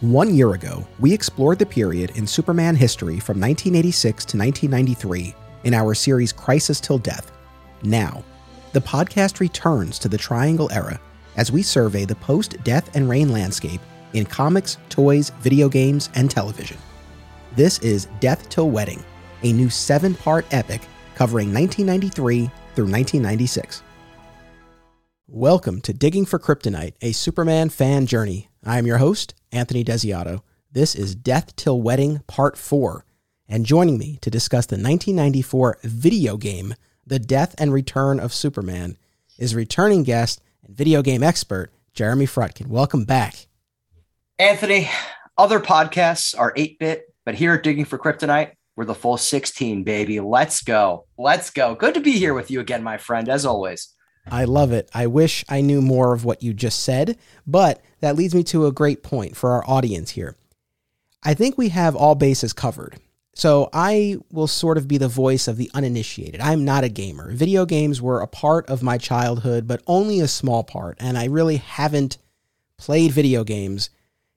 One 0.00 0.34
year 0.34 0.54
ago, 0.54 0.86
we 0.98 1.12
explored 1.12 1.58
the 1.58 1.66
period 1.66 2.12
in 2.16 2.26
Superman 2.26 2.74
history 2.74 3.20
from 3.20 3.38
1986 3.38 4.24
to 4.24 4.38
1993 4.38 5.34
in 5.64 5.74
our 5.74 5.92
series 5.92 6.32
Crisis 6.32 6.80
Till 6.80 6.96
Death. 6.96 7.32
Now, 7.82 8.24
the 8.72 8.80
podcast 8.80 9.40
returns 9.40 9.98
to 9.98 10.08
the 10.08 10.16
Triangle 10.16 10.72
era 10.72 10.98
as 11.36 11.52
we 11.52 11.62
survey 11.62 12.06
the 12.06 12.14
post 12.14 12.56
death 12.64 12.96
and 12.96 13.10
reign 13.10 13.30
landscape 13.30 13.82
in 14.14 14.24
comics, 14.24 14.78
toys, 14.88 15.32
video 15.40 15.68
games, 15.68 16.08
and 16.14 16.30
television. 16.30 16.78
This 17.54 17.78
is 17.80 18.08
Death 18.20 18.48
Till 18.48 18.70
Wedding, 18.70 19.04
a 19.42 19.52
new 19.52 19.68
seven 19.68 20.14
part 20.14 20.46
epic 20.50 20.80
covering 21.14 21.52
1993 21.52 22.46
through 22.74 22.90
1996. 22.90 23.82
Welcome 25.28 25.82
to 25.82 25.92
Digging 25.92 26.24
for 26.24 26.38
Kryptonite, 26.38 26.94
a 27.02 27.12
Superman 27.12 27.68
fan 27.68 28.06
journey. 28.06 28.49
I 28.64 28.76
am 28.76 28.86
your 28.86 28.98
host, 28.98 29.32
Anthony 29.52 29.82
Desiato. 29.82 30.42
This 30.70 30.94
is 30.94 31.14
Death 31.14 31.56
Till 31.56 31.80
Wedding 31.80 32.20
Part 32.26 32.58
4. 32.58 33.06
And 33.48 33.64
joining 33.64 33.96
me 33.96 34.18
to 34.20 34.28
discuss 34.28 34.66
the 34.66 34.74
1994 34.74 35.78
video 35.82 36.36
game, 36.36 36.74
The 37.06 37.18
Death 37.18 37.54
and 37.56 37.72
Return 37.72 38.20
of 38.20 38.34
Superman, 38.34 38.98
is 39.38 39.54
returning 39.54 40.02
guest 40.02 40.42
and 40.62 40.76
video 40.76 41.00
game 41.00 41.22
expert, 41.22 41.72
Jeremy 41.94 42.26
Frutkin. 42.26 42.66
Welcome 42.66 43.04
back. 43.04 43.46
Anthony, 44.38 44.90
other 45.38 45.58
podcasts 45.58 46.38
are 46.38 46.52
8 46.54 46.78
bit, 46.78 47.14
but 47.24 47.36
here 47.36 47.54
at 47.54 47.62
Digging 47.62 47.86
for 47.86 47.98
Kryptonite, 47.98 48.52
we're 48.76 48.84
the 48.84 48.94
full 48.94 49.16
16, 49.16 49.84
baby. 49.84 50.20
Let's 50.20 50.62
go. 50.62 51.06
Let's 51.16 51.48
go. 51.48 51.74
Good 51.74 51.94
to 51.94 52.00
be 52.00 52.12
here 52.12 52.34
with 52.34 52.50
you 52.50 52.60
again, 52.60 52.82
my 52.82 52.98
friend, 52.98 53.30
as 53.30 53.46
always. 53.46 53.94
I 54.26 54.44
love 54.44 54.72
it. 54.72 54.88
I 54.94 55.06
wish 55.06 55.44
I 55.48 55.60
knew 55.60 55.80
more 55.80 56.12
of 56.12 56.24
what 56.24 56.42
you 56.42 56.52
just 56.52 56.80
said, 56.80 57.18
but 57.46 57.82
that 58.00 58.16
leads 58.16 58.34
me 58.34 58.42
to 58.44 58.66
a 58.66 58.72
great 58.72 59.02
point 59.02 59.36
for 59.36 59.50
our 59.50 59.64
audience 59.66 60.10
here. 60.10 60.36
I 61.22 61.34
think 61.34 61.58
we 61.58 61.68
have 61.70 61.96
all 61.96 62.14
bases 62.14 62.52
covered. 62.52 62.98
So 63.34 63.70
I 63.72 64.16
will 64.32 64.46
sort 64.46 64.76
of 64.76 64.88
be 64.88 64.98
the 64.98 65.08
voice 65.08 65.46
of 65.48 65.56
the 65.56 65.70
uninitiated. 65.72 66.40
I'm 66.40 66.64
not 66.64 66.84
a 66.84 66.88
gamer. 66.88 67.32
Video 67.32 67.64
games 67.64 68.02
were 68.02 68.20
a 68.20 68.26
part 68.26 68.68
of 68.68 68.82
my 68.82 68.98
childhood, 68.98 69.66
but 69.66 69.82
only 69.86 70.20
a 70.20 70.28
small 70.28 70.64
part. 70.64 70.98
And 71.00 71.16
I 71.16 71.26
really 71.26 71.56
haven't 71.56 72.18
played 72.76 73.12
video 73.12 73.44
games 73.44 73.90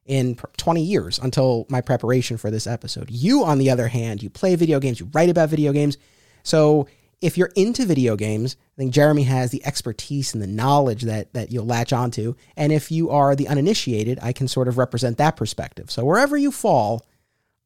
in 0.05 0.36
20 0.36 0.83
years 0.83 1.17
until 1.19 1.65
my 1.69 1.81
preparation 1.81 2.38
for 2.38 2.52
this 2.52 2.67
episode. 2.67 3.09
You, 3.09 3.43
on 3.43 3.58
the 3.58 3.69
other 3.69 3.88
hand, 3.88 4.21
you 4.21 4.30
play 4.30 4.55
video 4.55 4.80
games, 4.80 4.99
you 4.99 5.09
write 5.13 5.30
about 5.30 5.49
video 5.49 5.71
games. 5.71 5.97
So 6.43 6.88
if 7.23 7.38
you're 7.38 7.52
into 7.55 7.85
video 7.85 8.17
games, 8.17 8.57
I 8.75 8.81
think 8.81 8.93
Jeremy 8.93 9.23
has 9.23 9.49
the 9.52 9.66
expertise 9.66 10.33
and 10.33 10.43
the 10.43 10.47
knowledge 10.47 11.03
that 11.03 11.33
that 11.33 11.53
you'll 11.53 11.65
latch 11.65 11.93
onto. 11.93 12.35
And 12.57 12.73
if 12.73 12.91
you 12.91 13.09
are 13.11 13.33
the 13.33 13.47
uninitiated, 13.47 14.19
I 14.21 14.33
can 14.33 14.49
sort 14.49 14.67
of 14.67 14.77
represent 14.77 15.17
that 15.17 15.38
perspective. 15.38 15.89
So 15.89 16.03
wherever 16.03 16.35
you 16.35 16.52
fall 16.52 17.05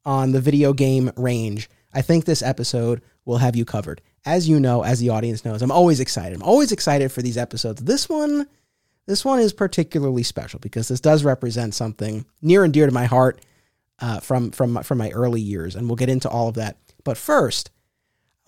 on 0.04 0.30
the 0.30 0.40
video 0.40 0.72
game 0.72 1.10
range, 1.16 1.68
I 1.92 2.02
think 2.02 2.24
this 2.24 2.40
episode 2.40 3.02
will 3.24 3.38
have 3.38 3.56
you 3.56 3.64
covered. 3.64 4.00
As 4.24 4.48
you 4.48 4.60
know, 4.60 4.84
as 4.84 5.00
the 5.00 5.10
audience 5.10 5.44
knows, 5.44 5.60
I'm 5.60 5.72
always 5.72 5.98
excited. 5.98 6.36
I'm 6.36 6.42
always 6.42 6.70
excited 6.70 7.10
for 7.10 7.22
these 7.22 7.36
episodes. 7.36 7.82
This 7.82 8.08
one, 8.08 8.46
this 9.06 9.24
one 9.24 9.40
is 9.40 9.52
particularly 9.52 10.22
special 10.22 10.60
because 10.60 10.86
this 10.86 11.00
does 11.00 11.24
represent 11.24 11.74
something 11.74 12.26
near 12.40 12.62
and 12.62 12.72
dear 12.72 12.86
to 12.86 12.92
my 12.92 13.06
heart 13.06 13.44
uh, 13.98 14.20
from 14.20 14.52
from 14.52 14.84
from 14.84 14.98
my 14.98 15.10
early 15.10 15.40
years, 15.40 15.74
and 15.74 15.88
we'll 15.88 15.96
get 15.96 16.08
into 16.08 16.28
all 16.28 16.48
of 16.48 16.54
that. 16.54 16.76
But 17.02 17.16
first, 17.16 17.72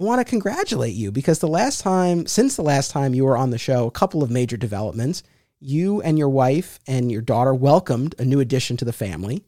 want 0.04 0.20
to 0.20 0.24
congratulate 0.24 0.94
you 0.94 1.12
because 1.12 1.40
the 1.40 1.48
last 1.48 1.80
time, 1.80 2.26
since 2.26 2.56
the 2.56 2.62
last 2.62 2.90
time 2.90 3.14
you 3.14 3.24
were 3.24 3.36
on 3.36 3.50
the 3.50 3.58
show, 3.58 3.86
a 3.86 3.90
couple 3.90 4.22
of 4.22 4.30
major 4.30 4.56
developments. 4.56 5.22
You 5.62 6.00
and 6.00 6.18
your 6.18 6.30
wife 6.30 6.80
and 6.86 7.12
your 7.12 7.20
daughter 7.20 7.52
welcomed 7.52 8.14
a 8.18 8.24
new 8.24 8.40
addition 8.40 8.78
to 8.78 8.84
the 8.86 8.94
family. 8.94 9.44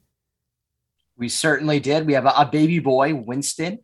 We 1.17 1.31
certainly 1.31 1.81
did. 1.81 2.06
We 2.06 2.12
have 2.12 2.27
a, 2.27 2.34
a 2.36 2.44
baby 2.44 2.81
boy, 2.81 3.14
Winston, 3.14 3.78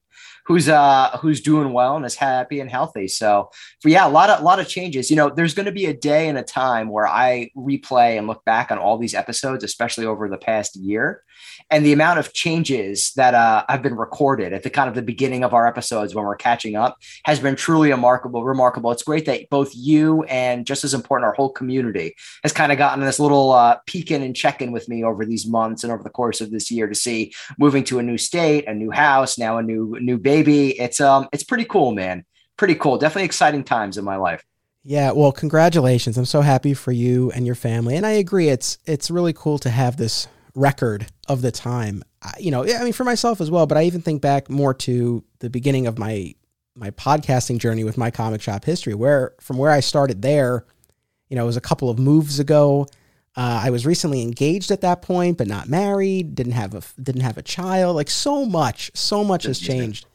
who's 0.45 0.69
uh 0.69 1.17
who's 1.23 1.41
doing 1.41 1.73
well 1.73 1.97
and 1.97 2.05
is 2.05 2.17
happy 2.17 2.61
and 2.61 2.71
healthy. 2.71 3.09
So, 3.09 3.51
yeah, 3.83 4.07
a 4.07 4.11
lot 4.11 4.29
of 4.29 4.41
a 4.41 4.45
lot 4.45 4.61
of 4.61 4.69
changes. 4.69 5.11
You 5.11 5.17
know, 5.17 5.31
there's 5.31 5.55
going 5.55 5.67
to 5.67 5.73
be 5.73 5.87
a 5.87 5.95
day 5.97 6.29
and 6.29 6.37
a 6.37 6.43
time 6.43 6.91
where 6.91 7.07
I 7.07 7.51
replay 7.57 8.19
and 8.19 8.27
look 8.27 8.45
back 8.45 8.71
on 8.71 8.79
all 8.79 8.99
these 8.99 9.15
episodes, 9.15 9.65
especially 9.65 10.05
over 10.05 10.29
the 10.29 10.37
past 10.37 10.77
year, 10.77 11.23
and 11.71 11.85
the 11.85 11.93
amount 11.93 12.19
of 12.19 12.33
changes 12.33 13.13
that 13.17 13.35
uh, 13.35 13.65
have 13.69 13.83
been 13.83 13.97
recorded 13.97 14.53
at 14.53 14.63
the 14.63 14.71
kind 14.71 14.89
of 14.89 14.95
the 14.95 15.03
beginning 15.03 15.45
of 15.45 15.53
our 15.55 15.67
episodes 15.67 16.15
when 16.15 16.25
we're 16.25 16.37
catching 16.37 16.77
up 16.77 16.99
has 17.25 17.41
been 17.41 17.57
truly 17.57 17.91
remarkable. 17.91 18.45
Remarkable. 18.45 18.91
It's 18.91 19.03
great 19.03 19.27
that 19.27 19.49
both 19.51 19.73
you 19.75 20.23
and 20.25 20.67
just 20.67 20.85
as 20.85 20.95
important, 20.95 21.27
our 21.27 21.35
whole 21.35 21.51
community 21.51 22.15
has 22.43 22.53
kind 22.53 22.73
of 22.73 22.79
gotten 22.79 23.05
this 23.05 23.21
little 23.21 23.53
uh, 23.53 23.79
peek 23.87 24.11
in 24.11 24.23
and 24.23 24.35
check 24.35 24.63
in 24.63 24.73
with 24.73 24.89
me 24.89 25.05
over 25.05 25.25
these 25.25 25.47
months 25.47 25.85
and 25.85 25.93
over 25.93 26.03
the 26.03 26.11
course 26.11 26.41
of 26.41 26.51
this 26.51 26.71
year 26.71 26.87
to 26.87 26.95
see 26.95 27.33
moving 27.59 27.85
to 27.85 27.99
a 27.99 28.03
new 28.03 28.19
state, 28.19 28.67
a 28.67 28.75
new 28.75 28.91
house, 28.91 29.39
now 29.39 29.59
a 29.59 29.63
new 29.63 29.97
new 30.01 30.19
baby. 30.19 30.79
It's 30.79 31.01
um 31.01 31.29
it's 31.33 31.45
pretty 31.45 31.65
cool, 31.65 31.93
man. 31.93 32.25
Pretty 32.57 32.75
cool. 32.75 32.99
Definitely 32.99 33.25
exciting 33.25 33.65
times 33.65 33.99
in 33.99 34.05
my 34.05 34.17
life. 34.17 34.45
Yeah, 34.85 35.13
well, 35.13 35.33
congratulations. 35.33 36.17
I'm 36.17 36.25
so 36.25 36.41
happy 36.41 36.73
for 36.73 36.93
you 36.93 37.31
and 37.33 37.45
your 37.45 37.55
family. 37.55 37.97
And 37.97 38.07
I 38.07 38.13
agree 38.13 38.49
it's 38.49 38.79
it's 38.87 39.11
really 39.11 39.33
cool 39.33 39.59
to 39.61 39.71
have 39.71 39.97
this 39.97 40.29
record 40.59 41.07
of 41.29 41.43
the 41.43 41.51
time. 41.51 42.03
You 42.39 42.51
know, 42.51 42.65
I 42.65 42.85
mean, 42.85 42.93
for 42.93 43.05
myself 43.05 43.41
as 43.41 43.51
well, 43.51 43.67
but 43.67 43.79
I 43.79 43.85
even 43.85 44.03
think 44.03 44.21
back 44.21 44.51
more 44.51 44.75
to 44.75 45.25
the 45.39 45.51
beginning 45.51 45.87
of 45.87 45.99
my 45.99 46.35
my 46.75 46.91
podcasting 46.91 47.59
journey 47.59 47.83
with 47.83 47.99
my 47.99 48.11
comic 48.11 48.41
shop 48.41 48.65
history, 48.65 48.95
where 48.95 49.35
from 49.41 49.59
where 49.59 49.71
I 49.71 49.81
started 49.81 50.23
there, 50.23 50.65
you 51.29 51.37
know, 51.37 51.43
it 51.43 51.47
was 51.47 51.57
a 51.57 51.63
couple 51.63 51.91
of 51.91 51.99
moves 51.99 52.39
ago. 52.39 52.87
Uh, 53.37 53.63
I 53.65 53.71
was 53.71 53.87
recently 53.87 54.23
engaged 54.23 54.71
at 54.71 54.81
that 54.81 55.03
point, 55.03 55.39
but 55.39 55.47
not 55.47 55.69
married. 55.69 56.35
Didn't 56.35 56.53
have 56.53 56.75
a 56.75 56.83
didn't 57.01 57.23
have 57.23 57.37
a 57.37 57.43
child. 57.43 57.97
Like 57.97 58.11
so 58.11 58.45
much, 58.45 58.91
so 58.95 59.23
much 59.23 59.45
has 59.45 59.61
changed. 59.61 60.07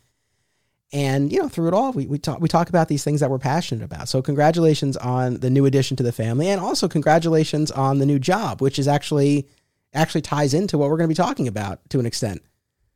And 0.92 1.32
you 1.32 1.42
know, 1.42 1.50
through 1.50 1.70
it 1.70 1.74
all, 1.74 1.92
we, 1.92 2.06
we 2.06 2.18
talk 2.18 2.40
we 2.40 2.48
talk 2.48 2.70
about 2.70 2.88
these 2.88 3.04
things 3.04 3.20
that 3.22 3.30
we're 3.30 3.40
passionate 3.40 3.84
about. 3.84 4.10
So 4.10 4.22
congratulations 4.22 4.98
on 4.98 5.40
the 5.40 5.50
new 5.50 5.66
addition 5.66 5.98
to 5.98 6.04
the 6.04 6.12
family, 6.12 6.50
and 6.50 6.60
also 6.62 6.88
congratulations 6.88 7.72
on 7.72 8.00
the 8.00 8.06
new 8.06 8.20
job, 8.20 8.62
which 8.62 8.78
is 8.78 8.88
actually 8.88 9.48
actually 9.94 10.22
ties 10.22 10.54
into 10.54 10.78
what 10.78 10.90
we're 10.90 10.98
going 10.98 11.10
to 11.10 11.14
be 11.14 11.16
talking 11.16 11.48
about 11.48 11.88
to 11.90 12.00
an 12.00 12.06
extent. 12.06 12.42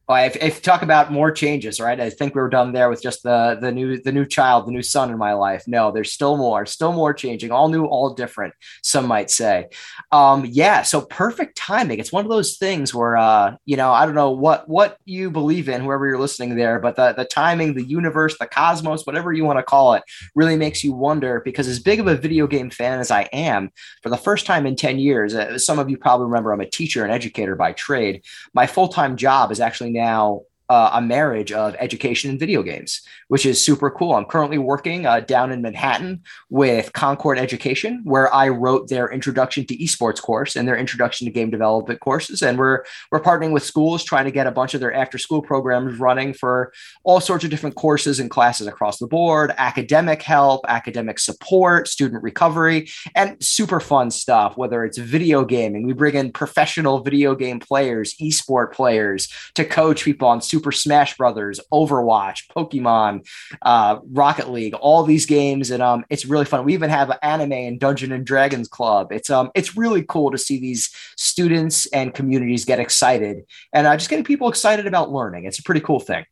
Well, 0.07 0.25
if, 0.25 0.37
if 0.37 0.61
talk 0.61 0.83
about 0.83 1.11
more 1.11 1.31
changes, 1.31 1.81
right? 1.81 1.99
I 1.99 2.09
think 2.09 2.33
we 2.33 2.39
were 2.39 2.47
done 2.49 2.71
there 2.71 2.89
with 2.89 3.01
just 3.01 3.23
the 3.23 3.57
the 3.59 3.73
new 3.73 4.01
the 4.01 4.13
new 4.13 4.25
child, 4.25 4.65
the 4.65 4.71
new 4.71 4.81
son 4.81 5.11
in 5.11 5.17
my 5.17 5.33
life. 5.33 5.65
No, 5.67 5.91
there's 5.91 6.13
still 6.13 6.37
more, 6.37 6.65
still 6.65 6.93
more 6.93 7.13
changing, 7.13 7.51
all 7.51 7.67
new, 7.67 7.83
all 7.83 8.13
different. 8.13 8.53
Some 8.83 9.05
might 9.05 9.29
say, 9.29 9.67
um, 10.13 10.45
yeah. 10.45 10.83
So 10.83 11.01
perfect 11.01 11.57
timing. 11.57 11.99
It's 11.99 12.13
one 12.13 12.23
of 12.23 12.31
those 12.31 12.55
things 12.55 12.93
where, 12.95 13.17
uh, 13.17 13.57
you 13.65 13.75
know, 13.75 13.91
I 13.91 14.05
don't 14.05 14.15
know 14.15 14.31
what 14.31 14.69
what 14.69 14.97
you 15.03 15.29
believe 15.29 15.67
in, 15.67 15.81
whoever 15.81 16.07
you're 16.07 16.19
listening 16.19 16.55
there, 16.55 16.79
but 16.79 16.95
the 16.95 17.11
the 17.11 17.25
timing, 17.25 17.73
the 17.73 17.83
universe, 17.83 18.37
the 18.37 18.47
cosmos, 18.47 19.05
whatever 19.05 19.33
you 19.33 19.43
want 19.43 19.59
to 19.59 19.63
call 19.63 19.93
it, 19.95 20.03
really 20.35 20.55
makes 20.55 20.85
you 20.85 20.93
wonder. 20.93 21.41
Because 21.43 21.67
as 21.67 21.81
big 21.81 21.99
of 21.99 22.07
a 22.07 22.15
video 22.15 22.47
game 22.47 22.69
fan 22.69 23.01
as 23.01 23.11
I 23.11 23.23
am, 23.33 23.71
for 24.03 24.09
the 24.09 24.15
first 24.15 24.45
time 24.45 24.65
in 24.65 24.77
ten 24.77 24.99
years, 24.99 25.35
uh, 25.35 25.59
some 25.59 25.79
of 25.79 25.89
you 25.89 25.97
probably 25.97 26.27
remember 26.27 26.53
I'm 26.53 26.61
a 26.61 26.69
teacher 26.69 27.03
and 27.03 27.11
educator 27.11 27.57
by 27.57 27.73
trade. 27.73 28.23
My 28.53 28.67
full 28.67 28.87
time 28.87 29.17
job 29.17 29.51
is 29.51 29.59
actually 29.59 29.96
now 29.97 30.41
uh, 30.69 30.91
a 30.93 31.01
marriage 31.01 31.51
of 31.51 31.75
education 31.79 32.29
and 32.29 32.39
video 32.39 32.61
games, 32.61 33.01
which 33.29 33.45
is 33.45 33.63
super 33.63 33.89
cool. 33.89 34.15
I'm 34.15 34.25
currently 34.25 34.57
working 34.57 35.05
uh, 35.05 35.21
down 35.21 35.51
in 35.51 35.61
Manhattan 35.61 36.23
with 36.49 36.91
Concord 36.93 37.37
Education, 37.37 38.01
where 38.03 38.33
I 38.33 38.49
wrote 38.49 38.89
their 38.89 39.09
introduction 39.09 39.65
to 39.67 39.77
esports 39.77 40.21
course 40.21 40.55
and 40.55 40.67
their 40.67 40.77
introduction 40.77 41.25
to 41.25 41.31
game 41.31 41.49
development 41.49 41.99
courses. 42.01 42.41
And 42.41 42.57
we're 42.57 42.83
we're 43.11 43.21
partnering 43.21 43.51
with 43.51 43.63
schools 43.63 44.03
trying 44.03 44.25
to 44.25 44.31
get 44.31 44.47
a 44.47 44.51
bunch 44.51 44.73
of 44.73 44.81
their 44.81 44.93
after 44.93 45.17
school 45.17 45.41
programs 45.41 45.99
running 45.99 46.33
for 46.33 46.73
all 47.03 47.21
sorts 47.21 47.43
of 47.43 47.49
different 47.49 47.75
courses 47.75 48.19
and 48.19 48.29
classes 48.29 48.67
across 48.67 48.99
the 48.99 49.07
board, 49.07 49.53
academic 49.57 50.21
help, 50.21 50.65
academic 50.67 51.19
support, 51.19 51.87
student 51.87 52.23
recovery, 52.23 52.89
and 53.15 53.41
super 53.43 53.79
fun 53.79 54.11
stuff. 54.11 54.57
Whether 54.57 54.83
it's 54.83 54.97
video 54.97 55.45
gaming, 55.45 55.85
we 55.85 55.93
bring 55.93 56.15
in 56.15 56.31
professional 56.31 56.99
video 56.99 57.35
game 57.35 57.59
players, 57.59 58.15
esport 58.15 58.73
players 58.73 59.29
to 59.55 59.63
coach 59.63 60.03
people 60.03 60.27
on. 60.27 60.41
Super 60.41 60.56
Super 60.57 60.71
Smash 60.71 61.15
Brothers, 61.17 61.59
Overwatch, 61.71 62.47
Pokemon, 62.47 63.27
uh, 63.61 63.99
Rocket 64.11 64.49
League, 64.49 64.73
all 64.73 65.03
these 65.03 65.27
games, 65.27 65.69
and 65.69 65.83
um, 65.83 66.03
it's 66.09 66.25
really 66.25 66.45
fun. 66.45 66.65
We 66.65 66.73
even 66.73 66.89
have 66.89 67.11
an 67.11 67.17
anime 67.21 67.51
and 67.51 67.79
Dungeon 67.79 68.11
and 68.11 68.25
Dragons 68.25 68.67
club. 68.67 69.11
It's 69.11 69.29
um, 69.29 69.51
it's 69.53 69.77
really 69.77 70.01
cool 70.01 70.31
to 70.31 70.37
see 70.39 70.59
these 70.59 70.89
students 71.15 71.85
and 71.87 72.11
communities 72.11 72.65
get 72.65 72.79
excited, 72.79 73.45
and 73.71 73.85
uh, 73.85 73.95
just 73.95 74.09
getting 74.09 74.25
people 74.25 74.49
excited 74.49 74.87
about 74.87 75.11
learning. 75.11 75.45
It's 75.45 75.59
a 75.59 75.63
pretty 75.63 75.81
cool 75.81 75.99
thing. 75.99 76.25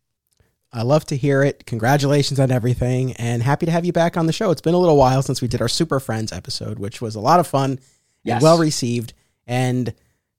I 0.74 0.81
love 0.81 1.06
to 1.06 1.16
hear 1.16 1.44
it. 1.44 1.68
Congratulations 1.68 2.39
on 2.39 2.50
everything, 2.50 3.13
and 3.13 3.44
happy 3.44 3.68
to 3.68 3.71
have 3.71 3.86
you 3.86 3.94
back 3.94 4.18
on 4.18 4.25
the 4.25 4.33
show. 4.33 4.50
It's 4.50 4.62
been 4.62 4.74
a 4.74 4.80
little 4.80 4.98
while 4.98 5.21
since 5.21 5.39
we 5.39 5.48
did 5.48 5.62
our 5.62 5.69
Super 5.69 6.00
Friends 6.00 6.33
episode, 6.33 6.80
which 6.80 7.00
was 7.00 7.13
a 7.13 7.19
lot 7.19 7.39
of 7.39 7.45
fun 7.45 7.80
yes. 8.24 8.38
and 8.38 8.42
well 8.44 8.57
received. 8.57 9.13
And 9.45 9.94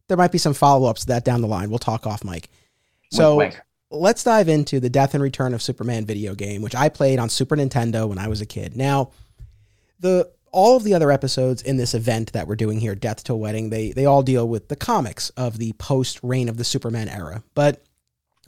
there 0.09 0.17
might 0.17 0.33
be 0.33 0.39
some 0.39 0.55
follow 0.55 0.91
ups 0.91 1.03
to 1.03 1.07
that 1.07 1.25
down 1.25 1.41
the 1.41 1.47
line. 1.47 1.71
We'll 1.71 1.79
talk 1.79 2.05
off 2.05 2.25
mic. 2.25 2.49
So, 3.13 3.37
wink, 3.37 3.53
wink 3.55 3.63
let's 3.91 4.25
dive 4.25 4.49
into 4.49 4.81
the 4.81 4.91
Death 4.91 5.15
and 5.15 5.23
Return 5.23 5.55
of 5.55 5.63
Superman 5.63 6.07
video 6.07 6.35
game, 6.35 6.63
which 6.63 6.75
I 6.75 6.89
played 6.89 7.19
on 7.19 7.29
Super 7.29 7.57
Nintendo 7.57 8.09
when 8.09 8.19
I 8.19 8.29
was 8.29 8.41
a 8.41 8.47
kid. 8.47 8.77
Now, 8.77 9.11
the 10.01 10.31
all 10.53 10.77
of 10.77 10.85
the 10.85 10.95
other 10.95 11.13
episodes 11.13 11.61
in 11.61 11.77
this 11.77 11.93
event 11.95 12.33
that 12.33 12.49
we're 12.49 12.57
doing 12.57 12.81
here, 12.81 12.95
Death 12.95 13.25
to 13.25 13.35
Wedding, 13.35 13.71
they 13.71 13.93
they 13.93 14.07
all 14.07 14.23
deal 14.23 14.49
with 14.49 14.69
the 14.69 14.77
comics 14.77 15.31
of 15.31 15.59
the 15.59 15.73
post 15.75 16.21
reign 16.23 16.49
of 16.49 16.57
the 16.57 16.65
Superman 16.65 17.09
era. 17.09 17.43
But 17.55 17.83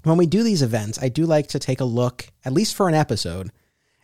when 0.05 0.17
we 0.17 0.27
do 0.27 0.43
these 0.43 0.63
events, 0.63 0.99
I 1.03 1.09
do 1.09 1.27
like 1.27 1.49
to 1.49 1.59
take 1.59 1.81
a 1.81 1.85
look, 1.85 2.29
at 2.45 2.53
least 2.53 2.75
for 2.75 2.89
an 2.89 2.95
episode, 2.95 3.51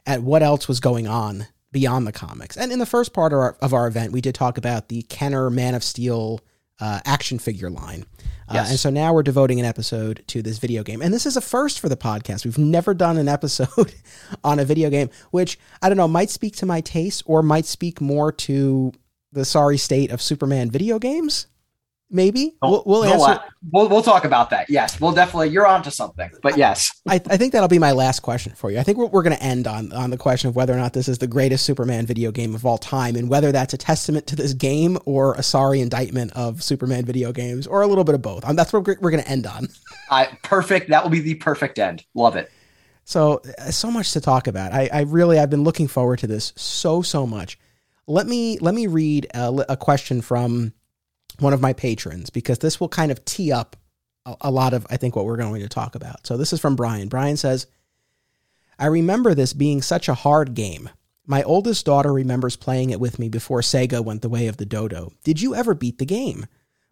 at 0.07 0.23
what 0.23 0.43
else 0.43 0.69
was 0.69 0.81
going 0.81 1.07
on 1.07 1.47
beyond 1.73 2.07
the 2.07 2.13
comics. 2.13 2.57
And 2.57 2.71
in 2.71 2.79
the 2.79 2.87
first 2.87 3.13
part 3.13 3.33
of 3.33 3.39
our, 3.39 3.57
of 3.61 3.73
our 3.73 3.87
event, 3.87 4.13
we 4.13 4.21
did 4.21 4.35
talk 4.35 4.59
about 4.59 4.89
the 4.89 5.03
Kenner 5.03 5.51
Man 5.51 5.75
of 5.75 5.83
Steel 5.83 6.41
uh, 6.81 7.01
action 7.05 7.39
figure 7.39 7.71
line. 7.71 8.05
Uh, 8.49 8.55
yes. 8.55 8.71
And 8.71 8.79
so 8.79 8.91
now 8.91 9.15
we're 9.15 9.23
devoting 9.23 9.59
an 9.59 9.67
episode 9.67 10.23
to 10.29 10.43
this 10.43 10.59
video 10.59 10.83
game. 10.83 11.01
And 11.01 11.15
this 11.15 11.25
is 11.25 11.37
a 11.37 11.41
first 11.41 11.81
for 11.81 11.89
the 11.89 11.97
podcast. 11.97 12.45
We've 12.45 12.59
never 12.59 12.93
done 12.93 13.17
an 13.17 13.29
episode 13.29 13.95
on 14.45 14.59
a 14.59 14.65
video 14.65 14.91
game, 14.91 15.11
which 15.31 15.59
I 15.81 15.89
don't 15.89 15.97
know, 15.97 16.09
might 16.09 16.31
speak 16.31 16.57
to 16.57 16.67
my 16.67 16.81
taste 16.81 17.23
or 17.27 17.43
might 17.43 17.65
speak 17.65 18.01
more 18.01 18.33
to 18.33 18.93
the 19.33 19.45
sorry 19.45 19.79
state 19.79 20.11
of 20.11 20.21
Superman 20.21 20.71
video 20.71 20.99
games. 20.99 21.47
Maybe 22.15 22.55
we'll, 22.63 22.85
we'll 22.87 23.03
answer. 23.03 23.43
We'll, 23.73 23.89
we'll 23.89 24.03
talk 24.03 24.25
about 24.25 24.51
that. 24.51 24.71
Yes, 24.71 25.01
we'll 25.01 25.11
definitely. 25.11 25.49
You're 25.49 25.67
onto 25.67 25.91
something. 25.91 26.31
But 26.43 26.57
yes, 26.57 26.93
I, 27.09 27.17
I 27.17 27.37
think 27.37 27.53
that'll 27.53 27.67
be 27.67 27.81
my 27.81 27.91
last 27.91 28.21
question 28.21 28.53
for 28.55 28.71
you. 28.71 28.79
I 28.79 28.85
think 28.85 28.99
we're, 28.99 29.07
we're 29.07 29.25
going 29.25 29.37
to 29.37 29.43
end 29.43 29.67
on 29.67 29.93
on 29.93 30.11
the 30.11 30.17
question 30.17 30.49
of 30.49 30.55
whether 30.55 30.73
or 30.73 30.77
not 30.77 30.93
this 30.93 31.09
is 31.09 31.19
the 31.19 31.27
greatest 31.27 31.65
Superman 31.65 32.07
video 32.07 32.31
game 32.31 32.55
of 32.55 32.65
all 32.65 32.79
time, 32.79 33.17
and 33.17 33.29
whether 33.29 33.51
that's 33.51 33.75
a 33.75 33.77
testament 33.77 34.29
to 34.29 34.37
this 34.37 34.55
game 34.55 34.97
or 35.07 35.35
a 35.35 35.43
sorry 35.43 35.81
indictment 35.81 36.33
of 36.35 36.63
Superman 36.63 37.05
video 37.05 37.33
games, 37.33 37.67
or 37.67 37.83
a 37.83 37.87
little 37.89 38.05
bit 38.05 38.15
of 38.15 38.23
both. 38.23 38.45
Um, 38.45 38.55
that's 38.55 38.73
what 38.73 38.87
we're, 38.87 38.97
we're 39.01 39.11
going 39.11 39.25
to 39.25 39.29
end 39.29 39.49
on. 39.49 39.67
I 40.11 40.39
perfect. 40.45 40.91
That 40.91 41.03
will 41.03 41.11
be 41.11 41.19
the 41.19 41.35
perfect 41.35 41.81
end. 41.81 42.05
Love 42.15 42.37
it. 42.37 42.49
So 43.05 43.43
uh, 43.59 43.73
so 43.73 43.91
much 43.91 44.13
to 44.13 44.21
talk 44.21 44.47
about. 44.47 44.73
I, 44.73 44.89
I 44.93 45.01
really 45.01 45.41
I've 45.41 45.51
been 45.51 45.65
looking 45.65 45.89
forward 45.89 46.21
to 46.21 46.29
this 46.29 46.53
so 46.55 47.03
so 47.03 47.27
much. 47.27 47.59
Let 48.07 48.29
me 48.29 48.57
let 48.61 48.73
me 48.73 48.87
read 48.87 49.27
a, 49.35 49.65
a 49.71 49.77
question 49.77 50.21
from 50.23 50.75
one 51.39 51.53
of 51.53 51.61
my 51.61 51.73
patrons 51.73 52.31
because 52.31 52.59
this 52.59 52.81
will 52.81 52.89
kind 52.89 53.11
of 53.11 53.25
tee 53.25 53.53
up 53.53 53.77
a, 54.27 54.37
a 54.43 54.51
lot 54.51 54.75
of, 54.75 54.87
I 54.91 54.97
think, 54.97 55.17
what 55.17 55.25
we're 55.25 55.37
going 55.37 55.63
to 55.63 55.69
talk 55.69 55.95
about. 55.95 56.27
So 56.27 56.37
this 56.37 56.53
is 56.53 56.61
from 56.61 56.77
Brian. 56.77 57.09
Brian 57.09 57.37
says, 57.37 57.67
I 58.79 58.87
remember 58.87 59.35
this 59.35 59.53
being 59.53 59.83
such 59.83 60.09
a 60.09 60.15
hard 60.15 60.55
game. 60.55 60.91
My 61.27 61.43
oldest 61.43 61.87
daughter 61.87 62.13
remembers 62.13 62.57
playing 62.57 62.91
it 62.91 63.01
with 63.01 63.19
me 63.19 63.29
before 63.29 63.61
Sega 63.61 64.05
went 64.05 64.23
the 64.23 64.29
way 64.29 64.47
of 64.47 64.59
the 64.59 64.67
dodo. 64.67 65.13
Did 65.23 65.41
you 65.41 65.55
ever 65.55 65.75
beat 65.75 65.99
the 65.99 66.05
game? 66.05 66.47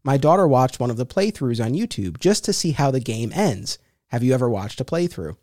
My 0.05 0.17
daughter 0.17 0.49
watched 0.49 0.81
one 0.81 0.91
of 0.91 0.97
the 0.97 1.07
playthroughs 1.07 1.65
on 1.65 1.75
YouTube 1.75 2.19
just 2.19 2.45
to 2.45 2.53
see 2.53 2.73
how 2.73 2.91
the 2.91 3.01
game 3.01 3.31
ends. 3.35 3.79
Have 4.09 4.23
you 4.23 4.33
ever 4.35 4.49
watched 4.49 4.81
a 4.81 4.85
playthrough? 4.85 5.37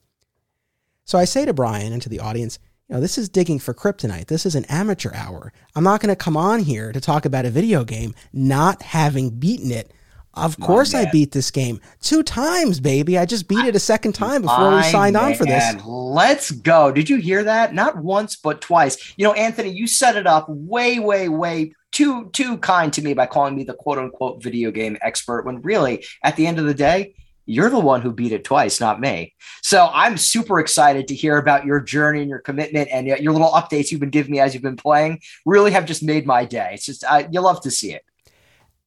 So 1.05 1.17
I 1.17 1.25
say 1.25 1.45
to 1.45 1.53
Brian 1.53 1.93
and 1.93 2.01
to 2.01 2.09
the 2.09 2.19
audience, 2.19 2.59
you 2.89 2.95
know, 2.95 3.01
this 3.01 3.19
is 3.19 3.29
digging 3.29 3.59
for 3.59 3.73
kryptonite. 3.73 4.27
This 4.27 4.45
is 4.47 4.55
an 4.55 4.65
amateur 4.65 5.13
hour. 5.13 5.53
I'm 5.75 5.83
not 5.83 6.01
going 6.01 6.09
to 6.09 6.15
come 6.15 6.35
on 6.35 6.61
here 6.61 6.91
to 6.91 6.99
talk 6.99 7.23
about 7.23 7.45
a 7.45 7.51
video 7.51 7.83
game 7.83 8.15
not 8.33 8.81
having 8.81 9.29
beaten 9.29 9.71
it. 9.71 9.91
Of 10.33 10.59
course, 10.59 10.93
I 10.93 11.09
beat 11.11 11.31
this 11.31 11.51
game 11.51 11.81
two 12.01 12.23
times, 12.23 12.79
baby. 12.79 13.17
I 13.17 13.25
just 13.25 13.47
beat 13.47 13.65
it 13.65 13.75
a 13.75 13.79
second 13.79 14.13
time 14.13 14.41
before 14.41 14.75
we 14.75 14.83
signed 14.83 15.13
man. 15.13 15.31
on 15.31 15.35
for 15.35 15.45
this. 15.45 15.75
Let's 15.85 16.51
go. 16.51 16.91
Did 16.91 17.09
you 17.09 17.17
hear 17.17 17.43
that? 17.43 17.73
Not 17.73 17.97
once, 17.97 18.37
but 18.37 18.61
twice. 18.61 19.13
You 19.17 19.25
know, 19.25 19.33
Anthony, 19.33 19.69
you 19.69 19.85
set 19.85 20.15
it 20.15 20.27
up 20.27 20.45
way, 20.47 20.99
way, 20.99 21.29
way 21.29 21.73
too 21.91 22.29
too 22.29 22.57
kind 22.59 22.93
to 22.93 23.01
me 23.01 23.13
by 23.13 23.25
calling 23.25 23.55
me 23.55 23.63
the 23.63 23.73
quote 23.73 23.97
unquote 23.97 24.41
video 24.41 24.71
game 24.71 24.97
expert 25.01 25.45
when 25.45 25.61
really, 25.61 26.05
at 26.23 26.35
the 26.35 26.47
end 26.47 26.59
of 26.59 26.65
the 26.65 26.73
day, 26.73 27.15
you're 27.49 27.71
the 27.71 27.79
one 27.79 28.01
who 28.01 28.11
beat 28.11 28.31
it 28.31 28.43
twice, 28.43 28.79
not 28.79 29.01
me. 29.01 29.33
So 29.63 29.89
I'm 29.91 30.17
super 30.17 30.59
excited 30.59 31.07
to 31.07 31.15
hear 31.15 31.37
about 31.37 31.65
your 31.65 31.79
journey 31.79 32.21
and 32.21 32.29
your 32.29 32.39
commitment 32.39 32.89
and 32.91 33.07
your 33.07 33.33
little 33.33 33.49
updates 33.49 33.91
you've 33.91 33.99
been 33.99 34.11
giving 34.11 34.31
me 34.31 34.39
as 34.39 34.53
you've 34.53 34.61
been 34.61 34.75
playing. 34.75 35.21
Really 35.47 35.71
have 35.71 35.85
just 35.85 36.03
made 36.03 36.27
my 36.27 36.45
day. 36.45 36.71
It's 36.73 36.85
just 36.85 37.03
I, 37.03 37.27
you 37.31 37.41
love 37.41 37.61
to 37.61 37.71
see 37.71 37.91
it. 37.91 38.05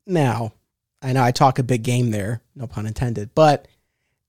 Now, 0.07 0.53
I 1.03 1.13
know 1.13 1.25
I 1.25 1.33
talk 1.33 1.59
a 1.59 1.65
big 1.65 1.83
game 1.83 2.13
there, 2.13 2.41
no 2.55 2.69
pun 2.69 2.87
intended, 2.87 3.35
but 3.35 3.67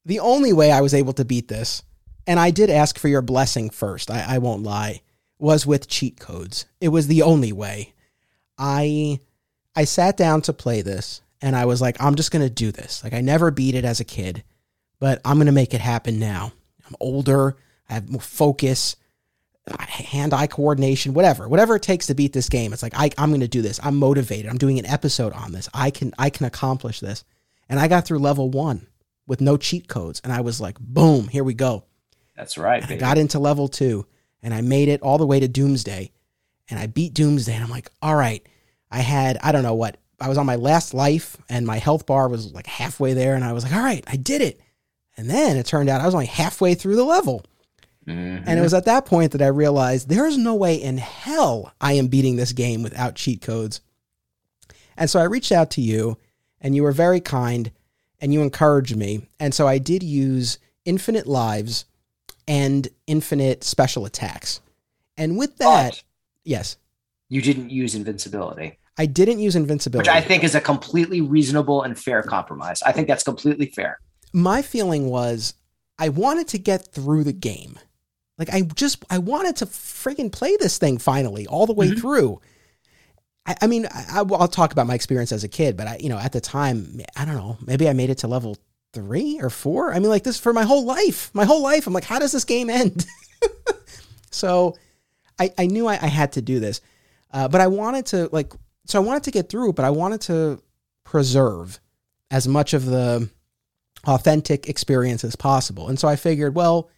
the 0.04 0.20
only 0.20 0.52
way 0.52 0.72
I 0.72 0.82
was 0.82 0.96
able 0.96 1.14
to 1.14 1.26
beat 1.26 1.48
this, 1.48 1.84
and 2.26 2.40
I 2.40 2.50
did 2.50 2.72
ask 2.72 2.98
for 2.98 3.10
your 3.10 3.22
blessing 3.22 3.70
first. 3.70 4.10
I, 4.10 4.36
I 4.36 4.38
won't 4.40 4.64
lie, 4.64 5.02
was 5.38 5.68
with 5.68 5.88
cheat 5.88 6.20
codes. 6.20 6.66
It 6.82 6.90
was 6.90 7.06
the 7.06 7.22
only 7.22 7.52
way. 7.52 7.94
I 8.58 9.20
I 9.76 9.84
sat 9.84 10.18
down 10.18 10.42
to 10.44 10.54
play 10.54 10.82
this 10.82 11.22
and 11.44 11.58
I 11.58 11.66
was 11.66 11.82
like, 11.82 12.02
I'm 12.02 12.16
just 12.16 12.32
going 12.32 12.42
to 12.42 12.50
do 12.50 12.72
this. 12.72 13.04
Like, 13.04 13.14
I 13.14 13.20
never 13.20 13.52
beat 13.52 13.76
it 13.76 13.84
as 13.84 14.00
a 14.00 14.06
kid, 14.06 14.44
but 15.00 15.20
I'm 15.26 15.36
going 15.36 15.48
to 15.48 15.52
make 15.52 15.74
it 15.74 15.82
happen 15.82 16.18
now. 16.18 16.54
I'm 16.88 16.96
older, 17.02 17.58
I 17.90 17.96
have 17.96 18.10
more 18.10 18.22
focus, 18.22 18.96
hand 19.80 20.34
eye 20.34 20.48
coordination, 20.48 21.14
whatever, 21.14 21.50
whatever 21.50 21.76
it 21.76 21.84
takes 21.84 22.08
to 22.08 22.16
beat 22.16 22.32
this 22.32 22.48
game. 22.48 22.72
It's 22.72 22.82
like, 22.82 22.96
I, 22.96 23.12
I'm 23.18 23.30
going 23.30 23.42
to 23.42 23.50
do 23.50 23.62
this. 23.62 23.80
I'm 23.84 23.98
motivated. 23.98 24.50
I'm 24.50 24.58
doing 24.58 24.80
an 24.80 24.86
episode 24.86 25.34
on 25.34 25.52
this. 25.52 25.70
I 25.74 25.92
can, 25.92 26.14
I 26.18 26.30
can 26.30 26.46
accomplish 26.46 27.02
this. 27.02 27.26
And 27.68 27.78
I 27.78 27.90
got 27.90 28.06
through 28.06 28.20
level 28.20 28.50
one 28.50 28.88
with 29.28 29.42
no 29.42 29.58
cheat 29.58 29.90
codes. 29.90 30.22
And 30.24 30.32
I 30.32 30.42
was 30.42 30.62
like, 30.62 30.80
boom, 30.80 31.28
here 31.28 31.44
we 31.44 31.54
go. 31.54 31.84
That's 32.38 32.58
right. 32.58 32.90
I 32.90 32.96
got 32.96 33.18
into 33.18 33.38
level 33.38 33.68
two 33.68 34.06
and 34.42 34.54
I 34.54 34.62
made 34.62 34.88
it 34.88 35.02
all 35.02 35.18
the 35.18 35.28
way 35.28 35.42
to 35.42 35.48
Doomsday. 35.50 36.12
And 36.70 36.80
I 36.80 36.88
beat 36.88 37.14
Doomsday. 37.14 37.54
And 37.54 37.64
I'm 37.64 37.70
like, 37.70 37.92
all 38.02 38.16
right, 38.16 38.48
I 38.90 39.00
had, 39.00 39.38
I 39.44 39.52
don't 39.52 39.64
know 39.64 39.76
what, 39.76 39.98
I 40.24 40.30
was 40.30 40.38
on 40.38 40.46
my 40.46 40.56
last 40.56 40.94
life 40.94 41.36
and 41.50 41.68
my 41.68 41.78
health 41.78 42.06
bar 42.06 42.30
was 42.30 42.54
like 42.54 42.66
halfway 42.66 43.14
there. 43.14 43.36
And 43.36 43.44
I 43.44 43.52
was 43.52 43.66
like, 43.66 43.74
all 43.74 43.84
right, 43.84 44.04
I 44.08 44.16
did 44.16 44.42
it. 44.42 44.62
And 45.18 45.30
then 45.30 45.58
it 45.58 45.66
turned 45.66 45.90
out 45.90 46.00
I 46.00 46.06
was 46.06 46.16
only 46.16 46.28
halfway 46.28 46.76
through 46.76 46.96
the 46.96 47.04
level. 47.04 47.46
Mm-hmm. 48.08 48.44
And 48.48 48.58
it 48.58 48.62
was 48.62 48.74
at 48.74 48.86
that 48.86 49.06
point 49.06 49.34
that 49.34 49.42
I 49.42 49.48
realized 49.48 50.08
there's 50.08 50.38
no 50.38 50.56
way 50.56 50.76
in 50.76 50.98
hell 50.98 51.74
I 51.82 51.94
am 51.94 52.08
beating 52.08 52.38
this 52.38 52.54
game 52.54 52.84
without 52.84 53.16
cheat 53.16 53.42
codes. 53.42 53.82
And 54.96 55.10
so 55.10 55.20
I 55.20 55.24
reached 55.24 55.52
out 55.52 55.72
to 55.72 55.82
you, 55.82 56.18
and 56.62 56.76
you 56.76 56.84
were 56.84 56.92
very 56.92 57.20
kind 57.20 57.72
and 58.22 58.34
you 58.34 58.42
encouraged 58.42 58.96
me. 58.96 59.28
And 59.40 59.54
so 59.54 59.68
I 59.68 59.78
did 59.78 60.04
use 60.04 60.58
infinite 60.86 61.28
lives 61.28 61.86
and 62.48 62.88
infinite 63.08 63.64
special 63.64 64.06
attacks. 64.06 64.62
And 65.18 65.38
with 65.38 65.58
that, 65.58 65.92
but 65.92 66.04
yes. 66.46 66.78
You 67.28 67.42
didn't 67.42 67.72
use 67.72 67.96
invincibility. 67.96 68.78
I 68.98 69.06
didn't 69.06 69.40
use 69.40 69.56
invincibility. 69.56 70.10
Which 70.10 70.16
I 70.16 70.22
think 70.22 70.44
is 70.44 70.56
a 70.56 70.62
completely 70.62 71.22
reasonable 71.22 71.82
and 71.82 71.98
fair 71.98 72.22
compromise. 72.22 72.82
I 72.84 72.92
think 72.92 73.08
that's 73.08 73.24
completely 73.24 73.68
fair. 73.68 74.00
My 74.34 74.62
feeling 74.62 75.08
was 75.10 75.56
I 75.98 76.10
wanted 76.10 76.48
to 76.50 76.58
get 76.58 76.94
through 76.94 77.24
the 77.24 77.34
game. 77.34 77.80
Like 78.38 78.54
I 78.54 78.62
just 78.62 79.04
I 79.10 79.20
wanted 79.20 79.56
to 79.58 79.66
friggin' 79.66 80.32
play 80.32 80.56
this 80.58 80.78
thing 80.78 80.98
finally 80.98 81.48
all 81.48 81.66
the 81.66 81.74
way 81.74 81.90
mm-hmm. 81.90 82.00
through. 82.00 82.42
I, 83.46 83.56
I 83.62 83.68
mean, 83.68 83.88
I, 84.12 84.22
will 84.22 84.48
talk 84.48 84.72
about 84.72 84.88
my 84.88 84.96
experience 84.96 85.32
as 85.32 85.44
a 85.44 85.50
kid, 85.50 85.76
but 85.76 85.88
I, 85.88 85.98
you 85.98 86.10
know, 86.10 86.18
at 86.18 86.32
the 86.32 86.42
time, 86.42 87.02
I 87.16 87.26
don't 87.26 87.36
know, 87.36 87.58
maybe 87.66 87.90
I 87.90 87.94
made 87.94 88.10
it 88.10 88.20
to 88.20 88.28
level 88.28 88.58
three 88.94 89.40
or 89.42 89.50
four. 89.50 89.94
I 89.94 90.00
mean, 90.00 90.10
like 90.10 90.24
this 90.24 90.40
for 90.40 90.54
my 90.54 90.64
whole 90.64 90.86
life, 90.86 91.30
my 91.34 91.46
whole 91.46 91.62
life. 91.62 91.86
I'm 91.86 91.94
like, 91.94 92.06
how 92.06 92.20
does 92.20 92.32
this 92.32 92.46
game 92.46 92.70
end? 92.70 93.06
so, 94.32 94.78
I, 95.40 95.52
I 95.58 95.66
knew 95.66 95.88
I, 95.88 95.94
I 95.94 96.08
had 96.08 96.34
to 96.34 96.42
do 96.42 96.60
this, 96.60 96.80
uh, 97.32 97.48
but 97.48 97.60
I 97.60 97.68
wanted 97.68 98.06
to 98.08 98.30
like 98.32 98.54
so 98.86 99.02
I 99.02 99.06
wanted 99.06 99.24
to 99.24 99.32
get 99.32 99.50
through, 99.50 99.74
but 99.74 99.86
I 99.86 99.90
wanted 99.90 100.22
to 100.22 100.62
preserve 101.04 101.80
as 102.32 102.48
much 102.48 102.74
of 102.74 102.86
the 102.86 103.30
authentic 104.06 104.68
experience 104.68 105.24
as 105.24 105.36
possible. 105.36 105.88
And 105.88 106.00
so 106.00 106.08
I 106.08 106.16
figured, 106.16 106.56
well, 106.56 106.90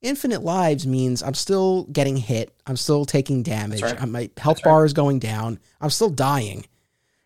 infinite 0.00 0.42
lives 0.42 0.86
means 0.86 1.22
I'm 1.22 1.34
still 1.34 1.84
getting 1.84 2.16
hit, 2.16 2.54
I'm 2.66 2.76
still 2.76 3.04
taking 3.04 3.42
damage, 3.42 3.82
right. 3.82 4.06
my 4.08 4.30
health 4.36 4.58
That's 4.58 4.62
bar 4.62 4.80
right. 4.80 4.86
is 4.86 4.92
going 4.92 5.18
down, 5.18 5.58
I'm 5.80 5.90
still 5.90 6.10
dying. 6.10 6.66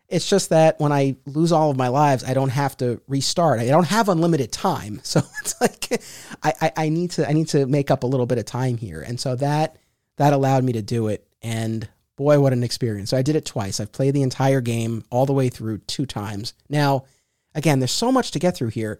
It's 0.07 0.29
just 0.29 0.49
that 0.49 0.79
when 0.79 0.93
I 0.93 1.17
lose 1.25 1.51
all 1.51 1.69
of 1.69 1.75
my 1.75 1.89
lives, 1.89 2.23
I 2.23 2.33
don't 2.33 2.49
have 2.49 2.77
to 2.77 3.01
restart. 3.09 3.59
I 3.59 3.65
don't 3.65 3.87
have 3.87 4.07
unlimited 4.07 4.53
time, 4.53 5.01
so 5.03 5.21
it's 5.41 5.59
like 5.59 6.01
I, 6.41 6.53
I, 6.61 6.71
I 6.85 6.89
need 6.89 7.11
to 7.11 7.27
I 7.27 7.33
need 7.33 7.49
to 7.49 7.65
make 7.65 7.91
up 7.91 8.03
a 8.03 8.07
little 8.07 8.25
bit 8.25 8.37
of 8.37 8.45
time 8.45 8.77
here, 8.77 9.01
and 9.01 9.19
so 9.19 9.35
that 9.35 9.75
that 10.15 10.31
allowed 10.31 10.63
me 10.63 10.73
to 10.73 10.81
do 10.81 11.09
it. 11.09 11.27
And 11.41 11.89
boy, 12.17 12.39
what 12.39 12.51
an 12.51 12.63
experience. 12.63 13.11
So 13.11 13.17
I 13.17 13.21
did 13.21 13.37
it 13.37 13.45
twice. 13.45 13.79
I've 13.79 13.93
played 13.93 14.13
the 14.13 14.23
entire 14.23 14.59
game 14.59 15.05
all 15.09 15.25
the 15.25 15.33
way 15.33 15.47
through 15.47 15.77
two 15.79 16.05
times. 16.05 16.53
Now, 16.67 17.05
again, 17.55 17.79
there's 17.79 17.91
so 17.91 18.11
much 18.11 18.31
to 18.31 18.39
get 18.39 18.57
through 18.57 18.69
here. 18.69 18.99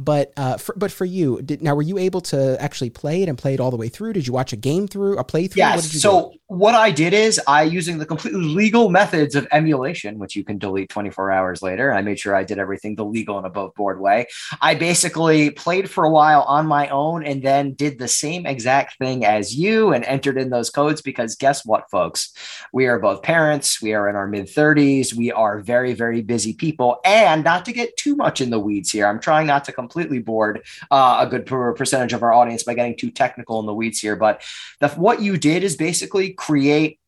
But 0.00 0.32
uh, 0.36 0.56
for, 0.56 0.74
but 0.76 0.90
for 0.90 1.04
you, 1.04 1.42
did, 1.42 1.62
now 1.62 1.74
were 1.74 1.82
you 1.82 1.98
able 1.98 2.20
to 2.22 2.60
actually 2.62 2.90
play 2.90 3.22
it 3.22 3.28
and 3.28 3.36
play 3.36 3.54
it 3.54 3.60
all 3.60 3.70
the 3.70 3.76
way 3.76 3.88
through? 3.88 4.14
Did 4.14 4.26
you 4.26 4.32
watch 4.32 4.52
a 4.52 4.56
game 4.56 4.88
through 4.88 5.18
a 5.18 5.24
playthrough? 5.24 5.56
Yes. 5.56 5.76
What 5.76 5.84
so 5.84 6.30
do? 6.30 6.38
what 6.48 6.74
I 6.74 6.90
did 6.90 7.12
is 7.12 7.40
I 7.46 7.64
using 7.64 7.98
the 7.98 8.06
completely 8.06 8.42
legal 8.42 8.88
methods 8.88 9.34
of 9.34 9.46
emulation, 9.52 10.18
which 10.18 10.34
you 10.34 10.44
can 10.44 10.58
delete 10.58 10.88
24 10.88 11.30
hours 11.30 11.62
later. 11.62 11.92
I 11.92 12.00
made 12.00 12.18
sure 12.18 12.34
I 12.34 12.44
did 12.44 12.58
everything 12.58 12.94
the 12.94 13.04
legal 13.04 13.36
and 13.36 13.46
above 13.46 13.74
board 13.74 14.00
way. 14.00 14.26
I 14.62 14.74
basically 14.74 15.50
played 15.50 15.90
for 15.90 16.04
a 16.04 16.10
while 16.10 16.42
on 16.42 16.66
my 16.66 16.88
own 16.88 17.24
and 17.24 17.42
then 17.42 17.74
did 17.74 17.98
the 17.98 18.08
same 18.08 18.46
exact 18.46 18.98
thing 18.98 19.24
as 19.24 19.54
you 19.54 19.92
and 19.92 20.04
entered 20.04 20.38
in 20.38 20.50
those 20.50 20.70
codes 20.70 21.02
because 21.02 21.36
guess 21.36 21.66
what, 21.66 21.90
folks? 21.90 22.32
We 22.72 22.86
are 22.86 22.98
both 22.98 23.22
parents. 23.22 23.82
We 23.82 23.94
are 23.94 24.08
in 24.08 24.16
our 24.16 24.26
mid 24.26 24.46
30s. 24.46 25.14
We 25.14 25.32
are 25.32 25.60
very 25.60 25.92
very 25.92 26.22
busy 26.22 26.54
people, 26.54 27.00
and 27.04 27.44
not 27.44 27.64
to 27.66 27.72
get 27.72 27.96
too 27.96 28.16
much 28.16 28.40
in 28.40 28.50
the 28.50 28.60
weeds 28.60 28.90
here. 28.90 29.06
I'm 29.06 29.20
trying 29.20 29.46
not 29.46 29.64
to 29.64 29.72
completely 29.88 30.18
bored 30.18 30.64
uh, 30.90 31.18
a 31.20 31.26
good 31.26 31.46
percentage 31.46 32.12
of 32.12 32.22
our 32.22 32.32
audience 32.32 32.62
by 32.62 32.74
getting 32.74 32.96
too 32.96 33.10
technical 33.10 33.58
in 33.60 33.66
the 33.66 33.74
weeds 33.74 33.98
here. 33.98 34.16
But 34.16 34.42
the, 34.80 34.88
what 34.90 35.22
you 35.22 35.36
did 35.38 35.64
is 35.64 35.76
basically 35.76 36.32
create 36.32 37.00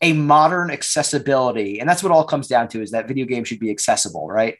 a 0.00 0.12
modern 0.12 0.70
accessibility, 0.70 1.80
and 1.80 1.88
that's 1.88 2.02
what 2.02 2.12
all 2.12 2.24
comes 2.24 2.46
down 2.46 2.68
to 2.68 2.80
is 2.80 2.92
that 2.92 3.08
video 3.08 3.26
games 3.26 3.48
should 3.48 3.58
be 3.58 3.70
accessible, 3.70 4.28
right? 4.28 4.56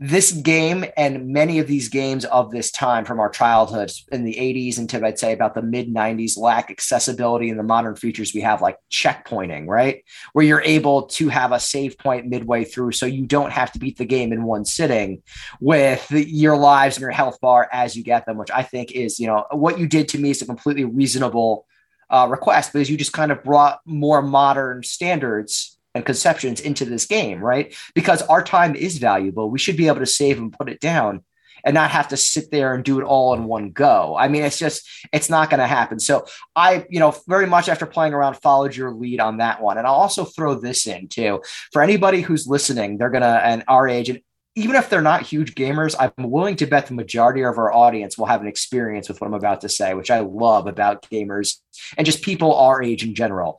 This 0.00 0.32
game 0.32 0.84
and 0.96 1.28
many 1.28 1.60
of 1.60 1.68
these 1.68 1.88
games 1.88 2.24
of 2.24 2.50
this 2.50 2.72
time 2.72 3.04
from 3.04 3.20
our 3.20 3.30
childhoods 3.30 4.04
in 4.10 4.24
the 4.24 4.34
80s 4.34 4.78
into 4.78 5.04
I'd 5.04 5.20
say 5.20 5.32
about 5.32 5.54
the 5.54 5.62
mid 5.62 5.94
90s 5.94 6.36
lack 6.36 6.68
accessibility 6.68 7.48
in 7.48 7.56
the 7.56 7.62
modern 7.62 7.94
features 7.94 8.34
we 8.34 8.40
have 8.40 8.60
like 8.60 8.76
checkpointing, 8.90 9.68
right? 9.68 10.02
Where 10.32 10.44
you're 10.44 10.62
able 10.62 11.02
to 11.02 11.28
have 11.28 11.52
a 11.52 11.60
save 11.60 11.96
point 11.96 12.26
midway 12.26 12.64
through 12.64 12.92
so 12.92 13.06
you 13.06 13.24
don't 13.26 13.52
have 13.52 13.70
to 13.72 13.78
beat 13.78 13.96
the 13.96 14.04
game 14.04 14.32
in 14.32 14.42
one 14.42 14.64
sitting 14.64 15.22
with 15.60 16.10
your 16.10 16.56
lives 16.56 16.96
and 16.96 17.02
your 17.02 17.12
health 17.12 17.40
bar 17.40 17.68
as 17.72 17.96
you 17.96 18.02
get 18.02 18.26
them, 18.26 18.36
which 18.36 18.50
I 18.50 18.64
think 18.64 18.90
is, 18.90 19.20
you 19.20 19.28
know, 19.28 19.46
what 19.52 19.78
you 19.78 19.86
did 19.86 20.08
to 20.08 20.18
me 20.18 20.30
is 20.30 20.42
a 20.42 20.46
completely 20.46 20.84
reasonable 20.84 21.66
uh, 22.10 22.26
request 22.28 22.72
because 22.72 22.90
you 22.90 22.96
just 22.96 23.12
kind 23.12 23.30
of 23.30 23.44
brought 23.44 23.78
more 23.86 24.22
modern 24.22 24.82
standards 24.82 25.78
and 25.94 26.04
conceptions 26.04 26.60
into 26.60 26.84
this 26.84 27.06
game, 27.06 27.40
right? 27.40 27.74
Because 27.94 28.22
our 28.22 28.42
time 28.42 28.74
is 28.74 28.98
valuable. 28.98 29.50
We 29.50 29.58
should 29.58 29.76
be 29.76 29.86
able 29.86 30.00
to 30.00 30.06
save 30.06 30.38
and 30.38 30.52
put 30.52 30.68
it 30.68 30.80
down 30.80 31.22
and 31.64 31.74
not 31.74 31.90
have 31.90 32.08
to 32.08 32.16
sit 32.16 32.50
there 32.50 32.74
and 32.74 32.84
do 32.84 33.00
it 33.00 33.04
all 33.04 33.32
in 33.32 33.44
one 33.44 33.70
go. 33.70 34.16
I 34.18 34.28
mean, 34.28 34.42
it's 34.44 34.58
just, 34.58 34.86
it's 35.12 35.30
not 35.30 35.48
going 35.48 35.60
to 35.60 35.66
happen. 35.66 35.98
So 35.98 36.26
I, 36.54 36.84
you 36.90 37.00
know, 37.00 37.14
very 37.26 37.46
much 37.46 37.68
after 37.68 37.86
playing 37.86 38.12
around, 38.12 38.34
followed 38.34 38.76
your 38.76 38.92
lead 38.92 39.20
on 39.20 39.38
that 39.38 39.62
one. 39.62 39.78
And 39.78 39.86
I'll 39.86 39.94
also 39.94 40.24
throw 40.24 40.56
this 40.56 40.86
in 40.86 41.08
too. 41.08 41.42
For 41.72 41.80
anybody 41.80 42.20
who's 42.20 42.46
listening, 42.46 42.98
they're 42.98 43.10
going 43.10 43.22
to, 43.22 43.28
and 43.28 43.64
our 43.66 43.88
age, 43.88 44.10
and 44.10 44.20
even 44.56 44.76
if 44.76 44.90
they're 44.90 45.00
not 45.00 45.22
huge 45.22 45.54
gamers, 45.54 45.96
I'm 45.98 46.30
willing 46.30 46.56
to 46.56 46.66
bet 46.66 46.86
the 46.86 46.94
majority 46.94 47.42
of 47.42 47.58
our 47.58 47.72
audience 47.72 48.18
will 48.18 48.26
have 48.26 48.40
an 48.40 48.46
experience 48.46 49.08
with 49.08 49.20
what 49.20 49.26
I'm 49.26 49.34
about 49.34 49.62
to 49.62 49.68
say, 49.68 49.94
which 49.94 50.10
I 50.10 50.20
love 50.20 50.66
about 50.66 51.02
gamers 51.10 51.58
and 51.96 52.04
just 52.04 52.22
people 52.22 52.54
our 52.54 52.82
age 52.82 53.04
in 53.04 53.14
general 53.14 53.58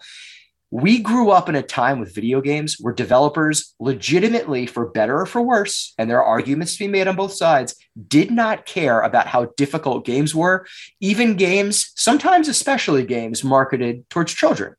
we 0.72 1.00
grew 1.00 1.30
up 1.30 1.48
in 1.48 1.56
a 1.56 1.62
time 1.62 2.00
with 2.00 2.14
video 2.14 2.42
games 2.42 2.78
where 2.80 2.94
developers 2.94 3.76
legitimately 3.80 4.66
for 4.66 4.88
better 4.88 5.22
or 5.22 5.26
for 5.26 5.42
worse 5.42 5.94
and 5.98 6.10
there 6.10 6.22
are 6.22 6.26
arguments 6.26 6.74
to 6.74 6.80
be 6.80 6.88
made 6.88 7.08
on 7.08 7.16
both 7.16 7.34
sides 7.34 7.76
did 8.08 8.32
not 8.32 8.66
care 8.66 9.02
about 9.02 9.28
how 9.28 9.46
difficult 9.58 10.06
games 10.06 10.34
were 10.34 10.66
even 11.00 11.36
games 11.36 11.92
sometimes 11.96 12.48
especially 12.48 13.06
games 13.06 13.44
marketed 13.44 14.10
towards 14.10 14.34
children. 14.34 14.76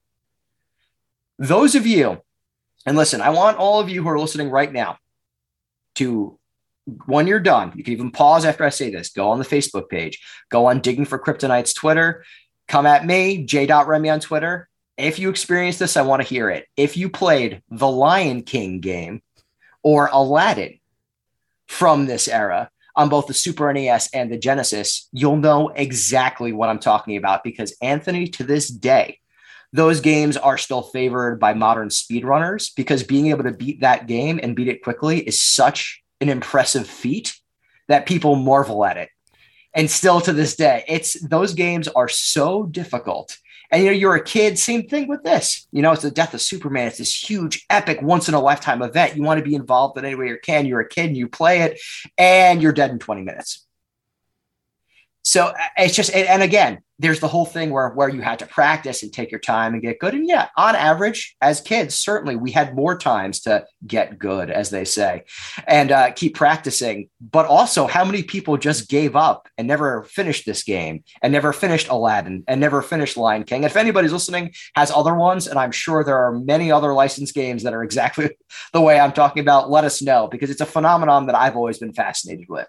Those 1.38 1.74
of 1.74 1.86
you 1.86 2.22
and 2.86 2.96
listen 2.96 3.20
i 3.20 3.30
want 3.30 3.58
all 3.58 3.80
of 3.80 3.90
you 3.90 4.02
who 4.02 4.08
are 4.08 4.18
listening 4.18 4.48
right 4.48 4.72
now 4.72 4.96
to 5.96 6.38
when 7.06 7.26
you're 7.26 7.40
done 7.40 7.72
you 7.74 7.84
can 7.84 7.92
even 7.92 8.10
pause 8.10 8.44
after 8.44 8.64
i 8.64 8.70
say 8.70 8.90
this 8.90 9.10
go 9.10 9.30
on 9.30 9.38
the 9.38 9.44
facebook 9.44 9.88
page 9.90 10.24
go 10.48 10.66
on 10.66 10.80
digging 10.80 11.04
for 11.04 11.18
kryptonite's 11.18 11.74
twitter 11.74 12.24
come 12.68 12.86
at 12.86 13.04
me 13.04 13.44
j.remy 13.44 14.08
on 14.08 14.20
twitter 14.20 14.68
if 14.96 15.18
you 15.18 15.28
experienced 15.28 15.78
this, 15.78 15.96
I 15.96 16.02
want 16.02 16.22
to 16.22 16.28
hear 16.28 16.50
it. 16.50 16.66
If 16.76 16.96
you 16.96 17.10
played 17.10 17.62
the 17.70 17.88
Lion 17.88 18.42
King 18.42 18.80
game 18.80 19.22
or 19.82 20.08
Aladdin 20.10 20.78
from 21.66 22.06
this 22.06 22.28
era 22.28 22.70
on 22.94 23.08
both 23.08 23.26
the 23.26 23.34
Super 23.34 23.70
NES 23.72 24.08
and 24.14 24.32
the 24.32 24.38
Genesis, 24.38 25.08
you'll 25.12 25.36
know 25.36 25.68
exactly 25.68 26.52
what 26.52 26.70
I'm 26.70 26.78
talking 26.78 27.16
about 27.16 27.44
because 27.44 27.76
Anthony, 27.82 28.26
to 28.28 28.44
this 28.44 28.68
day, 28.68 29.20
those 29.72 30.00
games 30.00 30.38
are 30.38 30.56
still 30.56 30.82
favored 30.82 31.38
by 31.38 31.52
modern 31.52 31.88
speedrunners 31.88 32.74
because 32.74 33.02
being 33.02 33.26
able 33.26 33.44
to 33.44 33.52
beat 33.52 33.80
that 33.82 34.06
game 34.06 34.40
and 34.42 34.56
beat 34.56 34.68
it 34.68 34.82
quickly 34.82 35.18
is 35.20 35.40
such 35.40 36.02
an 36.20 36.30
impressive 36.30 36.88
feat 36.88 37.38
that 37.88 38.06
people 38.06 38.36
marvel 38.36 38.84
at 38.84 38.96
it. 38.96 39.10
And 39.74 39.90
still 39.90 40.22
to 40.22 40.32
this 40.32 40.56
day, 40.56 40.84
it's 40.88 41.20
those 41.20 41.52
games 41.52 41.86
are 41.88 42.08
so 42.08 42.64
difficult 42.64 43.36
and 43.70 43.82
you 43.82 43.90
know, 43.90 43.96
you're 43.96 44.14
a 44.14 44.24
kid, 44.24 44.58
same 44.58 44.88
thing 44.88 45.08
with 45.08 45.22
this. 45.22 45.66
You 45.72 45.82
know, 45.82 45.92
it's 45.92 46.02
the 46.02 46.10
death 46.10 46.34
of 46.34 46.40
Superman. 46.40 46.88
It's 46.88 46.98
this 46.98 47.28
huge, 47.28 47.66
epic, 47.70 48.00
once 48.02 48.28
in 48.28 48.34
a 48.34 48.40
lifetime 48.40 48.82
event. 48.82 49.16
You 49.16 49.22
want 49.22 49.38
to 49.38 49.44
be 49.44 49.54
involved 49.54 49.98
in 49.98 50.04
any 50.04 50.14
way 50.14 50.28
you 50.28 50.38
can. 50.42 50.66
You're 50.66 50.80
a 50.80 50.88
kid 50.88 51.06
and 51.06 51.16
you 51.16 51.28
play 51.28 51.62
it, 51.62 51.80
and 52.16 52.62
you're 52.62 52.72
dead 52.72 52.90
in 52.90 52.98
20 52.98 53.22
minutes. 53.22 53.65
So 55.26 55.46
uh, 55.46 55.54
it's 55.76 55.96
just, 55.96 56.14
and 56.14 56.40
again, 56.40 56.78
there's 57.00 57.18
the 57.18 57.26
whole 57.26 57.44
thing 57.44 57.70
where 57.70 57.88
where 57.90 58.08
you 58.08 58.20
had 58.20 58.38
to 58.38 58.46
practice 58.46 59.02
and 59.02 59.12
take 59.12 59.32
your 59.32 59.40
time 59.40 59.74
and 59.74 59.82
get 59.82 59.98
good. 59.98 60.14
And 60.14 60.26
yeah, 60.26 60.48
on 60.56 60.76
average, 60.76 61.36
as 61.42 61.60
kids, 61.60 61.96
certainly 61.96 62.36
we 62.36 62.52
had 62.52 62.76
more 62.76 62.96
times 62.96 63.40
to 63.40 63.66
get 63.86 64.20
good, 64.20 64.50
as 64.50 64.70
they 64.70 64.84
say, 64.84 65.24
and 65.66 65.90
uh, 65.90 66.12
keep 66.12 66.36
practicing. 66.36 67.10
But 67.20 67.46
also, 67.46 67.88
how 67.88 68.04
many 68.04 68.22
people 68.22 68.56
just 68.56 68.88
gave 68.88 69.16
up 69.16 69.48
and 69.58 69.66
never 69.66 70.04
finished 70.04 70.46
this 70.46 70.62
game 70.62 71.02
and 71.20 71.32
never 71.32 71.52
finished 71.52 71.88
Aladdin 71.88 72.44
and 72.46 72.60
never 72.60 72.80
finished 72.80 73.16
Lion 73.16 73.42
King? 73.42 73.64
if 73.64 73.76
anybody's 73.76 74.12
listening 74.12 74.54
has 74.76 74.92
other 74.92 75.14
ones, 75.14 75.48
and 75.48 75.58
I'm 75.58 75.72
sure 75.72 76.04
there 76.04 76.18
are 76.18 76.38
many 76.38 76.70
other 76.70 76.94
licensed 76.94 77.34
games 77.34 77.64
that 77.64 77.74
are 77.74 77.82
exactly 77.96 78.30
the 78.72 78.80
way 78.80 79.00
I'm 79.00 79.12
talking 79.12 79.40
about, 79.40 79.70
let 79.70 79.84
us 79.84 80.00
know 80.00 80.28
because 80.28 80.50
it's 80.50 80.60
a 80.60 80.66
phenomenon 80.66 81.26
that 81.26 81.34
I've 81.34 81.56
always 81.56 81.78
been 81.78 81.92
fascinated 81.92 82.46
with. 82.48 82.68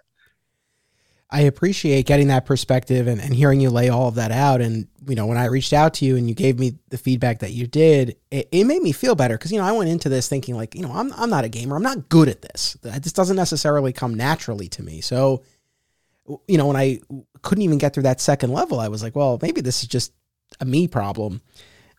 I 1.30 1.42
appreciate 1.42 2.06
getting 2.06 2.28
that 2.28 2.46
perspective 2.46 3.06
and, 3.06 3.20
and 3.20 3.34
hearing 3.34 3.60
you 3.60 3.68
lay 3.68 3.90
all 3.90 4.08
of 4.08 4.14
that 4.14 4.32
out. 4.32 4.62
And, 4.62 4.88
you 5.06 5.14
know, 5.14 5.26
when 5.26 5.36
I 5.36 5.44
reached 5.44 5.74
out 5.74 5.92
to 5.94 6.06
you 6.06 6.16
and 6.16 6.26
you 6.26 6.34
gave 6.34 6.58
me 6.58 6.78
the 6.88 6.96
feedback 6.96 7.40
that 7.40 7.52
you 7.52 7.66
did, 7.66 8.16
it, 8.30 8.48
it 8.50 8.64
made 8.64 8.80
me 8.80 8.92
feel 8.92 9.14
better 9.14 9.36
because, 9.36 9.52
you 9.52 9.58
know, 9.58 9.64
I 9.64 9.72
went 9.72 9.90
into 9.90 10.08
this 10.08 10.26
thinking 10.26 10.54
like, 10.54 10.74
you 10.74 10.80
know, 10.80 10.90
I'm, 10.90 11.12
I'm 11.12 11.28
not 11.28 11.44
a 11.44 11.50
gamer. 11.50 11.76
I'm 11.76 11.82
not 11.82 12.08
good 12.08 12.28
at 12.28 12.40
this. 12.40 12.78
This 12.82 13.12
doesn't 13.12 13.36
necessarily 13.36 13.92
come 13.92 14.14
naturally 14.14 14.68
to 14.68 14.82
me. 14.82 15.02
So, 15.02 15.42
you 16.46 16.56
know, 16.56 16.66
when 16.66 16.76
I 16.76 17.00
couldn't 17.42 17.62
even 17.62 17.76
get 17.76 17.92
through 17.92 18.04
that 18.04 18.22
second 18.22 18.52
level, 18.52 18.80
I 18.80 18.88
was 18.88 19.02
like, 19.02 19.14
well, 19.14 19.38
maybe 19.42 19.60
this 19.60 19.82
is 19.82 19.88
just 19.88 20.12
a 20.60 20.64
me 20.64 20.88
problem. 20.88 21.42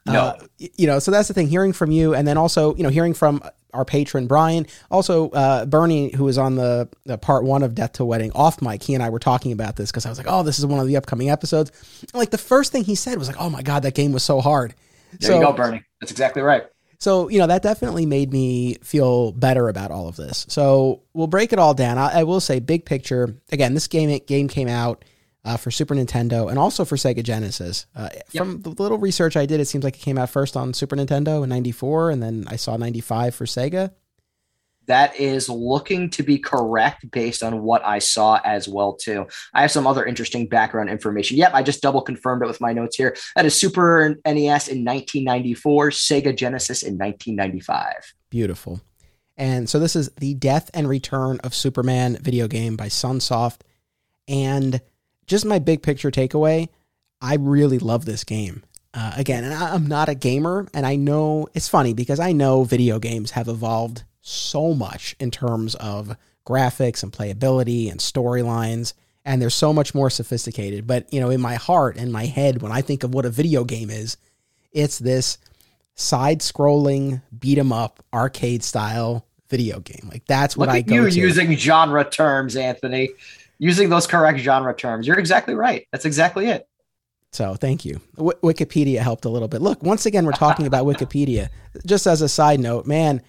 No. 0.07 0.19
Uh, 0.19 0.39
you 0.57 0.88
know, 0.88 0.98
so 0.98 1.12
that's 1.12 1.27
the 1.27 1.33
thing. 1.36 1.48
Hearing 1.48 1.74
from 1.74 1.91
you, 1.91 2.15
and 2.15 2.27
then 2.27 2.38
also, 2.38 2.75
you 2.75 2.83
know, 2.83 2.89
hearing 2.89 3.13
from 3.13 3.43
our 3.74 3.86
patron 3.86 4.28
Brian, 4.28 4.66
also 4.90 5.30
uh, 5.32 5.66
Bernie, 5.66 6.12
who 6.14 6.24
was 6.26 6.38
on 6.38 6.56
the, 6.56 6.90
the, 7.06 7.18
part 7.18 7.44
one 7.44 7.64
of 7.64 7.76
Death 7.76 7.94
to 7.94 8.06
Wedding 8.06 8.32
off 8.34 8.62
mic. 8.62 8.84
He 8.84 8.94
and 8.94 9.04
I 9.04 9.10
were 9.10 9.20
talking 9.20 9.52
about 9.52 9.76
this 9.76 9.92
because 9.92 10.06
I 10.06 10.10
was 10.10 10.18
like, 10.18 10.28
"Oh, 10.30 10.44
this 10.44 10.60
is 10.60 10.66
one 10.66 10.80
of 10.80 10.88
the 10.88 10.98
upcoming 10.98 11.30
episodes." 11.30 11.72
And 12.02 12.16
like 12.16 12.32
the 12.32 12.38
first 12.38 12.72
thing 12.72 12.84
he 12.84 12.96
said 12.96 13.18
was 13.18 13.28
like, 13.28 13.38
"Oh 13.40 13.50
my 13.50 13.62
god, 13.62 13.84
that 13.84 13.96
game 13.96 14.12
was 14.12 14.24
so 14.24 14.42
hard." 14.42 14.74
There 15.20 15.32
so, 15.32 15.40
you 15.40 15.46
go, 15.46 15.54
Bernie. 15.54 15.84
That's 16.00 16.12
exactly 16.12 16.42
right. 16.42 16.66
So 17.00 17.30
you 17.30 17.40
know 17.40 17.48
that 17.48 17.64
definitely 17.64 18.06
made 18.06 18.32
me 18.32 18.76
feel 18.84 19.32
better 19.32 19.70
about 19.70 19.92
all 19.92 20.08
of 20.08 20.16
this. 20.18 20.46
So 20.50 21.04
we'll 21.14 21.28
break 21.28 21.54
it 21.54 21.60
all 21.60 21.74
down. 21.74 21.98
I, 21.98 22.20
I 22.20 22.24
will 22.24 22.42
say, 22.42 22.60
big 22.60 22.86
picture. 22.86 23.36
Again, 23.52 23.74
this 23.74 23.88
game 23.88 24.20
game 24.28 24.48
came 24.48 24.68
out 24.68 25.06
uh, 25.46 25.58
for 25.58 25.72
Super 25.72 25.96
Nintendo 25.96 26.50
and 26.50 26.60
also 26.60 26.86
for 26.86 26.96
Sega 26.96 27.24
Genesis. 27.24 27.86
Uh, 27.96 28.10
yep. 28.31 28.43
From 28.43 28.62
the 28.62 28.69
little 28.69 28.98
research 28.98 29.38
I 29.38 29.46
did, 29.46 29.60
it 29.60 29.65
seems 29.65 29.84
like 29.84 29.96
it 29.96 30.01
came 30.01 30.17
out 30.17 30.29
first 30.29 30.58
on 30.58 30.74
Super 30.74 30.96
Nintendo 30.96 31.43
in 31.43 31.50
'94, 31.50 32.12
and 32.12 32.22
then 32.22 32.46
I 32.48 32.55
saw 32.55 32.77
'95 32.77 33.36
for 33.36 33.46
Sega. 33.46 33.91
That 34.88 35.15
is 35.19 35.48
looking 35.50 36.10
to 36.12 36.24
be 36.24 36.39
correct 36.39 37.12
based 37.12 37.43
on 37.43 37.62
what 37.62 37.86
I 37.86 38.00
saw 38.00 38.39
as 38.43 38.67
well 38.67 38.93
too. 38.93 39.27
I 39.53 39.62
have 39.62 39.69
some 39.69 39.86
other 39.86 40.03
interesting 40.03 40.48
background 40.48 40.89
information. 40.89 41.38
Yep, 41.38 41.51
I 41.53 41.62
just 41.62 41.81
double 41.84 42.01
confirmed 42.01 42.41
it 42.41 42.48
with 42.48 42.60
my 42.60 42.74
notes 42.74 42.96
here. 42.96 43.15
That 43.36 43.46
is 43.46 43.53
Super 43.53 44.15
NES 44.25 44.67
in 44.67 44.84
1994, 44.84 45.89
Sega 45.91 46.36
Genesis 46.36 46.81
in 46.81 46.98
1995. 46.98 48.15
Beautiful. 48.31 48.81
And 49.38 49.69
so 49.69 49.79
this 49.79 49.96
is 49.96 50.10
the 50.17 50.34
Death 50.34 50.72
and 50.74 50.89
Return 50.89 51.39
of 51.43 51.53
Superman 51.53 52.17
video 52.19 52.48
game 52.48 52.75
by 52.75 52.88
Sunsoft. 52.88 53.60
And 54.27 54.81
just 55.29 55.45
my 55.45 55.59
big 55.59 55.81
picture 55.81 56.12
takeaway, 56.12 56.67
I 57.21 57.36
really 57.36 57.79
love 57.79 58.03
this 58.03 58.24
game. 58.25 58.63
Uh, 58.93 59.13
again, 59.15 59.43
and 59.43 59.53
I'm 59.53 59.86
not 59.86 60.09
a 60.09 60.15
gamer, 60.15 60.67
and 60.74 60.86
I 60.86 60.95
know 60.95 61.48
it's 61.53 61.67
funny 61.67 61.93
because 61.93 62.19
I 62.19 62.31
know 62.31 62.63
video 62.63 62.98
games 62.98 63.31
have 63.31 63.48
evolved 63.48 64.03
so 64.21 64.74
much 64.74 65.15
in 65.19 65.29
terms 65.29 65.75
of 65.75 66.17
graphics 66.45 67.03
and 67.03 67.13
playability 67.13 67.91
and 67.91 68.00
storylines, 68.00 68.93
and 69.24 69.39
they're 69.39 69.51
so 69.51 69.71
much 69.71 69.93
more 69.93 70.09
sophisticated. 70.09 70.88
But 70.88 71.13
you 71.13 71.21
know, 71.21 71.29
in 71.29 71.39
my 71.39 71.55
heart 71.55 71.98
and 71.98 72.12
my 72.12 72.25
head, 72.25 72.63
when 72.63 72.71
I 72.71 72.81
think 72.81 73.03
of 73.03 73.13
what 73.13 73.25
a 73.25 73.29
video 73.29 73.63
game 73.63 73.91
is, 73.91 74.17
it's 74.71 74.98
this 74.98 75.38
side-scrolling 75.93 77.21
beat 77.38 77.59
'em 77.59 77.71
up 77.71 78.03
arcade 78.12 78.63
style 78.63 79.27
video 79.50 79.79
game. 79.79 80.09
Like 80.12 80.25
that's 80.25 80.57
what 80.57 80.69
Look 80.69 80.75
I 80.75 80.81
go 80.81 80.95
you 80.95 81.09
to. 81.09 81.19
using 81.19 81.55
genre 81.55 82.03
terms, 82.09 82.55
Anthony 82.55 83.09
using 83.60 83.89
those 83.89 84.08
correct 84.08 84.39
genre 84.39 84.74
terms. 84.74 85.06
You're 85.06 85.20
exactly 85.20 85.54
right. 85.54 85.88
That's 85.92 86.06
exactly 86.06 86.48
it. 86.48 86.68
So 87.32 87.54
thank 87.56 87.86
you. 87.86 88.01
W- 88.16 88.38
Wikipedia 88.42 89.00
helped 89.00 89.25
a 89.25 89.30
little 89.30 89.48
bit. 89.48 89.62
Look, 89.62 89.84
once 89.84 90.06
again, 90.06 90.25
we're 90.25 90.32
talking 90.32 90.66
about 90.66 90.86
Wikipedia. 90.88 91.50
Just 91.86 92.08
as 92.08 92.22
a 92.22 92.30
side 92.30 92.60
note, 92.60 92.88
man, 92.88 93.22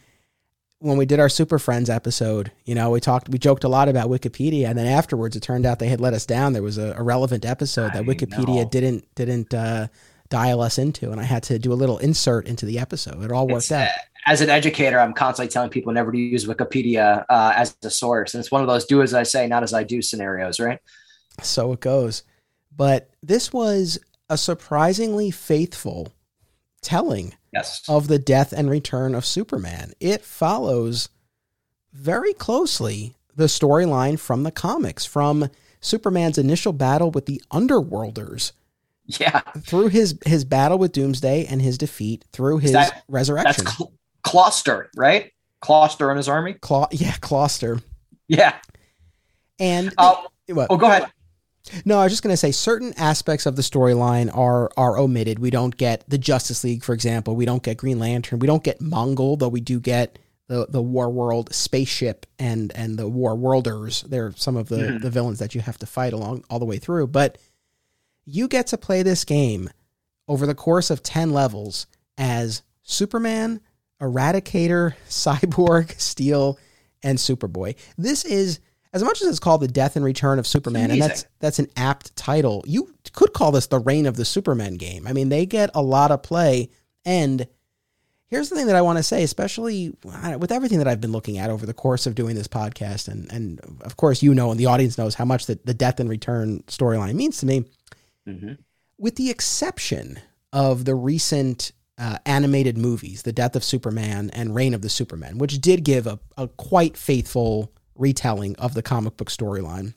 when 0.78 0.96
we 0.96 1.04
did 1.04 1.20
our 1.20 1.28
Super 1.28 1.58
Friends 1.58 1.90
episode, 1.90 2.52
you 2.64 2.74
know, 2.74 2.90
we 2.90 3.00
talked, 3.00 3.28
we 3.28 3.38
joked 3.38 3.64
a 3.64 3.68
lot 3.68 3.90
about 3.90 4.08
Wikipedia, 4.08 4.66
and 4.66 4.78
then 4.78 4.86
afterwards, 4.86 5.36
it 5.36 5.42
turned 5.42 5.66
out 5.66 5.78
they 5.78 5.88
had 5.88 6.00
let 6.00 6.14
us 6.14 6.24
down. 6.24 6.54
There 6.54 6.62
was 6.62 6.78
a, 6.78 6.96
relevant 7.02 7.44
episode 7.44 7.92
that 7.92 8.04
Wikipedia 8.04 8.70
didn't 8.70 9.04
didn't 9.14 9.52
uh, 9.52 9.88
dial 10.30 10.62
us 10.62 10.78
into, 10.78 11.10
and 11.10 11.20
I 11.20 11.24
had 11.24 11.42
to 11.44 11.58
do 11.58 11.72
a 11.72 11.74
little 11.74 11.98
insert 11.98 12.46
into 12.46 12.64
the 12.64 12.78
episode. 12.78 13.22
It 13.22 13.30
all 13.30 13.46
worked 13.46 13.64
it's, 13.64 13.72
out. 13.72 13.88
As 14.26 14.40
an 14.40 14.50
educator, 14.50 14.98
I'm 15.00 15.14
constantly 15.14 15.50
telling 15.50 15.70
people 15.70 15.92
never 15.92 16.12
to 16.12 16.18
use 16.18 16.46
Wikipedia 16.46 17.24
uh, 17.28 17.52
as 17.56 17.76
a 17.82 17.90
source. 17.90 18.34
And 18.34 18.40
it's 18.40 18.50
one 18.50 18.62
of 18.62 18.68
those 18.68 18.84
do 18.84 19.02
as 19.02 19.14
I 19.14 19.22
say, 19.22 19.46
not 19.46 19.62
as 19.62 19.72
I 19.72 19.82
do 19.82 20.02
scenarios, 20.02 20.60
right? 20.60 20.78
So 21.42 21.72
it 21.72 21.80
goes. 21.80 22.22
But 22.76 23.10
this 23.22 23.52
was 23.52 23.98
a 24.28 24.36
surprisingly 24.38 25.30
faithful 25.30 26.12
telling 26.82 27.34
yes. 27.52 27.82
of 27.88 28.08
the 28.08 28.18
death 28.18 28.52
and 28.52 28.70
return 28.70 29.14
of 29.14 29.24
Superman. 29.24 29.92
It 30.00 30.22
follows 30.22 31.08
very 31.92 32.32
closely 32.34 33.16
the 33.34 33.46
storyline 33.46 34.18
from 34.18 34.42
the 34.42 34.50
comics, 34.52 35.04
from 35.04 35.50
Superman's 35.80 36.38
initial 36.38 36.72
battle 36.72 37.10
with 37.10 37.26
the 37.26 37.42
Underworlders 37.50 38.52
Yeah. 39.06 39.40
through 39.62 39.88
his 39.88 40.18
his 40.24 40.44
battle 40.44 40.78
with 40.78 40.92
Doomsday 40.92 41.46
and 41.46 41.60
his 41.62 41.78
defeat 41.78 42.24
through 42.32 42.58
his 42.58 42.72
that- 42.72 42.90
That's 42.92 43.02
resurrection. 43.08 43.66
Cl- 43.66 43.92
Closter, 44.24 44.86
right? 44.96 45.32
Closter 45.62 46.08
and 46.08 46.16
his 46.16 46.28
army. 46.28 46.54
Claw, 46.54 46.88
yeah, 46.90 47.12
Closter. 47.20 47.82
Yeah. 48.28 48.56
And 49.58 49.92
Uh, 49.98 50.14
what? 50.48 50.68
oh, 50.70 50.76
go 50.76 50.86
ahead. 50.86 51.06
No, 51.84 51.98
I 51.98 52.04
was 52.04 52.12
just 52.12 52.22
going 52.22 52.32
to 52.32 52.36
say 52.38 52.52
certain 52.52 52.94
aspects 52.96 53.44
of 53.46 53.54
the 53.56 53.62
storyline 53.62 54.34
are 54.36 54.70
are 54.76 54.96
omitted. 54.98 55.38
We 55.38 55.50
don't 55.50 55.76
get 55.76 56.04
the 56.08 56.16
Justice 56.18 56.64
League, 56.64 56.82
for 56.82 56.94
example. 56.94 57.36
We 57.36 57.44
don't 57.44 57.62
get 57.62 57.76
Green 57.76 57.98
Lantern. 57.98 58.38
We 58.38 58.46
don't 58.46 58.64
get 58.64 58.80
Mongul, 58.80 59.38
though 59.38 59.48
we 59.48 59.60
do 59.60 59.78
get 59.78 60.18
the 60.48 60.66
the 60.68 60.80
War 60.82 61.10
World 61.10 61.52
spaceship 61.54 62.24
and 62.38 62.72
and 62.74 62.98
the 62.98 63.08
War 63.08 63.36
Worlders. 63.36 64.02
They're 64.08 64.32
some 64.36 64.56
of 64.56 64.68
the 64.68 64.76
Mhm. 64.78 65.02
the 65.02 65.10
villains 65.10 65.38
that 65.38 65.54
you 65.54 65.60
have 65.60 65.76
to 65.78 65.86
fight 65.86 66.12
along 66.14 66.44
all 66.48 66.58
the 66.58 66.64
way 66.64 66.78
through. 66.78 67.08
But 67.08 67.36
you 68.24 68.48
get 68.48 68.66
to 68.68 68.78
play 68.78 69.02
this 69.02 69.24
game 69.24 69.68
over 70.28 70.46
the 70.46 70.54
course 70.54 70.88
of 70.90 71.02
ten 71.02 71.30
levels 71.30 71.86
as 72.16 72.62
Superman, 72.82 73.60
Eradicator, 74.00 74.94
Cyborg, 75.08 75.98
Steel, 76.00 76.58
and 77.02 77.18
Superboy. 77.18 77.76
This 77.96 78.24
is 78.24 78.60
as 78.92 79.04
much 79.04 79.22
as 79.22 79.28
it's 79.28 79.38
called 79.38 79.60
the 79.60 79.68
death 79.68 79.96
and 79.96 80.04
return 80.04 80.38
of 80.38 80.46
Superman, 80.46 80.90
and 80.90 81.00
that's 81.00 81.24
that's 81.38 81.58
an 81.58 81.68
apt 81.76 82.14
title. 82.16 82.64
You 82.66 82.92
could 83.12 83.32
call 83.32 83.52
this 83.52 83.66
the 83.68 83.78
reign 83.78 84.06
of 84.06 84.16
the 84.16 84.24
Supermen 84.24 84.74
game. 84.74 85.06
I 85.06 85.12
mean, 85.12 85.28
they 85.28 85.46
get 85.46 85.70
a 85.74 85.82
lot 85.82 86.10
of 86.10 86.22
play. 86.22 86.70
And 87.04 87.46
here's 88.26 88.48
the 88.48 88.56
thing 88.56 88.66
that 88.66 88.76
I 88.76 88.82
want 88.82 88.98
to 88.98 89.02
say, 89.02 89.22
especially 89.22 89.94
with 90.02 90.50
everything 90.50 90.78
that 90.78 90.88
I've 90.88 91.00
been 91.00 91.12
looking 91.12 91.38
at 91.38 91.50
over 91.50 91.66
the 91.66 91.74
course 91.74 92.06
of 92.06 92.14
doing 92.14 92.34
this 92.34 92.48
podcast, 92.48 93.06
and 93.06 93.30
and 93.32 93.60
of 93.82 93.96
course 93.96 94.22
you 94.22 94.34
know, 94.34 94.50
and 94.50 94.58
the 94.58 94.66
audience 94.66 94.98
knows 94.98 95.14
how 95.14 95.24
much 95.24 95.46
the, 95.46 95.58
the 95.64 95.74
death 95.74 96.00
and 96.00 96.08
return 96.10 96.64
storyline 96.66 97.14
means 97.14 97.38
to 97.38 97.46
me. 97.46 97.64
Mhm. 98.28 98.58
With 98.98 99.16
the 99.16 99.30
exception 99.30 100.18
of 100.52 100.84
the 100.84 100.94
recent 100.96 101.72
uh, 102.00 102.18
animated 102.24 102.78
movies, 102.78 103.22
The 103.22 103.32
Death 103.32 103.54
of 103.54 103.62
Superman 103.62 104.30
and 104.30 104.54
Reign 104.54 104.74
of 104.74 104.80
the 104.82 104.88
Supermen, 104.88 105.38
which 105.38 105.60
did 105.60 105.84
give 105.84 106.06
a, 106.06 106.18
a 106.36 106.48
quite 106.48 106.96
faithful 106.96 107.72
retelling 107.94 108.56
of 108.56 108.74
the 108.74 108.82
comic 108.82 109.16
book 109.18 109.30
storyline. 109.30 109.94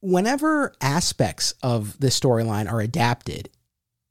Whenever 0.00 0.72
aspects 0.80 1.54
of 1.62 1.98
the 2.00 2.08
storyline 2.08 2.70
are 2.70 2.80
adapted, 2.80 3.50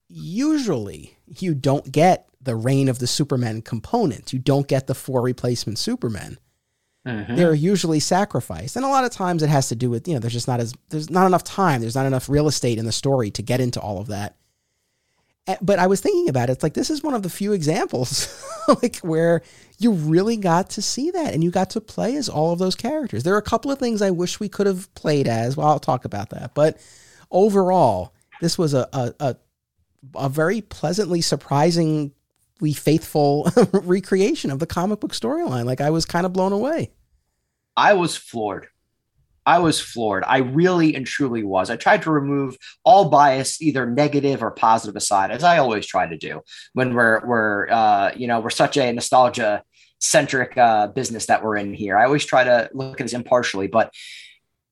usually 0.07 1.17
you 1.25 1.53
don't 1.53 1.91
get 1.91 2.27
the 2.41 2.55
Reign 2.55 2.89
of 2.89 2.99
the 2.99 3.07
Supermen 3.07 3.61
component. 3.61 4.33
You 4.33 4.39
don't 4.39 4.67
get 4.67 4.87
the 4.87 4.95
four 4.95 5.21
replacement 5.21 5.79
Supermen 5.79 6.37
Mhm. 7.03 7.35
they're 7.35 7.55
usually 7.55 7.99
sacrificed 7.99 8.75
and 8.75 8.85
a 8.85 8.87
lot 8.87 9.03
of 9.03 9.09
times 9.09 9.41
it 9.41 9.49
has 9.49 9.69
to 9.69 9.75
do 9.75 9.89
with 9.89 10.07
you 10.07 10.13
know 10.13 10.19
there's 10.19 10.33
just 10.33 10.47
not 10.47 10.59
as 10.59 10.71
there's 10.89 11.09
not 11.09 11.25
enough 11.25 11.43
time 11.43 11.81
there's 11.81 11.95
not 11.95 12.05
enough 12.05 12.29
real 12.29 12.47
estate 12.47 12.77
in 12.77 12.85
the 12.85 12.91
story 12.91 13.31
to 13.31 13.41
get 13.41 13.59
into 13.59 13.79
all 13.79 13.97
of 13.97 14.05
that 14.05 14.35
Eh, 15.47 15.55
but 15.61 15.79
i 15.79 15.87
was 15.87 16.01
thinking 16.01 16.29
about 16.29 16.49
it. 16.49 16.53
It's 16.53 16.63
like 16.63 16.75
this 16.75 16.89
is 16.89 17.01
one 17.01 17.15
of 17.15 17.23
the 17.23 17.29
few 17.29 17.53
examples 17.53 18.45
like 18.81 18.97
where 18.97 19.41
you 19.79 19.91
really 19.91 20.37
got 20.37 20.69
to 20.71 20.81
see 20.81 21.09
that 21.11 21.33
and 21.33 21.43
you 21.43 21.49
got 21.49 21.71
to 21.71 21.81
play 21.81 22.15
as 22.15 22.29
all 22.29 22.51
of 22.51 22.59
those 22.59 22.75
characters. 22.75 23.23
There 23.23 23.33
are 23.33 23.39
a 23.39 23.41
couple 23.41 23.71
of 23.71 23.79
things 23.79 24.01
i 24.01 24.11
wish 24.11 24.39
we 24.39 24.49
could 24.49 24.67
have 24.67 24.93
played 24.93 25.27
as. 25.27 25.57
Well 25.57 25.67
i'll 25.67 25.79
talk 25.79 26.05
about 26.05 26.29
that. 26.29 26.53
But 26.53 26.77
overall 27.31 28.13
this 28.39 28.57
was 28.57 28.73
a 28.73 28.87
a, 28.93 29.13
a, 29.19 29.35
a 30.15 30.29
very 30.29 30.61
pleasantly 30.61 31.21
surprisingly 31.21 32.13
faithful 32.75 33.49
recreation 33.73 34.51
of 34.51 34.59
the 34.59 34.67
comic 34.67 34.99
book 34.99 35.13
storyline. 35.13 35.65
Like 35.65 35.81
i 35.81 35.89
was 35.89 36.05
kind 36.05 36.25
of 36.25 36.33
blown 36.33 36.53
away. 36.53 36.91
I 37.75 37.93
was 37.93 38.15
floored. 38.15 38.67
I 39.45 39.59
was 39.59 39.79
floored. 39.79 40.23
I 40.25 40.37
really 40.39 40.95
and 40.95 41.05
truly 41.05 41.43
was. 41.43 41.69
I 41.69 41.75
tried 41.75 42.03
to 42.03 42.11
remove 42.11 42.57
all 42.83 43.09
bias, 43.09 43.61
either 43.61 43.85
negative 43.89 44.43
or 44.43 44.51
positive 44.51 44.95
aside, 44.95 45.31
as 45.31 45.43
I 45.43 45.57
always 45.57 45.85
try 45.85 46.07
to 46.07 46.17
do 46.17 46.41
when 46.73 46.93
we're 46.93 47.25
we're 47.25 47.69
uh, 47.69 48.11
you 48.15 48.27
know 48.27 48.39
we're 48.39 48.49
such 48.49 48.77
a 48.77 48.91
nostalgia 48.93 49.63
centric 49.99 50.57
uh, 50.57 50.87
business 50.87 51.27
that 51.27 51.43
we're 51.43 51.57
in 51.57 51.73
here. 51.73 51.97
I 51.97 52.05
always 52.05 52.25
try 52.25 52.43
to 52.43 52.69
look 52.73 52.99
at 52.99 53.05
this 53.05 53.13
impartially, 53.13 53.67
but 53.67 53.93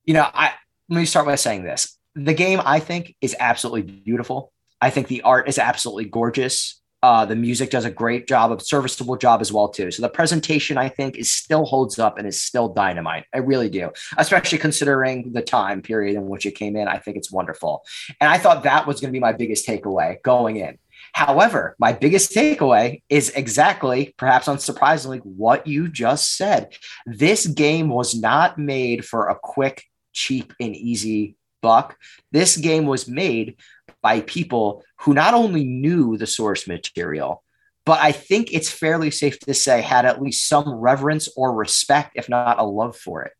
you 0.04 0.14
know, 0.14 0.28
I 0.32 0.52
let 0.88 0.98
me 0.98 1.04
start 1.04 1.26
by 1.26 1.34
saying 1.34 1.64
this: 1.64 1.96
the 2.14 2.34
game 2.34 2.60
I 2.64 2.80
think 2.80 3.16
is 3.20 3.36
absolutely 3.38 3.82
beautiful. 3.82 4.52
I 4.80 4.90
think 4.90 5.08
the 5.08 5.22
art 5.22 5.48
is 5.48 5.58
absolutely 5.58 6.06
gorgeous. 6.06 6.79
Uh, 7.02 7.24
the 7.24 7.36
music 7.36 7.70
does 7.70 7.84
a 7.84 7.90
great 7.90 8.26
job, 8.26 8.52
a 8.52 8.60
serviceable 8.60 9.16
job 9.16 9.40
as 9.40 9.52
well 9.52 9.68
too. 9.68 9.90
So 9.90 10.02
the 10.02 10.08
presentation, 10.08 10.76
I 10.76 10.88
think, 10.88 11.16
is 11.16 11.30
still 11.30 11.64
holds 11.64 11.98
up 11.98 12.18
and 12.18 12.26
is 12.26 12.40
still 12.40 12.68
dynamite. 12.68 13.24
I 13.34 13.38
really 13.38 13.70
do, 13.70 13.90
especially 14.18 14.58
considering 14.58 15.32
the 15.32 15.42
time 15.42 15.82
period 15.82 16.16
in 16.16 16.28
which 16.28 16.46
it 16.46 16.52
came 16.52 16.76
in. 16.76 16.88
I 16.88 16.98
think 16.98 17.16
it's 17.16 17.32
wonderful, 17.32 17.84
and 18.20 18.30
I 18.30 18.38
thought 18.38 18.64
that 18.64 18.86
was 18.86 19.00
going 19.00 19.10
to 19.10 19.16
be 19.16 19.20
my 19.20 19.32
biggest 19.32 19.66
takeaway 19.66 20.22
going 20.22 20.56
in. 20.56 20.78
However, 21.12 21.76
my 21.78 21.92
biggest 21.92 22.32
takeaway 22.32 23.02
is 23.08 23.30
exactly, 23.30 24.14
perhaps 24.16 24.46
unsurprisingly, 24.46 25.20
what 25.24 25.66
you 25.66 25.88
just 25.88 26.36
said. 26.36 26.74
This 27.06 27.46
game 27.46 27.88
was 27.88 28.14
not 28.14 28.58
made 28.58 29.04
for 29.04 29.28
a 29.28 29.34
quick, 29.34 29.84
cheap, 30.12 30.52
and 30.60 30.76
easy 30.76 31.36
buck. 31.62 31.96
This 32.32 32.56
game 32.56 32.86
was 32.86 33.08
made 33.08 33.56
by 34.02 34.20
people 34.22 34.84
who 35.00 35.14
not 35.14 35.34
only 35.34 35.64
knew 35.64 36.16
the 36.16 36.26
source 36.26 36.66
material, 36.66 37.42
but 37.86 38.00
I 38.00 38.12
think 38.12 38.52
it's 38.52 38.70
fairly 38.70 39.10
safe 39.10 39.38
to 39.40 39.54
say 39.54 39.80
had 39.80 40.04
at 40.04 40.22
least 40.22 40.48
some 40.48 40.68
reverence 40.68 41.28
or 41.36 41.54
respect, 41.54 42.12
if 42.14 42.28
not 42.28 42.58
a 42.58 42.64
love 42.64 42.96
for 42.96 43.22
it. 43.22 43.32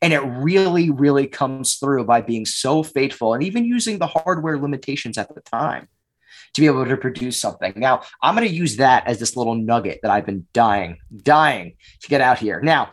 And 0.00 0.12
it 0.12 0.20
really, 0.20 0.90
really 0.90 1.26
comes 1.26 1.76
through 1.76 2.04
by 2.04 2.20
being 2.20 2.46
so 2.46 2.82
faithful 2.82 3.34
and 3.34 3.42
even 3.42 3.64
using 3.64 3.98
the 3.98 4.06
hardware 4.06 4.58
limitations 4.58 5.18
at 5.18 5.32
the 5.34 5.40
time 5.42 5.88
to 6.54 6.60
be 6.60 6.66
able 6.66 6.86
to 6.86 6.96
produce 6.96 7.40
something. 7.40 7.74
Now, 7.76 8.02
I'm 8.22 8.34
going 8.34 8.48
to 8.48 8.54
use 8.54 8.76
that 8.76 9.06
as 9.06 9.18
this 9.18 9.36
little 9.36 9.54
nugget 9.54 10.00
that 10.02 10.10
I've 10.10 10.26
been 10.26 10.46
dying, 10.52 10.98
dying 11.22 11.76
to 12.00 12.08
get 12.08 12.20
out 12.20 12.38
here. 12.38 12.60
Now, 12.62 12.92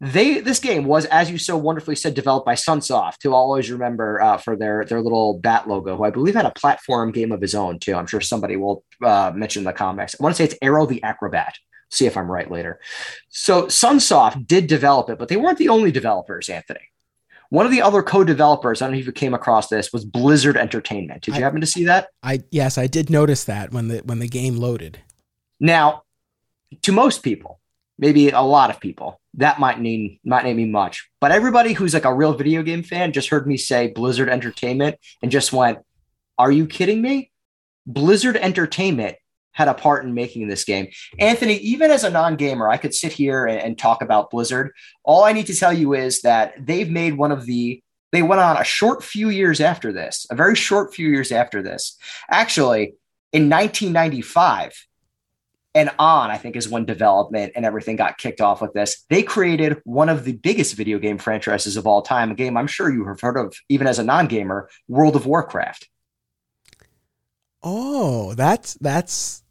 they 0.00 0.40
this 0.40 0.60
game 0.60 0.84
was, 0.84 1.04
as 1.06 1.30
you 1.30 1.36
so 1.36 1.56
wonderfully 1.58 1.94
said, 1.94 2.14
developed 2.14 2.46
by 2.46 2.54
Sunsoft, 2.54 3.16
who 3.22 3.30
I'll 3.30 3.40
always 3.40 3.70
remember 3.70 4.20
uh, 4.22 4.38
for 4.38 4.56
their 4.56 4.84
their 4.84 5.02
little 5.02 5.38
bat 5.38 5.68
logo, 5.68 5.96
who 5.96 6.04
I 6.04 6.10
believe 6.10 6.34
had 6.34 6.46
a 6.46 6.50
platform 6.52 7.12
game 7.12 7.32
of 7.32 7.40
his 7.40 7.54
own 7.54 7.78
too. 7.78 7.94
I'm 7.94 8.06
sure 8.06 8.20
somebody 8.20 8.56
will 8.56 8.82
uh, 9.04 9.32
mention 9.34 9.60
in 9.60 9.64
the 9.64 9.72
comics. 9.72 10.14
I 10.18 10.22
want 10.22 10.34
to 10.34 10.38
say 10.38 10.44
it's 10.44 10.58
Aero 10.62 10.86
the 10.86 11.02
Acro-Bat. 11.02 11.54
See 11.90 12.06
if 12.06 12.16
I'm 12.16 12.30
right 12.30 12.50
later. 12.50 12.80
So 13.28 13.64
Sunsoft 13.66 14.46
did 14.46 14.68
develop 14.68 15.10
it, 15.10 15.18
but 15.18 15.28
they 15.28 15.36
weren't 15.36 15.58
the 15.58 15.68
only 15.68 15.90
developers, 15.90 16.48
Anthony. 16.48 16.80
One 17.50 17.66
of 17.66 17.72
the 17.72 17.82
other 17.82 18.00
co-developers, 18.00 18.80
I 18.80 18.86
don't 18.86 18.92
know 18.94 19.00
if 19.00 19.06
you 19.06 19.12
came 19.12 19.34
across 19.34 19.66
this, 19.66 19.92
was 19.92 20.04
Blizzard 20.04 20.56
Entertainment. 20.56 21.22
Did 21.22 21.34
you 21.34 21.40
I- 21.40 21.44
happen 21.44 21.60
to 21.60 21.66
see 21.66 21.84
that? 21.86 22.08
I 22.22 22.44
yes, 22.50 22.78
I 22.78 22.86
did 22.86 23.10
notice 23.10 23.44
that 23.44 23.72
when 23.72 23.88
the 23.88 23.98
when 23.98 24.20
the 24.20 24.28
game 24.28 24.56
loaded. 24.56 25.00
Now, 25.58 26.04
to 26.82 26.92
most 26.92 27.22
people, 27.24 27.60
maybe 28.00 28.30
a 28.30 28.40
lot 28.40 28.70
of 28.70 28.80
people, 28.80 29.20
that 29.34 29.60
might 29.60 29.80
mean 29.80 30.18
might 30.24 30.44
not 30.44 30.56
mean 30.56 30.72
much. 30.72 31.08
But 31.20 31.30
everybody 31.30 31.74
who's 31.74 31.94
like 31.94 32.04
a 32.04 32.14
real 32.14 32.32
video 32.32 32.64
game 32.64 32.82
fan 32.82 33.12
just 33.12 33.28
heard 33.28 33.46
me 33.46 33.56
say 33.56 33.88
Blizzard 33.88 34.28
Entertainment 34.28 34.96
and 35.22 35.30
just 35.30 35.52
went, 35.52 35.78
"Are 36.38 36.50
you 36.50 36.66
kidding 36.66 37.00
me?" 37.00 37.30
Blizzard 37.86 38.36
Entertainment 38.36 39.16
had 39.52 39.68
a 39.68 39.74
part 39.74 40.04
in 40.04 40.14
making 40.14 40.48
this 40.48 40.64
game. 40.64 40.88
Anthony, 41.18 41.56
even 41.56 41.90
as 41.90 42.04
a 42.04 42.10
non-gamer, 42.10 42.68
I 42.68 42.76
could 42.76 42.94
sit 42.94 43.12
here 43.12 43.46
and, 43.46 43.60
and 43.60 43.78
talk 43.78 44.00
about 44.00 44.30
Blizzard. 44.30 44.70
All 45.04 45.24
I 45.24 45.32
need 45.32 45.46
to 45.46 45.56
tell 45.56 45.72
you 45.72 45.94
is 45.94 46.22
that 46.22 46.54
they've 46.58 46.90
made 46.90 47.16
one 47.16 47.32
of 47.32 47.46
the 47.46 47.82
they 48.12 48.22
went 48.22 48.40
on 48.40 48.56
a 48.56 48.64
short 48.64 49.04
few 49.04 49.28
years 49.28 49.60
after 49.60 49.92
this, 49.92 50.26
a 50.30 50.34
very 50.34 50.56
short 50.56 50.92
few 50.92 51.08
years 51.08 51.30
after 51.30 51.62
this. 51.62 51.96
Actually, 52.28 52.94
in 53.32 53.48
1995, 53.48 54.72
and 55.74 55.90
on, 55.98 56.30
I 56.30 56.36
think, 56.36 56.56
is 56.56 56.68
when 56.68 56.84
development 56.84 57.52
and 57.54 57.64
everything 57.64 57.96
got 57.96 58.18
kicked 58.18 58.40
off 58.40 58.60
with 58.60 58.72
this. 58.72 59.04
They 59.08 59.22
created 59.22 59.80
one 59.84 60.08
of 60.08 60.24
the 60.24 60.32
biggest 60.32 60.74
video 60.74 60.98
game 60.98 61.18
franchises 61.18 61.76
of 61.76 61.86
all 61.86 62.02
time, 62.02 62.32
a 62.32 62.34
game 62.34 62.56
I'm 62.56 62.66
sure 62.66 62.92
you 62.92 63.06
have 63.06 63.20
heard 63.20 63.36
of, 63.36 63.54
even 63.68 63.86
as 63.86 63.98
a 63.98 64.04
non 64.04 64.26
gamer 64.26 64.68
World 64.88 65.16
of 65.16 65.26
Warcraft. 65.26 65.88
Oh, 67.62 68.34
that's 68.34 68.74
that's 68.74 69.42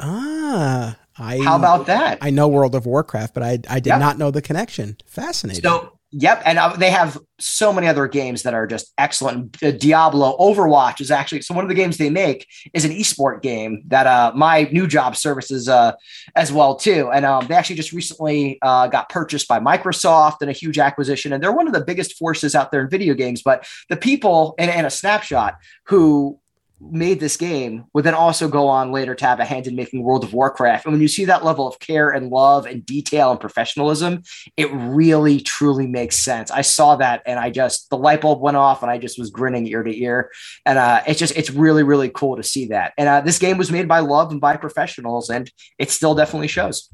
ah. 0.00 0.96
I 1.16 1.38
How 1.38 1.56
about 1.56 1.86
that? 1.86 2.18
I 2.20 2.30
know 2.30 2.48
World 2.48 2.74
of 2.74 2.86
Warcraft, 2.86 3.34
but 3.34 3.42
I 3.42 3.58
I 3.68 3.80
did 3.80 3.86
Yep. 3.86 3.98
not 4.00 4.18
know 4.18 4.30
the 4.32 4.42
connection. 4.42 4.96
Fascinating. 5.06 5.62
So, 5.62 5.93
yep. 6.14 6.42
And 6.44 6.58
uh, 6.58 6.76
they 6.76 6.90
have 6.90 7.18
so 7.40 7.72
many 7.72 7.88
other 7.88 8.06
games 8.06 8.44
that 8.44 8.54
are 8.54 8.66
just 8.66 8.92
excellent. 8.96 9.60
Uh, 9.62 9.72
Diablo, 9.72 10.36
Overwatch 10.38 11.00
is 11.00 11.10
actually 11.10 11.42
so 11.42 11.54
one 11.54 11.64
of 11.64 11.68
the 11.68 11.74
games 11.74 11.96
they 11.96 12.10
make 12.10 12.46
is 12.72 12.84
an 12.84 12.92
esport 12.92 13.42
game 13.42 13.82
that 13.88 14.06
uh, 14.06 14.32
my 14.34 14.68
new 14.72 14.86
job 14.86 15.16
services 15.16 15.68
uh, 15.68 15.92
as 16.36 16.52
well 16.52 16.76
too. 16.76 17.10
And 17.12 17.24
um, 17.24 17.46
they 17.48 17.54
actually 17.54 17.76
just 17.76 17.92
recently 17.92 18.58
uh, 18.62 18.86
got 18.86 19.08
purchased 19.08 19.48
by 19.48 19.58
Microsoft 19.58 20.40
in 20.42 20.48
a 20.48 20.52
huge 20.52 20.78
acquisition. 20.78 21.32
And 21.32 21.42
they're 21.42 21.52
one 21.52 21.66
of 21.66 21.74
the 21.74 21.84
biggest 21.84 22.16
forces 22.16 22.54
out 22.54 22.70
there 22.70 22.80
in 22.80 22.88
video 22.88 23.14
games. 23.14 23.42
But 23.42 23.66
the 23.88 23.96
people 23.96 24.54
in, 24.58 24.68
in 24.68 24.84
a 24.84 24.90
snapshot 24.90 25.56
who 25.86 26.38
made 26.80 27.20
this 27.20 27.36
game 27.36 27.84
would 27.94 28.04
then 28.04 28.14
also 28.14 28.48
go 28.48 28.68
on 28.68 28.92
later 28.92 29.14
to 29.14 29.24
have 29.24 29.40
a 29.40 29.44
hand 29.44 29.66
in 29.66 29.74
making 29.74 30.02
World 30.02 30.24
of 30.24 30.32
Warcraft. 30.32 30.84
And 30.84 30.92
when 30.92 31.00
you 31.00 31.08
see 31.08 31.24
that 31.24 31.44
level 31.44 31.66
of 31.66 31.78
care 31.78 32.10
and 32.10 32.30
love 32.30 32.66
and 32.66 32.84
detail 32.84 33.30
and 33.30 33.40
professionalism, 33.40 34.22
it 34.56 34.70
really 34.72 35.40
truly 35.40 35.86
makes 35.86 36.16
sense. 36.16 36.50
I 36.50 36.62
saw 36.62 36.96
that 36.96 37.22
and 37.26 37.38
I 37.38 37.50
just 37.50 37.90
the 37.90 37.96
light 37.96 38.20
bulb 38.20 38.40
went 38.40 38.56
off 38.56 38.82
and 38.82 38.90
I 38.90 38.98
just 38.98 39.18
was 39.18 39.30
grinning 39.30 39.66
ear 39.66 39.82
to 39.82 40.02
ear. 40.02 40.30
And 40.66 40.78
uh, 40.78 41.02
it's 41.06 41.18
just 41.18 41.36
it's 41.36 41.50
really 41.50 41.82
really 41.82 42.10
cool 42.10 42.36
to 42.36 42.42
see 42.42 42.66
that. 42.66 42.92
And 42.98 43.08
uh, 43.08 43.20
this 43.20 43.38
game 43.38 43.58
was 43.58 43.70
made 43.70 43.88
by 43.88 44.00
love 44.00 44.30
and 44.30 44.40
by 44.40 44.56
professionals, 44.56 45.30
and 45.30 45.50
it 45.78 45.90
still 45.90 46.14
definitely 46.14 46.48
shows. 46.48 46.90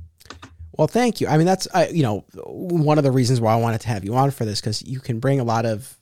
Well, 0.73 0.89
thank 0.89 1.21
you. 1.21 1.27
I 1.27 1.37
mean, 1.37 1.47
that's 1.47 1.69
uh, 1.75 1.87
you 1.91 2.03
know 2.03 2.25
one 2.45 2.99
of 2.99 3.05
the 3.05 3.13
reasons 3.13 3.41
why 3.41 3.53
I 3.53 3.57
wanted 3.57 3.81
to 3.83 3.89
have 3.89 4.05
you 4.05 4.15
on 4.15 4.31
for 4.31 4.45
this 4.45 4.61
because 4.61 4.83
you 4.83 5.01
can 5.01 5.21
bring 5.21 5.41
a 5.41 5.45
lot 5.45 5.67
of 5.67 6.00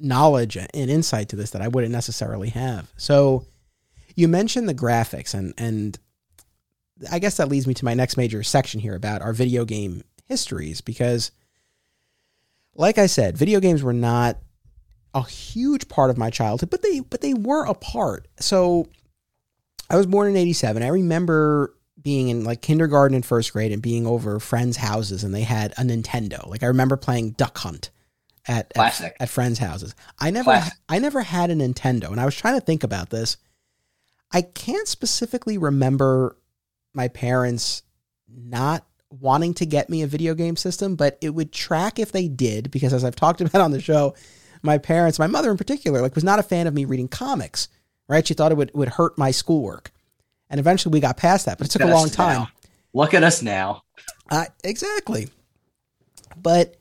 knowledge 0.00 0.56
and 0.56 0.68
insight 0.74 1.28
to 1.30 1.36
this 1.36 1.50
that 1.50 1.62
I 1.62 1.68
wouldn't 1.68 1.92
necessarily 1.92 2.50
have. 2.50 2.92
So 2.96 3.46
you 4.14 4.28
mentioned 4.28 4.68
the 4.68 4.74
graphics 4.74 5.34
and 5.34 5.54
and 5.58 5.98
I 7.10 7.18
guess 7.18 7.36
that 7.36 7.48
leads 7.48 7.66
me 7.66 7.74
to 7.74 7.84
my 7.84 7.94
next 7.94 8.16
major 8.16 8.42
section 8.42 8.80
here 8.80 8.96
about 8.96 9.22
our 9.22 9.32
video 9.32 9.64
game 9.64 10.02
histories 10.24 10.80
because 10.80 11.30
like 12.74 12.98
I 12.98 13.06
said, 13.06 13.36
video 13.36 13.60
games 13.60 13.82
were 13.82 13.92
not 13.92 14.38
a 15.14 15.22
huge 15.22 15.88
part 15.88 16.10
of 16.10 16.18
my 16.18 16.30
childhood, 16.30 16.70
but 16.70 16.82
they 16.82 17.00
but 17.00 17.20
they 17.20 17.34
were 17.34 17.64
a 17.64 17.74
part. 17.74 18.28
So 18.40 18.88
I 19.90 19.96
was 19.96 20.06
born 20.06 20.28
in 20.28 20.36
87. 20.36 20.82
I 20.82 20.88
remember 20.88 21.74
being 22.00 22.28
in 22.28 22.44
like 22.44 22.62
kindergarten 22.62 23.14
and 23.14 23.26
first 23.26 23.52
grade 23.52 23.72
and 23.72 23.82
being 23.82 24.06
over 24.06 24.38
friends' 24.38 24.76
houses 24.76 25.24
and 25.24 25.34
they 25.34 25.42
had 25.42 25.72
a 25.72 25.82
Nintendo. 25.82 26.46
Like 26.46 26.62
I 26.62 26.66
remember 26.66 26.96
playing 26.96 27.32
Duck 27.32 27.58
Hunt 27.58 27.90
at 28.48 28.72
at, 28.76 29.14
at, 29.20 29.28
friends' 29.28 29.58
houses. 29.58 29.94
I 30.18 30.30
never 30.30 30.44
Classic. 30.44 30.74
I 30.88 30.98
never 30.98 31.20
had 31.20 31.50
a 31.50 31.54
Nintendo, 31.54 32.10
and 32.10 32.20
I 32.20 32.24
was 32.24 32.34
trying 32.34 32.58
to 32.58 32.64
think 32.64 32.82
about 32.82 33.10
this. 33.10 33.36
I 34.32 34.42
can't 34.42 34.88
specifically 34.88 35.58
remember 35.58 36.36
my 36.94 37.08
parents 37.08 37.82
not 38.28 38.84
wanting 39.10 39.54
to 39.54 39.66
get 39.66 39.88
me 39.88 40.02
a 40.02 40.06
video 40.06 40.34
game 40.34 40.56
system, 40.56 40.96
but 40.96 41.16
it 41.20 41.30
would 41.30 41.52
track 41.52 41.98
if 41.98 42.12
they 42.12 42.28
did 42.28 42.70
because 42.70 42.92
as 42.92 43.04
I've 43.04 43.16
talked 43.16 43.40
about 43.40 43.62
on 43.62 43.70
the 43.70 43.80
show, 43.80 44.14
my 44.62 44.78
parents, 44.78 45.18
my 45.18 45.26
mother 45.26 45.50
in 45.50 45.56
particular, 45.56 46.02
like 46.02 46.14
was 46.14 46.24
not 46.24 46.38
a 46.38 46.42
fan 46.42 46.66
of 46.66 46.74
me 46.74 46.84
reading 46.84 47.08
comics. 47.08 47.68
Right? 48.08 48.26
She 48.26 48.32
thought 48.32 48.52
it 48.52 48.56
would 48.56 48.72
would 48.74 48.88
hurt 48.88 49.18
my 49.18 49.30
schoolwork. 49.30 49.92
And 50.50 50.58
eventually 50.58 50.92
we 50.92 51.00
got 51.00 51.18
past 51.18 51.44
that, 51.44 51.58
but 51.58 51.66
it 51.66 51.70
took 51.70 51.82
a 51.82 51.86
long 51.86 52.08
time. 52.08 52.40
Now. 52.40 52.48
Look 52.94 53.12
at 53.12 53.22
us 53.22 53.42
now. 53.42 53.82
Uh, 54.30 54.46
exactly. 54.64 55.28
But 56.40 56.76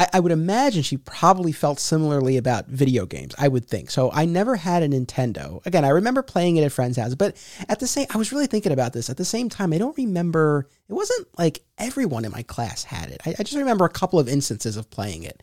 I, 0.00 0.08
I 0.14 0.20
would 0.20 0.32
imagine 0.32 0.82
she 0.82 0.96
probably 0.96 1.52
felt 1.52 1.78
similarly 1.78 2.38
about 2.38 2.68
video 2.68 3.04
games. 3.04 3.34
I 3.38 3.48
would 3.48 3.66
think 3.66 3.90
so. 3.90 4.10
I 4.10 4.24
never 4.24 4.56
had 4.56 4.82
a 4.82 4.88
Nintendo. 4.88 5.64
Again, 5.66 5.84
I 5.84 5.90
remember 5.90 6.22
playing 6.22 6.56
it 6.56 6.64
at 6.64 6.72
friends' 6.72 6.96
houses, 6.96 7.16
but 7.16 7.36
at 7.68 7.80
the 7.80 7.86
same, 7.86 8.06
I 8.08 8.16
was 8.16 8.32
really 8.32 8.46
thinking 8.46 8.72
about 8.72 8.94
this. 8.94 9.10
At 9.10 9.18
the 9.18 9.26
same 9.26 9.50
time, 9.50 9.74
I 9.74 9.78
don't 9.78 9.96
remember. 9.98 10.66
It 10.88 10.94
wasn't 10.94 11.28
like 11.38 11.60
everyone 11.76 12.24
in 12.24 12.32
my 12.32 12.42
class 12.42 12.84
had 12.84 13.10
it. 13.10 13.20
I, 13.26 13.34
I 13.38 13.42
just 13.42 13.58
remember 13.58 13.84
a 13.84 13.90
couple 13.90 14.18
of 14.18 14.26
instances 14.26 14.78
of 14.78 14.90
playing 14.90 15.24
it. 15.24 15.42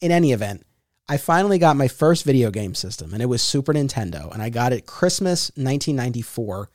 In 0.00 0.10
any 0.10 0.32
event, 0.32 0.66
I 1.08 1.16
finally 1.16 1.58
got 1.58 1.76
my 1.76 1.86
first 1.86 2.24
video 2.24 2.50
game 2.50 2.74
system, 2.74 3.12
and 3.12 3.22
it 3.22 3.26
was 3.26 3.42
Super 3.42 3.72
Nintendo, 3.72 4.32
and 4.32 4.42
I 4.42 4.48
got 4.48 4.72
it 4.72 4.86
Christmas 4.86 5.52
1994. 5.54 6.68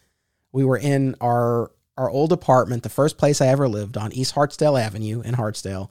We 0.54 0.64
were 0.64 0.78
in 0.78 1.16
our 1.20 1.72
our 1.98 2.10
old 2.10 2.32
apartment, 2.32 2.84
the 2.84 2.88
first 2.88 3.18
place 3.18 3.42
I 3.42 3.48
ever 3.48 3.68
lived 3.68 3.98
on 3.98 4.14
East 4.14 4.34
Hartsdale 4.36 4.82
Avenue 4.82 5.20
in 5.20 5.36
Hartsdale 5.36 5.90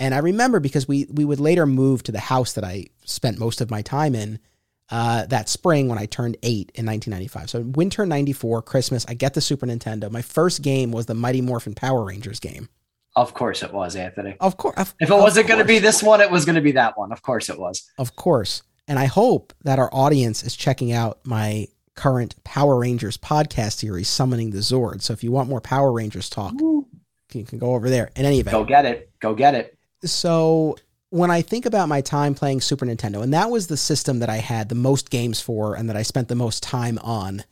and 0.00 0.14
I 0.14 0.18
remember 0.18 0.58
because 0.58 0.88
we 0.88 1.06
we 1.10 1.24
would 1.24 1.38
later 1.38 1.66
move 1.66 2.02
to 2.04 2.12
the 2.12 2.18
house 2.18 2.54
that 2.54 2.64
I 2.64 2.86
spent 3.04 3.38
most 3.38 3.60
of 3.60 3.70
my 3.70 3.82
time 3.82 4.14
in 4.14 4.40
uh, 4.88 5.26
that 5.26 5.48
spring 5.48 5.88
when 5.88 5.98
I 5.98 6.06
turned 6.06 6.38
eight 6.42 6.72
in 6.74 6.86
1995. 6.86 7.50
So 7.50 7.60
winter 7.60 8.06
'94, 8.06 8.62
Christmas, 8.62 9.04
I 9.08 9.14
get 9.14 9.34
the 9.34 9.42
Super 9.42 9.66
Nintendo. 9.66 10.10
My 10.10 10.22
first 10.22 10.62
game 10.62 10.90
was 10.90 11.06
the 11.06 11.14
Mighty 11.14 11.42
Morphin 11.42 11.74
Power 11.74 12.02
Rangers 12.02 12.40
game. 12.40 12.70
Of 13.14 13.34
course 13.34 13.62
it 13.62 13.72
was, 13.72 13.94
Anthony. 13.94 14.36
Of 14.40 14.56
course. 14.56 14.94
If 15.00 15.10
it 15.10 15.14
wasn't 15.14 15.48
going 15.48 15.58
to 15.58 15.66
be 15.66 15.80
this 15.80 16.02
one, 16.02 16.20
it 16.20 16.30
was 16.30 16.44
going 16.44 16.54
to 16.54 16.60
be 16.62 16.72
that 16.72 16.96
one. 16.96 17.12
Of 17.12 17.22
course 17.22 17.50
it 17.50 17.58
was. 17.58 17.90
Of 17.98 18.16
course. 18.16 18.62
And 18.88 18.98
I 18.98 19.04
hope 19.04 19.52
that 19.64 19.78
our 19.78 19.90
audience 19.92 20.42
is 20.42 20.56
checking 20.56 20.92
out 20.92 21.18
my 21.24 21.66
current 21.94 22.42
Power 22.44 22.78
Rangers 22.78 23.18
podcast 23.18 23.78
series, 23.78 24.08
Summoning 24.08 24.50
the 24.50 24.58
Zord. 24.58 25.02
So 25.02 25.12
if 25.12 25.22
you 25.22 25.32
want 25.32 25.48
more 25.48 25.60
Power 25.60 25.92
Rangers 25.92 26.30
talk, 26.30 26.54
Ooh. 26.62 26.86
you 27.32 27.44
can 27.44 27.58
go 27.58 27.74
over 27.74 27.90
there. 27.90 28.10
In 28.16 28.24
any 28.24 28.40
event, 28.40 28.52
go 28.52 28.64
get 28.64 28.86
it. 28.86 29.10
Go 29.20 29.34
get 29.34 29.54
it 29.54 29.76
so 30.04 30.76
when 31.10 31.30
I 31.30 31.42
think 31.42 31.66
about 31.66 31.88
my 31.88 32.00
time 32.00 32.34
playing 32.34 32.60
Super 32.60 32.86
Nintendo, 32.86 33.22
and 33.22 33.34
that 33.34 33.50
was 33.50 33.66
the 33.66 33.76
system 33.76 34.20
that 34.20 34.30
I 34.30 34.36
had 34.36 34.68
the 34.68 34.74
most 34.74 35.10
games 35.10 35.40
for 35.40 35.74
and 35.74 35.88
that 35.88 35.96
I 35.96 36.02
spent 36.02 36.28
the 36.28 36.34
most 36.34 36.62
time 36.62 36.98
on, 37.02 37.44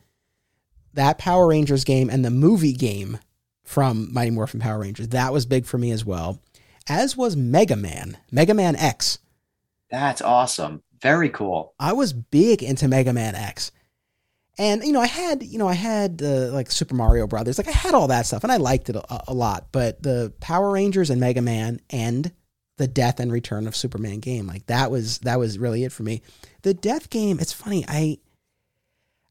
that 0.94 1.18
Power 1.18 1.48
Rangers 1.48 1.84
game 1.84 2.08
and 2.08 2.24
the 2.24 2.30
movie 2.30 2.72
game 2.72 3.18
from 3.64 4.12
Mighty 4.12 4.30
Morphin 4.30 4.60
Power 4.60 4.80
Rangers, 4.80 5.08
that 5.08 5.32
was 5.32 5.44
big 5.44 5.66
for 5.66 5.76
me 5.76 5.90
as 5.90 6.04
well, 6.04 6.40
as 6.88 7.16
was 7.16 7.36
Mega 7.36 7.76
Man, 7.76 8.16
Mega 8.30 8.54
Man 8.54 8.76
X. 8.76 9.18
That's 9.90 10.22
awesome. 10.22 10.82
Very 11.00 11.28
cool. 11.28 11.74
I 11.78 11.92
was 11.92 12.12
big 12.12 12.62
into 12.62 12.88
Mega 12.88 13.12
Man 13.12 13.34
X. 13.34 13.72
And 14.60 14.82
you 14.82 14.92
know, 14.92 15.00
I 15.00 15.06
had 15.06 15.42
you 15.44 15.58
know 15.58 15.68
I 15.68 15.74
had 15.74 16.20
uh, 16.20 16.50
like 16.52 16.70
Super 16.70 16.94
Mario 16.94 17.28
Brothers, 17.28 17.58
like 17.58 17.68
I 17.68 17.72
had 17.72 17.94
all 17.94 18.08
that 18.08 18.26
stuff, 18.26 18.42
and 18.42 18.50
I 18.50 18.56
liked 18.56 18.90
it 18.90 18.96
a, 18.96 19.22
a 19.28 19.34
lot. 19.34 19.68
But 19.70 20.02
the 20.02 20.32
Power 20.40 20.72
Rangers 20.72 21.10
and 21.10 21.20
Mega 21.20 21.40
Man 21.40 21.80
and 21.90 22.32
the 22.78 22.88
death 22.88 23.20
and 23.20 23.30
return 23.30 23.66
of 23.66 23.76
Superman 23.76 24.20
game. 24.20 24.46
Like 24.46 24.66
that 24.66 24.90
was 24.90 25.18
that 25.18 25.38
was 25.38 25.58
really 25.58 25.84
it 25.84 25.92
for 25.92 26.04
me. 26.04 26.22
The 26.62 26.74
death 26.74 27.10
game, 27.10 27.38
it's 27.38 27.52
funny. 27.52 27.84
I 27.86 28.18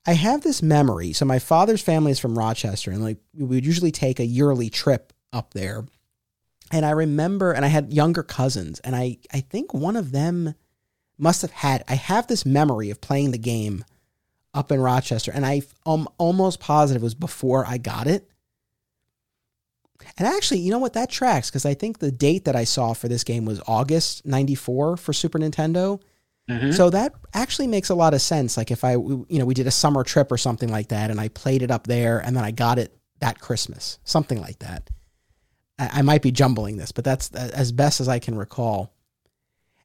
I 0.05 0.13
have 0.13 0.41
this 0.41 0.61
memory. 0.61 1.13
So 1.13 1.25
my 1.25 1.39
father's 1.39 1.81
family 1.81 2.11
is 2.11 2.19
from 2.19 2.37
Rochester 2.37 2.91
and 2.91 3.01
like 3.01 3.17
we 3.33 3.45
would 3.45 3.65
usually 3.65 3.91
take 3.91 4.19
a 4.19 4.25
yearly 4.25 4.69
trip 4.69 5.11
up 5.33 5.53
there. 5.53 5.85
And 6.71 6.85
I 6.85 6.91
remember 6.91 7.53
and 7.53 7.65
I 7.65 7.69
had 7.69 7.93
younger 7.93 8.23
cousins 8.23 8.79
and 8.81 8.95
I 8.95 9.17
I 9.33 9.39
think 9.39 9.73
one 9.73 9.95
of 9.95 10.11
them 10.11 10.53
must 11.17 11.41
have 11.41 11.51
had 11.51 11.83
I 11.87 11.95
have 11.95 12.27
this 12.27 12.45
memory 12.45 12.89
of 12.89 13.01
playing 13.01 13.31
the 13.31 13.37
game 13.37 13.83
up 14.53 14.71
in 14.71 14.81
Rochester 14.81 15.31
and 15.33 15.45
I 15.45 15.61
am 15.85 16.07
almost 16.17 16.59
positive 16.59 17.01
it 17.01 17.05
was 17.05 17.15
before 17.15 17.65
I 17.65 17.77
got 17.77 18.07
it. 18.07 18.29
And 20.17 20.27
actually, 20.27 20.59
you 20.59 20.71
know 20.71 20.79
what? 20.79 20.93
That 20.93 21.09
tracks 21.09 21.49
because 21.49 21.65
I 21.65 21.73
think 21.73 21.99
the 21.99 22.11
date 22.11 22.45
that 22.45 22.55
I 22.55 22.63
saw 22.63 22.93
for 22.93 23.07
this 23.07 23.23
game 23.23 23.45
was 23.45 23.61
August 23.67 24.25
94 24.25 24.97
for 24.97 25.13
Super 25.13 25.39
Nintendo. 25.39 26.01
Mm-hmm. 26.49 26.71
So 26.71 26.89
that 26.89 27.13
actually 27.33 27.67
makes 27.67 27.89
a 27.89 27.95
lot 27.95 28.13
of 28.13 28.21
sense. 28.21 28.57
Like 28.57 28.71
if 28.71 28.83
I, 28.83 28.93
you 28.93 29.25
know, 29.29 29.45
we 29.45 29.53
did 29.53 29.67
a 29.67 29.71
summer 29.71 30.03
trip 30.03 30.31
or 30.31 30.37
something 30.37 30.69
like 30.69 30.89
that 30.89 31.11
and 31.11 31.19
I 31.19 31.27
played 31.27 31.61
it 31.61 31.71
up 31.71 31.87
there 31.87 32.19
and 32.19 32.35
then 32.35 32.43
I 32.43 32.51
got 32.51 32.79
it 32.79 32.97
that 33.19 33.39
Christmas, 33.39 33.99
something 34.03 34.39
like 34.39 34.59
that. 34.59 34.89
I, 35.77 35.89
I 35.95 36.01
might 36.03 36.21
be 36.21 36.31
jumbling 36.31 36.77
this, 36.77 36.91
but 36.91 37.03
that's 37.03 37.31
as 37.31 37.71
best 37.71 37.99
as 37.99 38.07
I 38.07 38.19
can 38.19 38.37
recall. 38.37 38.93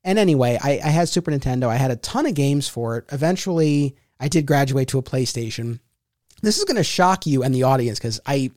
And 0.05 0.19
anyway, 0.19 0.59
I, 0.63 0.81
I 0.85 0.89
had 0.89 1.09
Super 1.09 1.31
Nintendo. 1.31 1.69
I 1.69 1.77
had 1.77 1.91
a 1.91 1.97
ton 1.97 2.27
of 2.27 2.35
games 2.35 2.69
for 2.69 2.99
it. 2.99 3.05
Eventually, 3.13 3.97
I 4.19 4.29
did 4.29 4.47
graduate 4.47 4.89
to 4.89 4.99
a 4.99 5.03
PlayStation. 5.03 5.81
This 6.43 6.59
is 6.59 6.65
going 6.65 6.77
to 6.77 6.85
shock 6.85 7.27
you 7.27 7.43
and 7.43 7.55
the 7.55 7.63
audience 7.65 7.99
because 7.99 8.21
I 8.27 8.51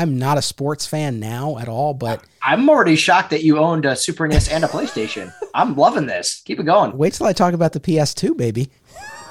I'm 0.00 0.18
not 0.18 0.38
a 0.38 0.42
sports 0.42 0.86
fan 0.86 1.20
now 1.20 1.58
at 1.58 1.68
all, 1.68 1.92
but 1.92 2.24
I'm 2.42 2.70
already 2.70 2.96
shocked 2.96 3.28
that 3.30 3.44
you 3.44 3.58
owned 3.58 3.84
a 3.84 3.94
Super 3.94 4.26
NES 4.26 4.48
and 4.48 4.64
a 4.64 4.66
PlayStation. 4.66 5.30
I'm 5.54 5.76
loving 5.76 6.06
this. 6.06 6.40
Keep 6.46 6.58
it 6.60 6.62
going. 6.62 6.96
Wait 6.96 7.12
till 7.12 7.26
I 7.26 7.34
talk 7.34 7.52
about 7.52 7.74
the 7.74 7.80
PS2, 7.80 8.34
baby. 8.34 8.70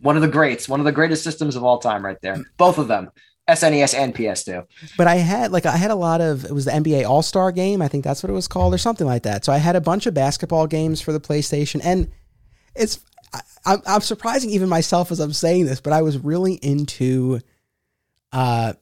one 0.00 0.14
of 0.14 0.22
the 0.22 0.28
greats, 0.28 0.68
one 0.68 0.78
of 0.78 0.86
the 0.86 0.92
greatest 0.92 1.24
systems 1.24 1.56
of 1.56 1.64
all 1.64 1.78
time, 1.78 2.04
right 2.04 2.20
there. 2.22 2.36
Both 2.58 2.78
of 2.78 2.86
them. 2.86 3.10
SNES 3.48 3.98
and 3.98 4.14
PS2. 4.14 4.64
But 4.96 5.08
I 5.08 5.16
had 5.16 5.50
like 5.50 5.66
I 5.66 5.76
had 5.76 5.90
a 5.90 5.96
lot 5.96 6.20
of 6.20 6.44
it 6.44 6.52
was 6.52 6.66
the 6.66 6.70
NBA 6.70 7.08
All 7.08 7.22
Star 7.22 7.50
game. 7.50 7.82
I 7.82 7.88
think 7.88 8.04
that's 8.04 8.22
what 8.22 8.30
it 8.30 8.34
was 8.34 8.46
called 8.46 8.72
or 8.72 8.78
something 8.78 9.06
like 9.06 9.24
that. 9.24 9.44
So 9.44 9.52
I 9.52 9.58
had 9.58 9.74
a 9.74 9.80
bunch 9.80 10.06
of 10.06 10.14
basketball 10.14 10.68
games 10.68 11.00
for 11.00 11.12
the 11.12 11.20
PlayStation, 11.20 11.80
and 11.82 12.08
it's 12.76 13.00
I, 13.34 13.40
I'm, 13.64 13.82
I'm 13.84 14.00
surprising 14.00 14.50
even 14.50 14.68
myself 14.68 15.10
as 15.10 15.18
I'm 15.18 15.32
saying 15.32 15.66
this, 15.66 15.80
but 15.80 15.92
I 15.92 16.02
was 16.02 16.18
really 16.18 16.54
into 16.54 17.40
uh, 18.36 18.74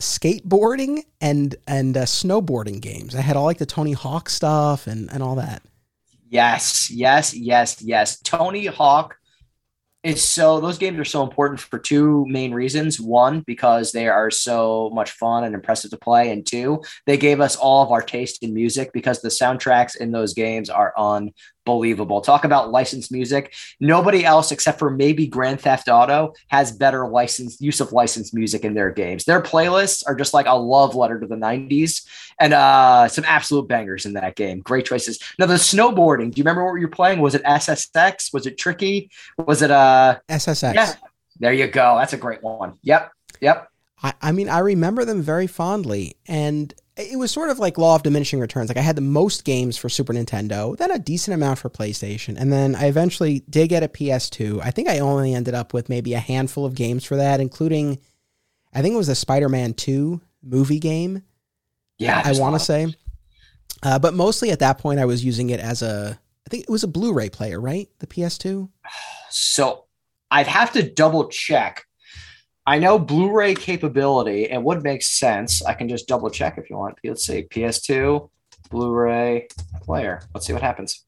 skateboarding 0.00 1.04
and 1.20 1.54
and 1.66 1.94
uh, 1.96 2.04
snowboarding 2.04 2.80
games. 2.80 3.14
I 3.14 3.20
had 3.20 3.36
all 3.36 3.44
like 3.44 3.58
the 3.58 3.66
Tony 3.66 3.92
Hawk 3.92 4.30
stuff 4.30 4.86
and 4.86 5.12
and 5.12 5.22
all 5.22 5.34
that. 5.36 5.62
Yes, 6.30 6.90
yes, 6.90 7.34
yes, 7.34 7.82
yes. 7.82 8.18
Tony 8.22 8.64
Hawk 8.64 9.16
is 10.02 10.26
so 10.26 10.58
those 10.58 10.78
games 10.78 10.98
are 10.98 11.04
so 11.04 11.22
important 11.22 11.60
for 11.60 11.78
two 11.78 12.24
main 12.28 12.54
reasons. 12.54 12.98
One, 12.98 13.40
because 13.40 13.92
they 13.92 14.08
are 14.08 14.30
so 14.30 14.90
much 14.94 15.10
fun 15.10 15.44
and 15.44 15.54
impressive 15.54 15.90
to 15.90 15.98
play, 15.98 16.30
and 16.30 16.46
two, 16.46 16.82
they 17.04 17.18
gave 17.18 17.42
us 17.42 17.56
all 17.56 17.84
of 17.84 17.92
our 17.92 18.02
taste 18.02 18.42
in 18.42 18.54
music 18.54 18.90
because 18.94 19.20
the 19.20 19.28
soundtracks 19.28 19.96
in 19.96 20.12
those 20.12 20.32
games 20.32 20.70
are 20.70 20.94
unbelievable. 21.66 22.20
Talk 22.20 22.44
about 22.44 22.70
licensed 22.70 23.10
music. 23.10 23.54
Nobody 23.80 24.24
else 24.24 24.52
except 24.52 24.78
for 24.78 24.90
maybe 24.90 25.26
Grand 25.26 25.60
Theft 25.60 25.88
Auto 25.88 26.34
has 26.48 26.72
better 26.72 27.08
licensed 27.08 27.60
use 27.60 27.80
of 27.80 27.92
licensed 27.92 28.34
music 28.34 28.64
in 28.64 28.74
their 28.74 28.90
games. 28.90 29.24
Their 29.24 29.40
playlists 29.40 30.02
are 30.06 30.14
just 30.14 30.34
like 30.34 30.46
a 30.46 30.54
love 30.54 30.94
letter 30.94 31.18
to 31.18 31.26
the 31.26 31.36
90s 31.36 32.06
and 32.38 32.52
uh, 32.52 33.08
some 33.08 33.24
absolute 33.26 33.68
bangers 33.68 34.04
in 34.06 34.12
that 34.14 34.36
game. 34.36 34.60
Great 34.60 34.84
choices. 34.84 35.18
Now 35.38 35.46
the 35.46 35.54
snowboarding. 35.54 36.32
Do 36.32 36.38
you 36.38 36.44
remember 36.44 36.64
what 36.64 36.74
you 36.74 36.86
were 36.86 36.90
playing? 36.90 37.20
Was 37.20 37.34
it 37.34 37.42
SSX? 37.44 38.32
Was 38.32 38.46
it 38.46 38.58
Tricky? 38.58 39.10
Was 39.38 39.62
it 39.62 39.70
uh 39.70 40.18
SSX? 40.28 40.74
Yeah. 40.74 40.92
There 41.40 41.52
you 41.52 41.66
go. 41.66 41.96
That's 41.98 42.12
a 42.12 42.16
great 42.16 42.42
one. 42.42 42.78
Yep. 42.82 43.10
Yep. 43.40 43.68
I, 44.02 44.12
I 44.20 44.32
mean, 44.32 44.48
I 44.48 44.58
remember 44.58 45.04
them 45.04 45.22
very 45.22 45.46
fondly, 45.46 46.16
and 46.26 46.72
it 46.96 47.18
was 47.18 47.30
sort 47.32 47.50
of 47.50 47.58
like 47.58 47.76
law 47.76 47.96
of 47.96 48.02
diminishing 48.02 48.38
returns. 48.38 48.68
Like 48.68 48.76
I 48.76 48.82
had 48.82 48.96
the 48.96 49.02
most 49.02 49.44
games 49.44 49.76
for 49.76 49.88
Super 49.88 50.12
Nintendo, 50.12 50.76
then 50.76 50.90
a 50.90 50.98
decent 50.98 51.34
amount 51.34 51.58
for 51.58 51.68
PlayStation, 51.68 52.36
and 52.38 52.52
then 52.52 52.74
I 52.74 52.86
eventually 52.86 53.42
did 53.50 53.68
get 53.68 53.82
a 53.82 53.88
PS2. 53.88 54.60
I 54.62 54.70
think 54.70 54.88
I 54.88 55.00
only 55.00 55.34
ended 55.34 55.54
up 55.54 55.74
with 55.74 55.88
maybe 55.88 56.14
a 56.14 56.20
handful 56.20 56.64
of 56.64 56.74
games 56.74 57.04
for 57.04 57.16
that, 57.16 57.40
including 57.40 57.98
I 58.72 58.82
think 58.82 58.94
it 58.94 58.98
was 58.98 59.06
the 59.06 59.14
Spider-Man 59.14 59.74
2 59.74 60.20
movie 60.42 60.80
game. 60.80 61.22
Yeah, 61.98 62.20
I 62.24 62.32
want 62.38 62.56
to 62.56 62.58
say. 62.58 62.92
Uh, 63.82 63.98
but 63.98 64.14
mostly 64.14 64.50
at 64.50 64.58
that 64.60 64.78
point, 64.78 64.98
I 64.98 65.04
was 65.04 65.24
using 65.24 65.50
it 65.50 65.60
as 65.60 65.82
a, 65.82 66.18
I 66.46 66.50
think 66.50 66.64
it 66.64 66.70
was 66.70 66.82
a 66.82 66.88
Blu-ray 66.88 67.28
player, 67.30 67.60
right? 67.60 67.88
The 68.00 68.06
PS2. 68.06 68.68
So 69.30 69.84
I'd 70.30 70.46
have 70.46 70.72
to 70.72 70.82
double 70.82 71.28
check. 71.28 71.86
I 72.66 72.78
know 72.78 72.98
Blu-ray 72.98 73.54
capability 73.54 74.48
and 74.48 74.64
would 74.64 74.82
make 74.82 75.02
sense. 75.02 75.62
I 75.62 75.74
can 75.74 75.88
just 75.88 76.08
double 76.08 76.30
check 76.30 76.56
if 76.56 76.70
you 76.70 76.76
want. 76.76 76.98
Let's 77.04 77.26
see, 77.26 77.42
PS2 77.42 78.30
Blu-ray 78.70 79.48
player. 79.82 80.22
Let's 80.32 80.46
see 80.46 80.54
what 80.54 80.62
happens. 80.62 81.04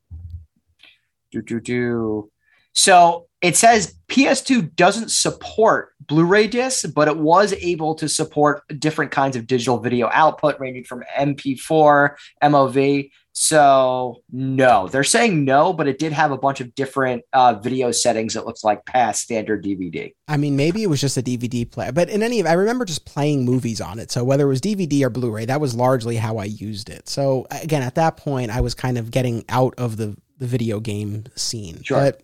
Do 1.33 1.43
do 1.43 1.61
do. 1.61 2.31
So 2.75 3.27
it 3.41 3.57
says 3.57 3.95
PS2 4.09 4.77
doesn't 4.77 5.11
support 5.11 5.95
Blu-ray 6.01 6.47
discs, 6.49 6.85
but 6.91 7.09
it 7.09 7.17
was 7.17 7.55
able 7.55 7.95
to 7.97 8.09
support 8.09 8.63
different 8.79 9.11
kinds 9.11 9.35
of 9.35 9.47
digital 9.47 9.79
video 9.79 10.11
output, 10.13 10.61
ranging 10.61 10.85
from 10.85 11.05
MP4, 11.19 12.17
MOV. 12.43 13.11
So 13.39 14.23
no, 14.33 14.89
they're 14.89 15.05
saying 15.05 15.45
no, 15.45 15.75
but 15.75 15.87
it 15.87 15.99
did 15.99 16.11
have 16.15 16.33
a 16.33 16.39
bunch 16.39 16.63
of 16.63 16.75
different 16.75 17.23
uh, 17.35 17.53
video 17.53 17.93
settings. 17.93 18.35
It 18.35 18.47
looks 18.47 18.65
like 18.65 18.87
past 18.87 19.21
standard 19.21 19.63
DVD. 19.63 20.15
I 20.27 20.39
mean, 20.39 20.57
maybe 20.57 20.83
it 20.83 20.87
was 20.87 21.03
just 21.03 21.19
a 21.19 21.23
DVD 21.23 21.71
player, 21.71 21.93
but 21.93 22.09
in 22.09 22.23
any, 22.23 22.43
I 22.47 22.55
remember 22.55 22.87
just 22.87 23.05
playing 23.05 23.45
movies 23.45 23.79
on 23.79 23.99
it. 23.99 24.11
So 24.11 24.25
whether 24.25 24.45
it 24.45 24.49
was 24.49 24.63
DVD 24.63 25.03
or 25.03 25.11
Blu-ray, 25.11 25.45
that 25.45 25.61
was 25.61 25.75
largely 25.75 26.17
how 26.17 26.39
I 26.39 26.47
used 26.47 26.89
it. 26.89 27.11
So 27.11 27.47
again, 27.51 27.83
at 27.83 27.97
that 27.97 28.17
point, 28.17 28.51
I 28.51 28.63
was 28.63 28.75
kind 28.75 28.97
of 28.97 29.11
getting 29.11 29.45
out 29.51 29.75
of 29.77 29.99
the 29.99 30.17
the 30.39 30.47
video 30.47 30.81
game 30.81 31.25
scene. 31.35 31.83
Sure. 31.83 31.99
But 31.99 32.23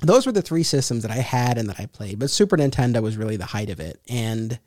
those 0.00 0.24
were 0.24 0.32
the 0.32 0.40
three 0.40 0.62
systems 0.62 1.02
that 1.02 1.12
I 1.12 1.16
had 1.16 1.58
and 1.58 1.68
that 1.68 1.78
I 1.78 1.84
played. 1.84 2.18
But 2.18 2.30
Super 2.30 2.56
Nintendo 2.56 3.02
was 3.02 3.18
really 3.18 3.36
the 3.36 3.44
height 3.44 3.68
of 3.68 3.80
it. 3.80 4.00
And 4.08 4.58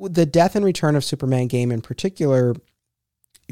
the 0.00 0.26
Death 0.26 0.56
and 0.56 0.64
Return 0.64 0.96
of 0.96 1.04
Superman 1.04 1.46
game 1.46 1.70
in 1.70 1.82
particular 1.82 2.56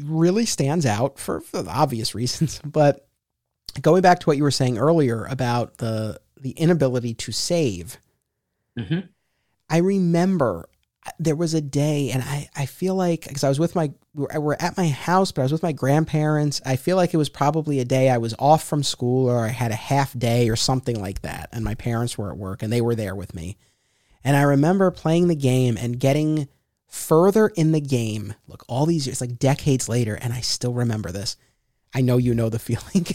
really 0.05 0.45
stands 0.45 0.85
out 0.85 1.19
for, 1.19 1.41
for 1.41 1.61
the 1.61 1.71
obvious 1.71 2.15
reasons. 2.15 2.61
But 2.65 3.07
going 3.81 4.01
back 4.01 4.19
to 4.19 4.25
what 4.27 4.37
you 4.37 4.43
were 4.43 4.51
saying 4.51 4.77
earlier 4.77 5.25
about 5.25 5.77
the 5.77 6.19
the 6.41 6.51
inability 6.51 7.13
to 7.13 7.31
save, 7.31 7.97
mm-hmm. 8.77 8.99
I 9.69 9.77
remember 9.77 10.69
there 11.17 11.35
was 11.35 11.53
a 11.53 11.61
day, 11.61 12.11
and 12.11 12.23
I, 12.23 12.49
I 12.55 12.65
feel 12.65 12.95
like 12.95 13.27
because 13.27 13.43
I 13.43 13.49
was 13.49 13.59
with 13.59 13.75
my 13.75 13.91
we're 14.13 14.57
at 14.59 14.77
my 14.77 14.87
house, 14.87 15.31
but 15.31 15.41
I 15.41 15.45
was 15.45 15.51
with 15.51 15.63
my 15.63 15.71
grandparents. 15.71 16.61
I 16.65 16.75
feel 16.75 16.97
like 16.97 17.13
it 17.13 17.17
was 17.17 17.29
probably 17.29 17.79
a 17.79 17.85
day 17.85 18.09
I 18.09 18.17
was 18.17 18.35
off 18.37 18.63
from 18.63 18.83
school 18.83 19.29
or 19.29 19.45
I 19.45 19.49
had 19.49 19.71
a 19.71 19.75
half 19.75 20.17
day 20.17 20.49
or 20.49 20.55
something 20.55 20.99
like 20.99 21.21
that, 21.21 21.49
and 21.51 21.63
my 21.63 21.75
parents 21.75 22.17
were 22.17 22.31
at 22.31 22.37
work 22.37 22.63
and 22.63 22.71
they 22.71 22.81
were 22.81 22.95
there 22.95 23.15
with 23.15 23.33
me. 23.33 23.57
And 24.23 24.35
I 24.35 24.41
remember 24.41 24.91
playing 24.91 25.27
the 25.27 25.35
game 25.35 25.77
and 25.77 25.99
getting 25.99 26.49
further 26.89 27.47
in 27.47 27.71
the 27.71 27.79
game. 27.81 28.33
Look, 28.47 28.65
all 28.67 28.85
these 28.85 29.05
years, 29.07 29.21
like 29.21 29.39
decades 29.39 29.87
later, 29.87 30.15
and 30.15 30.33
I 30.33 30.41
still 30.41 30.73
remember 30.73 31.11
this. 31.11 31.37
I 31.93 32.01
know 32.01 32.17
you 32.17 32.33
know 32.33 32.49
the 32.49 32.59
feeling. 32.59 33.05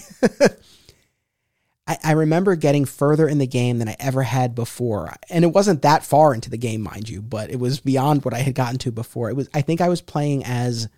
I, 1.86 1.98
I 2.02 2.12
remember 2.12 2.56
getting 2.56 2.86
further 2.86 3.28
in 3.28 3.38
the 3.38 3.46
game 3.46 3.78
than 3.78 3.88
I 3.88 3.96
ever 4.00 4.22
had 4.22 4.54
before. 4.54 5.12
And 5.28 5.44
it 5.44 5.48
wasn't 5.52 5.82
that 5.82 6.04
far 6.04 6.32
into 6.32 6.48
the 6.48 6.56
game, 6.56 6.80
mind 6.80 7.08
you, 7.10 7.20
but 7.20 7.50
it 7.50 7.60
was 7.60 7.80
beyond 7.80 8.24
what 8.24 8.32
I 8.32 8.38
had 8.38 8.54
gotten 8.54 8.78
to 8.78 8.90
before. 8.92 9.28
It 9.28 9.36
was 9.36 9.48
I 9.52 9.60
think 9.60 9.80
I 9.80 9.88
was 9.88 10.00
playing 10.00 10.44
as 10.44 10.88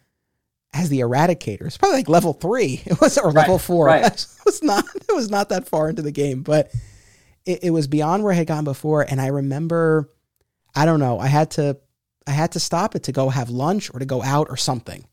as 0.72 0.88
the 0.88 1.00
eradicator. 1.00 1.62
It's 1.66 1.76
probably 1.78 1.98
like 1.98 2.08
level 2.08 2.34
three. 2.34 2.82
It 2.86 3.00
was 3.00 3.18
or 3.18 3.32
level 3.32 3.54
Right, 3.56 3.60
four. 3.62 3.86
right. 3.86 4.04
It 4.38 4.44
was 4.46 4.62
not 4.62 4.84
it 4.94 5.14
was 5.14 5.28
not 5.28 5.48
that 5.48 5.66
far 5.68 5.88
into 5.88 6.02
the 6.02 6.12
game, 6.12 6.42
but 6.42 6.70
it, 7.44 7.64
it 7.64 7.70
was 7.70 7.88
beyond 7.88 8.22
where 8.22 8.32
I 8.32 8.36
had 8.36 8.46
gone 8.46 8.64
before. 8.64 9.02
And 9.02 9.20
I 9.20 9.26
remember 9.28 10.08
I 10.74 10.84
don't 10.84 11.00
know, 11.00 11.18
I 11.18 11.26
had 11.26 11.50
to 11.52 11.78
I 12.26 12.32
had 12.32 12.52
to 12.52 12.60
stop 12.60 12.94
it 12.94 13.04
to 13.04 13.12
go 13.12 13.28
have 13.28 13.50
lunch 13.50 13.92
or 13.94 13.98
to 13.98 14.06
go 14.06 14.22
out 14.22 14.48
or 14.50 14.56
something. 14.56 15.06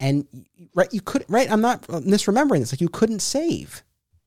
And 0.00 0.26
right, 0.74 0.92
you 0.92 1.00
could 1.00 1.24
right. 1.28 1.50
I'm 1.50 1.60
not 1.60 1.82
misremembering 1.82 2.60
this. 2.60 2.72
Like 2.72 2.80
you 2.80 2.88
couldn't 2.88 3.20
save. 3.20 3.82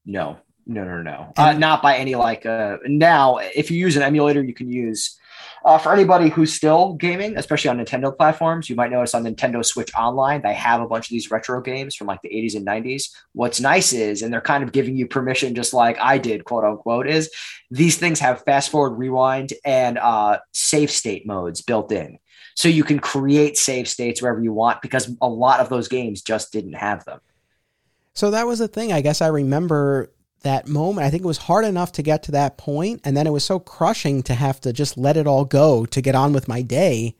No, 0.06 0.38
no, 0.65 0.84
no, 0.86 1.01
no. 1.01 1.34
Uh, 1.36 1.53
not 1.53 1.82
by 1.82 1.97
any 1.97 2.15
like. 2.15 2.45
Uh, 2.45 2.77
now, 2.86 3.38
if 3.38 3.69
you 3.69 3.77
use 3.77 3.97
an 3.97 4.03
emulator, 4.03 4.43
you 4.43 4.53
can 4.53 4.71
use. 4.71 5.17
Uh, 5.65 5.78
for 5.78 5.93
anybody 5.93 6.30
who's 6.30 6.54
still 6.54 6.93
gaming, 6.93 7.38
especially 7.38 7.70
on 7.70 7.78
Nintendo 7.78 8.15
platforms, 8.15 8.70
you 8.70 8.76
might 8.76 8.91
notice 8.91 9.13
on 9.13 9.24
Nintendo 9.24 9.65
Switch 9.65 9.91
Online, 9.96 10.41
they 10.41 10.54
have 10.54 10.82
a 10.82 10.88
bunch 10.88 11.08
of 11.08 11.10
these 11.10 11.30
retro 11.32 11.62
games 11.62 11.96
from 11.96 12.08
like 12.08 12.22
the 12.22 12.30
80s 12.30 12.56
and 12.56 12.65
90s. 12.65 13.10
What's 13.34 13.60
nice 13.60 13.93
is, 13.93 14.22
and 14.22 14.32
they're 14.32 14.41
kind 14.41 14.63
of 14.63 14.72
giving 14.72 14.96
you 14.96 15.08
permission, 15.08 15.56
just 15.56 15.74
like 15.74 15.98
I 16.00 16.17
did, 16.17 16.46
quote 16.46 16.63
unquote, 16.63 17.08
is 17.08 17.30
these 17.72 17.98
things 17.98 18.20
have 18.20 18.43
fast 18.43 18.70
forward, 18.70 18.98
rewind, 18.98 19.54
and 19.65 19.98
uh, 19.98 20.39
save 20.54 20.91
state 20.91 21.26
modes 21.26 21.62
built 21.62 21.91
in. 21.91 22.20
So 22.56 22.70
you 22.70 22.84
can 22.84 23.00
create 23.00 23.58
save 23.58 23.88
states 23.88 24.22
wherever 24.22 24.41
you 24.41 24.52
want 24.52 24.82
because 24.82 25.15
a 25.22 25.30
lot 25.30 25.60
of 25.60 25.70
those 25.70 25.88
games 25.88 26.22
just 26.22 26.52
didn't 26.52 26.74
have 26.74 27.06
them. 27.06 27.20
So 28.15 28.32
that 28.32 28.48
was 28.48 28.58
the 28.58 28.67
thing. 28.67 28.91
I 28.91 29.02
guess 29.02 29.22
I 29.22 29.28
remember 29.28 30.12
that 30.41 30.67
moment. 30.67 31.06
I 31.06 31.10
think 31.10 31.23
it 31.23 31.28
was 31.28 31.38
hard 31.38 31.65
enough 31.65 31.91
to 31.93 32.04
get 32.04 32.23
to 32.23 32.32
that 32.34 32.58
point, 32.58 33.02
and 33.04 33.15
then 33.15 33.28
it 33.28 33.34
was 33.34 33.43
so 33.43 33.60
crushing 33.60 34.23
to 34.23 34.34
have 34.34 34.62
to 34.62 34.73
just 34.73 34.97
let 34.97 35.17
it 35.17 35.28
all 35.28 35.45
go 35.45 35.86
to 35.86 36.02
get 36.02 36.15
on 36.15 36.34
with 36.34 36.47
my 36.47 36.62
day. 36.62 37.15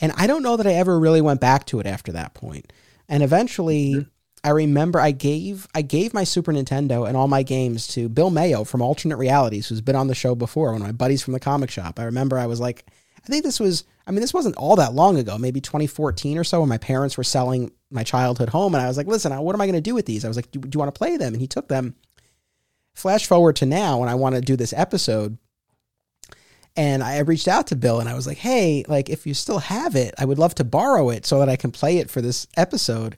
And 0.00 0.12
I 0.16 0.26
don't 0.26 0.42
know 0.42 0.56
that 0.56 0.66
I 0.66 0.74
ever 0.74 0.98
really 0.98 1.20
went 1.20 1.40
back 1.40 1.66
to 1.66 1.80
it 1.80 1.86
after 1.86 2.12
that 2.12 2.34
point. 2.34 2.72
And 3.08 3.22
eventually, 3.22 3.94
Mm-hmm. 3.94 4.08
I 4.42 4.50
remember 4.50 4.98
I 4.98 5.10
gave 5.10 5.66
I 5.74 5.82
gave 5.82 6.14
my 6.14 6.24
Super 6.24 6.52
Nintendo 6.52 7.06
and 7.06 7.16
all 7.16 7.28
my 7.28 7.42
games 7.42 7.86
to 7.88 8.08
Bill 8.08 8.30
Mayo 8.30 8.64
from 8.64 8.80
Alternate 8.80 9.18
Realities, 9.18 9.68
who's 9.68 9.82
been 9.82 9.96
on 9.96 10.06
the 10.06 10.14
show 10.14 10.34
before, 10.34 10.72
one 10.72 10.80
of 10.80 10.86
my 10.86 10.92
buddies 10.92 11.22
from 11.22 11.34
the 11.34 11.40
comic 11.40 11.70
shop. 11.70 12.00
I 12.00 12.04
remember 12.04 12.38
I 12.38 12.46
was 12.46 12.58
like, 12.60 12.86
I 13.22 13.26
think 13.26 13.44
this 13.44 13.60
was, 13.60 13.84
I 14.06 14.10
mean, 14.12 14.20
this 14.20 14.32
wasn't 14.32 14.56
all 14.56 14.76
that 14.76 14.94
long 14.94 15.18
ago, 15.18 15.36
maybe 15.36 15.60
2014 15.60 16.38
or 16.38 16.44
so, 16.44 16.60
when 16.60 16.68
my 16.68 16.78
parents 16.78 17.18
were 17.18 17.24
selling 17.24 17.70
my 17.90 18.02
childhood 18.02 18.48
home. 18.48 18.74
And 18.74 18.82
I 18.82 18.88
was 18.88 18.96
like, 18.96 19.06
listen, 19.06 19.36
what 19.38 19.54
am 19.54 19.60
I 19.60 19.66
going 19.66 19.74
to 19.74 19.80
do 19.80 19.94
with 19.94 20.06
these? 20.06 20.24
I 20.24 20.28
was 20.28 20.36
like, 20.36 20.50
do, 20.50 20.58
do 20.58 20.70
you 20.72 20.78
want 20.78 20.92
to 20.94 20.98
play 20.98 21.16
them? 21.16 21.34
And 21.34 21.40
he 21.40 21.46
took 21.46 21.68
them. 21.68 21.94
Flash 23.00 23.26
forward 23.26 23.56
to 23.56 23.66
now, 23.66 23.98
when 23.98 24.08
I 24.08 24.14
want 24.14 24.34
to 24.34 24.40
do 24.40 24.56
this 24.56 24.72
episode, 24.72 25.38
and 26.76 27.02
I 27.02 27.18
reached 27.20 27.48
out 27.48 27.66
to 27.68 27.76
Bill 27.76 28.00
and 28.00 28.08
I 28.08 28.14
was 28.14 28.26
like, 28.26 28.38
hey, 28.38 28.84
like, 28.86 29.08
if 29.08 29.26
you 29.26 29.34
still 29.34 29.58
have 29.58 29.96
it, 29.96 30.14
I 30.18 30.24
would 30.24 30.38
love 30.38 30.54
to 30.56 30.64
borrow 30.64 31.10
it 31.10 31.26
so 31.26 31.40
that 31.40 31.48
I 31.48 31.56
can 31.56 31.72
play 31.72 31.98
it 31.98 32.10
for 32.10 32.20
this 32.20 32.46
episode. 32.56 33.16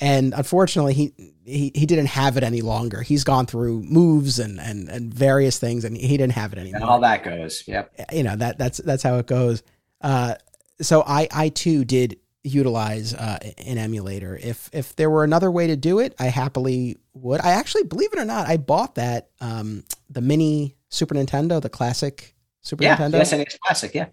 And 0.00 0.34
unfortunately, 0.34 0.94
he, 0.94 1.12
he 1.44 1.70
he 1.74 1.86
didn't 1.86 2.06
have 2.08 2.36
it 2.36 2.42
any 2.42 2.60
longer. 2.60 3.02
He's 3.02 3.22
gone 3.22 3.46
through 3.46 3.82
moves 3.82 4.40
and 4.40 4.58
and, 4.58 4.88
and 4.88 5.14
various 5.14 5.60
things, 5.60 5.84
and 5.84 5.96
he 5.96 6.16
didn't 6.16 6.32
have 6.32 6.52
it 6.52 6.58
anymore 6.58 6.80
And 6.80 6.90
all 6.90 7.00
that 7.00 7.22
goes. 7.22 7.62
Yep. 7.68 8.06
you 8.12 8.24
know 8.24 8.34
that 8.34 8.58
that's 8.58 8.78
that's 8.78 9.04
how 9.04 9.18
it 9.18 9.26
goes. 9.26 9.62
Uh, 10.00 10.34
so 10.80 11.04
I 11.06 11.28
I 11.30 11.50
too 11.50 11.84
did 11.84 12.18
utilize 12.44 13.14
uh, 13.14 13.38
an 13.58 13.78
emulator. 13.78 14.38
If 14.42 14.68
if 14.72 14.96
there 14.96 15.10
were 15.10 15.24
another 15.24 15.50
way 15.50 15.66
to 15.68 15.76
do 15.76 15.98
it, 15.98 16.14
I 16.18 16.26
happily 16.26 16.96
would. 17.14 17.40
I 17.40 17.50
actually 17.52 17.84
believe 17.84 18.12
it 18.12 18.18
or 18.18 18.24
not, 18.24 18.46
I 18.48 18.56
bought 18.56 18.96
that 18.96 19.30
um, 19.40 19.84
the 20.10 20.20
mini 20.20 20.76
Super 20.88 21.14
Nintendo, 21.14 21.60
the 21.60 21.68
classic 21.70 22.34
Super 22.60 22.84
Yeah. 22.84 22.96
Nintendo, 22.96 23.12
The 23.12 23.18
SNES 23.44 23.58
Classic. 23.60 23.94
Yeah. 23.94 24.06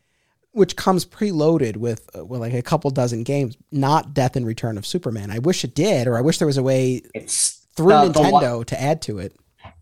which 0.52 0.76
comes 0.76 1.06
preloaded 1.06 1.78
with 1.78 2.10
uh, 2.18 2.26
with 2.26 2.40
like 2.40 2.54
a 2.54 2.62
couple 2.62 2.90
dozen 2.92 3.24
games. 3.24 3.58
Not 3.72 4.14
Death 4.14 4.36
and 4.36 4.46
Return 4.46 4.78
of 4.78 4.86
Superman. 4.86 5.32
I 5.32 5.40
wish 5.40 5.64
it 5.64 5.76
did, 5.76 6.08
or 6.08 6.18
I 6.18 6.22
wish 6.22 6.38
there 6.38 6.48
was 6.48 6.58
a 6.58 6.64
way 6.64 7.02
It's 7.14 7.66
through 7.76 7.90
the- 7.90 8.10
the 8.10 8.22
one- 8.22 8.44
Nintendo 8.44 8.66
to 8.66 8.82
add 8.82 9.02
to 9.04 9.20
it. 9.20 9.36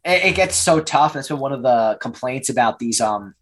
it, 0.06 0.26
it 0.26 0.36
gets 0.36 0.56
so 0.56 0.80
tough. 0.80 1.14
That's 1.14 1.28
been 1.30 1.40
one 1.40 1.54
of 1.54 1.64
the 1.64 1.98
complaints 2.02 2.50
about 2.50 2.80
these 2.80 3.00
um 3.02 3.36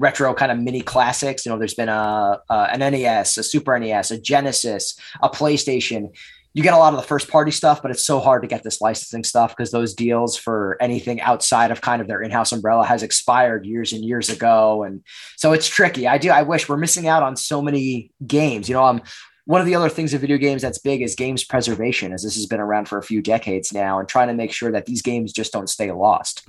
retro 0.00 0.32
kind 0.34 0.50
of 0.50 0.58
mini 0.58 0.80
classics. 0.80 1.44
You 1.44 1.52
know, 1.52 1.58
there's 1.58 1.74
been 1.74 1.88
a, 1.88 2.40
a 2.48 2.54
an 2.72 2.80
NES, 2.80 3.36
a 3.36 3.42
Super 3.42 3.78
NES, 3.78 4.10
a 4.10 4.20
Genesis, 4.20 4.98
a 5.22 5.28
PlayStation. 5.28 6.16
You 6.54 6.64
get 6.64 6.74
a 6.74 6.78
lot 6.78 6.92
of 6.92 7.00
the 7.00 7.06
first 7.06 7.28
party 7.28 7.52
stuff, 7.52 7.80
but 7.80 7.92
it's 7.92 8.04
so 8.04 8.18
hard 8.18 8.42
to 8.42 8.48
get 8.48 8.64
this 8.64 8.80
licensing 8.80 9.22
stuff 9.22 9.56
because 9.56 9.70
those 9.70 9.94
deals 9.94 10.36
for 10.36 10.76
anything 10.80 11.20
outside 11.20 11.70
of 11.70 11.80
kind 11.80 12.02
of 12.02 12.08
their 12.08 12.20
in-house 12.22 12.50
umbrella 12.50 12.84
has 12.84 13.04
expired 13.04 13.64
years 13.66 13.92
and 13.92 14.04
years 14.04 14.30
ago, 14.30 14.82
and 14.82 15.04
so 15.36 15.52
it's 15.52 15.68
tricky. 15.68 16.08
I 16.08 16.18
do. 16.18 16.30
I 16.30 16.42
wish 16.42 16.68
we're 16.68 16.76
missing 16.76 17.06
out 17.06 17.22
on 17.22 17.36
so 17.36 17.62
many 17.62 18.10
games. 18.26 18.68
You 18.68 18.74
know, 18.74 18.84
I'm 18.84 19.02
one 19.44 19.60
of 19.60 19.66
the 19.66 19.74
other 19.74 19.88
things 19.88 20.12
in 20.12 20.20
video 20.20 20.38
games 20.38 20.62
that's 20.62 20.78
big 20.78 21.02
is 21.02 21.14
games 21.14 21.44
preservation, 21.44 22.12
as 22.12 22.22
this 22.22 22.34
has 22.36 22.46
been 22.46 22.60
around 22.60 22.88
for 22.88 22.98
a 22.98 23.02
few 23.02 23.22
decades 23.22 23.72
now, 23.72 24.00
and 24.00 24.08
trying 24.08 24.28
to 24.28 24.34
make 24.34 24.52
sure 24.52 24.72
that 24.72 24.86
these 24.86 25.02
games 25.02 25.32
just 25.32 25.52
don't 25.52 25.68
stay 25.68 25.92
lost. 25.92 26.48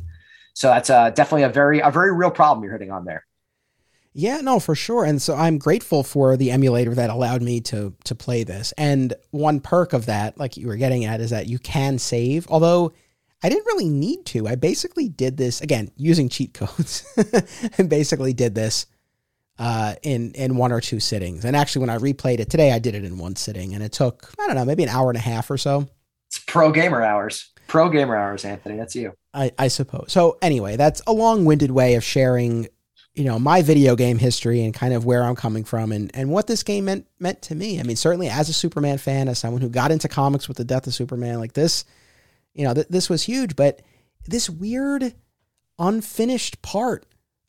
So 0.54 0.68
that's 0.68 0.90
uh, 0.90 1.12
definitely 1.12 1.44
a 1.44 1.50
very 1.50 1.80
a 1.80 1.92
very 1.92 2.14
real 2.14 2.32
problem 2.32 2.64
you're 2.64 2.74
hitting 2.74 2.92
on 2.92 3.06
there. 3.06 3.26
Yeah, 4.14 4.42
no, 4.42 4.60
for 4.60 4.76
sure. 4.76 5.06
And 5.06 5.22
so 5.22 5.36
I'm 5.36 5.58
grateful 5.58 6.04
for 6.04 6.36
the 6.36 6.52
emulator 6.52 6.94
that 6.96 7.10
allowed 7.10 7.42
me 7.42 7.62
to 7.62 7.94
to 8.04 8.16
play 8.16 8.44
this. 8.44 8.74
And 8.78 9.14
one 9.32 9.60
perk 9.62 9.94
of 9.94 10.06
that, 10.08 10.38
like 10.38 10.58
you 10.58 10.68
were 10.68 10.76
getting 10.76 11.06
at, 11.06 11.22
is 11.22 11.30
that 11.30 11.48
you 11.48 11.60
can 11.60 11.98
save. 11.98 12.46
Although 12.50 12.92
I 13.44 13.50
didn't 13.50 13.66
really 13.66 13.90
need 13.90 14.26
to. 14.28 14.48
I 14.48 14.56
basically 14.56 15.10
did 15.10 15.38
this 15.38 15.62
again 15.62 15.92
using 15.96 16.30
cheat 16.30 16.54
codes, 16.54 17.06
and 17.78 17.90
basically 17.90 18.34
did 18.34 18.54
this 18.54 18.86
uh, 19.58 19.96
in 20.04 20.32
in 20.34 20.58
one 20.58 20.72
or 20.72 20.82
two 20.82 21.00
sittings. 21.00 21.46
And 21.46 21.56
actually, 21.56 21.82
when 21.82 21.90
I 21.90 21.98
replayed 21.98 22.40
it 22.40 22.50
today, 22.50 22.72
I 22.74 22.80
did 22.80 22.96
it 22.96 23.06
in 23.06 23.18
one 23.18 23.36
sitting, 23.36 23.74
and 23.74 23.82
it 23.82 23.94
took 23.94 24.34
I 24.40 24.48
don't 24.48 24.56
know, 24.56 24.66
maybe 24.66 24.84
an 24.84 24.90
hour 24.90 25.10
and 25.10 25.18
a 25.18 25.22
half 25.22 25.50
or 25.50 25.58
so. 25.58 25.88
It's 26.28 26.40
pro 26.40 26.72
gamer 26.72 27.02
hours. 27.02 27.50
Pro 27.68 27.90
gamer 27.90 28.16
hours, 28.18 28.44
Anthony. 28.44 28.78
That's 28.78 28.96
you. 28.96 29.14
I, 29.34 29.52
I 29.58 29.70
suppose. 29.70 30.08
So 30.10 30.38
anyway, 30.42 30.76
that's 30.76 31.02
a 31.08 31.14
long-winded 31.14 31.72
way 31.72 31.96
of 31.96 32.04
sharing 32.04 32.68
you 33.14 33.26
know 33.26 33.38
my 33.38 33.62
video 33.62 33.96
game 33.96 34.18
history 34.18 34.64
and 34.64 34.74
kind 34.74 34.94
of 34.94 35.06
where 35.06 35.24
I'm 35.24 35.36
coming 35.36 35.64
from 35.64 35.92
and 35.92 36.12
and 36.14 36.30
what 36.30 36.48
this 36.48 36.64
game 36.64 36.86
meant 36.86 37.08
meant 37.20 37.42
to 37.44 37.56
me. 37.56 37.80
I 37.80 37.84
mean, 37.84 37.96
certainly 37.96 38.30
as 38.30 38.50
a 38.50 38.54
Superman 38.54 38.98
fan, 38.98 39.28
as 39.28 39.40
someone 39.40 39.62
who 39.62 39.70
got 39.70 39.92
into 39.92 40.08
comics 40.08 40.48
with 40.48 40.58
the 40.58 40.64
death 40.64 40.88
of 40.88 40.94
Superman, 40.94 41.40
like 41.40 41.54
this, 41.54 41.86
you 42.54 42.64
know, 42.64 42.74
th- 42.74 42.88
this 42.90 43.10
was 43.10 43.24
huge. 43.24 43.56
But 43.56 43.82
this 44.26 44.50
weird, 44.50 45.14
unfinished 45.78 46.62
part 46.62 47.06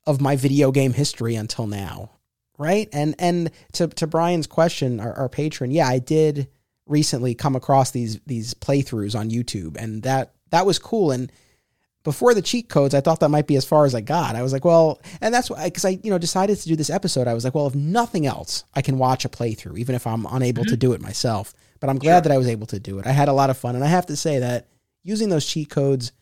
of 0.06 0.20
my 0.20 0.34
video 0.34 0.72
game 0.72 0.94
history 0.94 1.36
until 1.36 1.66
now, 1.66 2.10
right? 2.58 2.88
And 2.92 3.14
and 3.18 3.50
to 3.74 3.86
to 3.88 4.06
Brian's 4.06 4.48
question, 4.48 4.98
our, 4.98 5.12
our 5.12 5.28
patron, 5.28 5.70
yeah, 5.70 5.86
I 5.86 6.00
did 6.00 6.48
recently 6.86 7.36
come 7.36 7.54
across 7.54 7.92
these 7.92 8.18
these 8.26 8.54
playthroughs 8.54 9.18
on 9.18 9.30
YouTube, 9.30 9.76
and 9.76 10.02
that 10.02 10.34
that 10.50 10.66
was 10.66 10.80
cool 10.80 11.12
and 11.12 11.30
before 12.04 12.34
the 12.34 12.42
cheat 12.42 12.68
codes, 12.68 12.94
I 12.94 13.00
thought 13.00 13.20
that 13.20 13.28
might 13.28 13.46
be 13.46 13.56
as 13.56 13.64
far 13.64 13.84
as 13.84 13.94
I 13.94 14.00
got. 14.00 14.34
I 14.34 14.42
was 14.42 14.52
like, 14.52 14.64
well, 14.64 15.00
and 15.20 15.32
that's 15.32 15.48
why, 15.48 15.64
because 15.64 15.84
I, 15.84 16.00
you 16.02 16.10
know, 16.10 16.18
decided 16.18 16.58
to 16.58 16.68
do 16.68 16.76
this 16.76 16.90
episode. 16.90 17.28
I 17.28 17.34
was 17.34 17.44
like, 17.44 17.54
well, 17.54 17.66
if 17.66 17.74
nothing 17.74 18.26
else, 18.26 18.64
I 18.74 18.82
can 18.82 18.98
watch 18.98 19.24
a 19.24 19.28
playthrough, 19.28 19.78
even 19.78 19.94
if 19.94 20.06
I'm 20.06 20.26
unable 20.26 20.64
mm-hmm. 20.64 20.70
to 20.70 20.76
do 20.76 20.92
it 20.92 21.00
myself. 21.00 21.54
But 21.80 21.90
I'm 21.90 21.98
glad 21.98 22.14
sure. 22.14 22.20
that 22.22 22.32
I 22.32 22.38
was 22.38 22.48
able 22.48 22.66
to 22.68 22.80
do 22.80 22.98
it. 22.98 23.06
I 23.06 23.12
had 23.12 23.28
a 23.28 23.32
lot 23.32 23.50
of 23.50 23.56
fun, 23.56 23.74
and 23.74 23.84
I 23.84 23.88
have 23.88 24.06
to 24.06 24.16
say 24.16 24.40
that 24.40 24.68
using 25.02 25.28
those 25.28 25.46
cheat 25.46 25.70
codes, 25.70 26.12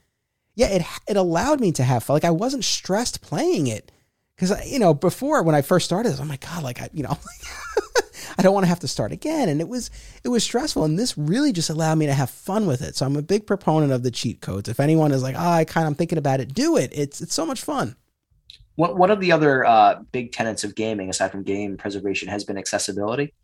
yeah, 0.55 0.69
it 0.69 0.83
it 1.09 1.17
allowed 1.17 1.61
me 1.61 1.73
to 1.73 1.83
have 1.83 2.03
fun. 2.03 2.15
Like 2.15 2.25
I 2.25 2.31
wasn't 2.31 2.65
stressed 2.65 3.21
playing 3.21 3.67
it 3.67 3.93
because 4.37 4.71
you 4.71 4.79
know 4.79 4.95
before 4.95 5.43
when 5.43 5.55
I 5.55 5.63
first 5.63 5.87
started, 5.87 6.17
oh 6.19 6.25
my 6.25 6.37
god, 6.37 6.63
like 6.63 6.81
I, 6.81 6.89
you 6.93 7.03
know. 7.03 7.19
I 8.39 8.43
don't 8.43 8.55
want 8.55 8.65
to 8.65 8.69
have 8.69 8.81
to 8.81 8.89
start 8.89 9.13
again. 9.13 9.49
And 9.49 9.61
it 9.61 9.69
was 9.69 9.91
it 10.25 10.29
was 10.29 10.45
stressful. 10.45 10.85
And 10.85 10.99
this 10.99 11.17
really 11.17 11.53
just 11.53 11.71
allowed 11.71 11.99
me 11.99 12.07
to 12.07 12.15
have 12.15 12.31
fun 12.31 12.67
with 12.67 12.83
it. 12.83 12.97
So 12.97 13.07
I'm 13.07 13.17
a 13.17 13.23
big 13.23 13.47
proponent 13.47 13.93
of 13.93 14.03
the 14.03 14.11
cheat 14.11 14.41
codes. 14.41 14.69
If 14.69 14.81
anyone 14.81 15.13
is 15.13 15.23
like, 15.23 15.37
oh, 15.37 15.51
I 15.51 15.65
kind 15.65 15.87
of 15.87 15.93
am 15.93 15.95
thinking 15.95 16.19
about 16.19 16.41
it, 16.41 16.55
do 16.55 16.77
it. 16.77 16.91
It's 16.95 17.21
it's 17.21 17.35
so 17.35 17.45
much 17.45 17.63
fun. 17.63 17.97
One 18.77 18.97
one 18.97 19.11
of 19.11 19.21
the 19.21 19.33
other 19.33 19.65
uh, 19.65 20.03
big 20.13 20.33
tenets 20.33 20.65
of 20.65 20.75
gaming, 20.75 21.11
aside 21.11 21.31
from 21.33 21.43
game 21.43 21.77
preservation, 21.77 22.29
has 22.29 22.45
been 22.45 22.59
accessibility. 22.59 23.35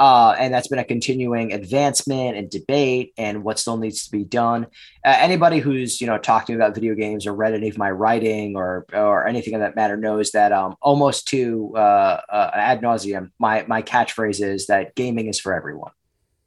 Uh, 0.00 0.34
and 0.38 0.52
that's 0.52 0.66
been 0.66 0.80
a 0.80 0.84
continuing 0.84 1.52
advancement 1.52 2.36
and 2.36 2.50
debate 2.50 3.12
and 3.16 3.44
what 3.44 3.58
still 3.60 3.76
needs 3.76 4.04
to 4.04 4.10
be 4.10 4.24
done. 4.24 4.64
Uh, 5.04 5.16
anybody 5.18 5.60
who's 5.60 6.00
you 6.00 6.06
know 6.06 6.18
talking 6.18 6.56
about 6.56 6.74
video 6.74 6.94
games 6.94 7.26
or 7.26 7.34
read 7.34 7.54
any 7.54 7.68
of 7.68 7.78
my 7.78 7.90
writing 7.90 8.56
or 8.56 8.86
or 8.92 9.26
anything 9.26 9.54
of 9.54 9.60
that 9.60 9.76
matter 9.76 9.96
knows 9.96 10.32
that 10.32 10.52
um, 10.52 10.74
almost 10.82 11.28
to 11.28 11.72
uh, 11.76 12.20
uh 12.28 12.50
ad 12.54 12.80
nauseum, 12.82 13.30
my 13.38 13.64
my 13.68 13.82
catchphrase 13.82 14.42
is 14.44 14.66
that 14.66 14.94
gaming 14.96 15.28
is 15.28 15.38
for 15.38 15.54
everyone, 15.54 15.92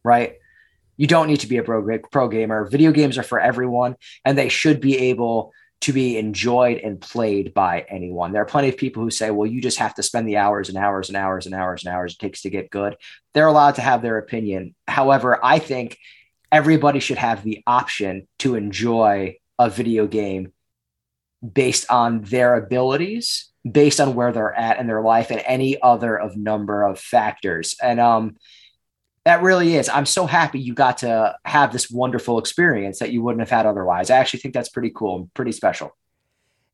right? 0.03 0.36
You 0.97 1.07
don't 1.07 1.27
need 1.27 1.39
to 1.41 1.47
be 1.47 1.57
a 1.57 1.63
pro 1.63 1.99
pro 2.12 2.27
gamer. 2.27 2.67
Video 2.69 2.91
games 2.91 3.17
are 3.17 3.23
for 3.23 3.39
everyone, 3.39 3.95
and 4.25 4.38
they 4.38 4.49
should 4.49 4.81
be 4.81 4.97
able 4.97 5.53
to 5.81 5.93
be 5.93 6.17
enjoyed 6.17 6.79
and 6.79 6.99
played 6.99 7.53
by 7.53 7.85
anyone. 7.89 8.31
There 8.31 8.41
are 8.41 8.45
plenty 8.45 8.69
of 8.69 8.77
people 8.77 9.03
who 9.03 9.11
say, 9.11 9.29
well, 9.29 9.45
you 9.45 9.61
just 9.61 9.77
have 9.77 9.93
to 9.95 10.03
spend 10.03 10.27
the 10.27 10.37
hours 10.37 10.69
and 10.69 10.77
hours 10.77 11.09
and 11.09 11.17
hours 11.17 11.45
and 11.45 11.53
hours 11.53 11.85
and 11.85 11.93
hours 11.93 12.13
it 12.13 12.19
takes 12.19 12.41
to 12.41 12.49
get 12.49 12.71
good. 12.71 12.95
They're 13.33 13.47
allowed 13.47 13.75
to 13.75 13.81
have 13.81 14.01
their 14.01 14.17
opinion. 14.17 14.73
However, 14.87 15.39
I 15.43 15.59
think 15.59 15.97
everybody 16.51 16.99
should 16.99 17.19
have 17.19 17.43
the 17.43 17.61
option 17.67 18.27
to 18.39 18.55
enjoy 18.55 19.37
a 19.59 19.69
video 19.69 20.07
game 20.07 20.51
based 21.53 21.89
on 21.91 22.21
their 22.21 22.55
abilities, 22.55 23.49
based 23.69 23.99
on 23.99 24.15
where 24.15 24.31
they're 24.31 24.53
at 24.53 24.79
in 24.79 24.87
their 24.87 25.01
life, 25.01 25.29
and 25.29 25.41
any 25.45 25.79
other 25.81 26.17
of 26.17 26.35
number 26.35 26.83
of 26.83 26.99
factors. 26.99 27.75
And 27.81 27.99
um, 27.99 28.37
that 29.27 29.41
really 29.41 29.75
is. 29.75 29.89
I'm 29.89 30.05
so 30.05 30.25
happy 30.25 30.57
you 30.57 30.73
got 30.73 30.99
to 30.99 31.35
have 31.43 31.73
this 31.73 31.91
wonderful 31.91 32.39
experience 32.39 32.99
that 32.99 33.11
you 33.11 33.21
wouldn't 33.21 33.41
have 33.41 33.49
had 33.49 33.65
otherwise. 33.65 34.09
I 34.09 34.15
actually 34.15 34.39
think 34.39 34.53
that's 34.53 34.69
pretty 34.69 34.89
cool, 34.89 35.17
and 35.17 35.33
pretty 35.33 35.51
special. 35.51 35.97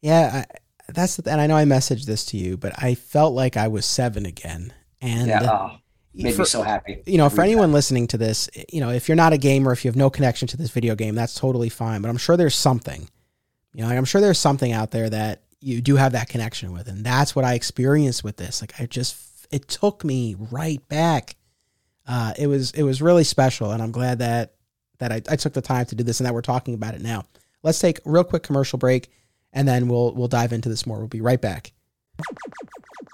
Yeah, 0.04 0.44
I, 0.44 0.56
that's 0.92 1.16
the, 1.16 1.32
and 1.32 1.42
I 1.42 1.48
know 1.48 1.56
I 1.56 1.66
messaged 1.66 2.06
this 2.06 2.24
to 2.26 2.38
you, 2.38 2.56
but 2.56 2.72
I 2.78 2.94
felt 2.94 3.34
like 3.34 3.58
I 3.58 3.70
was 3.70 3.88
seven 3.88 4.28
again, 4.28 4.72
and 5.02 5.30
yeah, 5.30 5.50
oh, 5.50 5.78
made 6.14 6.36
for, 6.36 6.42
me 6.42 6.46
so 6.46 6.62
happy. 6.62 7.02
You 7.08 7.18
know, 7.18 7.28
for 7.28 7.42
anyone 7.42 7.72
that. 7.72 7.74
listening 7.74 8.06
to 8.10 8.20
this, 8.20 8.48
eh, 8.56 8.66
you 8.72 8.82
know, 8.82 8.92
if 8.92 9.10
you're 9.10 9.16
not 9.16 9.34
a 9.34 9.40
gamer, 9.40 9.72
if 9.72 9.84
you 9.84 9.90
have 9.90 9.96
no 9.96 10.12
connection 10.12 10.48
to 10.50 10.58
this 10.58 10.70
video 10.70 10.94
game, 10.94 11.16
that's 11.16 11.34
totally 11.34 11.70
fine. 11.70 12.04
But 12.04 12.10
I'm 12.10 12.18
sure 12.18 12.38
there's 12.38 12.56
something. 12.56 13.10
You 13.74 13.84
know, 13.84 13.90
I'm 13.90 14.06
sure 14.06 14.22
there's 14.22 14.38
something 14.38 14.72
out 14.72 14.92
there 14.92 15.10
that 15.10 15.42
you 15.60 15.82
do 15.82 15.96
have 15.96 16.12
that 16.12 16.30
connection 16.30 16.72
with, 16.72 16.88
and 16.88 17.04
that's 17.04 17.36
what 17.36 17.46
I 17.46 17.56
experienced 17.56 18.24
with 18.24 18.38
this. 18.38 18.62
Like 18.62 18.80
I 18.80 18.86
just, 18.86 19.48
it 19.50 19.68
took 19.68 20.04
me 20.04 20.36
right 20.52 20.88
back 20.88 21.36
uh, 22.08 22.34
it 22.38 22.48
was 22.48 22.72
it 22.72 22.84
was 22.84 23.02
really 23.02 23.24
special, 23.24 23.72
and 23.72 23.82
I'm 23.82 23.92
glad 23.92 24.20
that 24.20 24.54
that 25.00 25.12
I, 25.12 25.22
I 25.30 25.36
took 25.36 25.54
the 25.54 25.62
time 25.62 25.86
to 25.88 25.96
do 25.96 26.04
this 26.04 26.20
and 26.20 26.28
that 26.28 26.34
we're 26.34 26.42
talking 26.42 26.74
about 26.74 26.96
it 26.96 27.02
now. 27.02 27.26
Let's 27.62 27.80
take 27.80 28.00
a 28.00 28.10
real 28.10 28.24
quick 28.24 28.44
commercial 28.44 28.78
break, 28.78 29.10
and 29.52 29.68
then 29.68 29.88
we'll 29.88 30.14
we'll 30.14 30.28
dive 30.28 30.54
into 30.54 30.70
this 30.70 30.86
more. 30.86 31.00
We'll 31.00 31.08
be 31.08 31.22
right 31.22 31.42
back. 31.42 31.72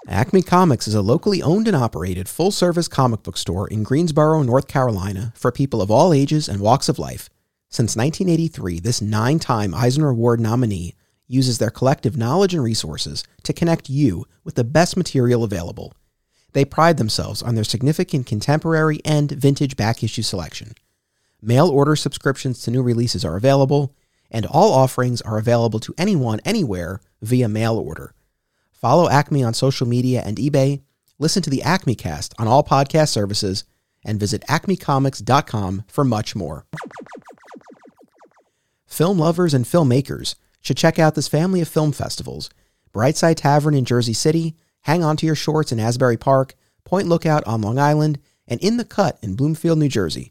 Acme 0.08 0.42
Comics 0.42 0.88
is 0.88 0.94
a 0.94 1.02
locally 1.02 1.40
owned 1.40 1.68
and 1.68 1.76
operated 1.76 2.28
full 2.28 2.50
service 2.50 2.88
comic 2.88 3.22
book 3.22 3.36
store 3.36 3.68
in 3.68 3.82
Greensboro, 3.82 4.42
North 4.42 4.66
Carolina, 4.66 5.32
for 5.36 5.52
people 5.52 5.80
of 5.80 5.90
all 5.90 6.12
ages 6.12 6.48
and 6.48 6.60
walks 6.60 6.88
of 6.88 6.98
life. 6.98 7.30
Since 7.68 7.96
1983, 7.96 8.80
this 8.80 9.00
nine 9.00 9.38
time 9.38 9.72
Eisner 9.72 10.08
Award 10.08 10.40
nominee 10.40 10.96
uses 11.28 11.58
their 11.58 11.70
collective 11.70 12.16
knowledge 12.16 12.54
and 12.54 12.62
resources 12.62 13.22
to 13.44 13.52
connect 13.52 13.88
you 13.88 14.26
with 14.42 14.56
the 14.56 14.64
best 14.64 14.96
material 14.96 15.44
available. 15.44 15.94
They 16.52 16.64
pride 16.64 16.96
themselves 16.96 17.42
on 17.42 17.54
their 17.54 17.64
significant 17.64 18.26
contemporary 18.26 19.00
and 19.04 19.30
vintage 19.30 19.76
back 19.76 20.02
issue 20.02 20.22
selection. 20.22 20.74
Mail 21.42 21.68
order 21.68 21.96
subscriptions 21.96 22.60
to 22.62 22.70
new 22.70 22.82
releases 22.82 23.24
are 23.24 23.36
available, 23.36 23.94
and 24.30 24.46
all 24.46 24.72
offerings 24.72 25.20
are 25.22 25.38
available 25.38 25.80
to 25.80 25.94
anyone 25.96 26.40
anywhere 26.44 27.00
via 27.22 27.48
mail 27.48 27.76
order. 27.76 28.14
Follow 28.72 29.08
Acme 29.08 29.42
on 29.42 29.54
social 29.54 29.86
media 29.86 30.22
and 30.24 30.36
eBay, 30.36 30.82
listen 31.18 31.42
to 31.42 31.50
the 31.50 31.62
Acme 31.62 31.94
Cast 31.94 32.34
on 32.38 32.48
all 32.48 32.64
podcast 32.64 33.08
services, 33.08 33.64
and 34.04 34.18
visit 34.18 34.42
acmecomics.com 34.48 35.84
for 35.88 36.04
much 36.04 36.34
more. 36.34 36.66
Film 38.86 39.18
lovers 39.18 39.54
and 39.54 39.64
filmmakers 39.64 40.34
should 40.60 40.76
check 40.76 40.98
out 40.98 41.14
this 41.14 41.28
family 41.28 41.60
of 41.60 41.68
film 41.68 41.92
festivals 41.92 42.50
Brightside 42.92 43.36
Tavern 43.36 43.74
in 43.74 43.84
Jersey 43.84 44.12
City, 44.12 44.56
Hang 44.82 45.04
On 45.04 45.16
to 45.16 45.26
Your 45.26 45.34
Shorts 45.34 45.72
in 45.72 45.80
Asbury 45.80 46.16
Park, 46.16 46.54
Point 46.84 47.08
Lookout 47.08 47.44
on 47.46 47.60
Long 47.60 47.78
Island, 47.78 48.18
and 48.48 48.60
In 48.60 48.76
the 48.76 48.84
Cut 48.84 49.18
in 49.22 49.36
Bloomfield, 49.36 49.78
New 49.78 49.88
Jersey. 49.88 50.30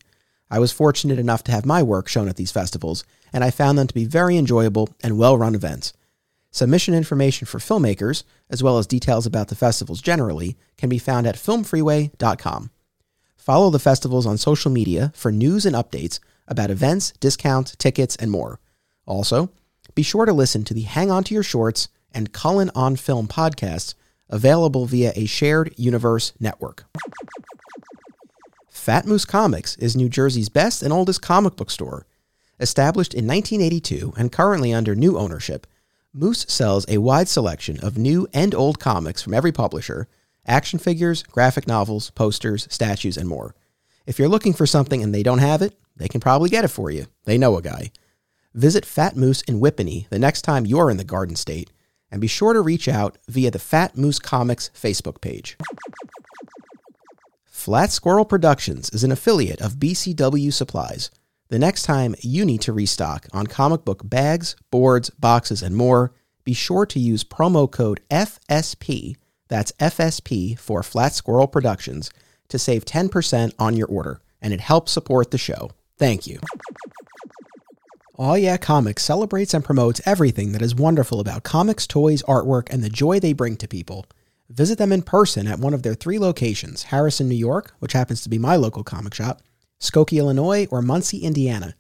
I 0.52 0.60
was 0.60 0.72
fortunate 0.72 1.20
enough 1.20 1.44
to 1.44 1.52
have 1.52 1.66
my 1.66 1.84
work 1.84 2.08
shown 2.08 2.28
at 2.28 2.36
these 2.36 2.52
festivals, 2.52 3.04
and 3.32 3.44
I 3.44 3.52
found 3.52 3.78
them 3.78 3.88
to 3.88 3.94
be 3.94 4.06
very 4.06 4.38
enjoyable 4.38 4.90
and 5.04 5.18
well 5.18 5.38
run 5.38 5.56
events. 5.56 5.94
Submission 6.52 6.96
information 6.96 7.46
for 7.46 7.60
filmmakers, 7.60 8.24
as 8.50 8.64
well 8.64 8.80
as 8.80 8.88
details 8.88 9.28
about 9.28 9.50
the 9.50 9.56
festivals 9.56 10.02
generally, 10.02 10.58
can 10.78 10.90
be 10.90 10.98
found 10.98 11.28
at 11.28 11.36
filmfreeway.com. 11.36 12.72
Follow 13.38 13.70
the 13.70 13.80
festivals 13.80 14.26
on 14.26 14.38
social 14.38 14.72
media 14.72 15.12
for 15.16 15.32
news 15.32 15.66
and 15.66 15.76
updates 15.76 16.20
about 16.48 16.72
events, 16.72 17.14
discounts, 17.20 17.76
tickets, 17.76 18.16
and 18.16 18.32
more. 18.32 18.60
Also, 19.06 19.52
be 19.94 20.02
sure 20.02 20.26
to 20.26 20.34
listen 20.34 20.64
to 20.64 20.74
the 20.74 20.82
Hang 20.82 21.12
On 21.12 21.24
to 21.24 21.34
Your 21.36 21.44
Shorts 21.44 21.88
and 22.12 22.34
Cullen 22.34 22.72
on 22.74 22.96
Film 22.96 23.28
podcasts 23.28 23.94
available 24.30 24.86
via 24.86 25.12
a 25.16 25.26
shared 25.26 25.74
universe 25.78 26.34
network. 26.40 26.86
Fat 28.70 29.06
Moose 29.06 29.26
Comics 29.26 29.76
is 29.78 29.96
New 29.96 30.10
Jersey's 30.10 30.50
best 30.50 30.82
and 30.82 30.94
oldest 30.94 31.22
comic 31.22 31.56
book 31.56 31.70
store. 31.70 32.06
Established 32.60 33.14
in 33.14 33.28
1982 33.28 34.14
and 34.18 34.32
currently 34.32 34.74
under 34.74 34.96
new 34.96 35.18
ownership, 35.18 35.68
Moose 36.14 36.46
sells 36.48 36.86
a 36.88 36.98
wide 36.98 37.30
selection 37.30 37.80
of 37.82 37.98
new 37.98 38.28
and 38.34 38.56
old 38.56 38.80
comics 38.80 39.22
from 39.22 39.34
every 39.34 39.52
publisher, 39.52 40.08
action 40.46 40.80
figures, 40.80 41.24
graphic 41.24 41.68
novels, 41.68 42.10
posters, 42.12 42.68
statues, 42.70 43.16
and 43.16 43.30
more. 43.30 43.54
If 44.08 44.18
you're 44.18 44.28
looking 44.28 44.54
for 44.54 44.66
something 44.66 45.04
and 45.04 45.14
they 45.14 45.24
don't 45.24 45.40
have 45.40 45.62
it, 45.62 45.78
they 45.96 46.08
can 46.08 46.20
probably 46.20 46.50
get 46.50 46.66
it 46.66 46.70
for 46.70 46.90
you. 46.90 47.06
They 47.26 47.38
know 47.38 47.58
a 47.58 47.62
guy. 47.62 47.92
Visit 48.56 48.86
Fat 48.86 49.16
Moose 49.16 49.42
in 49.44 49.60
Whippany 49.60 50.10
the 50.10 50.18
next 50.18 50.42
time 50.42 50.66
you're 50.66 50.90
in 50.90 50.98
the 50.98 51.04
Garden 51.04 51.36
State 51.36 51.70
and 52.12 52.22
be 52.22 52.28
sure 52.28 52.54
to 52.54 52.62
reach 52.62 52.88
out 52.88 53.18
via 53.28 53.52
the 53.52 53.60
Fat 53.60 53.98
Moose 53.98 54.20
Comics 54.20 54.70
Facebook 54.74 55.22
page. 55.22 55.58
Flat 57.46 57.92
Squirrel 57.92 58.26
Productions 58.26 58.90
is 58.92 59.04
an 59.04 59.12
affiliate 59.12 59.62
of 59.62 59.76
BCW 59.76 60.52
Supplies. 60.52 61.12
The 61.50 61.60
next 61.60 61.84
time 61.84 62.16
you 62.22 62.46
need 62.46 62.62
to 62.62 62.74
restock 62.74 63.28
on 63.34 63.48
comic 63.48 63.84
book 63.84 64.02
bags, 64.08 64.56
boards, 64.72 65.10
boxes, 65.10 65.62
and 65.62 65.76
more, 65.76 66.14
be 66.44 66.54
sure 66.54 66.86
to 66.86 67.00
use 67.00 67.24
promo 67.24 67.70
code 67.70 68.02
FSP, 68.10 69.16
that's 69.50 69.72
FSP 69.74 70.58
for 70.58 70.84
Flat 70.84 71.14
Squirrel 71.14 71.48
Productions, 71.48 72.10
to 72.48 72.58
save 72.58 72.86
10% 72.86 73.54
on 73.60 73.76
your 73.76 73.88
order, 73.88 74.22
and 74.42 74.54
it 74.54 74.62
helps 74.62 74.92
support 74.92 75.32
the 75.32 75.38
show. 75.38 75.72
Thank 75.98 76.28
you. 76.28 76.40
Aw 78.20 78.34
Yeah 78.34 78.58
Comics 78.58 79.02
celebrates 79.02 79.54
and 79.54 79.64
promotes 79.64 80.02
everything 80.06 80.52
that 80.52 80.62
is 80.62 80.76
wonderful 80.76 81.22
about 81.22 81.44
comics, 81.44 81.88
toys, 81.88 82.22
artwork, 82.24 82.68
and 82.70 82.84
the 82.84 82.90
joy 82.90 83.18
they 83.18 83.32
bring 83.32 83.56
to 83.56 83.66
people. 83.66 84.06
Visit 84.50 84.78
them 84.78 84.92
in 84.92 85.04
person 85.04 85.48
at 85.48 85.60
one 85.60 85.74
of 85.74 85.84
their 85.84 85.94
three 85.94 86.20
locations 86.20 86.84
Harrison, 86.84 87.30
New 87.30 87.36
York, 87.36 87.74
which 87.80 87.94
happens 87.94 88.22
to 88.22 88.28
be 88.28 88.38
my 88.38 88.58
local 88.58 88.84
comic 88.84 89.14
shop, 89.14 89.42
Skokie, 89.80 90.18
Illinois, 90.18 90.68
or 90.70 90.82
Muncie, 90.82 91.20
Indiana. 91.20 91.76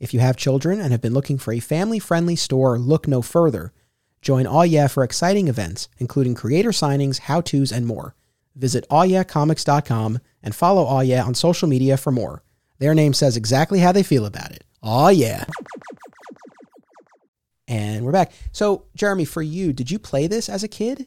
If 0.00 0.12
you 0.12 0.18
have 0.18 0.36
children 0.36 0.80
and 0.80 0.90
have 0.90 1.00
been 1.00 1.14
looking 1.14 1.38
for 1.38 1.52
a 1.52 1.60
family 1.60 2.00
friendly 2.00 2.34
store, 2.34 2.80
look 2.80 3.06
no 3.06 3.22
further. 3.22 3.72
Join 4.20 4.44
Aw 4.44 4.62
Yeah 4.62 4.88
for 4.88 5.04
exciting 5.04 5.46
events, 5.46 5.88
including 5.98 6.34
creator 6.34 6.70
signings, 6.70 7.20
how 7.20 7.42
to's, 7.42 7.70
and 7.70 7.86
more. 7.86 8.16
Visit 8.56 8.84
awyeahcomics.com 8.90 10.18
and 10.42 10.52
follow 10.52 10.82
Aw 10.82 11.02
Yeah 11.02 11.24
on 11.24 11.36
social 11.36 11.68
media 11.68 11.96
for 11.96 12.10
more. 12.10 12.42
Their 12.80 12.92
name 12.92 13.14
says 13.14 13.36
exactly 13.36 13.78
how 13.78 13.92
they 13.92 14.02
feel 14.02 14.26
about 14.26 14.50
it. 14.50 14.64
Aw 14.86 15.08
Yeah. 15.08 15.44
And 17.66 18.04
we're 18.04 18.12
back. 18.12 18.30
So, 18.52 18.84
Jeremy, 18.94 19.24
for 19.24 19.42
you, 19.42 19.72
did 19.72 19.90
you 19.90 19.98
play 19.98 20.28
this 20.28 20.48
as 20.48 20.62
a 20.62 20.68
kid? 20.68 21.06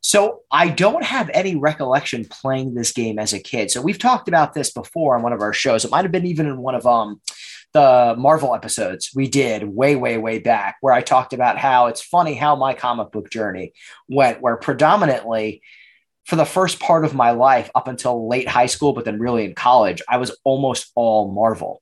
So 0.00 0.40
I 0.50 0.68
don't 0.68 1.04
have 1.04 1.30
any 1.32 1.54
recollection 1.54 2.24
playing 2.24 2.74
this 2.74 2.90
game 2.90 3.20
as 3.20 3.32
a 3.32 3.38
kid. 3.38 3.70
So 3.70 3.80
we've 3.80 4.00
talked 4.00 4.26
about 4.26 4.52
this 4.52 4.72
before 4.72 5.14
on 5.14 5.22
one 5.22 5.32
of 5.32 5.40
our 5.40 5.52
shows. 5.52 5.84
It 5.84 5.92
might 5.92 6.04
have 6.04 6.10
been 6.10 6.26
even 6.26 6.46
in 6.46 6.58
one 6.58 6.74
of 6.74 6.84
um 6.84 7.20
the 7.72 8.16
Marvel 8.18 8.52
episodes 8.52 9.12
we 9.14 9.28
did 9.28 9.62
way, 9.62 9.94
way, 9.94 10.18
way 10.18 10.40
back, 10.40 10.78
where 10.80 10.92
I 10.92 11.02
talked 11.02 11.32
about 11.32 11.58
how 11.58 11.86
it's 11.86 12.02
funny 12.02 12.34
how 12.34 12.56
my 12.56 12.74
comic 12.74 13.12
book 13.12 13.30
journey 13.30 13.74
went, 14.08 14.42
where 14.42 14.56
predominantly 14.56 15.62
for 16.24 16.34
the 16.34 16.44
first 16.44 16.80
part 16.80 17.04
of 17.04 17.14
my 17.14 17.30
life 17.30 17.70
up 17.76 17.86
until 17.86 18.28
late 18.28 18.48
high 18.48 18.66
school, 18.66 18.92
but 18.92 19.04
then 19.04 19.20
really 19.20 19.44
in 19.44 19.54
college, 19.54 20.02
I 20.08 20.16
was 20.16 20.36
almost 20.44 20.90
all 20.96 21.32
Marvel, 21.32 21.80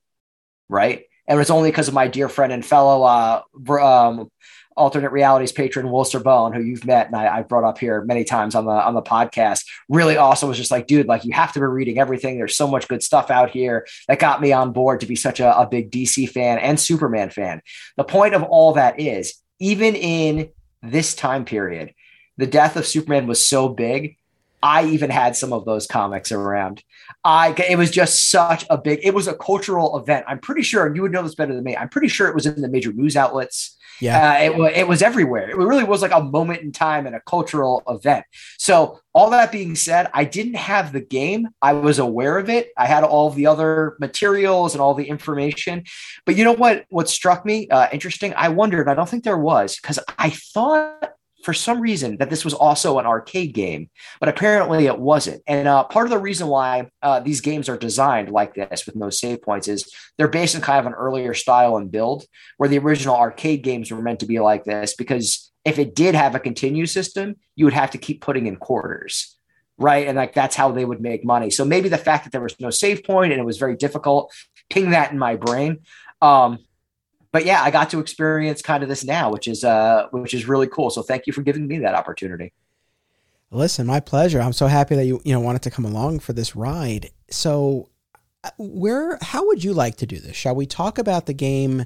right? 0.71 1.03
And 1.27 1.39
it's 1.39 1.49
only 1.49 1.69
because 1.69 1.87
of 1.87 1.93
my 1.93 2.07
dear 2.07 2.29
friend 2.29 2.51
and 2.51 2.65
fellow 2.65 3.03
uh, 3.03 3.41
um, 3.79 4.31
alternate 4.75 5.11
realities 5.11 5.51
patron 5.51 5.85
Wolster 5.85 6.23
Bone, 6.23 6.53
who 6.53 6.61
you've 6.61 6.85
met 6.85 7.07
and 7.07 7.15
I, 7.15 7.37
have 7.37 7.47
brought 7.47 7.63
up 7.63 7.77
here 7.77 8.03
many 8.03 8.23
times 8.23 8.55
on 8.55 8.65
the 8.65 8.71
on 8.71 8.95
the 8.95 9.01
podcast, 9.01 9.65
really 9.89 10.17
awesome 10.17 10.49
was 10.49 10.57
just 10.57 10.71
like, 10.71 10.87
dude, 10.87 11.07
like 11.07 11.25
you 11.25 11.33
have 11.33 11.53
to 11.53 11.59
be 11.59 11.65
reading 11.65 11.99
everything. 11.99 12.37
There's 12.37 12.55
so 12.55 12.67
much 12.67 12.87
good 12.87 13.03
stuff 13.03 13.29
out 13.29 13.51
here 13.51 13.85
that 14.07 14.19
got 14.19 14.41
me 14.41 14.51
on 14.51 14.71
board 14.71 15.01
to 15.01 15.05
be 15.05 15.15
such 15.15 15.39
a, 15.39 15.57
a 15.57 15.67
big 15.67 15.91
DC 15.91 16.29
fan 16.29 16.57
and 16.57 16.79
Superman 16.79 17.29
fan. 17.29 17.61
The 17.97 18.03
point 18.03 18.33
of 18.33 18.43
all 18.43 18.73
that 18.73 18.99
is, 18.99 19.35
even 19.59 19.95
in 19.95 20.49
this 20.81 21.13
time 21.13 21.45
period, 21.45 21.93
the 22.37 22.47
death 22.47 22.75
of 22.75 22.87
Superman 22.87 23.27
was 23.27 23.45
so 23.45 23.69
big. 23.69 24.17
I 24.63 24.85
even 24.85 25.09
had 25.09 25.35
some 25.35 25.53
of 25.53 25.65
those 25.65 25.85
comics 25.85 26.31
around. 26.31 26.83
I 27.23 27.53
it 27.69 27.77
was 27.77 27.91
just 27.91 28.29
such 28.29 28.65
a 28.69 28.77
big. 28.77 28.99
It 29.03 29.13
was 29.13 29.27
a 29.27 29.33
cultural 29.33 29.97
event. 29.97 30.25
I'm 30.27 30.39
pretty 30.39 30.61
sure 30.61 30.93
you 30.93 31.01
would 31.01 31.11
know 31.11 31.23
this 31.23 31.35
better 31.35 31.53
than 31.53 31.63
me. 31.63 31.75
I'm 31.75 31.89
pretty 31.89 32.07
sure 32.07 32.27
it 32.27 32.35
was 32.35 32.45
in 32.45 32.61
the 32.61 32.69
major 32.69 32.91
news 32.93 33.15
outlets. 33.15 33.77
Yeah, 33.99 34.31
uh, 34.31 34.67
it, 34.67 34.77
it 34.77 34.87
was 34.87 35.03
everywhere. 35.03 35.49
It 35.49 35.57
really 35.57 35.83
was 35.83 36.01
like 36.01 36.11
a 36.11 36.23
moment 36.23 36.61
in 36.61 36.71
time 36.71 37.05
and 37.05 37.15
a 37.15 37.21
cultural 37.21 37.83
event. 37.87 38.25
So, 38.57 38.99
all 39.13 39.29
that 39.29 39.51
being 39.51 39.75
said, 39.75 40.09
I 40.13 40.23
didn't 40.23 40.55
have 40.55 40.91
the 40.91 41.01
game. 41.01 41.49
I 41.61 41.73
was 41.73 41.99
aware 41.99 42.39
of 42.39 42.49
it. 42.49 42.69
I 42.77 42.87
had 42.87 43.03
all 43.03 43.29
the 43.29 43.45
other 43.45 43.95
materials 43.99 44.73
and 44.73 44.81
all 44.81 44.95
the 44.95 45.05
information. 45.05 45.83
But 46.25 46.35
you 46.35 46.43
know 46.43 46.53
what? 46.53 46.85
What 46.89 47.09
struck 47.09 47.45
me 47.45 47.69
uh, 47.69 47.89
interesting? 47.93 48.33
I 48.35 48.49
wondered. 48.49 48.89
I 48.89 48.95
don't 48.95 49.07
think 49.07 49.23
there 49.23 49.37
was 49.37 49.77
because 49.79 49.99
I 50.17 50.31
thought 50.31 51.13
for 51.43 51.53
some 51.53 51.81
reason 51.81 52.17
that 52.17 52.29
this 52.29 52.45
was 52.45 52.53
also 52.53 52.99
an 52.99 53.05
arcade 53.05 53.53
game, 53.53 53.89
but 54.19 54.29
apparently 54.29 54.85
it 54.85 54.97
wasn't. 54.97 55.41
And 55.47 55.67
uh, 55.67 55.83
part 55.83 56.05
of 56.05 56.11
the 56.11 56.19
reason 56.19 56.47
why 56.47 56.89
uh, 57.01 57.19
these 57.19 57.41
games 57.41 57.69
are 57.69 57.77
designed 57.77 58.29
like 58.29 58.53
this 58.53 58.85
with 58.85 58.95
no 58.95 59.09
save 59.09 59.41
points 59.41 59.67
is 59.67 59.91
they're 60.17 60.27
based 60.27 60.55
on 60.55 60.61
kind 60.61 60.79
of 60.79 60.85
an 60.85 60.93
earlier 60.93 61.33
style 61.33 61.77
and 61.77 61.91
build, 61.91 62.25
where 62.57 62.69
the 62.69 62.79
original 62.79 63.15
arcade 63.15 63.63
games 63.63 63.91
were 63.91 64.01
meant 64.01 64.19
to 64.19 64.25
be 64.25 64.39
like 64.39 64.63
this. 64.63 64.95
Because 64.95 65.51
if 65.65 65.79
it 65.79 65.95
did 65.95 66.15
have 66.15 66.35
a 66.35 66.39
continue 66.39 66.85
system, 66.85 67.35
you 67.55 67.65
would 67.65 67.73
have 67.73 67.91
to 67.91 67.97
keep 67.97 68.21
putting 68.21 68.47
in 68.47 68.55
quarters. 68.55 69.37
Right. 69.77 70.07
And 70.07 70.15
like 70.15 70.33
that's 70.33 70.55
how 70.55 70.71
they 70.71 70.85
would 70.85 71.01
make 71.01 71.25
money. 71.25 71.49
So 71.49 71.65
maybe 71.65 71.89
the 71.89 71.97
fact 71.97 72.25
that 72.25 72.31
there 72.31 72.41
was 72.41 72.59
no 72.59 72.69
save 72.69 73.03
point 73.03 73.31
and 73.31 73.41
it 73.41 73.45
was 73.45 73.57
very 73.57 73.75
difficult, 73.75 74.31
ping 74.69 74.91
that 74.91 75.11
in 75.11 75.17
my 75.17 75.35
brain. 75.35 75.79
Um, 76.21 76.59
but 77.31 77.45
yeah, 77.45 77.63
I 77.63 77.71
got 77.71 77.89
to 77.91 77.99
experience 77.99 78.61
kind 78.61 78.83
of 78.83 78.89
this 78.89 79.03
now, 79.03 79.31
which 79.31 79.47
is 79.47 79.63
uh, 79.63 80.07
which 80.11 80.33
is 80.33 80.47
really 80.47 80.67
cool. 80.67 80.89
So 80.89 81.01
thank 81.01 81.27
you 81.27 81.33
for 81.33 81.41
giving 81.41 81.67
me 81.67 81.79
that 81.79 81.95
opportunity. 81.95 82.53
Listen, 83.51 83.87
my 83.87 83.99
pleasure. 83.99 84.41
I'm 84.41 84.53
so 84.53 84.67
happy 84.67 84.95
that 84.95 85.05
you 85.05 85.21
you 85.23 85.33
know 85.33 85.39
wanted 85.39 85.61
to 85.63 85.71
come 85.71 85.85
along 85.85 86.19
for 86.19 86.33
this 86.33 86.55
ride. 86.55 87.09
So, 87.29 87.89
uh, 88.43 88.49
where 88.57 89.17
how 89.21 89.45
would 89.47 89.63
you 89.63 89.73
like 89.73 89.97
to 89.97 90.05
do 90.05 90.19
this? 90.19 90.35
Shall 90.35 90.55
we 90.55 90.65
talk 90.65 90.97
about 90.97 91.25
the 91.25 91.33
game 91.33 91.85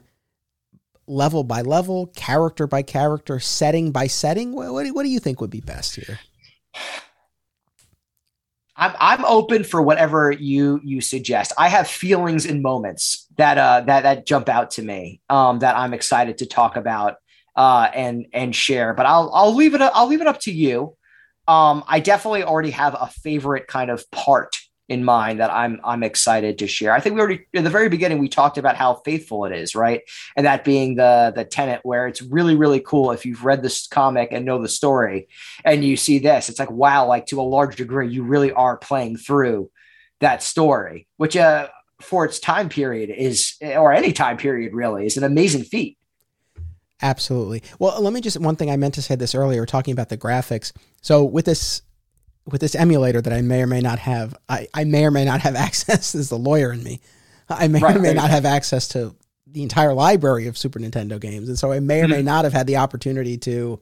level 1.08 1.44
by 1.44 1.62
level, 1.62 2.08
character 2.16 2.66
by 2.66 2.82
character, 2.82 3.40
setting 3.40 3.92
by 3.92 4.08
setting? 4.08 4.54
What 4.54 4.74
what, 4.74 4.88
what 4.88 5.04
do 5.04 5.10
you 5.10 5.20
think 5.20 5.42
would 5.42 5.52
be 5.52 5.62
best 5.62 5.96
here? 5.96 6.20
I'm 8.76 8.94
I'm 9.00 9.26
open 9.26 9.64
for 9.64 9.82
whatever 9.82 10.32
you 10.32 10.82
you 10.84 11.02
suggest. 11.02 11.54
I 11.58 11.70
have 11.70 11.88
feelings 11.88 12.46
and 12.46 12.62
moments 12.62 13.25
that 13.38 13.58
uh 13.58 13.82
that 13.82 14.02
that 14.02 14.26
jump 14.26 14.50
out 14.50 14.72
to 14.72 14.82
me 14.82 15.22
um 15.30 15.60
that 15.60 15.78
I'm 15.78 15.94
excited 15.94 16.40
to 16.40 16.46
talk 16.46 16.76
about 16.76 17.16
uh 17.56 17.90
and 17.94 18.28
and 18.34 18.56
share. 18.56 18.94
But 18.94 19.06
I'll 19.06 19.32
I'll 19.34 19.56
leave 19.56 19.74
it 19.76 19.82
I'll 19.82 20.08
leave 20.08 20.22
it 20.22 20.28
up 20.28 20.40
to 20.42 20.52
you. 20.52 20.96
Um 21.48 21.84
I 21.88 22.00
definitely 22.00 22.44
already 22.44 22.72
have 22.72 22.96
a 23.00 23.08
favorite 23.08 23.68
kind 23.68 23.90
of 23.92 24.10
part 24.12 24.58
in 24.88 25.04
mind 25.04 25.40
that 25.40 25.52
I'm 25.52 25.80
I'm 25.84 26.04
excited 26.04 26.60
to 26.60 26.68
share. 26.68 26.92
I 26.92 27.00
think 27.00 27.16
we 27.16 27.22
already 27.22 27.48
in 27.54 27.64
the 27.64 27.70
very 27.70 27.90
beginning 27.90 28.20
we 28.20 28.30
talked 28.30 28.58
about 28.58 28.76
how 28.76 28.96
faithful 29.06 29.46
it 29.46 29.52
is, 29.52 29.74
right? 29.76 30.02
And 30.36 30.46
that 30.46 30.64
being 30.64 30.96
the 30.96 31.34
the 31.36 31.44
tenant 31.44 31.82
where 31.84 32.08
it's 32.08 32.22
really 32.22 32.56
really 32.56 32.80
cool 32.80 33.12
if 33.12 33.26
you've 33.26 33.46
read 33.46 33.64
this 33.64 33.88
comic 33.88 34.30
and 34.32 34.46
know 34.46 34.62
the 34.62 34.70
story 34.70 35.28
and 35.64 35.84
you 35.84 35.98
see 35.98 36.20
this, 36.20 36.50
it's 36.50 36.60
like 36.60 36.72
wow, 36.72 37.08
like 37.08 37.26
to 37.28 37.42
a 37.42 37.44
large 37.44 37.76
degree 37.76 38.10
you 38.10 38.24
really 38.24 38.52
are 38.52 38.78
playing 38.78 39.18
through 39.18 39.72
that 40.20 40.44
story, 40.44 41.08
which 41.18 41.36
uh 41.36 41.68
for 42.02 42.26
its 42.26 42.40
time 42.40 42.70
period 42.70 43.10
is 43.10 43.56
or 43.62 43.94
any 43.94 44.12
time 44.12 44.38
period 44.38 44.74
really 44.74 45.06
is 45.06 45.18
an 45.18 45.24
amazing 45.24 45.64
feat. 45.64 45.98
Absolutely. 47.02 47.62
Well, 47.80 48.02
let 48.02 48.14
me 48.14 48.22
just 48.22 48.40
one 48.40 48.56
thing 48.56 48.70
I 48.70 48.78
meant 48.78 48.94
to 48.96 49.02
say 49.02 49.16
this 49.16 49.36
earlier 49.36 49.66
talking 49.66 49.92
about 49.92 50.10
the 50.10 50.18
graphics. 50.18 50.72
So 51.02 51.24
with 51.24 51.46
this 51.46 51.82
with 52.46 52.62
this 52.62 52.76
emulator 52.76 53.22
that 53.22 53.34
I 53.34 53.42
may 53.42 53.64
or 53.64 53.68
may 53.68 53.82
not 53.82 54.00
have, 54.00 54.36
I, 54.48 54.68
I 54.74 54.84
may 54.84 55.06
or 55.06 55.12
may 55.12 55.26
not 55.26 55.42
have 55.42 55.56
access 55.56 56.16
as 56.16 56.30
the 56.30 56.38
lawyer 56.38 56.72
in 56.72 56.84
me. 56.84 57.02
I 57.50 57.68
may 57.68 57.80
right, 57.80 57.96
or 57.96 58.00
may 58.00 58.14
not 58.14 58.32
have 58.32 58.46
access 58.46 58.88
to 58.90 59.16
the 59.46 59.62
entire 59.62 59.94
library 59.94 60.48
of 60.48 60.58
Super 60.58 60.80
Nintendo 60.80 61.20
games, 61.20 61.48
and 61.48 61.60
so 61.60 61.72
I 61.72 61.80
may 61.80 62.02
or 62.02 62.08
may 62.08 62.18
mm-hmm. 62.18 62.26
not 62.26 62.44
have 62.44 62.54
had 62.54 62.66
the 62.66 62.78
opportunity 62.78 63.38
to 63.40 63.80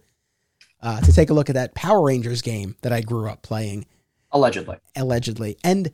uh, 0.82 1.00
to 1.00 1.14
take 1.14 1.30
a 1.30 1.34
look 1.34 1.50
at 1.50 1.56
that 1.56 1.74
Power 1.74 2.02
Rangers 2.02 2.42
game 2.42 2.76
that 2.82 2.92
I 2.92 3.02
grew 3.02 3.30
up 3.30 3.42
playing. 3.42 3.86
Allegedly, 4.34 4.78
allegedly, 4.96 5.58
and 5.64 5.92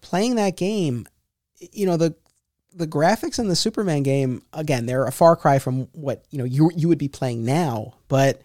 playing 0.00 0.34
that 0.34 0.56
game, 0.56 1.06
you 1.72 1.86
know 1.86 1.96
the 1.96 2.14
the 2.74 2.86
graphics 2.86 3.38
in 3.38 3.48
the 3.48 3.56
Superman 3.56 4.02
game 4.02 4.42
again 4.52 4.86
they're 4.86 5.06
a 5.06 5.12
far 5.12 5.36
cry 5.36 5.58
from 5.58 5.88
what 5.92 6.24
you 6.30 6.38
know 6.38 6.44
you 6.44 6.70
you 6.74 6.88
would 6.88 6.98
be 6.98 7.08
playing 7.08 7.44
now, 7.44 7.94
but 8.08 8.42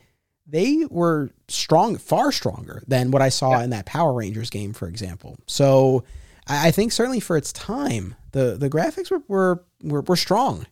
they 0.48 0.86
were 0.90 1.32
strong, 1.48 1.98
far 1.98 2.32
stronger 2.32 2.84
than 2.88 3.12
what 3.12 3.22
I 3.22 3.30
saw 3.30 3.52
yeah. 3.52 3.64
in 3.64 3.70
that 3.72 3.86
Power 3.86 4.14
Rangers 4.14 4.50
game, 4.50 4.74
for 4.74 4.88
example. 4.88 5.38
So 5.48 6.04
I, 6.48 6.68
I, 6.68 6.72
think 6.72 6.92
certainly 6.92 7.20
for 7.20 7.36
its 7.36 7.52
time, 7.52 8.16
the 8.32 8.56
the 8.58 8.70
graphics 8.70 9.10
were 9.10 9.24
were, 9.28 9.64
were, 9.82 10.02
were 10.02 10.16
strong 10.16 10.68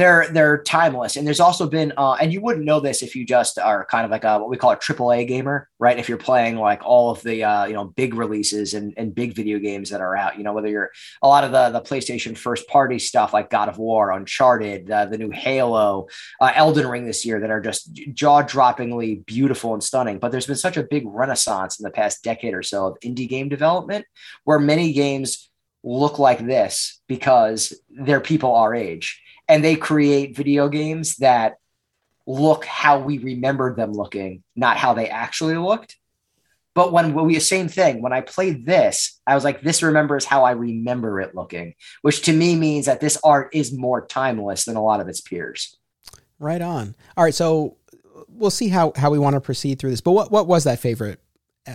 they're 0.00 0.28
they're 0.30 0.62
timeless. 0.62 1.16
And 1.16 1.26
there's 1.26 1.40
also 1.40 1.68
been 1.68 1.92
uh, 1.96 2.14
and 2.14 2.32
you 2.32 2.40
wouldn't 2.40 2.64
know 2.64 2.80
this 2.80 3.02
if 3.02 3.14
you 3.14 3.24
just 3.24 3.58
are 3.58 3.84
kind 3.84 4.04
of 4.04 4.10
like 4.10 4.24
a 4.24 4.38
what 4.38 4.48
we 4.48 4.56
call 4.56 4.70
a 4.70 4.76
triple 4.76 5.12
A 5.12 5.24
gamer 5.24 5.68
right? 5.80 5.98
If 5.98 6.08
you're 6.10 6.18
playing 6.18 6.56
like 6.56 6.84
all 6.84 7.10
of 7.10 7.22
the 7.22 7.42
uh, 7.42 7.64
you 7.64 7.72
know 7.72 7.86
big 7.86 8.14
releases 8.14 8.74
and, 8.74 8.92
and 8.96 9.14
big 9.14 9.34
video 9.34 9.58
games 9.58 9.90
that 9.90 10.00
are 10.00 10.16
out 10.16 10.36
you 10.36 10.44
know 10.44 10.52
whether 10.52 10.68
you're 10.68 10.90
a 11.22 11.28
lot 11.28 11.42
of 11.42 11.52
the 11.52 11.70
the 11.70 11.80
playstation 11.80 12.36
first 12.36 12.68
party 12.68 12.98
stuff 12.98 13.32
like 13.32 13.50
god 13.50 13.68
of 13.68 13.78
war 13.78 14.12
uncharted 14.12 14.90
uh, 14.90 15.06
the 15.06 15.18
new 15.18 15.30
halo 15.30 16.06
uh, 16.40 16.52
elden 16.54 16.86
ring 16.86 17.06
this 17.06 17.24
year 17.24 17.40
that 17.40 17.50
are 17.50 17.60
just 17.60 17.92
jaw-droppingly 18.12 19.24
beautiful 19.26 19.72
and 19.74 19.82
stunning. 19.82 20.18
But 20.18 20.30
there's 20.30 20.46
been 20.46 20.56
such 20.56 20.76
a 20.76 20.82
big 20.82 21.04
renaissance 21.06 21.80
in 21.80 21.84
the 21.84 21.90
past 21.90 22.22
decade 22.22 22.54
or 22.54 22.62
so 22.62 22.86
of 22.86 23.00
indie 23.00 23.28
game 23.28 23.48
development 23.48 24.04
where 24.44 24.58
many 24.58 24.92
games 24.92 25.50
look 25.82 26.18
like 26.18 26.46
this 26.46 27.00
because 27.08 27.72
they're 27.88 28.20
people 28.20 28.54
our 28.54 28.74
age 28.74 29.20
and 29.50 29.64
they 29.64 29.74
create 29.74 30.36
video 30.36 30.68
games 30.68 31.16
that 31.16 31.56
look 32.24 32.64
how 32.64 33.00
we 33.00 33.18
remembered 33.18 33.74
them 33.74 33.92
looking, 33.92 34.44
not 34.54 34.76
how 34.76 34.94
they 34.94 35.08
actually 35.08 35.56
looked. 35.56 35.96
But 36.72 36.92
when, 36.92 37.14
we 37.14 37.40
same 37.40 37.66
thing, 37.66 38.00
when 38.00 38.12
I 38.12 38.20
played 38.20 38.64
this, 38.64 39.20
I 39.26 39.34
was 39.34 39.42
like, 39.42 39.60
this 39.60 39.82
remembers 39.82 40.24
how 40.24 40.44
I 40.44 40.52
remember 40.52 41.20
it 41.20 41.34
looking, 41.34 41.74
which 42.02 42.22
to 42.22 42.32
me 42.32 42.54
means 42.54 42.86
that 42.86 43.00
this 43.00 43.18
art 43.24 43.50
is 43.52 43.76
more 43.76 44.06
timeless 44.06 44.66
than 44.66 44.76
a 44.76 44.82
lot 44.82 45.00
of 45.00 45.08
its 45.08 45.20
peers. 45.20 45.76
Right 46.38 46.62
on. 46.62 46.94
All 47.16 47.24
right, 47.24 47.34
so 47.34 47.76
we'll 48.28 48.50
see 48.50 48.68
how 48.68 48.92
how 48.94 49.10
we 49.10 49.18
want 49.18 49.34
to 49.34 49.40
proceed 49.40 49.80
through 49.80 49.90
this. 49.90 50.00
But 50.00 50.12
what 50.12 50.30
what 50.30 50.46
was 50.46 50.64
that 50.64 50.78
favorite 50.78 51.20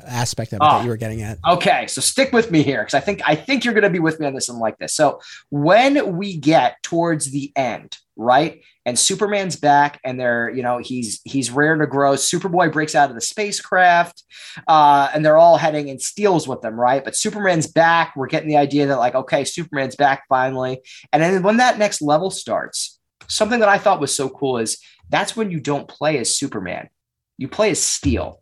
aspect 0.05 0.53
of 0.53 0.57
it 0.57 0.61
oh, 0.61 0.77
that 0.77 0.83
you 0.83 0.89
were 0.89 0.97
getting 0.97 1.21
at? 1.21 1.37
Okay, 1.47 1.87
so 1.87 2.01
stick 2.01 2.31
with 2.31 2.51
me 2.51 2.63
here 2.63 2.81
because 2.81 2.93
I 2.93 2.99
think 2.99 3.21
I 3.25 3.35
think 3.35 3.63
you're 3.63 3.73
going 3.73 3.83
to 3.83 3.89
be 3.89 3.99
with 3.99 4.19
me 4.19 4.27
on 4.27 4.33
this 4.33 4.49
and 4.49 4.59
like 4.59 4.77
this. 4.77 4.93
So 4.93 5.21
when 5.49 6.17
we 6.17 6.37
get 6.37 6.81
towards 6.83 7.31
the 7.31 7.51
end, 7.55 7.97
right, 8.15 8.61
and 8.85 8.97
Superman's 8.97 9.55
back, 9.55 9.99
and 10.03 10.19
they're 10.19 10.49
you 10.49 10.63
know 10.63 10.77
he's 10.77 11.21
he's 11.23 11.51
rare 11.51 11.75
to 11.75 11.87
grow. 11.87 12.13
Superboy 12.13 12.71
breaks 12.71 12.95
out 12.95 13.09
of 13.09 13.15
the 13.15 13.21
spacecraft, 13.21 14.23
uh, 14.67 15.09
and 15.13 15.25
they're 15.25 15.37
all 15.37 15.57
heading 15.57 15.89
and 15.89 16.01
Steel's 16.01 16.47
with 16.47 16.61
them, 16.61 16.79
right? 16.79 17.03
But 17.03 17.15
Superman's 17.15 17.67
back. 17.67 18.15
We're 18.15 18.27
getting 18.27 18.49
the 18.49 18.57
idea 18.57 18.87
that 18.87 18.97
like 18.97 19.15
okay, 19.15 19.43
Superman's 19.43 19.95
back 19.95 20.25
finally, 20.29 20.81
and 21.11 21.21
then 21.21 21.43
when 21.43 21.57
that 21.57 21.77
next 21.77 22.01
level 22.01 22.29
starts, 22.29 22.99
something 23.27 23.59
that 23.59 23.69
I 23.69 23.77
thought 23.77 23.99
was 23.99 24.15
so 24.15 24.29
cool 24.29 24.57
is 24.57 24.77
that's 25.09 25.35
when 25.35 25.51
you 25.51 25.59
don't 25.59 25.87
play 25.87 26.17
as 26.17 26.35
Superman, 26.35 26.89
you 27.37 27.47
play 27.47 27.71
as 27.71 27.81
Steel. 27.81 28.41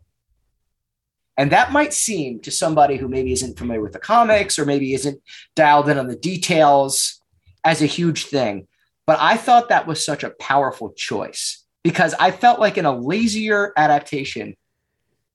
And 1.36 1.50
that 1.50 1.72
might 1.72 1.92
seem 1.92 2.40
to 2.40 2.50
somebody 2.50 2.96
who 2.96 3.08
maybe 3.08 3.32
isn't 3.32 3.58
familiar 3.58 3.82
with 3.82 3.92
the 3.92 3.98
comics 3.98 4.58
or 4.58 4.64
maybe 4.64 4.94
isn't 4.94 5.20
dialed 5.56 5.88
in 5.88 5.98
on 5.98 6.06
the 6.06 6.16
details 6.16 7.20
as 7.64 7.82
a 7.82 7.86
huge 7.86 8.26
thing. 8.26 8.68
But 9.06 9.18
I 9.20 9.36
thought 9.36 9.68
that 9.68 9.86
was 9.86 10.04
such 10.04 10.22
a 10.22 10.30
powerful 10.38 10.92
choice 10.92 11.64
because 11.82 12.14
I 12.14 12.30
felt 12.30 12.60
like 12.60 12.78
in 12.78 12.86
a 12.86 12.96
lazier 12.96 13.72
adaptation 13.76 14.56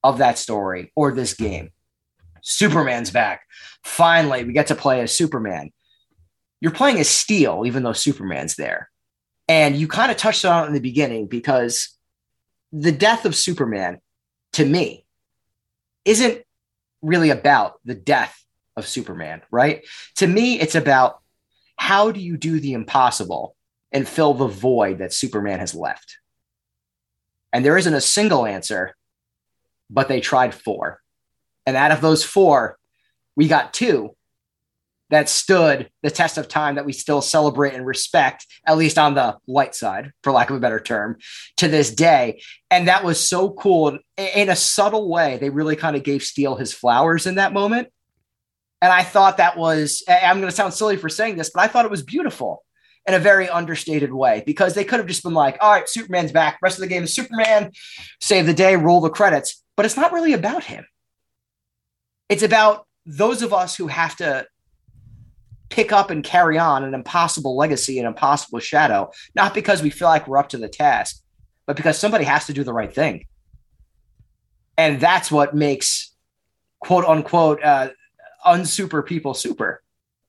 of 0.02 0.18
that 0.18 0.38
story 0.38 0.90
or 0.96 1.12
this 1.12 1.34
game, 1.34 1.70
Superman's 2.40 3.10
back. 3.10 3.42
Finally, 3.84 4.44
we 4.44 4.52
get 4.52 4.68
to 4.68 4.74
play 4.74 5.00
as 5.02 5.14
Superman. 5.14 5.70
You're 6.60 6.72
playing 6.72 6.98
as 6.98 7.08
Steel, 7.08 7.64
even 7.66 7.82
though 7.82 7.92
Superman's 7.92 8.56
there. 8.56 8.90
And 9.48 9.76
you 9.76 9.88
kind 9.88 10.10
of 10.10 10.16
touched 10.16 10.44
on 10.44 10.64
it 10.64 10.68
in 10.68 10.74
the 10.74 10.80
beginning 10.80 11.26
because 11.26 11.96
the 12.72 12.92
death 12.92 13.24
of 13.24 13.34
Superman, 13.34 14.00
to 14.54 14.64
me, 14.64 15.04
isn't 16.10 16.42
really 17.02 17.30
about 17.30 17.74
the 17.84 17.94
death 17.94 18.36
of 18.76 18.86
Superman, 18.86 19.42
right? 19.52 19.86
To 20.16 20.26
me, 20.26 20.58
it's 20.58 20.74
about 20.74 21.20
how 21.76 22.10
do 22.10 22.18
you 22.18 22.36
do 22.36 22.58
the 22.58 22.72
impossible 22.72 23.54
and 23.92 24.08
fill 24.08 24.34
the 24.34 24.48
void 24.48 24.98
that 24.98 25.12
Superman 25.12 25.60
has 25.60 25.72
left? 25.72 26.18
And 27.52 27.64
there 27.64 27.78
isn't 27.78 27.94
a 27.94 28.00
single 28.00 28.44
answer, 28.44 28.96
but 29.88 30.08
they 30.08 30.20
tried 30.20 30.52
four. 30.52 31.00
And 31.64 31.76
out 31.76 31.92
of 31.92 32.00
those 32.00 32.24
four, 32.24 32.76
we 33.36 33.46
got 33.46 33.72
two 33.72 34.16
that 35.10 35.28
stood 35.28 35.90
the 36.02 36.10
test 36.10 36.38
of 36.38 36.48
time 36.48 36.76
that 36.76 36.86
we 36.86 36.92
still 36.92 37.20
celebrate 37.20 37.74
and 37.74 37.86
respect, 37.86 38.46
at 38.66 38.78
least 38.78 38.98
on 38.98 39.14
the 39.14 39.36
light 39.46 39.74
side, 39.74 40.12
for 40.22 40.32
lack 40.32 40.50
of 40.50 40.56
a 40.56 40.60
better 40.60 40.80
term, 40.80 41.18
to 41.56 41.68
this 41.68 41.92
day. 41.92 42.40
And 42.70 42.88
that 42.88 43.04
was 43.04 43.28
so 43.28 43.50
cool. 43.50 43.98
In 44.16 44.48
a 44.48 44.56
subtle 44.56 45.08
way, 45.08 45.36
they 45.38 45.50
really 45.50 45.76
kind 45.76 45.96
of 45.96 46.04
gave 46.04 46.22
Steel 46.22 46.56
his 46.56 46.72
flowers 46.72 47.26
in 47.26 47.34
that 47.34 47.52
moment. 47.52 47.88
And 48.80 48.92
I 48.92 49.02
thought 49.02 49.36
that 49.36 49.58
was, 49.58 50.02
I'm 50.08 50.38
going 50.38 50.48
to 50.48 50.56
sound 50.56 50.72
silly 50.72 50.96
for 50.96 51.08
saying 51.08 51.36
this, 51.36 51.50
but 51.50 51.62
I 51.62 51.66
thought 51.66 51.84
it 51.84 51.90
was 51.90 52.02
beautiful 52.02 52.64
in 53.06 53.14
a 53.14 53.18
very 53.18 53.48
understated 53.48 54.12
way 54.12 54.42
because 54.46 54.74
they 54.74 54.84
could 54.84 55.00
have 55.00 55.08
just 55.08 55.22
been 55.22 55.34
like, 55.34 55.58
all 55.60 55.72
right, 55.72 55.88
Superman's 55.88 56.32
back. 56.32 56.58
Rest 56.62 56.78
of 56.78 56.82
the 56.82 56.86
game 56.86 57.02
is 57.02 57.14
Superman, 57.14 57.72
save 58.20 58.46
the 58.46 58.54
day, 58.54 58.76
roll 58.76 59.00
the 59.00 59.10
credits. 59.10 59.62
But 59.76 59.86
it's 59.86 59.96
not 59.96 60.12
really 60.12 60.34
about 60.34 60.64
him. 60.64 60.86
It's 62.28 62.42
about 62.42 62.86
those 63.04 63.42
of 63.42 63.52
us 63.52 63.74
who 63.74 63.88
have 63.88 64.16
to 64.16 64.46
pick 65.70 65.92
up 65.92 66.10
and 66.10 66.22
carry 66.22 66.58
on 66.58 66.84
an 66.84 66.94
impossible 66.94 67.56
legacy, 67.56 67.98
an 67.98 68.06
impossible 68.06 68.58
shadow, 68.58 69.10
not 69.34 69.54
because 69.54 69.82
we 69.82 69.90
feel 69.90 70.08
like 70.08 70.28
we're 70.28 70.38
up 70.38 70.50
to 70.50 70.58
the 70.58 70.68
task, 70.68 71.22
but 71.66 71.76
because 71.76 71.98
somebody 71.98 72.24
has 72.24 72.46
to 72.46 72.52
do 72.52 72.64
the 72.64 72.72
right 72.72 72.92
thing. 72.92 73.24
And 74.76 75.00
that's 75.00 75.30
what 75.30 75.54
makes 75.54 76.14
quote 76.80 77.04
unquote 77.04 77.62
uh, 77.62 77.90
unsuper 78.46 79.04
people 79.04 79.34
super 79.34 79.82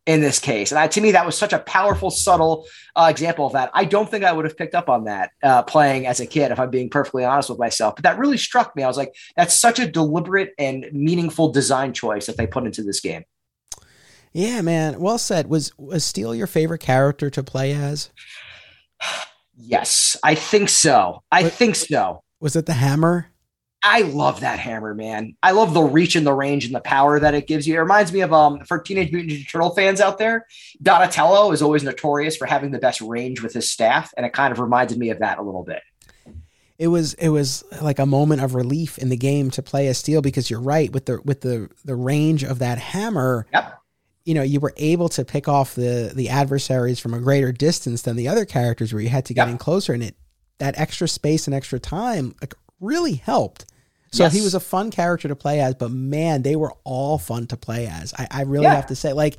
in 0.06 0.20
this 0.20 0.40
case. 0.40 0.72
And 0.72 0.80
I, 0.80 0.88
to 0.88 1.02
me, 1.02 1.12
that 1.12 1.26
was 1.26 1.38
such 1.38 1.54
a 1.54 1.60
powerful, 1.60 2.10
subtle 2.10 2.66
uh, 2.96 3.08
example 3.10 3.46
of 3.46 3.54
that. 3.54 3.70
I 3.74 3.86
don't 3.86 4.10
think 4.10 4.24
I 4.24 4.32
would 4.32 4.46
have 4.46 4.58
picked 4.58 4.74
up 4.74 4.90
on 4.90 5.06
that 5.06 5.32
uh, 5.44 5.62
playing 5.64 6.08
as 6.08 6.20
a 6.20 6.26
kid, 6.26 6.52
if 6.52 6.60
I'm 6.60 6.72
being 6.72 6.90
perfectly 6.90 7.24
honest 7.24 7.50
with 7.50 7.60
myself. 7.60 7.96
But 7.96 8.04
that 8.04 8.18
really 8.18 8.38
struck 8.38 8.76
me. 8.76 8.84
I 8.84 8.88
was 8.88 8.98
like, 8.98 9.16
that's 9.36 9.54
such 9.54 9.80
a 9.80 9.88
deliberate 9.88 10.54
and 10.58 10.88
meaningful 10.92 11.52
design 11.52 11.94
choice 11.94 12.26
that 12.26 12.38
they 12.38 12.48
put 12.48 12.66
into 12.66 12.84
this 12.84 13.00
game. 13.00 13.24
Yeah, 14.34 14.62
man. 14.62 15.00
Well 15.00 15.18
said. 15.18 15.48
Was 15.48 15.78
was 15.78 16.04
Steel 16.04 16.34
your 16.34 16.48
favorite 16.48 16.80
character 16.80 17.30
to 17.30 17.44
play 17.44 17.74
as? 17.74 18.10
Yes, 19.64 20.18
I 20.24 20.36
think 20.36 20.70
so. 20.70 21.22
I 21.32 21.44
what, 21.44 21.54
think 21.54 21.76
so. 21.76 22.24
Was 22.40 22.56
it 22.56 22.66
the 22.66 22.74
hammer? 22.74 23.28
I 23.84 24.02
love 24.02 24.40
that 24.42 24.60
hammer, 24.60 24.94
man. 24.94 25.36
I 25.44 25.52
love 25.52 25.74
the 25.74 25.82
reach 25.82 26.16
and 26.16 26.26
the 26.26 26.34
range 26.34 26.66
and 26.66 26.74
the 26.74 26.82
power 26.82 27.20
that 27.20 27.34
it 27.34 27.48
gives 27.48 27.68
you. 27.68 27.76
It 27.76 27.80
reminds 27.80 28.14
me 28.14 28.22
of 28.22 28.32
um 28.32 28.62
for 28.62 28.80
Teenage 28.80 29.12
Mutant 29.12 29.34
Ninja 29.34 29.50
Turtle 29.50 29.72
fans 29.72 30.00
out 30.00 30.18
there, 30.18 30.48
Donatello 30.82 31.52
is 31.52 31.62
always 31.62 31.84
notorious 31.84 32.38
for 32.38 32.46
having 32.46 32.72
the 32.72 32.80
best 32.80 33.02
range 33.02 33.42
with 33.42 33.54
his 33.54 33.70
staff, 33.70 34.14
and 34.16 34.26
it 34.26 34.34
kind 34.34 34.52
of 34.52 34.60
reminded 34.60 34.98
me 34.98 35.10
of 35.10 35.20
that 35.20 35.40
a 35.40 35.42
little 35.42 35.64
bit. 35.64 35.82
It 36.80 36.88
was 36.88 37.14
it 37.16 37.30
was 37.30 37.64
like 37.82 38.00
a 38.00 38.06
moment 38.06 38.42
of 38.42 38.56
relief 38.56 38.98
in 38.98 39.10
the 39.10 39.18
game 39.18 39.52
to 39.52 39.62
play 39.62 39.88
as 39.88 39.98
Steel 39.98 40.22
because 40.22 40.50
you're 40.50 40.62
right 40.62 40.92
with 40.92 41.06
the 41.06 41.22
with 41.24 41.42
the 41.42 41.70
the 41.84 41.96
range 41.96 42.44
of 42.44 42.60
that 42.60 42.78
hammer. 42.78 43.46
Yep 43.54 43.81
you 44.26 44.34
know 44.34 44.42
you 44.42 44.60
were 44.60 44.74
able 44.78 45.10
to 45.10 45.26
pick 45.26 45.48
off 45.48 45.76
the 45.76 46.12
the 46.14 46.30
adversaries 46.30 47.00
from 47.00 47.14
a 47.14 47.20
greater 47.20 47.52
distance 47.52 48.04
than 48.04 48.16
the 48.16 48.28
other 48.28 48.46
characters 48.46 48.94
where 48.94 49.02
you 49.02 49.10
had 49.10 49.26
to 49.26 49.34
get 49.34 49.50
in 49.50 49.58
closer 49.58 49.94
and 49.94 50.04
it 50.04 50.16
that 50.60 50.78
extra 50.80 51.08
space 51.08 51.48
and 51.48 51.56
extra 51.56 51.80
time 51.80 52.36
like, 52.42 52.54
really 52.80 53.16
helped 53.16 53.66
so 54.12 54.24
yes. 54.24 54.34
he 54.34 54.42
was 54.42 54.54
a 54.54 54.60
fun 54.60 54.92
character 54.92 55.28
to 55.28 55.36
play 55.36 55.60
as 55.60 55.76
but 55.76 55.92
man 55.92 56.42
they 56.42 56.56
were 56.56 56.74
all 56.84 57.18
fun 57.18 57.48
to 57.48 57.58
play 57.58 57.88
as 57.88 58.14
i, 58.18 58.28
I 58.30 58.42
really 58.44 58.64
yeah. 58.64 58.76
have 58.76 58.88
to 58.88 58.96
say 58.96 59.14
like 59.14 59.38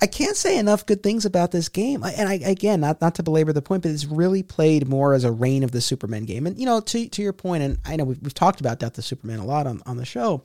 I 0.00 0.06
can't 0.06 0.36
say 0.36 0.56
enough 0.56 0.86
good 0.86 1.02
things 1.02 1.26
about 1.26 1.50
this 1.50 1.68
game. 1.68 2.02
And 2.02 2.26
I, 2.26 2.36
again, 2.36 2.80
not 2.80 3.02
not 3.02 3.16
to 3.16 3.22
belabor 3.22 3.52
the 3.52 3.60
point, 3.60 3.82
but 3.82 3.90
it's 3.90 4.06
really 4.06 4.42
played 4.42 4.88
more 4.88 5.12
as 5.12 5.22
a 5.22 5.30
reign 5.30 5.62
of 5.62 5.70
the 5.70 5.82
Supermen 5.82 6.24
game. 6.24 6.46
And 6.46 6.58
you 6.58 6.64
know, 6.64 6.80
to 6.80 7.08
to 7.10 7.22
your 7.22 7.34
point, 7.34 7.62
and 7.62 7.78
I 7.84 7.96
know 7.96 8.04
we've, 8.04 8.18
we've 8.22 8.32
talked 8.32 8.60
about 8.60 8.78
Death 8.78 8.96
of 8.96 9.04
Superman 9.04 9.38
a 9.38 9.44
lot 9.44 9.66
on, 9.66 9.82
on 9.84 9.98
the 9.98 10.06
show 10.06 10.44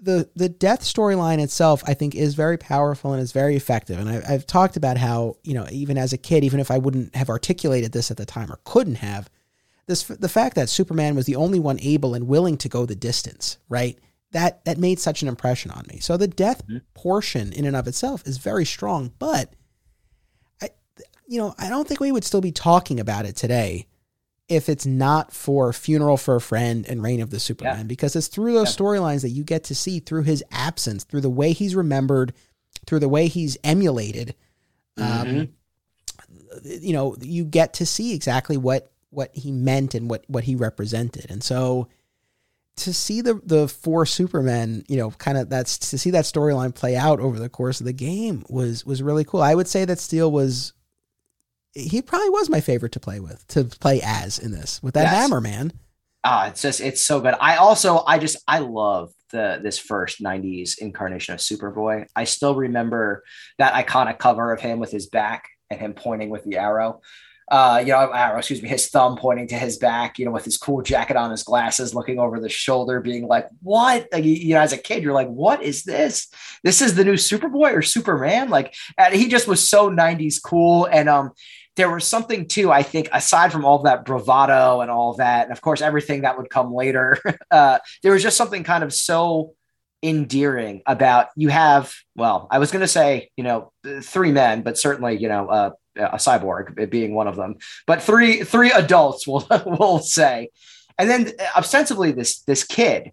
the 0.00 0.28
the 0.34 0.48
death 0.48 0.82
storyline 0.82 1.42
itself, 1.42 1.82
I 1.86 1.94
think, 1.94 2.14
is 2.14 2.34
very 2.34 2.58
powerful 2.58 3.12
and 3.12 3.22
is 3.22 3.32
very 3.32 3.56
effective. 3.56 3.98
And 3.98 4.08
I, 4.08 4.22
I've 4.28 4.46
talked 4.46 4.76
about 4.76 4.98
how 4.98 5.36
you 5.42 5.54
know, 5.54 5.66
even 5.70 5.96
as 5.96 6.12
a 6.12 6.18
kid, 6.18 6.44
even 6.44 6.60
if 6.60 6.70
I 6.70 6.78
wouldn't 6.78 7.14
have 7.16 7.30
articulated 7.30 7.92
this 7.92 8.10
at 8.10 8.16
the 8.16 8.26
time 8.26 8.50
or 8.50 8.60
couldn't 8.64 8.96
have, 8.96 9.30
this 9.86 10.04
the 10.04 10.28
fact 10.28 10.54
that 10.56 10.68
Superman 10.68 11.14
was 11.14 11.26
the 11.26 11.36
only 11.36 11.58
one 11.58 11.78
able 11.80 12.14
and 12.14 12.28
willing 12.28 12.56
to 12.58 12.68
go 12.68 12.84
the 12.84 12.94
distance, 12.94 13.58
right? 13.68 13.98
That 14.32 14.64
that 14.64 14.78
made 14.78 15.00
such 15.00 15.22
an 15.22 15.28
impression 15.28 15.70
on 15.70 15.84
me. 15.88 15.98
So 16.00 16.16
the 16.16 16.28
death 16.28 16.66
mm-hmm. 16.66 16.78
portion 16.94 17.52
in 17.52 17.64
and 17.64 17.76
of 17.76 17.88
itself 17.88 18.26
is 18.26 18.38
very 18.38 18.66
strong, 18.66 19.12
but 19.18 19.54
I, 20.60 20.70
you 21.26 21.38
know, 21.38 21.54
I 21.58 21.70
don't 21.70 21.88
think 21.88 22.00
we 22.00 22.12
would 22.12 22.24
still 22.24 22.42
be 22.42 22.52
talking 22.52 23.00
about 23.00 23.24
it 23.24 23.36
today 23.36 23.86
if 24.48 24.68
it's 24.68 24.86
not 24.86 25.32
for 25.32 25.72
Funeral 25.72 26.16
for 26.16 26.36
a 26.36 26.40
Friend 26.40 26.86
and 26.88 27.02
Reign 27.02 27.20
of 27.20 27.30
the 27.30 27.40
Supermen, 27.40 27.78
yeah. 27.78 27.84
because 27.84 28.14
it's 28.14 28.28
through 28.28 28.52
those 28.52 28.76
yeah. 28.76 28.84
storylines 28.84 29.22
that 29.22 29.30
you 29.30 29.44
get 29.44 29.64
to 29.64 29.74
see 29.74 30.00
through 30.00 30.22
his 30.22 30.44
absence, 30.50 31.04
through 31.04 31.22
the 31.22 31.30
way 31.30 31.52
he's 31.52 31.74
remembered, 31.74 32.32
through 32.86 33.00
the 33.00 33.08
way 33.08 33.26
he's 33.26 33.58
emulated. 33.64 34.34
Um, 34.96 35.06
mm-hmm. 35.06 35.38
Um, 35.38 35.48
you 36.62 36.92
know, 36.92 37.16
you 37.20 37.44
get 37.44 37.74
to 37.74 37.86
see 37.86 38.14
exactly 38.14 38.56
what 38.56 38.92
what 39.10 39.34
he 39.34 39.50
meant 39.50 39.94
and 39.94 40.08
what 40.08 40.24
what 40.28 40.44
he 40.44 40.54
represented, 40.54 41.26
and 41.30 41.42
so 41.42 41.88
to 42.76 42.92
see 42.92 43.20
the 43.20 43.40
the 43.44 43.68
four 43.68 44.06
Supermen, 44.06 44.84
you 44.88 44.96
know, 44.96 45.10
kind 45.12 45.38
of 45.38 45.48
that's 45.48 45.78
to 45.90 45.98
see 45.98 46.10
that 46.10 46.24
storyline 46.24 46.74
play 46.74 46.94
out 46.96 47.20
over 47.20 47.38
the 47.38 47.48
course 47.48 47.80
of 47.80 47.86
the 47.86 47.92
game 47.92 48.44
was 48.48 48.84
was 48.86 49.02
really 49.02 49.24
cool. 49.24 49.42
I 49.42 49.54
would 49.54 49.68
say 49.68 49.84
that 49.84 49.98
Steel 49.98 50.30
was 50.30 50.72
he 51.76 52.02
probably 52.02 52.30
was 52.30 52.48
my 52.48 52.60
favorite 52.60 52.92
to 52.92 53.00
play 53.00 53.20
with, 53.20 53.46
to 53.48 53.64
play 53.64 54.00
as 54.02 54.38
in 54.38 54.50
this 54.50 54.82
with 54.82 54.94
that 54.94 55.02
yes. 55.02 55.14
hammer, 55.14 55.40
man. 55.40 55.72
Ah, 56.24 56.48
it's 56.48 56.62
just 56.62 56.80
it's 56.80 57.02
so 57.02 57.20
good. 57.20 57.34
I 57.40 57.56
also 57.56 58.02
I 58.06 58.18
just 58.18 58.36
I 58.48 58.58
love 58.60 59.12
the 59.30 59.60
this 59.62 59.78
first 59.78 60.22
90s 60.22 60.78
incarnation 60.78 61.34
of 61.34 61.40
Superboy. 61.40 62.06
I 62.16 62.24
still 62.24 62.54
remember 62.54 63.22
that 63.58 63.74
iconic 63.74 64.18
cover 64.18 64.52
of 64.52 64.60
him 64.60 64.78
with 64.78 64.90
his 64.90 65.06
back 65.06 65.48
and 65.70 65.78
him 65.78 65.94
pointing 65.94 66.30
with 66.30 66.44
the 66.44 66.58
arrow. 66.58 67.00
Uh, 67.48 67.80
you 67.84 67.92
know, 67.92 68.10
arrow, 68.12 68.38
excuse 68.38 68.60
me, 68.60 68.68
his 68.68 68.88
thumb 68.88 69.16
pointing 69.16 69.46
to 69.46 69.54
his 69.54 69.78
back, 69.78 70.18
you 70.18 70.24
know, 70.24 70.32
with 70.32 70.44
his 70.44 70.58
cool 70.58 70.82
jacket 70.82 71.16
on, 71.16 71.30
his 71.30 71.44
glasses, 71.44 71.94
looking 71.94 72.18
over 72.18 72.40
the 72.40 72.48
shoulder, 72.48 73.00
being 73.00 73.28
like, 73.28 73.46
"What?" 73.62 74.08
Like, 74.10 74.24
you 74.24 74.54
know, 74.54 74.60
as 74.60 74.72
a 74.72 74.76
kid, 74.76 75.04
you're 75.04 75.12
like, 75.12 75.28
"What 75.28 75.62
is 75.62 75.84
this? 75.84 76.26
This 76.64 76.82
is 76.82 76.96
the 76.96 77.04
new 77.04 77.12
Superboy 77.14 77.72
or 77.72 77.82
Superman?" 77.82 78.50
Like, 78.50 78.74
and 78.98 79.14
he 79.14 79.28
just 79.28 79.46
was 79.46 79.66
so 79.66 79.88
'90s 79.90 80.42
cool, 80.42 80.86
and 80.86 81.08
um, 81.08 81.30
there 81.76 81.90
was 81.90 82.06
something 82.06 82.48
too, 82.48 82.72
I 82.72 82.82
think, 82.82 83.08
aside 83.12 83.52
from 83.52 83.64
all 83.64 83.80
that 83.80 84.04
bravado 84.04 84.80
and 84.80 84.90
all 84.90 85.14
that, 85.14 85.44
and 85.44 85.52
of 85.52 85.60
course 85.60 85.80
everything 85.80 86.22
that 86.22 86.36
would 86.36 86.50
come 86.50 86.72
later, 86.72 87.18
uh, 87.50 87.78
there 88.02 88.12
was 88.12 88.22
just 88.22 88.36
something 88.36 88.64
kind 88.64 88.82
of 88.82 88.92
so 88.92 89.54
endearing 90.02 90.82
about 90.86 91.28
you 91.36 91.48
have, 91.48 91.92
well, 92.14 92.48
I 92.50 92.58
was 92.58 92.70
going 92.70 92.82
to 92.82 92.88
say, 92.88 93.30
you 93.36 93.44
know, 93.44 93.72
three 94.02 94.32
men, 94.32 94.62
but 94.62 94.78
certainly, 94.78 95.16
you 95.16 95.28
know, 95.28 95.48
uh, 95.48 95.70
a 95.96 96.16
cyborg 96.16 96.90
being 96.90 97.14
one 97.14 97.26
of 97.26 97.36
them, 97.36 97.56
but 97.86 98.02
three 98.02 98.42
three 98.42 98.70
adults 98.70 99.26
will 99.26 99.46
will 99.64 99.98
say, 99.98 100.50
and 100.98 101.08
then 101.08 101.32
ostensibly 101.56 102.12
this 102.12 102.40
this 102.42 102.64
kid 102.64 103.12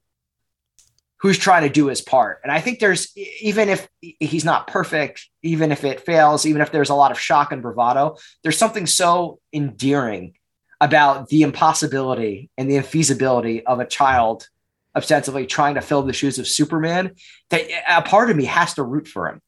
who's 1.23 1.37
trying 1.37 1.63
to 1.63 1.69
do 1.69 1.87
his 1.87 2.01
part. 2.01 2.41
And 2.43 2.51
I 2.51 2.59
think 2.59 2.79
there's 2.79 3.15
even 3.41 3.69
if 3.69 3.87
he's 4.01 4.43
not 4.43 4.67
perfect, 4.67 5.29
even 5.41 5.71
if 5.71 5.85
it 5.85 6.01
fails, 6.01 6.45
even 6.45 6.61
if 6.61 6.69
there's 6.73 6.89
a 6.89 6.95
lot 6.95 7.11
of 7.11 7.19
shock 7.19 7.53
and 7.53 7.61
bravado, 7.61 8.17
there's 8.43 8.57
something 8.57 8.85
so 8.85 9.39
endearing 9.53 10.33
about 10.81 11.29
the 11.29 11.43
impossibility 11.43 12.49
and 12.57 12.69
the 12.69 12.75
infeasibility 12.75 13.63
of 13.65 13.79
a 13.79 13.85
child 13.85 14.49
ostensibly 14.97 15.45
trying 15.45 15.75
to 15.75 15.81
fill 15.81 16.03
the 16.03 16.11
shoes 16.11 16.39
of 16.39 16.47
Superman 16.47 17.15
that 17.51 17.63
a 17.87 18.01
part 18.01 18.29
of 18.29 18.35
me 18.35 18.43
has 18.43 18.73
to 18.73 18.83
root 18.83 19.07
for 19.07 19.29
him. 19.29 19.41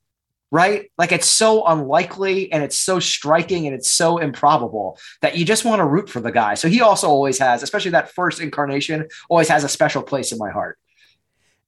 Right? 0.52 0.90
Like 0.98 1.12
it's 1.12 1.28
so 1.28 1.66
unlikely 1.66 2.54
and 2.54 2.64
it's 2.64 2.78
so 2.78 3.02
striking 3.02 3.68
and 3.68 3.76
it's 3.76 3.92
so 3.92 4.20
improbable 4.20 4.98
that 5.22 5.38
you 5.38 5.44
just 5.44 5.66
want 5.66 5.82
to 5.82 5.86
root 5.86 6.10
for 6.10 6.22
the 6.22 6.32
guy. 6.32 6.54
So 6.54 6.70
he 6.70 6.80
also 6.80 7.10
always 7.10 7.38
has, 7.40 7.64
especially 7.64 7.92
that 7.92 8.14
first 8.14 8.40
incarnation, 8.40 9.10
always 9.28 9.50
has 9.50 9.66
a 9.66 9.70
special 9.70 10.02
place 10.02 10.32
in 10.32 10.38
my 10.38 10.52
heart. 10.52 10.80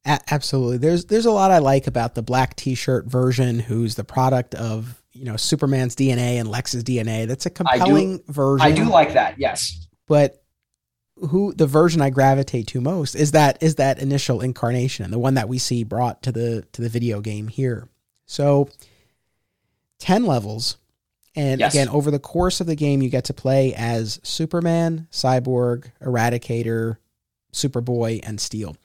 A- 0.05 0.19
absolutely. 0.31 0.77
There's 0.77 1.05
there's 1.05 1.25
a 1.25 1.31
lot 1.31 1.51
I 1.51 1.59
like 1.59 1.87
about 1.87 2.15
the 2.15 2.21
black 2.21 2.55
T-shirt 2.55 3.05
version, 3.05 3.59
who's 3.59 3.95
the 3.95 4.03
product 4.03 4.55
of 4.55 5.01
you 5.13 5.25
know 5.25 5.37
Superman's 5.37 5.95
DNA 5.95 6.39
and 6.39 6.49
Lex's 6.49 6.83
DNA. 6.83 7.27
That's 7.27 7.45
a 7.45 7.49
compelling 7.49 8.13
I 8.13 8.17
do, 8.17 8.23
version. 8.27 8.67
I 8.67 8.71
do 8.71 8.85
like 8.85 9.13
that. 9.13 9.37
Yes, 9.37 9.87
but 10.07 10.43
who 11.29 11.53
the 11.53 11.67
version 11.67 12.01
I 12.01 12.09
gravitate 12.09 12.67
to 12.67 12.81
most 12.81 13.15
is 13.15 13.31
that 13.31 13.61
is 13.61 13.75
that 13.75 13.99
initial 13.99 14.41
incarnation, 14.41 15.03
and 15.03 15.13
the 15.13 15.19
one 15.19 15.33
that 15.35 15.49
we 15.49 15.57
see 15.57 15.83
brought 15.83 16.21
to 16.23 16.31
the 16.31 16.65
to 16.73 16.81
the 16.81 16.89
video 16.89 17.21
game 17.21 17.47
here. 17.47 17.87
So, 18.25 18.69
ten 19.99 20.25
levels, 20.25 20.77
and 21.35 21.59
yes. 21.59 21.73
again 21.73 21.89
over 21.89 22.11
the 22.11 22.19
course 22.19 22.61
of 22.61 22.67
the 22.67 22.75
game, 22.75 23.01
you 23.01 23.09
get 23.09 23.25
to 23.25 23.33
play 23.33 23.73
as 23.73 24.19
Superman, 24.23 25.07
Cyborg, 25.11 25.91
Eradicator, 26.01 26.97
Superboy, 27.51 28.19
and 28.23 28.39
Steel. 28.39 28.75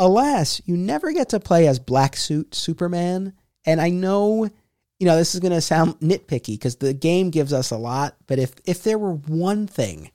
Alas, 0.00 0.62
you 0.64 0.78
never 0.78 1.12
get 1.12 1.28
to 1.28 1.38
play 1.38 1.68
as 1.68 1.78
Black 1.78 2.16
Suit 2.16 2.54
Superman. 2.54 3.34
And 3.66 3.82
I 3.82 3.90
know, 3.90 4.48
you 4.98 5.06
know, 5.06 5.14
this 5.14 5.34
is 5.34 5.40
going 5.40 5.52
to 5.52 5.60
sound 5.60 6.00
nitpicky 6.00 6.54
because 6.54 6.76
the 6.76 6.94
game 6.94 7.28
gives 7.28 7.52
us 7.52 7.70
a 7.70 7.76
lot. 7.76 8.16
But 8.26 8.38
if 8.38 8.54
if 8.64 8.82
there 8.82 8.98
were 8.98 9.12
one 9.12 9.66
thing 9.66 10.10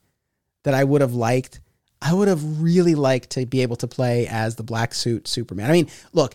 that 0.63 0.73
I 0.73 0.83
would 0.83 1.01
have 1.01 1.13
liked, 1.13 1.59
I 2.01 2.13
would 2.13 2.27
have 2.27 2.61
really 2.61 2.95
liked 2.95 3.29
to 3.31 3.45
be 3.45 3.61
able 3.61 3.75
to 3.77 3.87
play 3.87 4.27
as 4.27 4.55
the 4.55 4.63
Black 4.63 4.95
Suit 4.95 5.27
Superman. 5.27 5.69
I 5.69 5.73
mean, 5.73 5.87
look, 6.13 6.33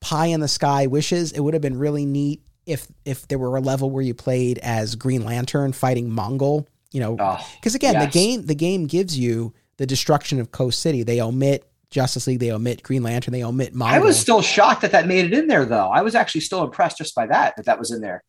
pie 0.00 0.26
in 0.26 0.40
the 0.40 0.48
sky 0.48 0.88
wishes. 0.88 1.30
It 1.30 1.40
would 1.40 1.54
have 1.54 1.62
been 1.62 1.78
really 1.78 2.06
neat 2.06 2.42
if 2.66 2.88
if 3.04 3.28
there 3.28 3.38
were 3.38 3.56
a 3.56 3.60
level 3.60 3.88
where 3.88 4.02
you 4.02 4.14
played 4.14 4.58
as 4.58 4.96
Green 4.96 5.24
Lantern 5.24 5.72
fighting 5.72 6.10
Mongul. 6.10 6.66
You 6.90 7.00
know, 7.00 7.16
ah, 7.20 7.48
because 7.54 7.76
oh, 7.76 7.76
again, 7.76 7.94
yes. 7.94 8.06
the 8.06 8.18
game 8.18 8.46
the 8.46 8.54
game 8.56 8.88
gives 8.88 9.16
you 9.16 9.54
the 9.76 9.86
destruction 9.86 10.40
of 10.40 10.50
Coast 10.50 10.80
City. 10.80 11.04
They 11.04 11.20
omit 11.20 11.64
Justice 11.90 12.26
League, 12.26 12.40
they 12.40 12.52
omit 12.52 12.82
Green 12.82 13.02
Lantern, 13.02 13.32
they 13.32 13.42
omit 13.42 13.74
Mongul. 13.74 13.92
I 13.92 13.98
was 13.98 14.18
still 14.18 14.42
shocked 14.42 14.82
that 14.82 14.92
that 14.92 15.06
made 15.06 15.24
it 15.24 15.32
in 15.32 15.46
there, 15.46 15.64
though. 15.64 15.88
I 15.88 16.02
was 16.02 16.14
actually 16.14 16.42
still 16.42 16.62
impressed 16.62 16.98
just 16.98 17.14
by 17.14 17.26
that 17.26 17.56
that 17.56 17.66
that 17.66 17.78
was 17.78 17.90
in 17.90 18.00
there. 18.00 18.24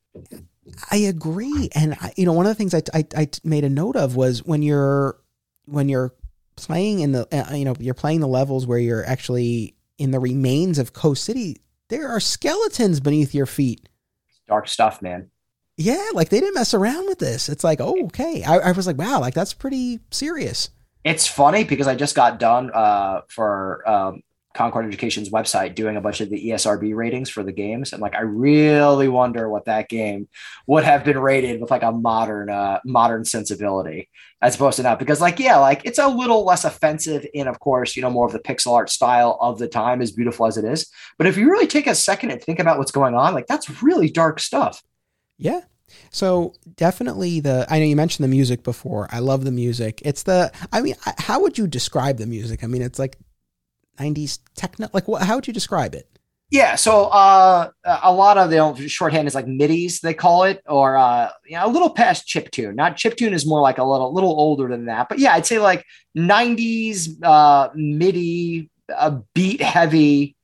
I 0.91 0.97
agree, 0.97 1.69
and 1.75 1.95
I, 1.99 2.13
you 2.15 2.25
know, 2.25 2.33
one 2.33 2.45
of 2.45 2.51
the 2.51 2.55
things 2.55 2.73
I, 2.73 2.83
I, 2.93 3.05
I 3.15 3.29
made 3.43 3.63
a 3.63 3.69
note 3.69 3.95
of 3.95 4.15
was 4.15 4.43
when 4.43 4.61
you're 4.61 5.19
when 5.65 5.89
you're 5.89 6.13
playing 6.55 6.99
in 6.99 7.11
the 7.11 7.27
uh, 7.31 7.53
you 7.53 7.65
know 7.65 7.75
you're 7.79 7.93
playing 7.93 8.19
the 8.21 8.27
levels 8.27 8.65
where 8.65 8.79
you're 8.79 9.05
actually 9.05 9.75
in 9.97 10.11
the 10.11 10.19
remains 10.19 10.79
of 10.79 10.93
Coast 10.93 11.23
City. 11.23 11.57
There 11.89 12.07
are 12.07 12.19
skeletons 12.19 12.99
beneath 12.99 13.33
your 13.33 13.45
feet. 13.45 13.89
Dark 14.47 14.67
stuff, 14.67 15.01
man. 15.01 15.31
Yeah, 15.75 16.09
like 16.13 16.29
they 16.29 16.39
didn't 16.39 16.55
mess 16.55 16.73
around 16.73 17.07
with 17.07 17.19
this. 17.19 17.49
It's 17.49 17.63
like, 17.63 17.79
oh, 17.81 18.05
okay. 18.05 18.43
I, 18.43 18.57
I 18.57 18.71
was 18.71 18.85
like, 18.85 18.97
wow, 18.97 19.19
like 19.19 19.33
that's 19.33 19.53
pretty 19.53 19.99
serious. 20.11 20.69
It's 21.03 21.27
funny 21.27 21.63
because 21.63 21.87
I 21.87 21.95
just 21.95 22.15
got 22.15 22.39
done 22.39 22.71
uh, 22.73 23.21
for 23.29 23.87
um, 23.89 24.21
Concord 24.53 24.85
Education's 24.85 25.29
website 25.29 25.75
doing 25.75 25.95
a 25.95 26.01
bunch 26.01 26.21
of 26.21 26.29
the 26.29 26.49
ESRB 26.49 26.95
ratings 26.95 27.29
for 27.29 27.43
the 27.43 27.51
games, 27.51 27.93
and 27.93 28.01
like 28.01 28.15
I 28.15 28.21
really 28.21 29.07
wonder 29.07 29.47
what 29.47 29.65
that 29.65 29.87
game 29.87 30.27
would 30.67 30.83
have 30.83 31.05
been 31.05 31.19
rated 31.19 31.61
with 31.61 31.71
like 31.71 31.83
a 31.83 31.91
modern 31.91 32.49
uh, 32.49 32.79
modern 32.83 33.23
sensibility 33.23 34.09
as 34.41 34.55
opposed 34.55 34.77
to 34.77 34.83
now. 34.83 34.95
Because 34.95 35.21
like 35.21 35.39
yeah, 35.39 35.57
like 35.57 35.85
it's 35.85 35.99
a 35.99 36.07
little 36.07 36.43
less 36.43 36.65
offensive 36.65 37.25
in, 37.33 37.47
of 37.47 37.59
course, 37.59 37.95
you 37.95 38.01
know, 38.01 38.09
more 38.09 38.25
of 38.25 38.33
the 38.33 38.39
pixel 38.39 38.73
art 38.73 38.89
style 38.89 39.37
of 39.39 39.59
the 39.59 39.67
time, 39.67 40.01
as 40.01 40.11
beautiful 40.11 40.47
as 40.47 40.57
it 40.57 40.65
is. 40.65 40.91
But 41.17 41.27
if 41.27 41.37
you 41.37 41.49
really 41.49 41.67
take 41.67 41.87
a 41.87 41.95
second 41.95 42.31
and 42.31 42.41
think 42.41 42.59
about 42.59 42.77
what's 42.79 42.91
going 42.91 43.13
on, 43.13 43.33
like 43.33 43.47
that's 43.47 43.81
really 43.83 44.09
dark 44.09 44.39
stuff. 44.39 44.81
Yeah, 45.37 45.61
so 46.11 46.53
definitely 46.75 47.39
the 47.39 47.65
I 47.69 47.79
know 47.79 47.85
you 47.85 47.95
mentioned 47.95 48.23
the 48.23 48.29
music 48.29 48.63
before. 48.63 49.07
I 49.11 49.19
love 49.19 49.43
the 49.43 49.51
music. 49.51 50.01
It's 50.05 50.23
the 50.23 50.51
I 50.71 50.81
mean, 50.81 50.95
how 51.17 51.41
would 51.41 51.57
you 51.57 51.67
describe 51.67 52.17
the 52.17 52.27
music? 52.27 52.63
I 52.63 52.67
mean, 52.67 52.81
it's 52.81 52.99
like 52.99 53.17
90s 53.99 54.39
techno. 54.55 54.89
Like, 54.93 55.07
what, 55.07 55.23
how 55.23 55.35
would 55.35 55.47
you 55.47 55.53
describe 55.53 55.93
it? 55.93 56.07
Yeah, 56.51 56.77
so 56.77 57.05
uh, 57.05 57.69
a 57.85 58.11
lot 58.11 58.39
of 58.39 58.49
the 58.49 58.87
shorthand 58.87 59.27
is 59.27 59.35
like 59.35 59.45
MIDIs 59.45 60.01
they 60.01 60.15
call 60.15 60.45
it, 60.45 60.63
or 60.67 60.97
uh, 60.97 61.29
you 61.45 61.55
know, 61.55 61.67
a 61.67 61.69
little 61.69 61.91
past 61.91 62.25
chip 62.25 62.49
tune. 62.49 62.75
Not 62.75 62.97
chip 62.97 63.17
tune 63.17 63.35
is 63.35 63.45
more 63.45 63.61
like 63.61 63.77
a 63.77 63.83
little 63.83 64.11
little 64.11 64.31
older 64.31 64.67
than 64.67 64.85
that, 64.85 65.09
but 65.09 65.19
yeah, 65.19 65.33
I'd 65.33 65.45
say 65.45 65.59
like 65.59 65.85
'90s 66.17 67.23
uh, 67.23 67.69
MIDI, 67.75 68.71
beat 69.35 69.61
heavy 69.61 70.35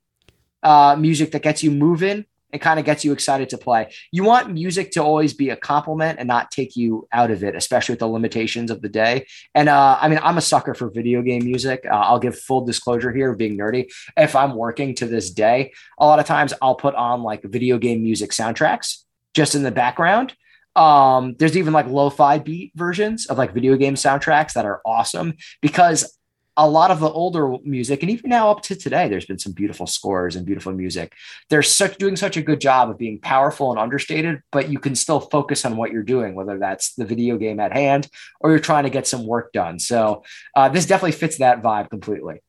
uh, 0.62 0.94
music 0.96 1.32
that 1.32 1.42
gets 1.42 1.64
you 1.64 1.72
moving 1.72 2.24
it 2.52 2.60
kind 2.60 2.78
of 2.78 2.86
gets 2.86 3.04
you 3.04 3.12
excited 3.12 3.48
to 3.50 3.58
play. 3.58 3.92
You 4.12 4.24
want 4.24 4.52
music 4.52 4.92
to 4.92 5.02
always 5.02 5.34
be 5.34 5.50
a 5.50 5.56
compliment 5.56 6.18
and 6.18 6.28
not 6.28 6.50
take 6.50 6.76
you 6.76 7.08
out 7.12 7.30
of 7.30 7.42
it, 7.42 7.56
especially 7.56 7.94
with 7.94 8.00
the 8.00 8.08
limitations 8.08 8.70
of 8.70 8.82
the 8.82 8.88
day. 8.88 9.26
And 9.54 9.68
uh, 9.68 9.98
I 10.00 10.08
mean, 10.08 10.20
I'm 10.22 10.38
a 10.38 10.42
sucker 10.42 10.74
for 10.74 10.88
video 10.90 11.22
game 11.22 11.44
music. 11.44 11.84
Uh, 11.84 11.94
I'll 11.94 12.20
give 12.20 12.38
full 12.38 12.64
disclosure 12.64 13.12
here, 13.12 13.34
being 13.34 13.58
nerdy. 13.58 13.90
If 14.16 14.36
I'm 14.36 14.54
working 14.54 14.94
to 14.96 15.06
this 15.06 15.30
day, 15.30 15.72
a 15.98 16.06
lot 16.06 16.20
of 16.20 16.26
times 16.26 16.52
I'll 16.62 16.76
put 16.76 16.94
on 16.94 17.22
like 17.22 17.42
video 17.42 17.78
game 17.78 18.02
music 18.02 18.30
soundtracks 18.30 19.02
just 19.34 19.54
in 19.54 19.62
the 19.62 19.72
background. 19.72 20.34
Um, 20.76 21.34
there's 21.38 21.56
even 21.56 21.72
like 21.72 21.86
lo-fi 21.86 22.38
beat 22.38 22.72
versions 22.76 23.26
of 23.26 23.38
like 23.38 23.54
video 23.54 23.76
game 23.76 23.94
soundtracks 23.94 24.52
that 24.52 24.66
are 24.66 24.82
awesome 24.84 25.34
because 25.62 26.16
a 26.56 26.68
lot 26.68 26.90
of 26.90 27.00
the 27.00 27.10
older 27.10 27.56
music, 27.64 28.02
and 28.02 28.10
even 28.10 28.30
now 28.30 28.50
up 28.50 28.62
to 28.62 28.74
today, 28.74 29.08
there's 29.08 29.26
been 29.26 29.38
some 29.38 29.52
beautiful 29.52 29.86
scores 29.86 30.36
and 30.36 30.46
beautiful 30.46 30.72
music. 30.72 31.12
They're 31.50 31.62
such 31.62 31.98
doing 31.98 32.16
such 32.16 32.36
a 32.36 32.42
good 32.42 32.60
job 32.60 32.88
of 32.88 32.98
being 32.98 33.18
powerful 33.18 33.70
and 33.70 33.78
understated, 33.78 34.42
but 34.50 34.70
you 34.70 34.78
can 34.78 34.94
still 34.94 35.20
focus 35.20 35.64
on 35.64 35.76
what 35.76 35.92
you're 35.92 36.02
doing, 36.02 36.34
whether 36.34 36.58
that's 36.58 36.94
the 36.94 37.04
video 37.04 37.36
game 37.36 37.60
at 37.60 37.72
hand 37.72 38.08
or 38.40 38.50
you're 38.50 38.58
trying 38.58 38.84
to 38.84 38.90
get 38.90 39.06
some 39.06 39.26
work 39.26 39.52
done. 39.52 39.78
So 39.78 40.24
uh, 40.54 40.68
this 40.68 40.86
definitely 40.86 41.12
fits 41.12 41.38
that 41.38 41.62
vibe 41.62 41.90
completely. 41.90 42.40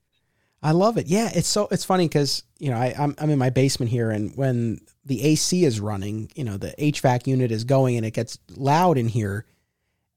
I 0.63 0.71
love 0.71 0.97
it. 0.97 1.07
Yeah, 1.07 1.29
it's 1.33 1.47
so 1.47 1.67
it's 1.69 1.83
funny 1.83 2.07
because 2.07 2.43
you 2.57 2.71
know 2.71 2.77
I, 2.77 2.95
I'm 2.97 3.15
I'm 3.19 3.29
in 3.29 3.37
my 3.37 3.51
basement 3.51 3.91
here, 3.91 4.09
and 4.09 4.35
when 4.35 4.81
the 5.05 5.23
AC 5.23 5.63
is 5.63 5.79
running, 5.79 6.31
you 6.35 6.43
know 6.43 6.57
the 6.57 6.73
HVAC 6.79 7.27
unit 7.27 7.51
is 7.51 7.63
going, 7.63 7.95
and 7.95 8.05
it 8.05 8.11
gets 8.11 8.39
loud 8.55 8.97
in 8.97 9.07
here. 9.07 9.45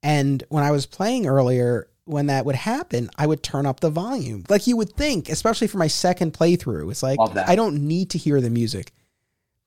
And 0.03 0.43
when 0.49 0.64
I 0.64 0.70
was 0.70 0.86
playing 0.86 1.26
earlier, 1.26 1.89
when 2.11 2.26
that 2.26 2.44
would 2.44 2.56
happen, 2.56 3.11
I 3.16 3.26
would 3.26 3.42
turn 3.42 3.66
up 3.66 3.80
the 3.80 3.90
volume. 3.90 4.44
Like 4.48 4.66
you 4.66 4.76
would 4.76 4.94
think, 4.94 5.28
especially 5.28 5.66
for 5.66 5.78
my 5.78 5.86
second 5.86 6.32
playthrough. 6.32 6.90
It's 6.90 7.02
like 7.02 7.18
I 7.36 7.54
don't 7.56 7.86
need 7.86 8.11
to 8.11 8.18
hear 8.18 8.40
the 8.40 8.50
music, 8.50 8.92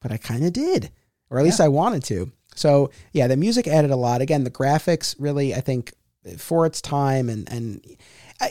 but 0.01 0.11
I 0.11 0.17
kind 0.17 0.43
of 0.45 0.53
did, 0.53 0.91
or 1.29 1.39
at 1.39 1.45
least 1.45 1.61
I 1.61 1.67
wanted 1.69 2.03
to. 2.05 2.31
So 2.55 2.91
yeah, 3.11 3.27
the 3.27 3.37
music 3.37 3.67
added 3.67 3.91
a 3.91 3.95
lot. 3.95 4.21
Again, 4.21 4.43
the 4.43 4.51
graphics 4.51 5.15
really, 5.17 5.55
I 5.55 5.61
think, 5.61 5.93
for 6.37 6.65
its 6.65 6.81
time 6.81 7.29
and 7.29 7.51
and 7.51 7.85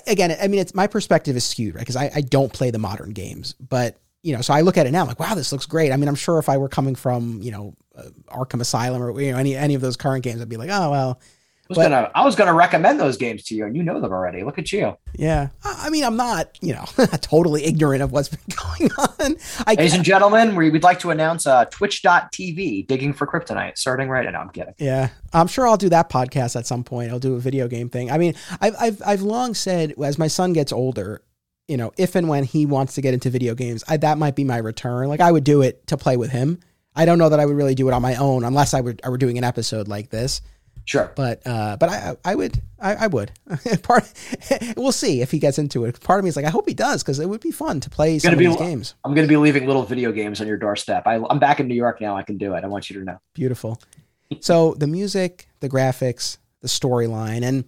again, 0.07 0.37
I 0.41 0.49
mean, 0.49 0.61
it's 0.61 0.75
my 0.75 0.87
perspective 0.87 1.37
is 1.37 1.45
skewed, 1.45 1.75
right? 1.75 1.81
Because 1.81 1.97
I, 1.97 2.11
I 2.15 2.21
don't 2.21 2.53
play 2.53 2.71
the 2.71 2.79
modern 2.79 3.11
games, 3.11 3.55
but 3.55 3.99
you 4.23 4.35
know, 4.35 4.41
so 4.41 4.55
I 4.55 4.61
look 4.61 4.79
at 4.79 4.87
it 4.87 4.93
now, 4.93 5.03
I'm 5.03 5.09
like, 5.09 5.19
wow, 5.19 5.35
this 5.35 5.51
looks 5.51 5.67
great. 5.67 5.93
I 5.93 5.97
mean, 5.97 6.09
I'm 6.09 6.15
sure 6.15 6.39
if 6.39 6.49
I 6.49 6.57
were 6.57 6.69
coming 6.69 6.95
from, 6.95 7.43
you 7.43 7.51
know, 7.51 7.75
uh, 7.97 8.05
Arkham 8.29 8.61
Asylum 8.61 9.03
or 9.03 9.21
you 9.21 9.33
know 9.33 9.39
any 9.39 9.55
any 9.55 9.75
of 9.75 9.81
those 9.81 9.97
current 9.97 10.25
games, 10.25 10.41
I'd 10.41 10.49
be 10.49 10.57
like, 10.57 10.71
oh 10.71 10.91
well, 10.91 11.21
was 11.69 11.77
but, 11.77 11.89
gonna 11.91 12.11
I 12.15 12.25
was 12.25 12.37
gonna 12.37 12.55
recommend 12.55 12.99
those 12.99 13.17
games 13.17 13.45
to 13.45 13.55
you, 13.55 13.67
and 13.67 13.77
you 13.77 13.83
know 13.83 14.01
them 14.01 14.13
already. 14.13 14.43
Look 14.43 14.59
at 14.59 14.73
you. 14.73 14.97
Yeah, 15.15 15.49
I 15.65 15.91
mean, 15.91 16.05
I'm 16.05 16.17
not 16.17 16.59
you 16.61 16.75
know 16.75 16.85
totally 17.21 17.65
ignorant 17.65 18.03
of 18.03 18.13
what's 18.13 18.29
been 18.29 18.41
going 18.57 18.91
on. 18.99 19.37
I 19.67 19.75
Ladies 19.75 19.95
and 19.95 20.05
gentlemen, 20.05 20.57
we 20.57 20.71
would 20.71 20.83
like 20.83 20.99
to 21.01 21.11
announce 21.11 21.47
uh, 21.47 21.65
Twitch.tv 21.67 22.87
digging 22.87 23.13
for 23.13 23.27
kryptonite 23.27 23.79
starting 23.79 24.09
right 24.09 24.31
now. 24.31 24.41
I'm 24.41 24.51
kidding. 24.51 24.75
Yeah, 24.79 25.11
I'm 25.33 25.47
sure 25.47 25.67
I'll 25.69 25.77
do 25.77 25.89
that 25.91 26.11
podcast 26.11 26.57
at 26.57 26.67
some 26.67 26.85
point. 26.85 27.11
I'll 27.11 27.19
do 27.19 27.35
a 27.35 27.41
video 27.41 27.69
game 27.69 27.89
thing. 27.89 28.11
I 28.11 28.19
mean, 28.19 28.35
I've 28.61 28.75
I've 28.79 29.03
I've 29.07 29.23
long 29.23 29.55
said 29.55 29.95
as 30.03 30.19
my 30.19 30.29
son 30.29 30.53
gets 30.53 30.73
older, 30.73 31.23
you 31.69 31.77
know, 31.77 31.93
if 31.97 32.15
and 32.17 32.29
when 32.29 32.45
he 32.45 32.67
wants 32.67 32.95
to 32.95 33.01
get 33.01 33.15
into 33.15 33.31
video 33.31 33.55
games, 33.55 33.85
I, 33.89 33.97
that 33.99 34.19
might 34.19 34.35
be 34.35 34.45
my 34.45 34.59
return. 34.59 35.09
Like 35.09 35.21
I 35.21 35.31
would 35.31 35.45
do 35.45 35.63
it 35.63 35.87
to 35.87 35.97
play 35.97 36.17
with 36.17 36.31
him. 36.31 36.59
I 36.95 37.07
don't 37.07 37.19
know 37.19 37.31
that 37.31 37.41
I 37.41 37.47
would 37.47 37.57
really 37.57 37.75
do 37.75 37.89
it 37.89 37.95
on 37.95 38.03
my 38.03 38.17
own 38.17 38.45
unless 38.45 38.75
I 38.75 38.81
were 38.81 38.97
I 39.05 39.09
were 39.09 39.19
doing 39.19 39.39
an 39.39 39.45
episode 39.45 39.89
like 39.89 40.11
this. 40.11 40.43
Sure. 40.85 41.13
But 41.15 41.47
uh, 41.47 41.77
but 41.77 41.89
I 41.89 42.17
I 42.25 42.35
would 42.35 42.61
I, 42.79 42.95
I 42.95 43.07
would 43.07 43.31
part. 43.83 44.13
we'll 44.77 44.93
see 44.93 45.21
if 45.23 45.31
he 45.31 45.39
gets 45.39 45.59
into 45.59 45.85
it. 45.85 46.01
Part 46.01 46.19
of 46.19 46.25
me 46.25 46.29
is 46.29 46.37
like 46.37 46.45
I 46.45 46.51
hope 46.51 46.69
he 46.69 46.75
does 46.75 47.03
because 47.03 47.19
it 47.21 47.29
would 47.29 47.41
be 47.41 47.53
fun 47.53 47.81
to 47.81 47.91
play 47.91 48.19
some 48.19 48.33
of 48.33 48.39
be, 48.39 48.47
these 48.47 48.57
games. 48.57 48.95
I'm 49.05 49.15
going 49.15 49.27
to 49.27 49.33
be 49.33 49.37
leaving 49.37 49.67
little 49.67 49.85
video 49.85 50.13
games 50.13 50.41
on 50.41 50.47
your 50.47 50.57
doorstep. 50.57 51.07
I, 51.07 51.21
I'm 51.31 51.39
back 51.39 51.61
in 51.61 51.69
New 51.69 51.75
York 51.75 52.01
now. 52.01 52.17
I 52.17 52.23
can 52.23 52.37
do 52.39 52.55
it. 52.55 52.65
I 52.65 52.67
want 52.67 52.91
you 52.91 52.99
to 52.99 53.05
know. 53.05 53.21
Beautiful. 53.35 53.81
so 54.41 54.75
the 54.75 54.87
music, 54.87 55.49
the 55.61 55.69
graphics, 55.69 56.39
the 56.61 56.69
storyline, 56.69 57.43
and 57.43 57.65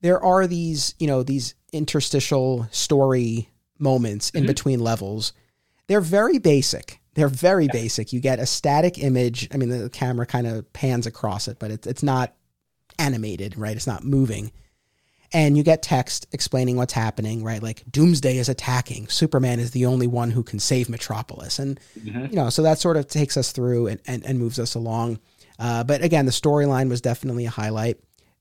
there 0.00 0.22
are 0.22 0.46
these 0.46 0.94
you 0.98 1.06
know 1.06 1.22
these 1.22 1.54
interstitial 1.72 2.66
story 2.70 3.48
moments 3.78 4.30
in 4.30 4.44
Mhm. 4.44 4.48
between 4.48 4.80
levels. 4.80 5.32
They're 5.86 6.00
very 6.02 6.38
basic. 6.38 6.97
They're 7.18 7.28
very 7.28 7.66
basic. 7.66 8.12
You 8.12 8.20
get 8.20 8.38
a 8.38 8.46
static 8.46 8.96
image. 9.02 9.48
I 9.52 9.56
mean, 9.56 9.70
the 9.70 9.90
camera 9.90 10.24
kind 10.24 10.46
of 10.46 10.72
pans 10.72 11.04
across 11.04 11.48
it, 11.48 11.58
but 11.58 11.72
it's 11.72 11.84
it's 11.86 12.02
not 12.04 12.32
animated, 12.96 13.58
right? 13.58 13.76
It's 13.76 13.86
not 13.88 14.04
moving. 14.04 14.52
And 15.32 15.56
you 15.56 15.64
get 15.64 15.82
text 15.82 16.28
explaining 16.32 16.76
what's 16.76 16.92
happening, 16.92 17.42
right? 17.42 17.60
Like 17.62 17.82
Doomsday 17.90 18.38
is 18.38 18.48
attacking. 18.48 19.08
Superman 19.08 19.58
is 19.58 19.72
the 19.72 19.84
only 19.84 20.06
one 20.06 20.30
who 20.30 20.42
can 20.44 20.60
save 20.60 20.88
Metropolis. 20.88 21.58
And 21.58 21.78
Mhm. 22.00 22.30
you 22.30 22.36
know, 22.36 22.50
so 22.50 22.62
that 22.62 22.78
sort 22.78 22.96
of 22.96 23.08
takes 23.08 23.36
us 23.36 23.50
through 23.52 23.88
and, 23.88 24.00
and, 24.06 24.24
and 24.24 24.38
moves 24.38 24.58
us 24.60 24.74
along. 24.76 25.18
Uh, 25.58 25.82
but 25.84 26.02
again, 26.02 26.24
the 26.24 26.32
storyline 26.32 26.88
was 26.88 27.00
definitely 27.00 27.46
a 27.46 27.50
highlight. 27.50 27.98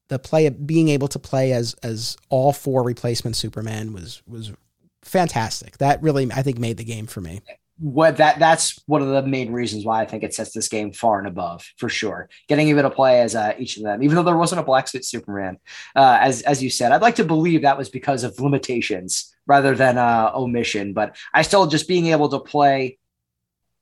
The 0.09 0.19
play, 0.19 0.47
being 0.49 0.89
able 0.89 1.07
to 1.09 1.19
play 1.19 1.51
as 1.51 1.73
as 1.81 2.15
all 2.29 2.53
four 2.53 2.83
replacement 2.83 3.35
Superman 3.35 3.91
was 3.91 4.21
was 4.27 4.53
fantastic. 5.01 5.79
That 5.79 6.01
really, 6.03 6.31
I 6.31 6.43
think, 6.43 6.59
made 6.59 6.77
the 6.77 6.83
game 6.85 7.07
for 7.07 7.21
me. 7.21 7.41
What 7.79 8.17
that 8.17 8.39
that's 8.39 8.81
one 8.87 9.01
of 9.01 9.09
the 9.09 9.21
main 9.21 9.51
reasons 9.51 9.85
why 9.85 10.01
I 10.01 10.05
think 10.05 10.23
it 10.23 10.33
sets 10.33 10.51
this 10.51 10.67
game 10.67 10.91
far 10.91 11.19
and 11.19 11.27
above 11.27 11.63
for 11.77 11.89
sure. 11.89 12.29
Getting 12.47 12.69
even 12.69 12.83
to 12.83 12.89
play 12.89 13.21
as 13.21 13.35
uh, 13.35 13.53
each 13.57 13.77
of 13.77 13.83
them, 13.83 14.01
even 14.01 14.15
though 14.15 14.23
there 14.23 14.37
wasn't 14.37 14.61
a 14.61 14.65
black 14.65 14.87
suit 14.87 15.05
Superman, 15.05 15.57
uh, 15.95 16.17
as 16.21 16.41
as 16.41 16.63
you 16.63 16.69
said, 16.69 16.91
I'd 16.91 17.01
like 17.01 17.15
to 17.15 17.23
believe 17.23 17.61
that 17.61 17.77
was 17.77 17.89
because 17.89 18.23
of 18.23 18.39
limitations 18.39 19.33
rather 19.45 19.75
than 19.75 19.97
uh, 19.97 20.31
omission. 20.33 20.93
But 20.93 21.17
I 21.33 21.43
still 21.43 21.67
just 21.67 21.87
being 21.87 22.07
able 22.07 22.29
to 22.29 22.39
play 22.39 22.97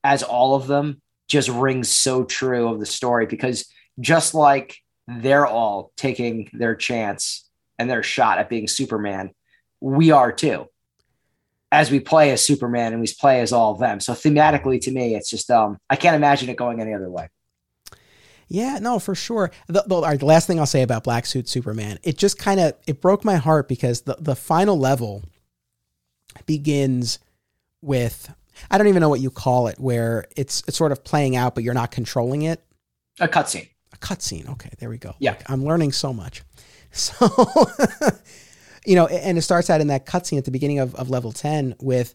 as 0.04 0.22
all 0.22 0.54
of 0.54 0.66
them 0.66 1.00
just 1.28 1.48
rings 1.48 1.88
so 1.88 2.24
true 2.24 2.68
of 2.68 2.78
the 2.78 2.86
story 2.86 3.26
because 3.26 3.66
just 3.98 4.34
like 4.34 4.76
they're 5.08 5.46
all 5.46 5.92
taking 5.96 6.50
their 6.52 6.74
chance 6.74 7.48
and 7.78 7.90
their 7.90 8.02
shot 8.02 8.38
at 8.38 8.48
being 8.48 8.68
Superman, 8.68 9.30
we 9.80 10.10
are 10.10 10.32
too 10.32 10.68
as 11.72 11.90
we 11.90 12.00
play 12.00 12.30
as 12.30 12.44
Superman 12.44 12.92
and 12.92 13.00
we 13.00 13.08
play 13.18 13.40
as 13.40 13.52
all 13.52 13.72
of 13.72 13.78
them. 13.78 14.00
So 14.00 14.12
thematically, 14.12 14.80
to 14.82 14.90
me, 14.90 15.14
it's 15.14 15.28
just 15.28 15.50
um, 15.50 15.78
I 15.90 15.96
can't 15.96 16.16
imagine 16.16 16.48
it 16.48 16.56
going 16.56 16.80
any 16.80 16.94
other 16.94 17.10
way. 17.10 17.28
Yeah, 18.48 18.78
no, 18.80 19.00
for 19.00 19.14
sure. 19.14 19.50
The, 19.66 19.84
the, 19.86 20.00
right, 20.00 20.18
the 20.18 20.26
last 20.26 20.46
thing 20.46 20.60
I'll 20.60 20.66
say 20.66 20.82
about 20.82 21.02
Black 21.02 21.26
Suit 21.26 21.48
Superman, 21.48 21.98
it 22.04 22.16
just 22.16 22.38
kind 22.38 22.60
of 22.60 22.74
it 22.86 23.00
broke 23.00 23.24
my 23.24 23.36
heart 23.36 23.68
because 23.68 24.02
the 24.02 24.16
the 24.20 24.36
final 24.36 24.78
level 24.78 25.24
begins 26.46 27.18
with 27.82 28.32
I 28.70 28.78
don't 28.78 28.86
even 28.86 29.00
know 29.00 29.08
what 29.08 29.20
you 29.20 29.30
call 29.30 29.66
it, 29.66 29.78
where 29.78 30.26
it's 30.36 30.62
it's 30.68 30.76
sort 30.76 30.92
of 30.92 31.02
playing 31.02 31.36
out, 31.36 31.54
but 31.54 31.64
you're 31.64 31.74
not 31.74 31.90
controlling 31.90 32.42
it. 32.42 32.62
A 33.20 33.28
cutscene. 33.28 33.68
A 33.92 33.96
cutscene. 33.96 34.48
Okay, 34.50 34.70
there 34.78 34.88
we 34.88 34.98
go. 34.98 35.14
Yeah. 35.18 35.32
Like, 35.32 35.50
I'm 35.50 35.64
learning 35.64 35.92
so 35.92 36.12
much. 36.12 36.42
So, 36.92 37.28
you 38.86 38.94
know, 38.94 39.06
and 39.06 39.36
it 39.36 39.42
starts 39.42 39.68
out 39.70 39.80
in 39.80 39.88
that 39.88 40.06
cutscene 40.06 40.38
at 40.38 40.44
the 40.44 40.50
beginning 40.50 40.78
of, 40.78 40.94
of 40.94 41.10
level 41.10 41.32
10 41.32 41.74
with 41.80 42.14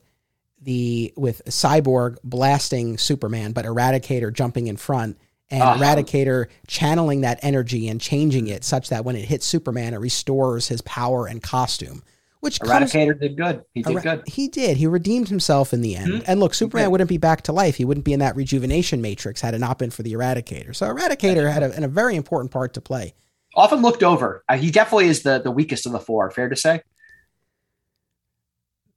the 0.61 1.13
with 1.17 1.41
Cyborg 1.45 2.17
blasting 2.23 2.97
Superman, 2.97 3.51
but 3.51 3.65
Eradicator 3.65 4.31
jumping 4.31 4.67
in 4.67 4.77
front 4.77 5.17
and 5.49 5.61
Uh-huh. 5.63 5.83
Eradicator 5.83 6.47
channeling 6.67 7.21
that 7.21 7.39
energy 7.41 7.87
and 7.89 7.99
changing 7.99 8.47
it 8.47 8.63
such 8.63 8.89
that 8.89 9.03
when 9.03 9.15
it 9.15 9.25
hits 9.25 9.45
Superman, 9.45 9.93
it 9.93 9.97
restores 9.97 10.67
his 10.67 10.81
power 10.81 11.25
and 11.27 11.41
costume. 11.41 12.03
Which 12.41 12.59
comes 12.59 12.91
Eradicator 12.93 13.19
did 13.19 13.37
good. 13.37 13.65
He 13.73 13.83
did 13.83 14.01
good. 14.01 14.23
He 14.27 14.47
did. 14.47 14.77
He 14.77 14.87
redeemed 14.87 15.29
himself 15.29 15.73
in 15.73 15.81
the 15.81 15.95
end. 15.95 16.11
Mhm. 16.11 16.23
And 16.25 16.39
look, 16.39 16.53
Superman 16.55 16.89
wouldn't 16.89 17.09
be 17.09 17.17
back 17.17 17.41
to 17.43 17.51
life. 17.51 17.75
He 17.75 17.85
wouldn't 17.85 18.03
be 18.05 18.13
in 18.13 18.19
that 18.19 18.35
rejuvenation 18.35 18.99
matrix 19.01 19.41
had 19.41 19.53
it 19.53 19.59
not 19.59 19.77
been 19.77 19.91
for 19.91 20.01
the 20.03 20.13
Eradicator. 20.13 20.75
So 20.75 20.87
Eradicator 20.87 21.51
had 21.51 21.61
a, 21.61 21.71
and 21.75 21.85
a 21.85 21.87
very 21.87 22.15
important 22.15 22.49
part 22.51 22.73
to 22.75 22.81
play. 22.81 23.13
Often 23.55 23.81
looked 23.81 24.03
over. 24.03 24.43
Uh, 24.47 24.57
he 24.57 24.71
definitely 24.71 25.07
is 25.07 25.23
the 25.23 25.41
the 25.41 25.51
weakest 25.51 25.85
of 25.85 25.91
the 25.91 25.99
four. 25.99 26.29
Fair 26.31 26.47
to 26.49 26.55
say, 26.55 26.81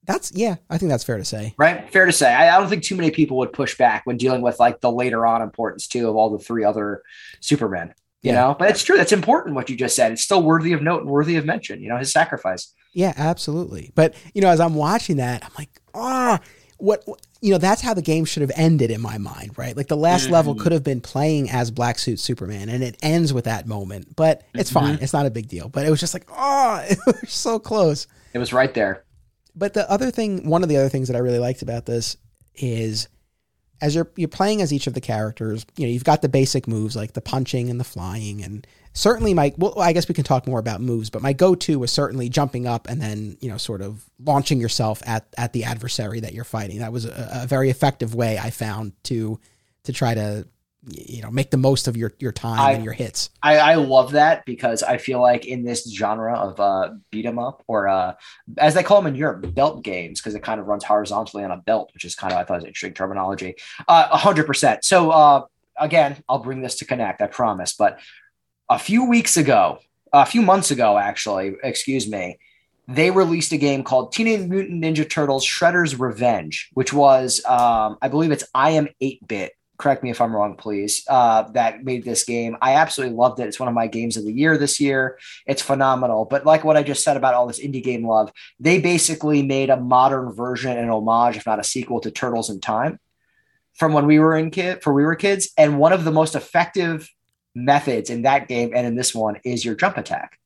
That's 0.06 0.30
yeah, 0.34 0.56
I 0.68 0.76
think 0.78 0.90
that's 0.90 1.04
fair 1.04 1.16
to 1.18 1.24
say. 1.24 1.54
right? 1.56 1.90
Fair 1.90 2.04
to 2.06 2.12
say. 2.12 2.32
I, 2.32 2.54
I 2.54 2.60
don't 2.60 2.68
think 2.68 2.82
too 2.84 2.94
many 2.96 3.10
people 3.10 3.38
would 3.38 3.52
push 3.52 3.76
back 3.78 4.02
when 4.04 4.16
dealing 4.18 4.42
with 4.42 4.60
like 4.60 4.80
the 4.80 4.92
later 4.92 5.26
on 5.26 5.40
importance 5.42 5.88
too 5.88 6.08
of 6.08 6.16
all 6.16 6.30
the 6.30 6.38
three 6.44 6.62
other 6.64 7.02
Supermen. 7.40 7.94
You 8.22 8.32
Yeah. 8.32 8.40
know, 8.40 8.56
but 8.58 8.70
it's 8.70 8.82
true. 8.82 8.96
That's 8.96 9.12
important 9.12 9.54
what 9.54 9.68
you 9.70 9.76
just 9.76 9.96
said. 9.96 10.12
It's 10.12 10.22
still 10.22 10.42
worthy 10.42 10.72
of 10.72 10.82
note 10.82 11.02
and 11.02 11.10
worthy 11.10 11.36
of 11.36 11.44
mention. 11.44 11.82
You 11.82 11.88
know, 11.88 11.96
his 11.98 12.12
sacrifice. 12.12 12.72
Yeah, 12.92 13.12
absolutely. 13.16 13.92
But 13.94 14.14
you 14.34 14.40
know, 14.42 14.48
as 14.48 14.60
I'm 14.60 14.74
watching 14.74 15.16
that, 15.16 15.42
I'm 15.44 15.50
like, 15.58 15.70
ah, 15.94 16.40
what, 16.78 17.02
what- 17.06 17.20
you 17.44 17.50
know, 17.50 17.58
that's 17.58 17.82
how 17.82 17.92
the 17.92 18.00
game 18.00 18.24
should 18.24 18.40
have 18.40 18.52
ended 18.56 18.90
in 18.90 19.02
my 19.02 19.18
mind, 19.18 19.50
right? 19.58 19.76
Like 19.76 19.88
the 19.88 19.98
last 19.98 20.30
level 20.30 20.54
Mhm. 20.54 20.60
could 20.60 20.72
have 20.72 20.82
been 20.82 21.02
playing 21.02 21.50
as 21.50 21.70
Black 21.70 21.98
Suit 21.98 22.18
Superman, 22.18 22.70
and 22.70 22.82
it 22.82 22.96
ends 23.02 23.34
with 23.34 23.44
that 23.44 23.66
moment. 23.66 24.16
But 24.16 24.44
it's 24.54 24.70
fine. 24.70 24.98
It's 25.02 25.12
not 25.12 25.26
a 25.26 25.30
big 25.30 25.48
deal. 25.48 25.68
But 25.68 25.84
it 25.84 25.90
was 25.90 26.00
just 26.00 26.14
like, 26.14 26.24
oh, 26.30 26.82
it 26.88 26.98
was 27.06 27.30
so 27.30 27.58
close. 27.58 28.06
It 28.32 28.38
was 28.38 28.54
right 28.54 28.72
there. 28.72 29.04
But 29.54 29.74
the 29.74 29.88
other 29.90 30.10
thing, 30.10 30.48
one 30.48 30.62
of 30.62 30.70
the 30.70 30.78
other 30.78 30.88
things 30.88 31.08
that 31.08 31.16
I 31.16 31.20
really 31.20 31.38
liked 31.38 31.60
about 31.60 31.84
this 31.84 32.16
is 32.54 33.08
as 33.82 33.94
you're 33.94 34.10
you're 34.16 34.28
playing 34.28 34.62
as 34.62 34.72
each 34.72 34.86
of 34.86 34.94
the 34.94 35.00
characters, 35.02 35.66
you 35.76 35.86
know, 35.86 35.92
you've 35.92 36.02
got 36.04 36.22
the 36.22 36.30
basic 36.30 36.66
moves 36.66 36.96
like 36.96 37.12
the 37.12 37.20
punching 37.20 37.68
and 37.68 37.78
the 37.78 37.84
flying 37.84 38.42
and 38.42 38.66
certainly 38.94 39.34
my 39.34 39.52
well, 39.58 39.78
I 39.78 39.92
guess 39.92 40.08
we 40.08 40.14
can 40.14 40.24
talk 40.24 40.46
more 40.46 40.58
about 40.58 40.80
moves, 40.80 41.10
but 41.10 41.20
my 41.20 41.34
go-to 41.34 41.78
was 41.78 41.92
certainly 41.92 42.28
jumping 42.30 42.66
up 42.66 42.88
and 42.88 43.00
then, 43.02 43.36
you 43.40 43.50
know, 43.50 43.58
sort 43.58 43.82
of 43.82 44.04
launching 44.18 44.60
yourself 44.60 45.02
at 45.06 45.26
at 45.36 45.52
the 45.52 45.64
adversary 45.64 46.20
that 46.20 46.32
you're 46.32 46.44
fighting. 46.44 46.78
That 46.78 46.92
was 46.92 47.04
a, 47.04 47.42
a 47.42 47.46
very 47.46 47.68
effective 47.70 48.14
way 48.14 48.38
I 48.38 48.50
found 48.50 48.92
to 49.04 49.38
to 49.84 49.92
try 49.92 50.14
to 50.14 50.46
you 50.86 51.22
know, 51.22 51.30
make 51.30 51.50
the 51.50 51.56
most 51.56 51.88
of 51.88 51.96
your 51.96 52.12
your 52.18 52.30
time 52.32 52.60
I- 52.60 52.72
and 52.72 52.84
your 52.84 52.92
hits. 52.92 53.30
I, 53.42 53.56
I 53.56 53.74
love 53.76 54.12
that 54.12 54.44
because 54.44 54.82
I 54.82 54.98
feel 54.98 55.18
like 55.18 55.46
in 55.46 55.64
this 55.64 55.90
genre 55.90 56.38
of 56.38 56.60
uh, 56.60 56.90
beat 57.10 57.24
'em 57.24 57.38
up 57.38 57.62
or 57.66 57.88
uh, 57.88 58.14
as 58.58 58.74
they 58.74 58.82
call 58.82 59.00
them 59.00 59.06
in 59.12 59.18
Europe, 59.18 59.54
belt 59.54 59.82
games, 59.82 60.20
because 60.20 60.34
it 60.34 60.42
kind 60.42 60.60
of 60.60 60.66
runs 60.66 60.84
horizontally 60.84 61.42
on 61.42 61.50
a 61.50 61.56
belt, 61.56 61.90
which 61.94 62.04
is 62.04 62.14
kind 62.14 62.34
of 62.34 62.38
I 62.38 62.44
thought 62.44 62.54
it 62.54 62.56
was 62.56 62.64
interesting 62.66 62.92
terminology. 62.92 63.54
Uh, 63.88 64.08
A 64.12 64.18
hundred 64.18 64.46
percent. 64.46 64.84
So 64.84 65.10
uh, 65.10 65.44
again, 65.78 66.22
I'll 66.28 66.40
bring 66.40 66.60
this 66.60 66.74
to 66.76 66.84
connect, 66.84 67.22
I 67.22 67.28
promise. 67.28 67.72
But 67.72 67.98
a 68.68 68.78
few 68.78 69.04
weeks 69.04 69.36
ago, 69.36 69.78
a 70.12 70.26
few 70.26 70.42
months 70.42 70.70
ago, 70.70 70.96
actually, 70.96 71.54
excuse 71.62 72.08
me, 72.08 72.38
they 72.86 73.10
released 73.10 73.52
a 73.52 73.56
game 73.56 73.82
called 73.82 74.12
Teenage 74.12 74.48
Mutant 74.48 74.82
Ninja 74.82 75.08
Turtles: 75.08 75.44
Shredder's 75.44 75.98
Revenge, 75.98 76.70
which 76.74 76.92
was, 76.92 77.44
um, 77.46 77.98
I 78.02 78.08
believe, 78.08 78.30
it's 78.30 78.44
I 78.54 78.70
am 78.70 78.88
eight 79.00 79.26
bit 79.26 79.52
correct 79.76 80.02
me 80.02 80.10
if 80.10 80.20
I'm 80.20 80.34
wrong, 80.34 80.56
please, 80.56 81.04
uh, 81.08 81.42
that 81.52 81.84
made 81.84 82.04
this 82.04 82.24
game. 82.24 82.56
I 82.62 82.74
absolutely 82.74 83.16
loved 83.16 83.40
it. 83.40 83.48
It's 83.48 83.58
one 83.58 83.68
of 83.68 83.74
my 83.74 83.86
games 83.86 84.16
of 84.16 84.24
the 84.24 84.32
year 84.32 84.56
this 84.56 84.80
year. 84.80 85.18
It's 85.46 85.62
phenomenal. 85.62 86.24
But 86.24 86.46
like 86.46 86.64
what 86.64 86.76
I 86.76 86.82
just 86.82 87.02
said 87.02 87.16
about 87.16 87.34
all 87.34 87.46
this 87.46 87.60
indie 87.60 87.82
game 87.82 88.06
love, 88.06 88.32
they 88.60 88.80
basically 88.80 89.42
made 89.42 89.70
a 89.70 89.80
modern 89.80 90.32
version 90.32 90.76
and 90.76 90.90
homage, 90.90 91.36
if 91.36 91.46
not 91.46 91.58
a 91.58 91.64
sequel 91.64 92.00
to 92.00 92.10
Turtles 92.10 92.50
in 92.50 92.60
Time 92.60 92.98
from 93.74 93.92
when 93.92 94.06
we 94.06 94.20
were 94.20 94.36
in 94.36 94.50
kid 94.50 94.82
for 94.82 94.92
we 94.92 95.04
were 95.04 95.16
kids. 95.16 95.50
And 95.58 95.78
one 95.78 95.92
of 95.92 96.04
the 96.04 96.12
most 96.12 96.36
effective 96.36 97.10
methods 97.54 98.10
in 98.10 98.22
that 98.22 98.48
game 98.48 98.72
and 98.74 98.86
in 98.86 98.94
this 98.94 99.14
one 99.14 99.38
is 99.44 99.64
your 99.64 99.74
jump 99.74 99.96
attack. 99.96 100.38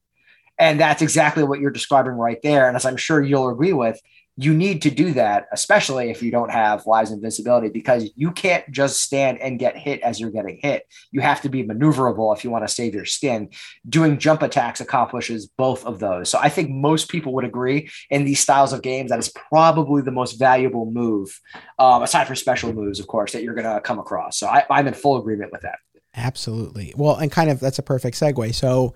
And 0.59 0.81
that's 0.81 1.03
exactly 1.03 1.45
what 1.45 1.61
you're 1.61 1.71
describing 1.71 2.13
right 2.13 2.39
there. 2.43 2.67
And 2.67 2.77
as 2.77 2.85
I'm 2.85 2.97
sure 2.97 3.23
you'll 3.23 3.49
agree 3.49 3.73
with, 3.73 4.01
you 4.41 4.55
need 4.55 4.83
to 4.83 4.91
do 4.91 5.15
that, 5.15 5.49
especially 5.53 6.11
if 6.11 6.23
you 6.23 6.31
don't 6.31 6.53
have 6.53 6.87
lives 6.87 7.11
invincibility, 7.11 7.71
because 7.71 8.09
you 8.15 8.31
can't 8.31 8.65
just 8.71 9.03
stand 9.03 9.41
and 9.41 9.59
get 9.59 9.77
hit 9.77 10.01
as 10.03 10.21
you're 10.21 10.31
getting 10.31 10.61
hit. 10.63 10.85
You 11.11 11.21
have 11.23 11.41
to 11.41 11.49
be 11.49 11.65
maneuverable 11.65 12.37
if 12.37 12.45
you 12.45 12.51
want 12.51 12.67
to 12.67 12.73
save 12.73 12.95
your 12.95 13.05
skin. 13.05 13.51
Doing 13.89 14.17
jump 14.17 14.43
attacks 14.43 14.81
accomplishes 14.81 15.49
both 15.49 15.85
of 15.85 15.99
those. 15.99 16.31
So 16.31 16.39
I 16.41 16.51
think 16.51 16.71
most 16.71 17.09
people 17.09 17.35
would 17.35 17.45
agree 17.45 17.91
in 18.11 18.25
these 18.25 18.39
styles 18.39 18.73
of 18.73 18.81
games 18.81 19.11
that 19.11 19.19
is 19.19 19.29
probably 19.29 20.03
the 20.03 20.13
most 20.13 20.39
valuable 20.39 20.89
move, 20.89 21.41
um, 21.81 22.05
aside 22.05 22.29
from 22.29 22.37
special 22.37 22.73
moves, 22.73 23.01
of 23.01 23.09
course, 23.09 23.33
that 23.33 23.43
you're 23.43 23.55
going 23.55 23.75
to 23.75 23.81
come 23.81 23.99
across. 23.99 24.39
So 24.39 24.47
I, 24.47 24.65
I'm 24.71 24.87
in 24.87 24.95
full 24.95 25.17
agreement 25.17 25.51
with 25.51 25.63
that. 25.63 25.81
Absolutely. 26.15 26.95
Well, 26.97 27.17
and 27.17 27.31
kind 27.31 27.51
of 27.51 27.61
that's 27.61 27.79
a 27.79 27.83
perfect 27.83 28.19
segue. 28.19 28.55
So, 28.55 28.95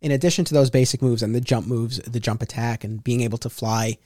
in 0.00 0.10
addition 0.10 0.44
to 0.46 0.54
those 0.54 0.70
basic 0.70 1.00
moves 1.00 1.22
and 1.22 1.34
the 1.34 1.40
jump 1.40 1.66
moves, 1.66 1.98
the 1.98 2.20
jump 2.20 2.42
attack, 2.42 2.84
and 2.84 3.02
being 3.02 3.20
able 3.20 3.38
to 3.38 3.50
fly, 3.50 3.96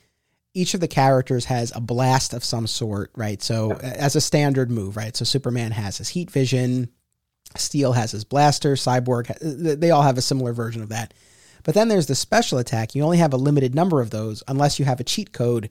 each 0.55 0.75
of 0.75 0.81
the 0.81 0.89
characters 0.89 1.47
has 1.47 1.73
a 1.75 1.81
blast 1.81 2.33
of 2.33 2.45
some 2.45 2.67
sort, 2.67 3.11
right? 3.17 3.43
So, 3.43 3.73
as 3.73 4.17
a 4.17 4.21
standard 4.21 4.71
move, 4.71 4.97
right? 4.97 5.17
So, 5.17 5.25
Superman 5.25 5.73
has 5.73 5.99
his 5.99 6.11
heat 6.11 6.31
vision, 6.31 6.91
Steel 7.57 7.93
has 7.93 8.13
his 8.13 8.25
blaster, 8.25 8.75
Cyborg, 8.75 9.37
they 9.41 9.91
all 9.91 10.03
have 10.03 10.19
a 10.19 10.23
similar 10.23 10.53
version 10.53 10.83
of 10.83 10.91
that. 10.91 11.15
But 11.65 11.75
then 11.75 11.89
there's 11.89 12.07
the 12.07 12.15
special 12.15 12.59
attack. 12.59 12.95
You 12.95 13.03
only 13.03 13.19
have 13.19 13.33
a 13.33 13.39
limited 13.39 13.75
number 13.75 14.01
of 14.01 14.11
those 14.11 14.43
unless 14.49 14.79
you 14.79 14.85
have 14.85 15.01
a 15.01 15.05
cheat 15.05 15.33
code 15.33 15.71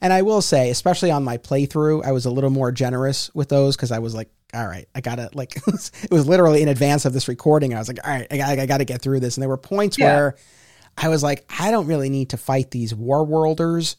And 0.00 0.12
I 0.12 0.22
will 0.22 0.42
say, 0.42 0.70
especially 0.70 1.10
on 1.10 1.24
my 1.24 1.38
playthrough, 1.38 2.04
I 2.04 2.12
was 2.12 2.24
a 2.26 2.30
little 2.30 2.50
more 2.50 2.72
generous 2.72 3.32
with 3.34 3.48
those 3.48 3.76
because 3.76 3.92
I 3.92 3.98
was 3.98 4.14
like, 4.14 4.30
all 4.54 4.66
right, 4.66 4.88
I 4.94 5.00
gotta 5.00 5.30
like 5.34 5.56
it 5.56 6.10
was 6.10 6.26
literally 6.26 6.62
in 6.62 6.68
advance 6.68 7.04
of 7.04 7.12
this 7.12 7.28
recording. 7.28 7.74
I 7.74 7.78
was 7.78 7.88
like, 7.88 7.98
all 8.04 8.10
right, 8.12 8.26
I 8.30 8.36
gotta, 8.36 8.62
I 8.62 8.66
gotta 8.66 8.84
get 8.84 9.02
through 9.02 9.20
this. 9.20 9.36
And 9.36 9.42
there 9.42 9.48
were 9.48 9.56
points 9.56 9.98
yeah. 9.98 10.14
where 10.14 10.36
I 10.96 11.08
was 11.08 11.22
like, 11.22 11.44
I 11.58 11.70
don't 11.70 11.86
really 11.86 12.08
need 12.08 12.30
to 12.30 12.36
fight 12.36 12.70
these 12.70 12.94
war 12.94 13.24
worlders 13.24 13.96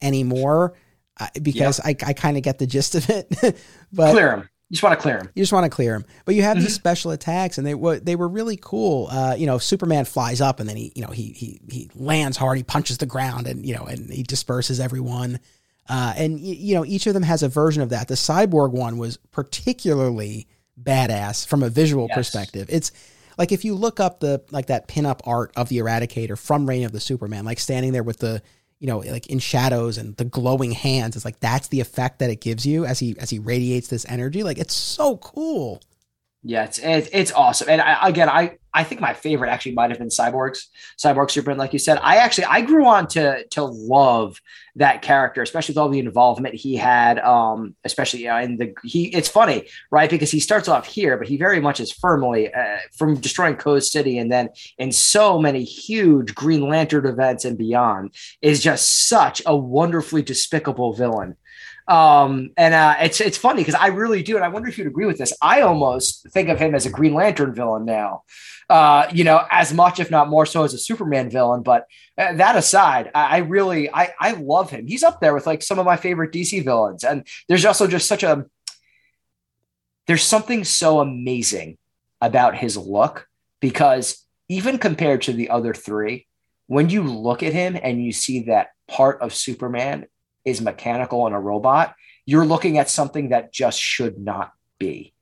anymore 0.00 0.74
uh, 1.18 1.28
because 1.40 1.80
yep. 1.84 1.96
I, 2.02 2.10
I 2.10 2.12
kind 2.12 2.36
of 2.36 2.42
get 2.42 2.58
the 2.58 2.66
gist 2.66 2.94
of 2.94 3.08
it. 3.10 3.28
but 3.92 4.12
clear 4.12 4.30
them. 4.30 4.48
You 4.68 4.74
just 4.74 4.82
want 4.82 4.98
to 4.98 5.02
clear 5.02 5.18
them. 5.18 5.30
You 5.34 5.42
just 5.42 5.52
want 5.52 5.64
to 5.64 5.70
clear 5.70 5.92
them. 5.92 6.04
But 6.26 6.34
you 6.34 6.42
have 6.42 6.56
mm-hmm. 6.56 6.64
these 6.64 6.74
special 6.74 7.10
attacks, 7.10 7.56
and 7.56 7.66
they 7.66 7.74
were 7.74 7.98
they 7.98 8.16
were 8.16 8.28
really 8.28 8.58
cool. 8.60 9.08
Uh, 9.10 9.34
you 9.36 9.46
know, 9.46 9.56
Superman 9.56 10.04
flies 10.04 10.42
up, 10.42 10.60
and 10.60 10.68
then 10.68 10.76
he 10.76 10.92
you 10.94 11.02
know 11.02 11.10
he 11.10 11.32
he 11.32 11.60
he 11.70 11.90
lands 11.94 12.36
hard. 12.36 12.58
He 12.58 12.62
punches 12.62 12.98
the 12.98 13.06
ground, 13.06 13.46
and 13.46 13.64
you 13.64 13.74
know, 13.74 13.84
and 13.84 14.10
he 14.10 14.22
disperses 14.22 14.78
everyone. 14.78 15.40
Uh, 15.88 16.12
and 16.18 16.38
you 16.38 16.74
know, 16.74 16.84
each 16.84 17.06
of 17.06 17.14
them 17.14 17.22
has 17.22 17.42
a 17.42 17.48
version 17.48 17.82
of 17.82 17.90
that. 17.90 18.08
The 18.08 18.14
cyborg 18.14 18.72
one 18.72 18.98
was 18.98 19.16
particularly 19.30 20.46
badass 20.80 21.46
from 21.46 21.62
a 21.62 21.70
visual 21.70 22.06
yes. 22.08 22.16
perspective. 22.16 22.66
It's 22.68 22.92
like 23.38 23.52
if 23.52 23.64
you 23.64 23.74
look 23.74 24.00
up 24.00 24.20
the 24.20 24.42
like 24.50 24.66
that 24.66 24.86
pinup 24.86 25.20
art 25.24 25.52
of 25.56 25.70
the 25.70 25.78
Eradicator 25.78 26.38
from 26.38 26.68
Reign 26.68 26.84
of 26.84 26.92
the 26.92 27.00
Supermen, 27.00 27.46
like 27.46 27.58
standing 27.58 27.92
there 27.92 28.02
with 28.02 28.18
the 28.18 28.42
you 28.78 28.86
know 28.86 28.98
like 28.98 29.26
in 29.26 29.38
shadows 29.38 29.98
and 29.98 30.16
the 30.16 30.24
glowing 30.24 30.72
hands 30.72 31.16
it's 31.16 31.24
like 31.24 31.40
that's 31.40 31.68
the 31.68 31.80
effect 31.80 32.18
that 32.18 32.30
it 32.30 32.40
gives 32.40 32.66
you 32.66 32.84
as 32.84 32.98
he 32.98 33.16
as 33.18 33.30
he 33.30 33.38
radiates 33.38 33.88
this 33.88 34.06
energy. 34.08 34.42
Like 34.42 34.58
it's 34.58 34.74
so 34.74 35.16
cool. 35.18 35.80
Yeah 36.42 36.64
it's 36.64 36.78
it's, 37.12 37.32
awesome. 37.32 37.68
And 37.68 37.80
I, 37.80 38.08
again 38.08 38.28
i 38.28 38.57
i 38.80 38.84
think 38.84 39.00
my 39.00 39.14
favorite 39.14 39.50
actually 39.50 39.72
might 39.72 39.90
have 39.90 39.98
been 39.98 40.08
cyborgs 40.08 40.60
cyborg 40.96 41.30
superman 41.30 41.58
like 41.58 41.72
you 41.72 41.78
said. 41.78 41.98
I 42.02 42.16
actually 42.16 42.44
i 42.44 42.60
grew 42.60 42.86
on 42.86 43.08
to 43.08 43.44
to 43.54 43.64
love 43.64 44.40
that 44.76 45.02
character 45.02 45.42
especially 45.42 45.72
with 45.72 45.78
all 45.78 45.88
the 45.88 45.98
involvement 45.98 46.54
he 46.54 46.76
had 46.76 47.18
um 47.18 47.74
especially 47.84 48.28
uh, 48.28 48.40
in 48.40 48.56
the 48.56 48.74
he 48.84 49.08
it's 49.08 49.28
funny 49.28 49.66
right? 49.90 50.10
Because 50.10 50.30
he 50.30 50.40
starts 50.40 50.68
off 50.68 50.86
here 50.86 51.16
but 51.16 51.28
he 51.28 51.36
very 51.36 51.60
much 51.60 51.80
is 51.80 51.90
firmly 51.90 52.52
uh, 52.52 52.78
from 52.96 53.16
destroying 53.16 53.56
coast 53.56 53.90
city 53.90 54.18
and 54.18 54.30
then 54.30 54.48
in 54.78 54.92
so 54.92 55.38
many 55.38 55.64
huge 55.64 56.34
green 56.34 56.68
lantern 56.68 57.06
events 57.06 57.44
and 57.44 57.58
beyond 57.58 58.14
is 58.40 58.62
just 58.62 59.08
such 59.08 59.42
a 59.46 59.56
wonderfully 59.56 60.22
despicable 60.22 60.92
villain 60.92 61.36
um, 61.88 62.50
and 62.58 62.74
uh, 62.74 62.96
it's 63.00 63.18
it's 63.20 63.38
funny 63.38 63.62
because 63.62 63.74
I 63.74 63.86
really 63.88 64.22
do, 64.22 64.36
and 64.36 64.44
I 64.44 64.48
wonder 64.48 64.68
if 64.68 64.76
you'd 64.76 64.86
agree 64.86 65.06
with 65.06 65.16
this. 65.16 65.32
I 65.40 65.62
almost 65.62 66.28
think 66.30 66.50
of 66.50 66.58
him 66.58 66.74
as 66.74 66.84
a 66.84 66.90
Green 66.90 67.14
Lantern 67.14 67.54
villain 67.54 67.86
now, 67.86 68.24
uh, 68.68 69.06
you 69.10 69.24
know, 69.24 69.42
as 69.50 69.72
much 69.72 69.98
if 69.98 70.10
not 70.10 70.28
more 70.28 70.44
so 70.44 70.64
as 70.64 70.74
a 70.74 70.78
Superman 70.78 71.30
villain. 71.30 71.62
But 71.62 71.86
uh, 72.18 72.34
that 72.34 72.56
aside, 72.56 73.10
I, 73.14 73.36
I 73.36 73.38
really 73.38 73.90
I 73.90 74.12
I 74.20 74.32
love 74.32 74.68
him. 74.70 74.86
He's 74.86 75.02
up 75.02 75.20
there 75.22 75.32
with 75.32 75.46
like 75.46 75.62
some 75.62 75.78
of 75.78 75.86
my 75.86 75.96
favorite 75.96 76.30
DC 76.30 76.62
villains, 76.62 77.04
and 77.04 77.26
there's 77.48 77.64
also 77.64 77.86
just 77.86 78.06
such 78.06 78.22
a 78.22 78.44
there's 80.06 80.22
something 80.22 80.64
so 80.64 81.00
amazing 81.00 81.78
about 82.20 82.54
his 82.54 82.76
look 82.76 83.28
because 83.60 84.26
even 84.50 84.76
compared 84.76 85.22
to 85.22 85.32
the 85.32 85.48
other 85.48 85.72
three, 85.72 86.26
when 86.66 86.90
you 86.90 87.02
look 87.02 87.42
at 87.42 87.54
him 87.54 87.78
and 87.82 88.04
you 88.04 88.12
see 88.12 88.40
that 88.40 88.68
part 88.88 89.22
of 89.22 89.34
Superman 89.34 90.06
is 90.48 90.60
mechanical 90.60 91.26
and 91.26 91.34
a 91.34 91.38
robot, 91.38 91.94
you're 92.26 92.46
looking 92.46 92.78
at 92.78 92.90
something 92.90 93.30
that 93.30 93.52
just 93.52 93.80
should 93.80 94.18
not 94.18 94.52
be. 94.78 95.14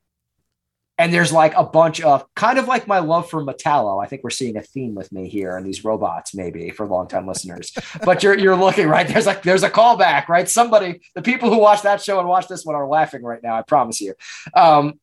And 0.99 1.13
there's 1.13 1.31
like 1.31 1.53
a 1.55 1.63
bunch 1.63 2.01
of 2.01 2.25
kind 2.33 2.57
of 2.57 2.67
like 2.67 2.87
my 2.87 2.99
love 2.99 3.29
for 3.29 3.43
Metallo. 3.43 4.03
I 4.03 4.07
think 4.07 4.23
we're 4.23 4.31
seeing 4.31 4.57
a 4.57 4.63
theme 4.63 4.95
with 4.95 5.11
me 5.11 5.29
here 5.29 5.55
and 5.55 5.63
these 5.65 5.85
robots, 5.85 6.33
maybe 6.33 6.71
for 6.71 6.87
longtime 6.87 7.27
listeners. 7.27 7.71
But 8.03 8.23
you're 8.23 8.37
you're 8.37 8.55
looking 8.55 8.87
right. 8.87 9.07
There's 9.07 9.27
like 9.27 9.43
there's 9.43 9.61
a 9.61 9.69
callback, 9.69 10.27
right? 10.27 10.49
Somebody, 10.49 11.01
the 11.13 11.21
people 11.21 11.49
who 11.49 11.59
watch 11.59 11.83
that 11.83 12.01
show 12.01 12.19
and 12.19 12.27
watch 12.27 12.47
this 12.47 12.65
one 12.65 12.75
are 12.75 12.87
laughing 12.87 13.21
right 13.21 13.43
now. 13.43 13.55
I 13.55 13.61
promise 13.61 14.01
you. 14.01 14.15
Um, 14.55 14.99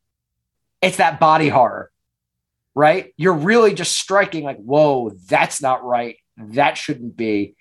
it's 0.83 0.97
that 0.97 1.20
body 1.20 1.49
horror, 1.49 1.91
right? 2.75 3.14
You're 3.16 3.35
really 3.35 3.72
just 3.72 3.97
striking 3.97 4.43
like, 4.43 4.59
whoa, 4.59 5.11
that's 5.29 5.62
not 5.62 5.85
right. 5.85 6.16
That 6.37 6.77
shouldn't 6.77 7.16
be 7.16 7.55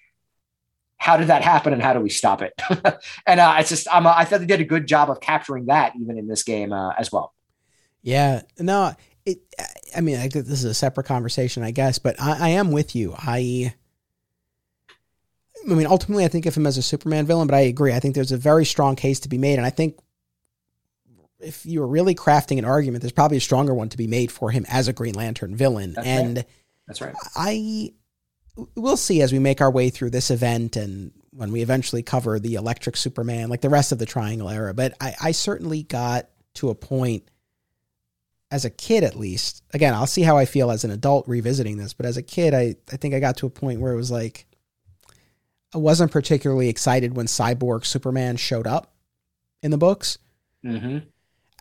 how 1.03 1.17
did 1.17 1.27
that 1.27 1.43
happen 1.43 1.73
and 1.73 1.81
how 1.81 1.91
do 1.91 1.99
we 1.99 2.09
stop 2.09 2.41
it? 2.41 2.53
and 3.27 3.39
uh, 3.41 3.57
it's 3.59 3.67
just 3.67 3.89
I'm, 3.91 4.07
I 4.07 4.23
thought 4.23 4.39
they 4.39 4.45
did 4.45 4.61
a 4.61 4.65
good 4.65 4.87
job 4.87 5.09
of 5.09 5.19
capturing 5.19 5.65
that 5.65 5.91
even 5.99 6.17
in 6.17 6.27
this 6.27 6.43
game 6.43 6.71
uh, 6.71 6.93
as 6.97 7.11
well. 7.11 7.33
Yeah, 8.01 8.43
no, 8.57 8.95
it. 9.25 9.39
I 9.95 9.99
mean, 9.99 10.17
I, 10.17 10.29
this 10.29 10.47
is 10.47 10.63
a 10.63 10.73
separate 10.73 11.05
conversation, 11.05 11.61
I 11.61 11.71
guess, 11.71 11.99
but 11.99 12.15
I, 12.21 12.47
I 12.47 12.49
am 12.49 12.71
with 12.71 12.95
you. 12.95 13.13
I. 13.17 13.73
I 15.69 15.73
mean, 15.73 15.87
ultimately, 15.87 16.23
I 16.23 16.29
think 16.29 16.45
of 16.45 16.55
him 16.55 16.65
as 16.65 16.77
a 16.77 16.81
Superman 16.81 17.25
villain, 17.25 17.47
but 17.47 17.55
I 17.55 17.61
agree. 17.61 17.93
I 17.93 17.99
think 17.99 18.15
there's 18.15 18.33
a 18.33 18.37
very 18.37 18.65
strong 18.65 18.95
case 18.95 19.19
to 19.21 19.29
be 19.29 19.37
made, 19.37 19.57
and 19.57 19.65
I 19.65 19.69
think 19.71 19.97
if 21.41 21.65
you 21.65 21.81
were 21.81 21.87
really 21.87 22.15
crafting 22.15 22.59
an 22.59 22.65
argument, 22.65 23.01
there's 23.01 23.11
probably 23.11 23.37
a 23.37 23.41
stronger 23.41 23.73
one 23.73 23.89
to 23.89 23.97
be 23.97 24.07
made 24.07 24.31
for 24.31 24.51
him 24.51 24.65
as 24.69 24.87
a 24.87 24.93
Green 24.93 25.15
Lantern 25.15 25.53
villain. 25.53 25.93
That's 25.93 26.07
and 26.07 26.37
right. 26.37 26.47
That's 26.87 27.01
right. 27.01 27.15
I 27.35 27.93
we'll 28.75 28.97
see 28.97 29.21
as 29.21 29.31
we 29.31 29.39
make 29.39 29.61
our 29.61 29.71
way 29.71 29.89
through 29.89 30.09
this 30.09 30.29
event 30.29 30.75
and 30.75 31.11
when 31.31 31.51
we 31.51 31.61
eventually 31.61 32.03
cover 32.03 32.39
the 32.39 32.55
electric 32.55 32.95
superman 32.95 33.49
like 33.49 33.61
the 33.61 33.69
rest 33.69 33.91
of 33.91 33.99
the 33.99 34.05
triangle 34.05 34.49
era. 34.49 34.73
But 34.73 34.93
i, 35.01 35.15
I 35.21 35.31
certainly 35.31 35.83
got 35.83 36.29
to 36.55 36.69
a 36.69 36.75
point 36.75 37.23
as 38.51 38.65
a 38.65 38.69
kid 38.69 39.03
at 39.03 39.15
least 39.15 39.63
again 39.73 39.95
i'll 39.95 40.05
see 40.05 40.21
how 40.21 40.37
i 40.37 40.45
feel 40.45 40.69
as 40.69 40.83
an 40.83 40.91
adult 40.91 41.27
revisiting 41.27 41.77
this 41.77 41.95
but 41.95 42.05
as 42.05 42.17
a 42.17 42.21
kid 42.21 42.53
i, 42.53 42.75
I 42.91 42.97
think 42.97 43.15
i 43.15 43.19
got 43.19 43.37
to 43.37 43.47
a 43.47 43.49
point 43.49 43.79
where 43.79 43.91
it 43.91 43.95
was 43.95 44.11
like 44.11 44.45
i 45.73 45.79
wasn't 45.79 46.11
particularly 46.11 46.69
excited 46.69 47.15
when 47.15 47.25
cyborg 47.25 47.83
superman 47.83 48.35
showed 48.37 48.67
up 48.67 48.93
in 49.63 49.71
the 49.71 49.77
books. 49.77 50.19
Mm-hmm 50.63 51.09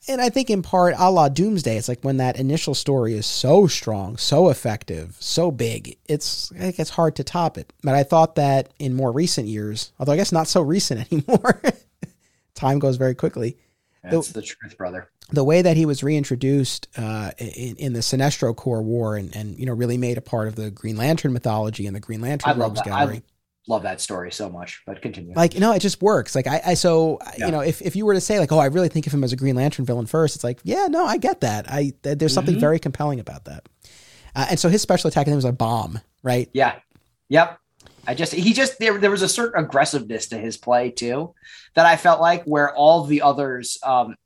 and 0.09 0.21
I 0.21 0.31
think 0.31 0.51
in 0.51 0.63
part, 0.63 0.95
a 0.99 1.11
la 1.11 1.29
Doomsday, 1.29 1.77
it's 1.77 1.89
like 1.89 2.03
when 2.03 2.17
that 2.17 2.39
initial 2.39 2.75
story 2.75 3.15
is 3.15 3.27
so 3.27 3.67
strong, 3.67 4.17
so 4.17 4.49
effective, 4.49 5.17
so 5.21 5.51
big, 5.51 5.97
it's 6.07 6.51
I 6.53 6.59
think 6.59 6.79
it's 6.79 6.91
hard 6.91 7.17
to 7.17 7.25
top 7.25 7.57
it. 7.57 7.73
But 7.83 7.95
I 7.95 8.03
thought 8.03 8.35
that 8.35 8.73
in 8.79 8.95
more 8.95 9.13
recent 9.13 9.49
years, 9.49 9.93
although 9.99 10.13
I 10.13 10.17
guess 10.17 10.33
not 10.33 10.49
so 10.49 10.61
recent 10.61 11.13
anymore, 11.13 11.63
time 12.55 12.79
goes 12.79 12.97
very 12.97 13.15
quickly. 13.15 13.57
That's 14.03 14.29
the, 14.29 14.41
the, 14.41 14.43
truth, 14.43 14.77
brother. 14.77 15.09
The 15.31 15.45
way 15.45 15.63
that 15.63 15.77
he 15.77 15.87
was 15.87 16.03
reintroduced 16.03 16.89
uh, 16.97 17.31
in, 17.39 17.77
in 17.77 17.93
the 17.93 18.01
Sinestro 18.01 18.55
Corps 18.57 18.83
War 18.83 19.15
and, 19.15 19.35
and 19.37 19.57
you 19.57 19.67
know 19.67 19.73
really 19.73 19.99
made 19.99 20.19
a 20.19 20.23
part 20.23 20.49
of 20.49 20.57
the 20.57 20.73
Green 20.73 20.97
Lantern 20.97 21.33
mythology 21.33 21.87
and 21.87 21.95
the 21.95 22.01
Green 22.01 22.21
Lantern 22.21 22.59
Rogues 22.59 22.83
Gallery 22.83 23.23
love 23.69 23.83
that 23.83 24.01
story 24.01 24.33
so 24.33 24.49
much. 24.49 24.83
But 24.87 25.03
continue. 25.03 25.35
Like, 25.35 25.55
you 25.55 25.61
know, 25.61 25.73
it 25.73 25.81
just 25.81 26.03
works. 26.03 26.35
Like, 26.35 26.47
I, 26.47 26.61
I 26.67 26.75
so 26.75 27.19
yeah. 27.39 27.47
you 27.47 27.53
know, 27.53 27.61
if 27.61 27.81
if 27.83 27.97
you 27.97 28.07
were 28.07 28.15
to 28.15 28.21
say 28.21 28.39
like, 28.39 28.53
oh, 28.53 28.59
I 28.59 28.67
really 28.67 28.89
think 28.89 29.07
of 29.07 29.15
him 29.15 29.25
as 29.25 29.33
a 29.33 29.37
Green 29.37 29.57
Lantern 29.57 29.85
villain 29.85 30.07
first, 30.07 30.35
it's 30.35 30.45
like, 30.45 30.61
yeah, 30.65 30.87
no, 30.89 31.05
I 31.05 31.17
get 31.17 31.41
that. 31.41 31.71
I 31.71 31.93
there's 32.03 32.35
something 32.35 32.55
mm-hmm. 32.55 32.61
very 32.61 32.79
compelling 32.79 33.21
about 33.21 33.45
that. 33.45 33.69
Uh, 34.35 34.47
and 34.51 34.59
so 34.59 34.69
his 34.69 34.83
special 34.83 35.09
attack 35.09 35.27
was 35.27 35.45
a 35.45 35.53
bomb, 35.53 36.01
right? 36.23 36.49
Yeah. 36.53 36.77
Yep. 37.29 37.59
I 38.07 38.15
just 38.15 38.33
he 38.33 38.53
just 38.53 38.79
there 38.79 38.99
there 38.99 39.11
was 39.11 39.23
a 39.23 39.29
certain 39.29 39.65
aggressiveness 39.65 40.29
to 40.29 40.39
his 40.39 40.57
play 40.57 40.91
too 40.91 41.35
that 41.75 41.87
I 41.87 41.97
felt 41.97 42.21
like 42.21 42.45
where 42.45 42.75
all 42.75 43.05
the 43.05 43.23
others 43.23 43.79
um 43.83 44.17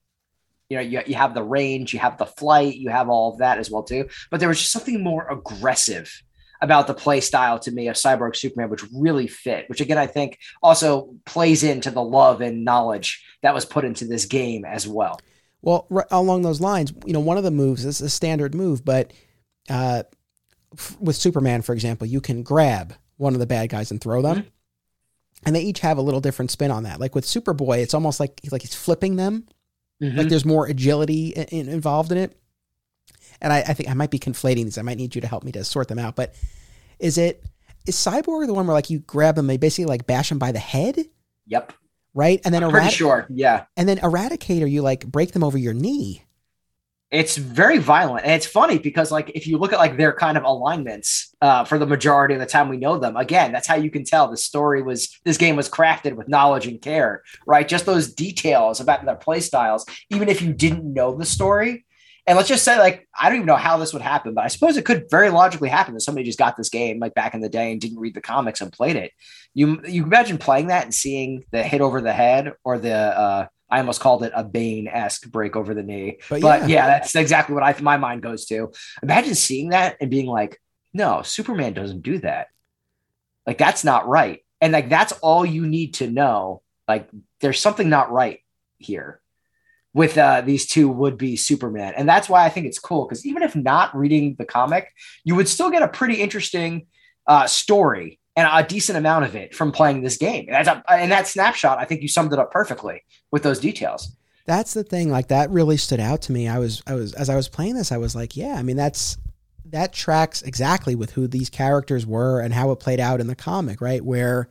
you 0.69 0.77
know 0.77 0.83
you, 0.83 1.03
you 1.07 1.15
have 1.15 1.35
the 1.35 1.43
range 1.43 1.93
you 1.93 1.99
have 1.99 2.17
the 2.17 2.27
flight 2.27 2.77
you 2.77 2.89
have 2.89 3.09
all 3.09 3.33
of 3.33 3.39
that 3.39 3.59
as 3.59 3.71
well 3.71 3.83
too 3.83 4.09
but 4.31 4.41
there 4.41 4.49
was 4.49 4.59
just 4.59 4.73
something 4.73 5.03
more 5.03 5.29
aggressive 5.31 6.23
about 6.67 6.89
the 6.89 6.95
play 6.95 7.21
style 7.21 7.61
to 7.61 7.71
me 7.71 7.87
of 7.87 7.95
Cyborg 7.95 8.35
Superman, 8.35 8.69
which 8.69 8.85
really 8.93 9.29
fit, 9.29 9.69
which 9.69 9.81
again, 9.81 9.99
I 9.99 10.09
think 10.09 10.39
also 10.61 11.15
plays 11.25 11.63
into 11.63 11.93
the 11.93 12.03
love 12.03 12.41
and 12.41 12.65
knowledge 12.65 13.25
that 13.43 13.55
was 13.55 13.65
put 13.65 13.85
into 13.85 14.05
this 14.05 14.27
game 14.27 14.65
as 14.65 14.87
well. 14.87 15.21
Well, 15.63 15.87
along 16.11 16.43
those 16.43 16.61
lines, 16.61 16.93
you 17.07 17.13
know, 17.13 17.21
one 17.21 17.39
of 17.39 17.45
the 17.45 17.53
moves 17.53 17.85
is 17.85 18.01
a 18.01 18.11
standard 18.11 18.53
move, 18.55 18.85
but 18.85 19.13
uh, 19.71 20.03
f- 20.77 20.97
with 21.01 21.15
Superman, 21.15 21.63
for 21.63 21.73
example, 21.73 22.07
you 22.07 22.21
can 22.21 22.43
grab 22.43 22.95
one 23.17 23.33
of 23.33 23.39
the 23.39 23.47
bad 23.47 23.71
guys 23.71 23.93
and 23.93 24.01
throw 24.01 24.23
them. 24.23 24.39
Mm-hmm. 24.39 24.49
And 25.45 25.55
they 25.55 25.63
each 25.63 25.81
have 25.81 25.99
a 25.99 26.03
little 26.03 26.21
different 26.21 26.51
spin 26.51 26.73
on 26.73 26.83
that. 26.83 26.99
Like 26.99 27.15
with 27.15 27.25
Superboy, 27.25 27.79
it's 27.79 27.95
almost 27.95 28.19
like 28.19 28.41
like 28.51 28.63
he's 28.63 28.75
flipping 28.75 29.15
them. 29.15 29.47
Mm-hmm. 30.03 30.19
Like 30.19 30.29
there's 30.29 30.45
more 30.45 30.67
agility 30.67 31.29
in, 31.29 31.69
involved 31.69 32.11
in 32.11 32.19
it 32.19 32.37
and 33.41 33.53
I, 33.53 33.59
I, 33.59 33.75
think 33.75 33.89
I 33.89 33.95
might 33.95 34.11
be 34.11 34.19
conflating 34.19 34.65
these. 34.65 34.79
I 34.79 34.83
might 34.83 34.97
need 34.97 35.15
you 35.15 35.21
to 35.21 35.27
help 35.27 35.45
me 35.45 35.53
to 35.53 35.65
sort 35.65 35.89
them 35.89 35.99
out. 35.99 36.17
But 36.17 36.35
is 36.99 37.19
it 37.19 37.45
is 37.87 37.97
Cyborg 37.97 38.47
the 38.47 38.55
one 38.55 38.67
where 38.67 38.75
like 38.75 38.91
you 38.91 39.01
grab 39.01 39.39
him, 39.39 39.47
they 39.47 39.57
basically 39.57 39.87
like 39.87 40.07
bash 40.07 40.31
him 40.31 40.39
by 40.39 40.53
the 40.53 40.59
head? 40.59 40.99
Yep. 41.47 41.73
Right, 42.15 42.41
and 42.47 42.55
then 42.55 42.65
I'm 42.65 42.71
pretty 42.71 42.89
sure, 42.89 43.27
yeah. 43.29 43.67
And 43.77 43.87
then 43.87 43.99
Eradicator, 43.99 44.71
you 44.71 44.81
like 44.81 45.07
break 45.07 45.33
them 45.33 45.45
over 45.45 45.59
your 45.59 45.75
knee. 45.75 46.23
It's 47.11 47.37
very 47.37 47.77
violent, 47.77 48.25
and 48.25 48.33
it's 48.33 48.47
funny 48.47 48.79
because 48.79 49.13
like 49.13 49.31
if 49.35 49.47
you 49.47 49.59
look 49.59 49.75
at 49.75 49.79
like 49.79 49.99
their 49.99 50.15
kind 50.15 50.39
of 50.39 50.45
alignments 50.45 51.35
uh, 51.43 51.65
for 51.65 51.79
the 51.79 51.87
majority 51.87 52.33
of 52.33 52.41
the 52.41 52.47
time 52.47 52.71
we 52.71 52.79
know 52.79 52.99
them, 52.99 53.17
again, 53.17 53.53
that's 53.53 53.69
how 53.69 53.77
you 53.77 53.91
can 53.91 54.03
tell 54.03 54.29
the 54.29 54.37
story 54.37 54.83
was 54.83 55.21
this 55.25 55.37
game 55.37 55.57
was 55.57 55.69
crafted 55.69 56.15
with 56.15 56.27
knowledge 56.27 56.67
and 56.67 56.81
care, 56.81 57.23
right? 57.47 57.69
Just 57.69 57.85
those 57.85 58.15
details 58.15 58.81
about 58.81 59.05
their 59.05 59.15
play 59.15 59.41
styles, 59.41 59.85
even 60.11 60.31
if 60.31 60.41
you 60.41 60.55
didn't 60.55 60.91
know 60.91 61.15
the 61.15 61.27
story, 61.27 61.86
And 62.27 62.37
let's 62.37 62.49
just 62.49 62.65
say, 62.65 62.77
like, 62.79 63.09
I 63.19 63.29
don't 63.29 63.37
even 63.37 63.47
know 63.47 63.55
how 63.55 63.77
this 63.77 63.93
would 63.93 64.03
happen, 64.03 64.35
but 64.35 64.45
I 64.45 64.49
suppose 64.49 64.77
it 64.77 64.85
could 64.85 65.09
very 65.11 65.31
logically 65.31 65.69
happen 65.69 65.95
that 65.95 66.01
somebody 66.01 66.25
just 66.25 66.39
got 66.39 66.57
this 66.57 66.69
game 66.69 66.99
like 66.99 67.15
back 67.15 67.35
in 67.35 67.41
the 67.41 67.49
day 67.49 67.71
and 67.71 67.81
didn't 67.81 68.01
read 68.01 68.15
the 68.15 68.21
comics 68.21 68.61
and 68.61 68.73
played 68.73 68.97
it. 68.97 69.13
You 69.55 69.81
you 69.87 70.03
imagine 70.03 70.37
playing 70.37 70.67
that 70.67 70.85
and 70.85 70.95
seeing 70.95 71.45
the 71.53 71.63
hit 71.63 71.81
over 71.81 72.01
the 72.01 72.13
head 72.13 72.53
or 72.65 72.79
the 72.79 72.95
uh, 72.95 73.47
I 73.71 73.79
almost 73.79 74.01
called 74.01 74.25
it 74.25 74.33
a 74.35 74.43
Bane 74.43 74.89
esque 74.89 75.31
break 75.31 75.55
over 75.55 75.73
the 75.73 75.85
knee. 75.85 76.19
But, 76.29 76.41
but 76.43 76.61
yeah. 76.63 76.67
yeah. 76.69 76.87
that's 76.87 77.15
exactly 77.15 77.55
what 77.55 77.63
I 77.63 77.81
my 77.81 77.97
mind 77.97 78.23
goes 78.23 78.47
to. 78.47 78.73
Imagine 79.03 79.37
seeing 79.37 79.69
that 79.71 79.97
and 80.01 80.11
being 80.11 80.27
like, 80.27 80.61
no, 80.93 81.23
Superman 81.23 81.75
doesn't 81.75 82.03
do 82.03 82.19
that. 82.19 82.49
Like 83.47 83.59
that's 83.59 83.85
not 83.85 84.09
right. 84.09 84.41
And 84.61 84.73
like 84.73 84.89
that's 84.89 85.13
all 85.13 85.47
you 85.47 85.65
need 85.67 85.95
to 85.95 86.11
know. 86.11 86.63
Like 86.89 87.09
there's 87.41 87.61
something 87.61 87.89
not 87.89 88.11
right 88.11 88.41
here 88.79 89.21
with 89.97 90.19
uh, 90.19 90.43
these 90.43 90.67
two 90.67 90.91
would 90.91 91.17
be 91.17 91.37
Superman. 91.37 91.95
And 91.97 92.07
that's 92.07 92.29
why 92.29 92.45
I 92.45 92.51
think 92.51 92.67
it's 92.67 92.79
cool 92.79 93.07
because 93.07 93.25
even 93.25 93.43
if 93.43 93.57
not 93.57 93.97
reading 93.97 94.35
the 94.39 94.45
comic, 94.45 94.93
you 95.25 95.35
would 95.35 95.49
still 95.49 95.71
get 95.71 95.81
a 95.81 95.89
pretty 95.89 96.17
interesting 96.17 96.87
uh, 97.27 97.47
story 97.47 98.21
and 98.37 98.47
a 98.53 98.63
decent 98.63 98.99
amount 98.99 99.25
of 99.25 99.35
it 99.35 99.55
from 99.55 99.73
playing 99.73 100.03
this 100.03 100.19
game. 100.19 100.49
And, 100.51 100.69
a, 100.69 100.85
and 100.93 101.11
that 101.13 101.27
snapshot, 101.27 101.79
I 101.79 101.87
think 101.87 102.03
you 102.03 102.09
summed 102.09 102.31
it 102.35 102.39
up 102.39 102.53
perfectly 102.53 103.05
with 103.33 103.43
those 103.43 103.59
details. 103.59 104.15
That's 104.45 104.75
the 104.75 104.85
thing. 104.85 105.11
Like 105.11 105.29
that 105.29 105.49
really 105.49 105.79
stood 105.79 105.99
out 105.99 106.21
to 106.23 106.33
me. 106.33 106.47
I 106.47 106.59
was, 106.59 106.83
I 106.87 106.93
was, 106.93 107.15
as 107.15 107.31
I 107.31 107.35
was 107.35 107.49
playing 107.49 107.77
this, 107.77 107.91
I 107.91 107.97
was 107.97 108.15
like, 108.15 108.37
yeah, 108.37 108.57
I 108.57 108.63
mean, 108.63 108.77
that's, 108.77 109.17
that 109.65 109.95
tracks 109.95 110.43
exactly 110.43 110.95
with 110.95 111.13
who 111.13 111.27
these 111.27 111.49
characters 111.49 112.05
were 112.05 112.41
and 112.41 112.53
how 112.53 112.71
it 112.71 112.81
played 112.81 113.01
out 113.01 113.19
in 113.19 113.29
the 113.29 113.35
comic, 113.35 113.81
right? 113.81 114.05
Where 114.05 114.51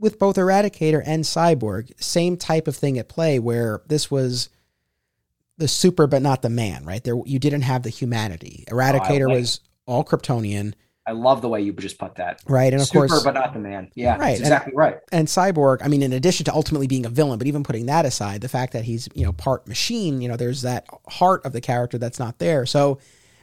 with 0.00 0.18
both 0.18 0.34
Eradicator 0.34 1.00
and 1.06 1.22
Cyborg, 1.22 1.92
same 2.02 2.36
type 2.36 2.66
of 2.66 2.74
thing 2.74 2.98
at 2.98 3.08
play 3.08 3.38
where 3.38 3.80
this 3.86 4.10
was 4.10 4.48
the 5.58 5.68
super 5.68 6.06
but 6.06 6.22
not 6.22 6.42
the 6.42 6.50
man, 6.50 6.84
right? 6.84 7.02
There 7.02 7.16
you 7.24 7.38
didn't 7.38 7.62
have 7.62 7.82
the 7.82 7.90
humanity. 7.90 8.64
Eradicator 8.68 9.30
oh, 9.30 9.34
was 9.34 9.60
all 9.86 10.04
Kryptonian. 10.04 10.74
I 11.06 11.12
love 11.12 11.42
the 11.42 11.48
way 11.48 11.60
you 11.60 11.72
just 11.74 11.98
put 11.98 12.14
that. 12.14 12.40
Right. 12.46 12.72
And 12.72 12.80
of 12.80 12.90
course. 12.90 13.10
Super, 13.10 13.22
course, 13.22 13.24
but 13.24 13.34
not 13.34 13.52
the 13.52 13.58
man. 13.58 13.90
Yeah. 13.94 14.16
Right. 14.16 14.38
Exactly 14.38 14.70
and, 14.70 14.78
right. 14.78 14.96
And 15.12 15.28
Cyborg, 15.28 15.82
I 15.82 15.88
mean, 15.88 16.02
in 16.02 16.14
addition 16.14 16.44
to 16.46 16.54
ultimately 16.54 16.86
being 16.86 17.04
a 17.04 17.10
villain, 17.10 17.38
but 17.38 17.46
even 17.46 17.62
putting 17.62 17.86
that 17.86 18.06
aside, 18.06 18.40
the 18.40 18.48
fact 18.48 18.72
that 18.72 18.84
he's, 18.84 19.08
you 19.14 19.24
know, 19.24 19.32
part 19.32 19.68
machine, 19.68 20.22
you 20.22 20.28
know, 20.28 20.36
there's 20.36 20.62
that 20.62 20.86
heart 21.08 21.44
of 21.44 21.52
the 21.52 21.60
character 21.60 21.98
that's 21.98 22.18
not 22.18 22.38
there. 22.38 22.64
So 22.64 22.98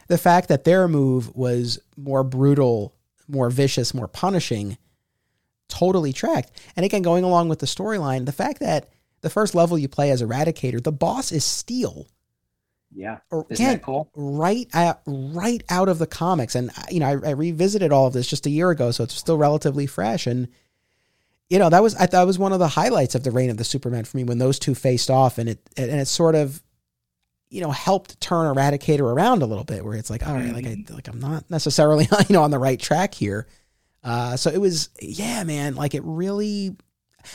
the 0.08 0.18
fact 0.18 0.48
that 0.48 0.64
their 0.64 0.88
move 0.88 1.36
was 1.36 1.80
more 1.96 2.24
brutal, 2.24 2.96
more 3.28 3.52
vicious, 3.52 3.94
more 3.94 4.08
punishing, 4.08 4.78
totally 5.70 6.14
tracked. 6.14 6.52
And 6.76 6.84
again, 6.84 7.04
going 7.04 7.24
along 7.24 7.50
with 7.50 7.60
the 7.60 7.68
storyline, 7.68 8.26
the 8.26 8.32
fact 8.32 8.60
that 8.62 8.90
the 9.22 9.30
first 9.30 9.56
level 9.56 9.78
you 9.78 9.88
play 9.88 10.12
as 10.12 10.22
Eradicator, 10.22 10.84
the 10.84 10.92
boss 10.92 11.32
is 11.32 11.46
Steel. 11.46 12.08
Yeah, 12.94 13.20
isn't 13.50 13.66
that 13.66 13.82
cool? 13.82 14.12
Right, 14.16 14.68
out, 14.74 15.02
right 15.06 15.64
out 15.70 15.88
of 15.88 15.98
the 15.98 16.08
comics, 16.08 16.56
and 16.56 16.72
you 16.90 17.00
know, 17.00 17.06
I, 17.08 17.30
I, 17.30 17.32
revisited 17.32 17.94
all 17.94 18.08
of 18.08 18.12
this 18.12 18.28
just 18.28 18.46
a 18.46 18.50
year 18.50 18.70
ago, 18.70 18.92
so 18.92 19.06
it's 19.06 19.14
still 19.14 19.38
relatively 19.38 19.88
fresh. 19.88 20.28
And 20.28 20.50
you 21.50 21.58
know, 21.58 21.70
that 21.70 21.82
was 21.82 21.96
I 21.96 22.06
thought 22.06 22.28
was 22.28 22.38
one 22.38 22.52
of 22.52 22.60
the 22.60 22.68
highlights 22.68 23.16
of 23.16 23.24
the 23.24 23.32
reign 23.32 23.50
of 23.50 23.56
the 23.56 23.64
Supermen 23.64 24.04
for 24.04 24.18
me 24.18 24.26
when 24.26 24.40
those 24.40 24.60
two 24.60 24.76
faced 24.76 25.10
off, 25.10 25.38
and 25.38 25.48
it 25.48 25.60
and 25.78 25.90
it 25.90 26.08
sort 26.08 26.36
of, 26.36 26.62
you 27.50 27.62
know, 27.62 27.72
helped 27.72 28.20
turn 28.20 28.54
Eradicator 28.54 29.02
around 29.02 29.42
a 29.42 29.46
little 29.46 29.64
bit, 29.64 29.86
where 29.86 29.96
it's 29.96 30.10
like, 30.10 30.28
all 30.28 30.34
right, 30.34 30.54
like 30.54 30.68
I 30.68 30.84
like 30.90 31.08
I'm 31.08 31.20
not 31.20 31.50
necessarily 31.50 32.10
you 32.28 32.34
know 32.34 32.44
on 32.44 32.52
the 32.52 32.60
right 32.60 32.80
track 32.80 33.14
here. 33.14 33.48
Uh, 34.04 34.36
so 34.36 34.50
it 34.50 34.60
was, 34.60 34.90
yeah, 35.00 35.44
man, 35.44 35.76
like 35.76 35.94
it 35.94 36.04
really 36.04 36.76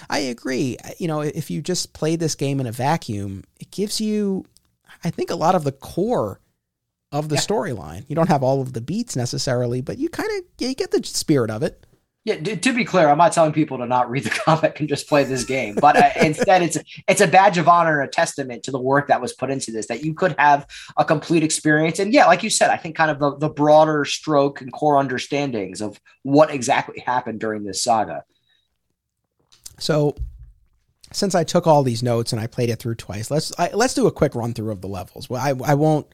I 0.09 0.19
agree. 0.19 0.77
You 0.99 1.09
know, 1.09 1.21
if 1.21 1.51
you 1.51 1.63
just 1.63 1.93
play 1.93 2.17
this 2.17 2.35
game 2.35 2.61
in 2.61 2.67
a 2.67 2.73
vacuum, 2.73 3.45
it 3.61 3.71
gives 3.71 4.01
you, 4.01 4.45
I 5.05 5.11
think, 5.11 5.31
a 5.31 5.37
lot 5.37 5.55
of 5.55 5.65
the 5.65 5.73
core 5.73 6.41
of 7.13 7.29
the 7.29 7.37
yeah. 7.37 7.41
storyline. 7.41 8.05
You 8.09 8.17
don't 8.17 8.29
have 8.29 8.43
all 8.43 8.61
of 8.61 8.73
the 8.73 8.81
beats 8.81 9.17
necessarily, 9.17 9.81
but 9.81 9.99
you 9.99 10.09
kind 10.09 10.31
of 10.39 10.45
you 10.59 10.75
get 10.75 10.91
the 10.91 11.03
spirit 11.05 11.51
of 11.51 11.63
it. 11.63 11.87
Yeah, 12.27 12.41
to 12.43 12.73
be 12.73 12.85
clear, 12.85 13.09
I'm 13.09 13.19
not 13.19 13.31
telling 13.31 13.53
people 13.53 13.79
to 13.79 13.87
not 13.87 14.11
read 14.11 14.25
the 14.25 14.31
comic 14.45 14.81
and 14.81 14.89
just 14.89 15.09
play 15.09 15.23
this 15.23 15.45
game, 15.45 15.77
but 15.77 15.97
uh, 15.97 16.11
instead, 16.21 16.61
it's 16.61 16.77
it's 17.07 17.21
a 17.21 17.29
badge 17.29 17.57
of 17.57 17.69
honor 17.69 18.01
and 18.01 18.09
a 18.09 18.11
testament 18.11 18.65
to 18.65 18.73
the 18.73 18.81
work 18.81 19.07
that 19.07 19.21
was 19.21 19.33
put 19.33 19.49
into 19.49 19.71
this. 19.71 19.87
That 19.87 20.03
you 20.03 20.13
could 20.13 20.35
have 20.37 20.67
a 20.97 21.05
complete 21.05 21.45
experience, 21.45 22.01
and 22.01 22.13
yeah, 22.13 22.27
like 22.27 22.43
you 22.43 22.51
said, 22.51 22.71
I 22.71 22.79
think 22.79 22.97
kind 22.97 23.13
of 23.13 23.21
the, 23.21 23.37
the 23.37 23.49
broader 23.49 24.05
stroke 24.05 24.61
and 24.61 24.73
core 24.73 24.99
understandings 24.99 25.81
of 25.81 26.01
what 26.25 26.51
exactly 26.51 26.99
happened 26.99 27.39
during 27.39 27.63
this 27.63 27.85
saga. 27.85 28.25
So 29.79 30.17
since 31.13 31.35
I 31.35 31.45
took 31.45 31.67
all 31.67 31.83
these 31.83 32.03
notes 32.03 32.33
and 32.33 32.41
I 32.41 32.47
played 32.47 32.71
it 32.71 32.79
through 32.79 32.97
twice, 32.97 33.31
let's 33.31 33.53
I, 33.59 33.71
let's 33.73 33.95
do 33.95 34.07
a 34.07 34.13
quick 34.13 34.35
run 34.35 34.55
through 34.55 34.73
of 34.73 34.81
the 34.81 34.89
levels. 34.89 35.31
Well, 35.31 35.41
I 35.41 35.55
I 35.71 35.75
won't, 35.75 36.07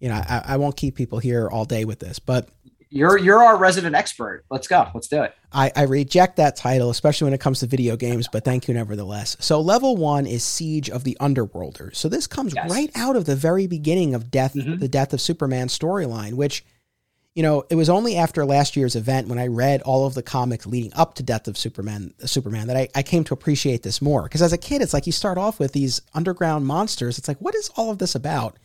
you 0.00 0.08
know, 0.08 0.14
I, 0.14 0.42
I 0.46 0.56
won't 0.56 0.76
keep 0.76 0.94
people 0.94 1.18
here 1.18 1.48
all 1.48 1.64
day 1.64 1.84
with 1.84 2.00
this, 2.00 2.18
but 2.18 2.48
you're 2.90 3.18
you're 3.18 3.42
our 3.42 3.56
resident 3.56 3.96
expert. 3.96 4.44
Let's 4.50 4.68
go. 4.68 4.86
Let's 4.94 5.08
do 5.08 5.22
it. 5.22 5.34
I, 5.52 5.72
I 5.74 5.82
reject 5.82 6.36
that 6.36 6.56
title, 6.56 6.90
especially 6.90 7.26
when 7.26 7.34
it 7.34 7.40
comes 7.40 7.60
to 7.60 7.66
video 7.66 7.96
games, 7.96 8.28
but 8.30 8.44
thank 8.44 8.68
you 8.68 8.74
nevertheless. 8.74 9.36
So 9.40 9.60
level 9.60 9.96
one 9.96 10.26
is 10.26 10.44
Siege 10.44 10.90
of 10.90 11.02
the 11.04 11.16
Underworlders. 11.20 11.96
So 11.96 12.08
this 12.08 12.26
comes 12.26 12.54
yes. 12.54 12.70
right 12.70 12.90
out 12.94 13.16
of 13.16 13.24
the 13.24 13.36
very 13.36 13.66
beginning 13.66 14.14
of 14.14 14.30
Death, 14.30 14.54
mm-hmm. 14.54 14.78
the 14.78 14.88
Death 14.88 15.12
of 15.12 15.20
Superman 15.20 15.68
storyline, 15.68 16.34
which 16.34 16.64
you 17.34 17.42
know, 17.42 17.64
it 17.68 17.74
was 17.74 17.90
only 17.90 18.16
after 18.16 18.44
last 18.44 18.76
year's 18.76 18.94
event 18.94 19.26
when 19.28 19.40
I 19.40 19.48
read 19.48 19.82
all 19.82 20.06
of 20.06 20.14
the 20.14 20.22
comics 20.22 20.66
leading 20.66 20.92
up 20.94 21.14
to 21.14 21.22
Death 21.22 21.48
of 21.48 21.58
Superman, 21.58 22.14
Superman 22.24 22.68
that 22.68 22.76
I, 22.76 22.88
I 22.94 23.02
came 23.02 23.24
to 23.24 23.34
appreciate 23.34 23.82
this 23.82 24.00
more. 24.00 24.22
Because 24.22 24.40
as 24.40 24.52
a 24.52 24.58
kid, 24.58 24.82
it's 24.82 24.94
like 24.94 25.06
you 25.06 25.12
start 25.12 25.36
off 25.36 25.58
with 25.58 25.72
these 25.72 26.00
underground 26.14 26.66
monsters. 26.66 27.18
It's 27.18 27.26
like, 27.26 27.38
what 27.38 27.56
is 27.56 27.70
all 27.76 27.90
of 27.90 27.98
this 27.98 28.14
about? 28.14 28.56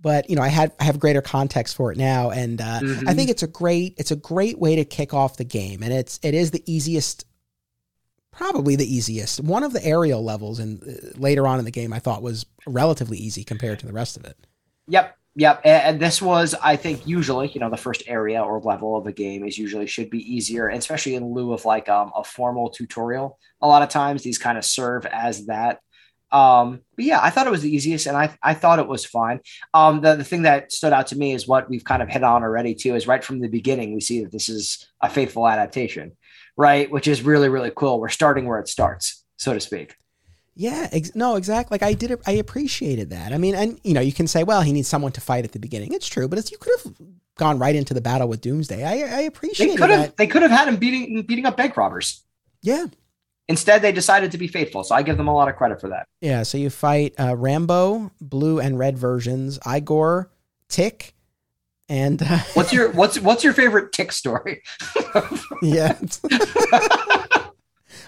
But 0.00 0.30
you 0.30 0.36
know, 0.36 0.42
I 0.42 0.48
had 0.48 0.72
I 0.80 0.84
have 0.84 0.98
greater 0.98 1.20
context 1.20 1.76
for 1.76 1.92
it 1.92 1.98
now, 1.98 2.30
and 2.30 2.60
uh, 2.60 2.80
mm-hmm. 2.80 3.08
I 3.08 3.12
think 3.12 3.28
it's 3.28 3.42
a 3.42 3.46
great 3.46 3.94
it's 3.98 4.10
a 4.10 4.16
great 4.16 4.58
way 4.58 4.76
to 4.76 4.84
kick 4.84 5.12
off 5.12 5.36
the 5.36 5.44
game, 5.44 5.82
and 5.82 5.92
it's 5.92 6.18
it 6.22 6.32
is 6.32 6.52
the 6.52 6.62
easiest, 6.64 7.26
probably 8.30 8.76
the 8.76 8.94
easiest. 8.94 9.40
One 9.40 9.62
of 9.62 9.74
the 9.74 9.84
aerial 9.84 10.24
levels, 10.24 10.58
and 10.58 10.82
uh, 10.82 11.18
later 11.18 11.46
on 11.46 11.58
in 11.58 11.66
the 11.66 11.70
game, 11.70 11.92
I 11.92 11.98
thought 11.98 12.22
was 12.22 12.46
relatively 12.66 13.18
easy 13.18 13.44
compared 13.44 13.78
to 13.80 13.86
the 13.86 13.92
rest 13.92 14.16
of 14.16 14.24
it. 14.24 14.38
Yep, 14.88 15.18
Yep, 15.36 15.60
and 15.64 16.00
this 16.00 16.20
was, 16.20 16.56
I 16.60 16.74
think, 16.74 17.06
usually, 17.06 17.48
you 17.48 17.60
know, 17.60 17.70
the 17.70 17.76
first 17.76 18.02
area 18.08 18.42
or 18.42 18.60
level 18.60 18.96
of 18.96 19.06
a 19.06 19.12
game 19.12 19.44
is 19.44 19.56
usually 19.56 19.86
should 19.86 20.10
be 20.10 20.18
easier, 20.18 20.68
especially 20.68 21.14
in 21.14 21.32
lieu 21.32 21.52
of 21.52 21.64
like 21.64 21.88
um, 21.88 22.10
a 22.16 22.24
formal 22.24 22.68
tutorial. 22.68 23.38
A 23.62 23.68
lot 23.68 23.82
of 23.82 23.88
times, 23.88 24.22
these 24.22 24.38
kind 24.38 24.58
of 24.58 24.64
serve 24.64 25.06
as 25.06 25.46
that. 25.46 25.78
Um, 26.32 26.80
but 26.96 27.04
yeah, 27.04 27.20
I 27.22 27.30
thought 27.30 27.46
it 27.46 27.50
was 27.50 27.62
the 27.62 27.74
easiest, 27.74 28.06
and 28.06 28.16
I 28.16 28.36
I 28.42 28.54
thought 28.54 28.80
it 28.80 28.88
was 28.88 29.04
fine. 29.04 29.40
Um, 29.72 30.00
the 30.00 30.16
the 30.16 30.24
thing 30.24 30.42
that 30.42 30.72
stood 30.72 30.92
out 30.92 31.08
to 31.08 31.16
me 31.16 31.32
is 31.32 31.46
what 31.46 31.70
we've 31.70 31.84
kind 31.84 32.02
of 32.02 32.08
hit 32.08 32.24
on 32.24 32.42
already 32.42 32.74
too. 32.74 32.96
Is 32.96 33.06
right 33.06 33.22
from 33.22 33.40
the 33.40 33.48
beginning 33.48 33.94
we 33.94 34.00
see 34.00 34.22
that 34.22 34.32
this 34.32 34.48
is 34.48 34.88
a 35.00 35.08
faithful 35.08 35.48
adaptation, 35.48 36.12
right? 36.56 36.90
Which 36.90 37.08
is 37.08 37.22
really 37.22 37.48
really 37.48 37.72
cool. 37.74 38.00
We're 38.00 38.08
starting 38.08 38.46
where 38.46 38.60
it 38.60 38.68
starts, 38.68 39.24
so 39.38 39.52
to 39.54 39.60
speak. 39.60 39.94
Yeah, 40.54 40.88
ex- 40.92 41.14
no, 41.14 41.36
exactly. 41.36 41.74
Like 41.74 41.82
I 41.82 41.94
did, 41.94 42.18
I 42.26 42.32
appreciated 42.32 43.10
that. 43.10 43.32
I 43.32 43.38
mean, 43.38 43.54
and 43.54 43.80
you 43.84 43.94
know, 43.94 44.00
you 44.00 44.12
can 44.12 44.26
say, 44.26 44.44
well, 44.44 44.62
he 44.62 44.72
needs 44.72 44.88
someone 44.88 45.12
to 45.12 45.20
fight 45.20 45.44
at 45.44 45.52
the 45.52 45.58
beginning. 45.58 45.92
It's 45.92 46.08
true, 46.08 46.28
but 46.28 46.38
it's, 46.38 46.50
you 46.50 46.58
could 46.58 46.78
have 46.78 46.94
gone 47.36 47.58
right 47.58 47.74
into 47.74 47.94
the 47.94 48.00
battle 48.00 48.28
with 48.28 48.40
Doomsday. 48.40 48.84
I, 48.84 49.18
I 49.18 49.20
appreciate. 49.22 49.68
They 49.68 49.76
could 49.76 49.90
have. 49.90 50.16
They 50.16 50.26
could 50.26 50.42
have 50.42 50.50
had 50.50 50.68
him 50.68 50.76
beating 50.76 51.22
beating 51.22 51.46
up 51.46 51.56
bank 51.56 51.76
robbers. 51.76 52.22
Yeah. 52.62 52.86
Instead, 53.48 53.82
they 53.82 53.90
decided 53.90 54.30
to 54.30 54.38
be 54.38 54.46
faithful, 54.46 54.84
so 54.84 54.94
I 54.94 55.02
give 55.02 55.16
them 55.16 55.26
a 55.26 55.34
lot 55.34 55.48
of 55.48 55.56
credit 55.56 55.80
for 55.80 55.88
that. 55.88 56.06
Yeah. 56.20 56.44
So 56.44 56.56
you 56.56 56.70
fight 56.70 57.14
uh, 57.18 57.34
Rambo, 57.36 58.12
blue 58.20 58.60
and 58.60 58.78
red 58.78 58.96
versions, 58.96 59.58
Igor, 59.66 60.30
Tick, 60.68 61.14
and 61.88 62.22
uh, 62.22 62.38
what's 62.54 62.72
your 62.72 62.92
what's 62.92 63.18
what's 63.18 63.42
your 63.42 63.52
favorite 63.52 63.92
Tick 63.92 64.12
story? 64.12 64.62
yeah. 65.62 65.98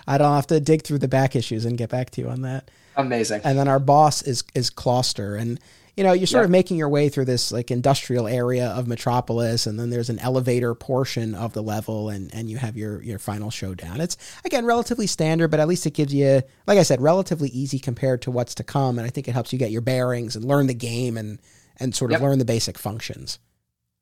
I 0.07 0.19
don't 0.19 0.35
have 0.35 0.47
to 0.49 0.61
dig 0.61 0.83
through 0.83 0.99
the 0.99 1.09
back 1.09 1.37
issues 1.37 1.65
and 1.65 1.79
get 1.79 1.91
back 1.91 2.11
to 2.11 2.21
you 2.21 2.29
on 2.29 2.43
that. 2.43 2.71
Amazing. 2.97 3.41
And 3.45 3.59
then 3.59 3.69
our 3.69 3.79
boss 3.79 4.23
is 4.23 4.45
is 4.55 4.71
Clawster, 4.71 5.41
and 5.41 5.59
you 5.97 6.05
know 6.05 6.13
you're 6.13 6.27
sort 6.27 6.43
yep. 6.43 6.47
of 6.47 6.51
making 6.51 6.77
your 6.77 6.89
way 6.89 7.09
through 7.09 7.25
this 7.25 7.51
like 7.51 7.71
industrial 7.71 8.29
area 8.29 8.69
of 8.69 8.87
Metropolis, 8.87 9.67
and 9.67 9.79
then 9.79 9.91
there's 9.91 10.11
an 10.11 10.19
elevator 10.19 10.75
portion 10.75 11.35
of 11.35 11.55
the 11.55 11.63
level, 11.63 12.11
and 12.11 12.33
and 12.35 12.51
you 12.51 12.59
have 12.59 12.77
your 12.77 13.03
your 13.03 13.19
final 13.19 13.51
showdown. 13.51 14.01
It's 14.01 14.17
again 14.45 14.67
relatively 14.67 15.07
standard, 15.07 15.51
but 15.51 15.61
at 15.61 15.69
least 15.69 15.87
it 15.87 15.95
gives 15.95 16.13
you, 16.13 16.43
like 16.67 16.79
I 16.79 16.83
said, 16.83 17.01
relatively 17.01 17.49
easy 17.49 17.79
compared 17.79 18.23
to 18.23 18.31
what's 18.31 18.55
to 18.57 18.65
come, 18.65 18.99
and 18.99 19.07
I 19.07 19.11
think 19.11 19.27
it 19.27 19.33
helps 19.33 19.53
you 19.53 19.59
get 19.59 19.71
your 19.71 19.81
bearings 19.81 20.37
and 20.37 20.45
learn 20.45 20.67
the 20.67 20.75
game 20.75 21.17
and 21.17 21.39
and 21.79 21.95
sort 21.95 22.11
of 22.11 22.17
yep. 22.17 22.23
learn 22.23 22.39
the 22.39 22.45
basic 22.45 22.79
functions 22.79 23.39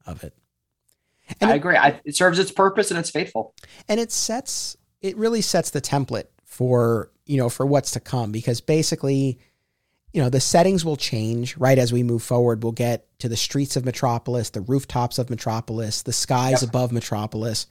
of 0.05 0.25
it. 0.25 0.35
And 1.41 1.51
I 1.51 1.55
agree. 1.55 1.77
I, 1.77 2.01
it 2.05 2.17
serves 2.17 2.39
its 2.39 2.51
purpose 2.51 2.91
and 2.91 2.99
it's 2.99 3.11
faithful. 3.11 3.55
And 3.89 4.01
it 4.01 4.11
sets 4.11 4.77
it 5.01 5.17
really 5.17 5.41
sets 5.41 5.71
the 5.71 5.81
template 5.81 6.27
for 6.45 7.11
you 7.27 7.37
know 7.37 7.49
for 7.49 7.65
what's 7.65 7.93
to 7.93 8.01
come 8.01 8.33
because 8.33 8.61
basically 8.61 9.39
you 10.13 10.21
know 10.21 10.29
the 10.29 10.41
settings 10.41 10.85
will 10.85 10.97
change 10.97 11.57
right 11.57 11.79
as 11.79 11.93
we 11.93 12.03
move 12.03 12.23
forward. 12.23 12.63
We'll 12.63 12.73
get 12.73 13.07
to 13.21 13.29
the 13.29 13.37
streets 13.37 13.77
of 13.77 13.85
metropolis 13.85 14.51
the 14.51 14.61
rooftops 14.61 15.19
of 15.19 15.31
metropolis 15.31 16.03
the 16.03 16.13
skies 16.13 16.63
yep. 16.63 16.71
above 16.71 16.93
metropolis. 16.93 17.67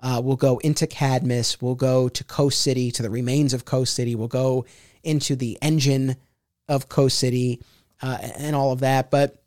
Uh, 0.00 0.20
we'll 0.22 0.36
go 0.36 0.58
into 0.58 0.86
cadmus. 0.86 1.60
We'll 1.62 1.76
go 1.76 2.08
to 2.08 2.24
coast 2.24 2.60
city 2.60 2.90
to 2.90 3.02
the 3.02 3.10
remains 3.10 3.54
of 3.54 3.64
coast 3.64 3.94
city. 3.94 4.16
We'll 4.16 4.26
go 4.26 4.66
into 5.04 5.36
the 5.36 5.56
engine 5.62 6.16
of 6.68 6.88
coast 6.88 7.18
city 7.18 7.60
uh, 8.02 8.18
and 8.36 8.56
all 8.56 8.72
of 8.72 8.80
that. 8.80 9.12
But 9.12 9.42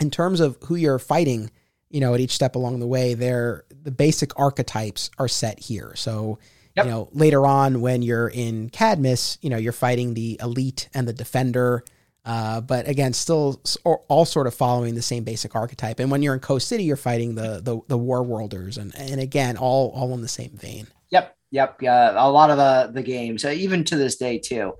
in 0.00 0.10
terms 0.10 0.38
of 0.38 0.56
who 0.64 0.76
you're 0.76 1.00
fighting, 1.00 1.50
you 1.90 2.00
know, 2.00 2.14
at 2.14 2.20
each 2.20 2.32
step 2.32 2.54
along 2.54 2.80
the 2.80 2.86
way, 2.86 3.14
there 3.14 3.64
the 3.82 3.90
basic 3.90 4.38
archetypes 4.38 5.10
are 5.18 5.28
set 5.28 5.58
here. 5.58 5.92
So, 5.96 6.38
yep. 6.76 6.86
you 6.86 6.90
know, 6.90 7.08
later 7.12 7.46
on 7.46 7.80
when 7.80 8.02
you're 8.02 8.28
in 8.28 8.70
Cadmus, 8.70 9.38
you 9.42 9.50
know, 9.50 9.56
you're 9.56 9.72
fighting 9.72 10.14
the 10.14 10.38
elite 10.42 10.88
and 10.94 11.06
the 11.08 11.12
defender. 11.12 11.84
Uh, 12.24 12.60
but 12.60 12.86
again, 12.86 13.12
still 13.12 13.60
all 14.08 14.24
sort 14.24 14.46
of 14.46 14.54
following 14.54 14.94
the 14.94 15.02
same 15.02 15.24
basic 15.24 15.54
archetype. 15.56 15.98
And 15.98 16.10
when 16.10 16.22
you're 16.22 16.34
in 16.34 16.40
Coast 16.40 16.68
City, 16.68 16.84
you're 16.84 16.96
fighting 16.96 17.34
the 17.34 17.60
the, 17.62 17.80
the 17.88 17.98
war 17.98 18.22
worlders, 18.22 18.76
and 18.76 18.94
and 18.96 19.20
again, 19.20 19.56
all 19.56 19.90
all 19.90 20.12
in 20.14 20.20
the 20.20 20.28
same 20.28 20.50
vein. 20.50 20.86
Yep, 21.10 21.34
yep, 21.50 21.80
yeah. 21.80 22.12
A 22.14 22.30
lot 22.30 22.50
of 22.50 22.58
the 22.58 22.92
the 22.92 23.02
games, 23.02 23.44
uh, 23.44 23.48
even 23.48 23.84
to 23.84 23.96
this 23.96 24.16
day 24.16 24.38
too. 24.38 24.74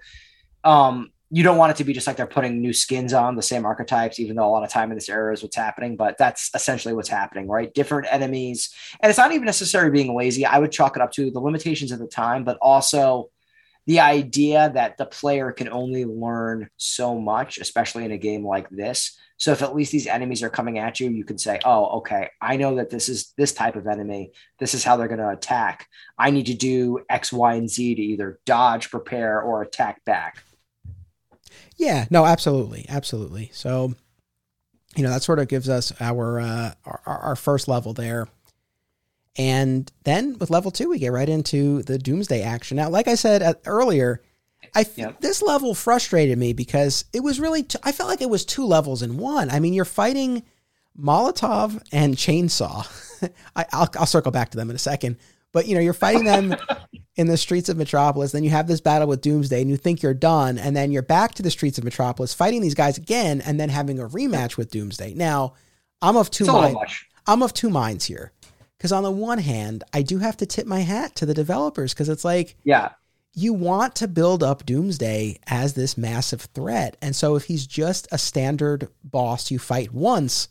Um, 0.65 1.11
you 1.33 1.45
don't 1.45 1.59
want 1.59 1.71
it 1.71 1.77
to 1.77 1.85
be 1.85 1.93
just 1.93 2.07
like 2.09 2.17
they're 2.17 2.27
putting 2.27 2.61
new 2.61 2.73
skins 2.73 3.13
on 3.13 3.37
the 3.37 3.43
same 3.43 3.65
archetypes, 3.65 4.19
even 4.19 4.35
though 4.35 4.47
a 4.47 4.51
lot 4.51 4.65
of 4.65 4.71
time 4.71 4.91
in 4.91 4.97
this 4.97 5.09
era 5.09 5.33
is 5.33 5.43
what's 5.43 5.57
happening. 5.57 5.97
But 5.97 6.19
that's 6.19 6.51
essentially 6.55 6.93
what's 6.93 7.09
happening, 7.09 7.47
right? 7.47 7.73
Different 7.73 8.09
enemies, 8.11 8.75
and 9.01 9.09
it's 9.09 9.19
not 9.19 9.33
even 9.33 9.47
necessarily 9.47 9.91
being 9.91 10.17
lazy. 10.17 10.45
I 10.45 10.59
would 10.59 10.73
chalk 10.73 10.97
it 10.97 11.03
up 11.03 11.13
to 11.13 11.31
the 11.31 11.41
limitations 11.41 11.93
of 11.93 12.01
the 12.01 12.09
time, 12.09 12.43
but 12.43 12.59
also 12.61 13.31
the 13.87 14.01
idea 14.01 14.71
that 14.75 14.99
the 14.99 15.07
player 15.07 15.53
can 15.53 15.69
only 15.69 16.05
learn 16.05 16.69
so 16.77 17.19
much, 17.19 17.59
especially 17.59 18.05
in 18.05 18.13
a 18.13 18.19
game 18.19 18.47
like 18.47 18.69
this. 18.69 19.17
So 19.37 19.53
if 19.53 19.63
at 19.63 19.75
least 19.75 19.91
these 19.91 20.07
enemies 20.07 20.43
are 20.43 20.51
coming 20.51 20.79
at 20.79 21.01
you, 21.01 21.11
you 21.11 21.25
can 21.25 21.39
say, 21.39 21.61
"Oh, 21.65 21.99
okay, 21.99 22.29
I 22.43 22.57
know 22.57 22.75
that 22.77 22.91
this 22.91 23.09
is 23.09 23.33
this 23.39 23.53
type 23.53 23.77
of 23.77 23.87
enemy. 23.87 24.33
This 24.59 24.75
is 24.75 24.85
how 24.85 24.97
they're 24.97 25.09
going 25.09 25.21
to 25.21 25.31
attack. 25.31 25.87
I 26.19 26.31
need 26.31 26.47
to 26.47 26.55
do 26.55 27.05
X, 27.09 27.33
Y, 27.33 27.55
and 27.55 27.71
Z 27.71 27.95
to 27.95 28.03
either 28.03 28.39
dodge, 28.45 28.91
prepare, 28.91 29.41
or 29.41 29.63
attack 29.63 30.05
back." 30.05 30.43
Yeah, 31.81 32.05
no, 32.11 32.27
absolutely, 32.27 32.85
absolutely. 32.91 33.51
So, 33.55 33.95
you 34.97 35.03
know, 35.03 35.09
that 35.09 35.23
sort 35.23 35.39
of 35.39 35.49
gives 35.49 35.67
us 35.67 35.95
our 35.99 36.39
uh, 36.39 36.75
our, 36.85 37.01
our 37.07 37.37
first 37.37 37.69
level 37.69 37.95
there. 37.95 38.29
And 39.39 39.91
then 40.05 40.37
with 40.39 40.51
level 40.51 40.71
two, 40.71 40.91
we 40.91 40.99
get 40.99 41.11
right 41.13 41.29
into 41.29 41.83
the 41.85 41.97
Doomsday 41.97 42.43
action. 42.43 42.77
Now, 42.77 42.91
like 42.91 43.09
I 43.09 43.15
said 43.15 43.43
uh, 43.43 43.55
earlier, 43.65 44.21
I 44.75 44.85
yep. 44.95 45.23
this 45.23 45.41
level 45.41 45.75
frustrated 45.75 46.37
me 46.37 46.53
because 46.53 47.07
it 47.15 47.21
was 47.21 47.41
really 47.41 47.63
t- 47.63 47.79
I 47.83 47.93
felt 47.93 48.11
like 48.11 48.21
it 48.21 48.29
was 48.29 48.45
two 48.45 48.67
levels 48.67 49.01
in 49.01 49.17
one. 49.17 49.49
I 49.49 49.59
mean, 49.59 49.73
you're 49.73 49.87
fighting 49.87 50.43
Molotov 51.01 51.83
and 51.93 52.15
Chainsaw. 52.15 52.87
I, 53.57 53.65
will 53.73 53.89
I'll 53.99 54.07
circle 54.07 54.33
back 54.33 54.51
to 54.51 54.59
them 54.59 54.69
in 54.69 54.77
a 54.77 54.79
second, 54.79 55.17
but 55.53 55.67
you 55.67 55.75
know, 55.75 55.81
you're 55.81 55.93
fighting 55.93 56.25
them 56.25 56.55
in 57.17 57.27
the 57.27 57.37
streets 57.37 57.69
of 57.69 57.77
Metropolis. 57.77 58.33
Then 58.33 58.45
you 58.45 58.51
have 58.51 58.67
this 58.67 58.81
battle 58.81 59.09
with 59.09 59.21
Doomsday, 59.21 59.61
and 59.61 59.71
you 59.71 59.77
think 59.77 60.03
you're 60.03 60.15
done, 60.15 60.59
and 60.59 60.77
then 60.77 60.93
you're 60.93 61.03
back 61.03 61.35
to 61.35 61.43
the 61.43 61.51
streets 61.51 61.79
of 61.79 61.85
Metropolis, 61.85 62.35
fighting 62.35 62.61
these 62.61 62.75
guys 62.75 62.99
again, 62.99 63.41
and 63.41 63.59
then 63.59 63.69
having 63.69 63.99
a 63.99 64.09
rematch 64.09 64.57
with 64.57 64.71
Doomsday. 64.71 65.15
Now, 65.15 65.55
I'm 66.03 66.17
of 66.17 66.31
two 66.31 66.47
minds. 66.47 67.05
I'm 67.27 67.43
of 67.43 67.53
two 67.53 67.71
minds 67.71 68.05
here, 68.07 68.33
because 68.79 68.93
on 68.93 69.03
the 69.03 69.11
one 69.11 69.39
hand, 69.39 69.85
I 69.93 70.03
do 70.03 70.19
have 70.19 70.37
to 70.39 70.47
tip 70.47 70.67
my 70.67 70.81
hat 70.81 71.15
to 71.17 71.27
the 71.27 71.35
developers 71.35 71.93
because 71.93 72.09
it's 72.09 72.25
like, 72.25 72.57
yeah, 72.65 72.91
you 73.35 73.53
want 73.53 73.95
to 73.97 74.09
build 74.09 74.43
up 74.43 74.65
Doomsday 74.65 75.39
as 75.47 75.75
this 75.75 75.99
massive 75.99 76.43
threat, 76.43 76.97
and 77.03 77.15
so 77.15 77.37
if 77.37 77.45
he's 77.45 77.67
just 77.67 78.09
a 78.11 78.19
standard 78.19 78.89
boss 79.05 79.51
you 79.51 79.59
fight 79.59 79.93
once, 79.93 80.49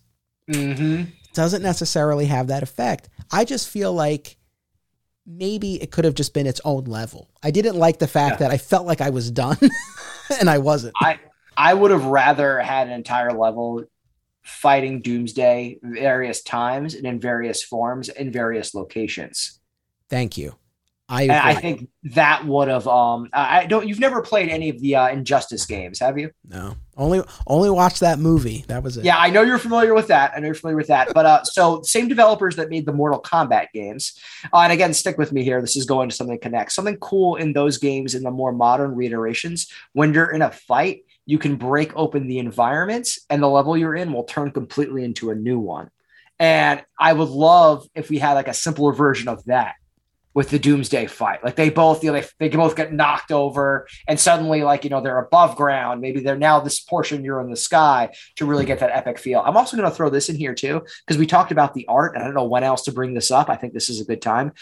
mm-hmm. 0.50 1.06
doesn't 1.34 1.64
necessarily 1.64 2.28
have 2.28 2.48
that 2.48 2.64
effect. 2.64 3.10
I 3.32 3.46
just 3.46 3.70
feel 3.70 3.94
like 3.94 4.38
maybe 5.30 5.82
it 5.82 5.92
could 5.92 6.06
have 6.06 6.16
just 6.16 6.34
been 6.34 6.48
its 6.48 6.60
own 6.66 6.86
level. 6.86 7.30
I 7.44 7.52
didn't 7.52 7.76
like 7.76 8.00
the 8.00 8.08
fact 8.08 8.34
yeah. 8.42 8.48
that 8.48 8.52
I 8.52 8.58
felt 8.58 8.88
like 8.88 9.00
I 9.00 9.12
was 9.12 9.30
done 9.30 9.58
and 10.40 10.50
I 10.50 10.58
wasn't. 10.58 10.96
I 11.00 11.20
I 11.56 11.74
would 11.74 11.92
have 11.92 12.06
rather 12.06 12.60
had 12.60 12.88
an 12.88 12.94
entire 12.94 13.32
level 13.32 13.84
fighting 14.44 15.02
Doomsday 15.02 15.80
various 15.84 16.42
times 16.42 16.96
and 16.96 17.06
in 17.06 17.20
various 17.20 17.64
forms 17.64 18.10
in 18.10 18.32
various 18.32 18.74
locations. 18.74 19.60
Thank 20.10 20.38
you. 20.38 20.56
I 21.08 21.28
I 21.30 21.56
think 21.56 21.90
that 22.04 22.46
would 22.46 22.68
have 22.68 22.88
um 22.88 23.30
I 23.34 23.66
don't 23.66 23.88
you've 23.88 24.00
never 24.00 24.22
played 24.22 24.50
any 24.50 24.70
of 24.70 24.80
the 24.80 24.96
uh, 24.96 25.10
Injustice 25.10 25.66
games, 25.66 26.00
have 26.00 26.18
you? 26.18 26.32
No. 26.48 26.76
Only 27.00 27.24
only 27.48 27.70
watched 27.70 28.02
that 28.02 28.20
movie. 28.20 28.66
That 28.68 28.84
was 28.84 28.98
it. 28.98 29.06
Yeah, 29.06 29.18
I 29.18 29.30
know 29.30 29.42
you're 29.42 29.58
familiar 29.58 29.94
with 29.94 30.08
that. 30.08 30.34
I 30.36 30.40
know 30.40 30.48
you're 30.48 30.56
familiar 30.56 30.76
with 30.76 30.88
that. 30.88 31.14
But 31.14 31.26
uh 31.26 31.44
so 31.46 31.82
same 31.82 32.10
developers 32.10 32.58
that 32.58 32.70
made 32.70 32.86
the 32.86 32.92
Mortal 32.92 33.22
Kombat 33.22 33.68
games. 33.74 34.20
Uh, 34.54 34.60
and 34.60 34.74
again, 34.74 34.94
stick 34.94 35.18
with 35.18 35.32
me 35.32 35.44
here. 35.44 35.62
This 35.62 35.78
is 35.78 35.86
going 35.86 36.10
to 36.10 36.16
something 36.16 36.38
connect. 36.40 36.74
Something 36.74 36.98
cool 36.98 37.38
in 37.38 37.54
those 37.54 37.78
games 37.78 38.16
in 38.16 38.24
the 38.24 38.32
more 38.32 38.52
modern 38.52 38.96
reiterations 38.96 39.72
when 39.94 40.14
you're 40.14 40.30
in 40.30 40.42
a 40.42 40.52
fight, 40.52 41.06
you 41.26 41.40
can 41.40 41.56
break 41.56 41.96
open 41.96 42.28
the 42.28 42.40
environments 42.40 43.20
and 43.30 43.42
the 43.42 43.48
level 43.48 43.78
you're 43.78 43.96
in 43.96 44.12
will 44.12 44.26
turn 44.26 44.52
completely 44.52 45.06
into 45.06 45.32
a 45.32 45.36
new 45.36 45.60
one. 45.60 45.90
And 46.38 46.84
I 47.00 47.14
would 47.14 47.30
love 47.30 47.88
if 47.96 48.10
we 48.10 48.18
had 48.18 48.34
like 48.34 48.50
a 48.50 48.54
simpler 48.54 48.92
version 48.92 49.30
of 49.30 49.44
that 49.46 49.76
with 50.40 50.52
the 50.52 50.58
doomsday 50.58 51.06
fight. 51.06 51.44
Like 51.44 51.58
they 51.58 51.70
both 51.70 52.02
you 52.02 52.14
know 52.14 52.22
they, 52.22 52.28
they 52.38 52.56
both 52.56 52.78
get 52.78 52.94
knocked 52.94 53.30
over 53.30 53.90
and 54.08 54.18
suddenly 54.18 54.64
like 54.64 54.86
you 54.86 54.90
know 54.90 55.02
they're 55.02 55.20
above 55.20 55.58
ground. 55.58 56.00
Maybe 56.00 56.22
they're 56.22 56.38
now 56.38 56.62
this 56.62 56.80
portion 56.80 57.26
you're 57.26 57.42
in 57.42 57.50
the 57.50 57.58
sky 57.58 58.16
to 58.38 58.46
really 58.46 58.64
get 58.64 58.80
that 58.80 58.96
epic 58.96 59.20
feel. 59.20 59.44
I'm 59.46 59.58
also 59.58 59.76
going 59.76 59.90
to 59.90 59.94
throw 59.94 60.10
this 60.10 60.30
in 60.30 60.38
here 60.38 60.56
too 60.56 60.82
because 61.06 61.18
we 61.18 61.28
talked 61.28 61.52
about 61.52 61.74
the 61.74 61.86
art 61.88 62.16
and 62.16 62.24
i 62.24 62.26
don't 62.26 62.36
know 62.36 62.46
when 62.46 62.64
else 62.64 62.84
to 62.84 62.94
bring 62.94 63.14
this 63.14 63.32
up. 63.32 63.50
I 63.50 63.58
think 63.58 63.74
this 63.74 63.90
is 63.90 64.00
a 64.00 64.06
good 64.06 64.22
time. 64.22 64.54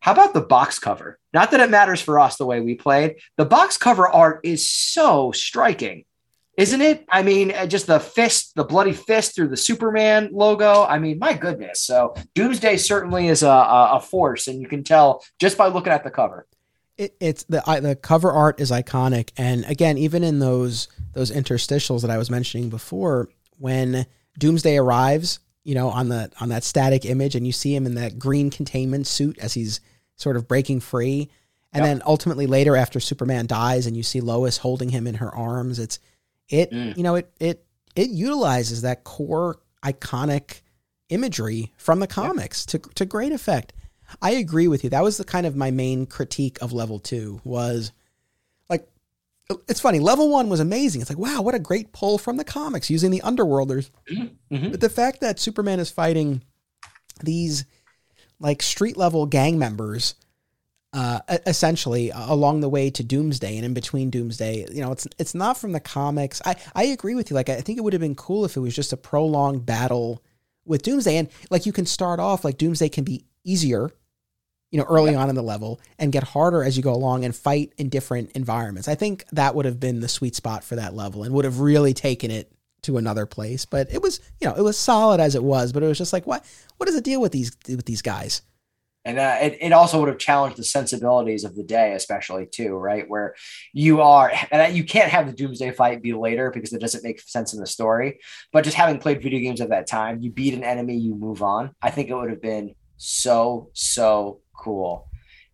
How 0.00 0.12
about 0.12 0.34
the 0.34 0.42
box 0.42 0.78
cover? 0.78 1.18
Not 1.32 1.50
that 1.52 1.60
it 1.60 1.70
matters 1.70 2.02
for 2.02 2.18
us 2.18 2.36
the 2.36 2.44
way 2.44 2.60
we 2.60 2.74
played. 2.74 3.16
The 3.38 3.46
box 3.46 3.78
cover 3.78 4.06
art 4.06 4.40
is 4.44 4.68
so 4.68 5.32
striking 5.32 6.04
isn't 6.56 6.80
it? 6.82 7.04
I 7.08 7.22
mean, 7.22 7.52
uh, 7.52 7.66
just 7.66 7.86
the 7.86 7.98
fist, 7.98 8.54
the 8.54 8.64
bloody 8.64 8.92
fist 8.92 9.34
through 9.34 9.48
the 9.48 9.56
Superman 9.56 10.30
logo. 10.32 10.84
I 10.84 10.98
mean, 10.98 11.18
my 11.18 11.32
goodness. 11.32 11.80
So 11.80 12.14
Doomsday 12.34 12.76
certainly 12.76 13.28
is 13.28 13.42
a, 13.42 13.48
a 13.48 14.00
force, 14.00 14.48
and 14.48 14.60
you 14.60 14.68
can 14.68 14.84
tell 14.84 15.24
just 15.38 15.56
by 15.56 15.68
looking 15.68 15.92
at 15.92 16.04
the 16.04 16.10
cover. 16.10 16.46
It, 16.98 17.16
it's 17.20 17.44
the 17.44 17.62
the 17.82 17.96
cover 17.96 18.30
art 18.30 18.60
is 18.60 18.70
iconic, 18.70 19.30
and 19.36 19.64
again, 19.64 19.96
even 19.96 20.22
in 20.22 20.40
those 20.40 20.88
those 21.14 21.30
interstitials 21.30 22.02
that 22.02 22.10
I 22.10 22.18
was 22.18 22.30
mentioning 22.30 22.68
before, 22.68 23.30
when 23.58 24.04
Doomsday 24.38 24.76
arrives, 24.76 25.38
you 25.64 25.74
know, 25.74 25.88
on 25.88 26.10
the 26.10 26.30
on 26.38 26.50
that 26.50 26.64
static 26.64 27.06
image, 27.06 27.34
and 27.34 27.46
you 27.46 27.52
see 27.52 27.74
him 27.74 27.86
in 27.86 27.94
that 27.94 28.18
green 28.18 28.50
containment 28.50 29.06
suit 29.06 29.38
as 29.38 29.54
he's 29.54 29.80
sort 30.16 30.36
of 30.36 30.46
breaking 30.46 30.80
free, 30.80 31.30
and 31.72 31.82
yep. 31.82 31.90
then 31.90 32.02
ultimately 32.04 32.46
later 32.46 32.76
after 32.76 33.00
Superman 33.00 33.46
dies, 33.46 33.86
and 33.86 33.96
you 33.96 34.02
see 34.02 34.20
Lois 34.20 34.58
holding 34.58 34.90
him 34.90 35.06
in 35.06 35.14
her 35.14 35.34
arms, 35.34 35.78
it's 35.78 35.98
it 36.52 36.70
mm. 36.70 36.96
you 36.96 37.02
know 37.02 37.16
it 37.16 37.32
it 37.40 37.64
it 37.96 38.10
utilizes 38.10 38.82
that 38.82 39.02
core 39.02 39.58
iconic 39.84 40.60
imagery 41.08 41.72
from 41.76 41.98
the 41.98 42.06
comics 42.06 42.64
to 42.66 42.78
to 42.78 43.04
great 43.04 43.32
effect. 43.32 43.72
I 44.20 44.32
agree 44.32 44.68
with 44.68 44.84
you. 44.84 44.90
That 44.90 45.02
was 45.02 45.16
the 45.16 45.24
kind 45.24 45.46
of 45.46 45.56
my 45.56 45.70
main 45.70 46.04
critique 46.04 46.58
of 46.60 46.72
level 46.72 46.98
2 46.98 47.40
was 47.44 47.92
like 48.68 48.86
it's 49.68 49.80
funny, 49.80 50.00
level 50.00 50.30
1 50.30 50.50
was 50.50 50.60
amazing. 50.60 51.00
It's 51.00 51.10
like, 51.10 51.18
wow, 51.18 51.40
what 51.40 51.54
a 51.54 51.58
great 51.58 51.92
pull 51.92 52.18
from 52.18 52.36
the 52.36 52.44
comics 52.44 52.90
using 52.90 53.10
the 53.10 53.22
underworlders. 53.24 53.90
Mm-hmm. 54.10 54.54
mm-hmm. 54.54 54.70
But 54.70 54.80
the 54.80 54.90
fact 54.90 55.22
that 55.22 55.40
Superman 55.40 55.80
is 55.80 55.90
fighting 55.90 56.42
these 57.22 57.64
like 58.38 58.62
street 58.62 58.96
level 58.96 59.24
gang 59.24 59.58
members 59.58 60.14
uh, 60.92 61.20
essentially 61.46 62.10
along 62.14 62.60
the 62.60 62.68
way 62.68 62.90
to 62.90 63.02
Doomsday 63.02 63.56
and 63.56 63.64
in 63.64 63.74
between 63.74 64.10
Doomsday. 64.10 64.66
You 64.70 64.82
know, 64.82 64.92
it's 64.92 65.06
it's 65.18 65.34
not 65.34 65.56
from 65.56 65.72
the 65.72 65.80
comics. 65.80 66.42
I 66.44 66.56
I 66.74 66.84
agree 66.84 67.14
with 67.14 67.30
you. 67.30 67.34
Like 67.34 67.48
I 67.48 67.60
think 67.60 67.78
it 67.78 67.82
would 67.82 67.92
have 67.92 68.00
been 68.00 68.14
cool 68.14 68.44
if 68.44 68.56
it 68.56 68.60
was 68.60 68.74
just 68.74 68.92
a 68.92 68.96
prolonged 68.96 69.64
battle 69.64 70.22
with 70.64 70.82
Doomsday, 70.82 71.16
and 71.16 71.28
like 71.50 71.66
you 71.66 71.72
can 71.72 71.86
start 71.86 72.20
off 72.20 72.44
like 72.44 72.58
Doomsday 72.58 72.90
can 72.90 73.04
be 73.04 73.24
easier, 73.42 73.90
you 74.70 74.78
know, 74.78 74.86
early 74.88 75.14
on 75.14 75.28
in 75.28 75.34
the 75.34 75.42
level 75.42 75.80
and 75.98 76.12
get 76.12 76.22
harder 76.22 76.62
as 76.62 76.76
you 76.76 76.82
go 76.82 76.92
along 76.92 77.24
and 77.24 77.34
fight 77.34 77.72
in 77.78 77.88
different 77.88 78.30
environments. 78.32 78.86
I 78.86 78.94
think 78.94 79.24
that 79.32 79.54
would 79.54 79.64
have 79.64 79.80
been 79.80 80.00
the 80.00 80.08
sweet 80.08 80.36
spot 80.36 80.62
for 80.62 80.76
that 80.76 80.94
level 80.94 81.24
and 81.24 81.34
would 81.34 81.44
have 81.44 81.60
really 81.60 81.94
taken 81.94 82.30
it 82.30 82.52
to 82.82 82.98
another 82.98 83.26
place. 83.26 83.64
But 83.64 83.92
it 83.92 84.02
was, 84.02 84.20
you 84.40 84.46
know, 84.46 84.54
it 84.54 84.62
was 84.62 84.76
solid 84.76 85.20
as 85.20 85.34
it 85.34 85.42
was, 85.42 85.72
but 85.72 85.82
it 85.82 85.86
was 85.86 85.98
just 85.98 86.12
like, 86.12 86.26
what 86.26 86.44
what 86.76 86.88
is 86.88 86.94
the 86.94 87.00
deal 87.00 87.20
with 87.20 87.32
these 87.32 87.56
with 87.66 87.86
these 87.86 88.02
guys? 88.02 88.42
And 89.04 89.18
uh, 89.18 89.36
it, 89.40 89.58
it 89.60 89.72
also 89.72 89.98
would 89.98 90.08
have 90.08 90.18
challenged 90.18 90.56
the 90.56 90.64
sensibilities 90.64 91.44
of 91.44 91.56
the 91.56 91.62
day 91.62 91.94
especially 91.94 92.46
too 92.46 92.76
right? 92.76 93.08
Where 93.08 93.34
you 93.72 94.00
are 94.00 94.32
and 94.50 94.76
you 94.76 94.84
can't 94.84 95.10
have 95.10 95.26
the 95.26 95.32
doomsday 95.32 95.72
fight 95.72 96.02
be 96.02 96.12
later 96.12 96.50
because 96.50 96.72
it 96.72 96.80
doesn't 96.80 97.04
make 97.04 97.20
sense 97.20 97.52
in 97.52 97.60
the 97.60 97.66
story. 97.66 98.20
But 98.52 98.64
just 98.64 98.76
having 98.76 98.98
played 98.98 99.22
video 99.22 99.40
games 99.40 99.60
at 99.60 99.70
that 99.70 99.86
time 99.86 100.20
you 100.20 100.30
beat 100.30 100.54
an 100.54 100.64
enemy 100.64 100.96
you 100.96 101.14
move 101.14 101.42
on. 101.42 101.74
I 101.80 101.90
think 101.90 102.08
it 102.08 102.14
would 102.14 102.30
have 102.30 102.42
been 102.42 102.74
so 102.96 103.70
so 103.72 104.40
cool 104.56 105.08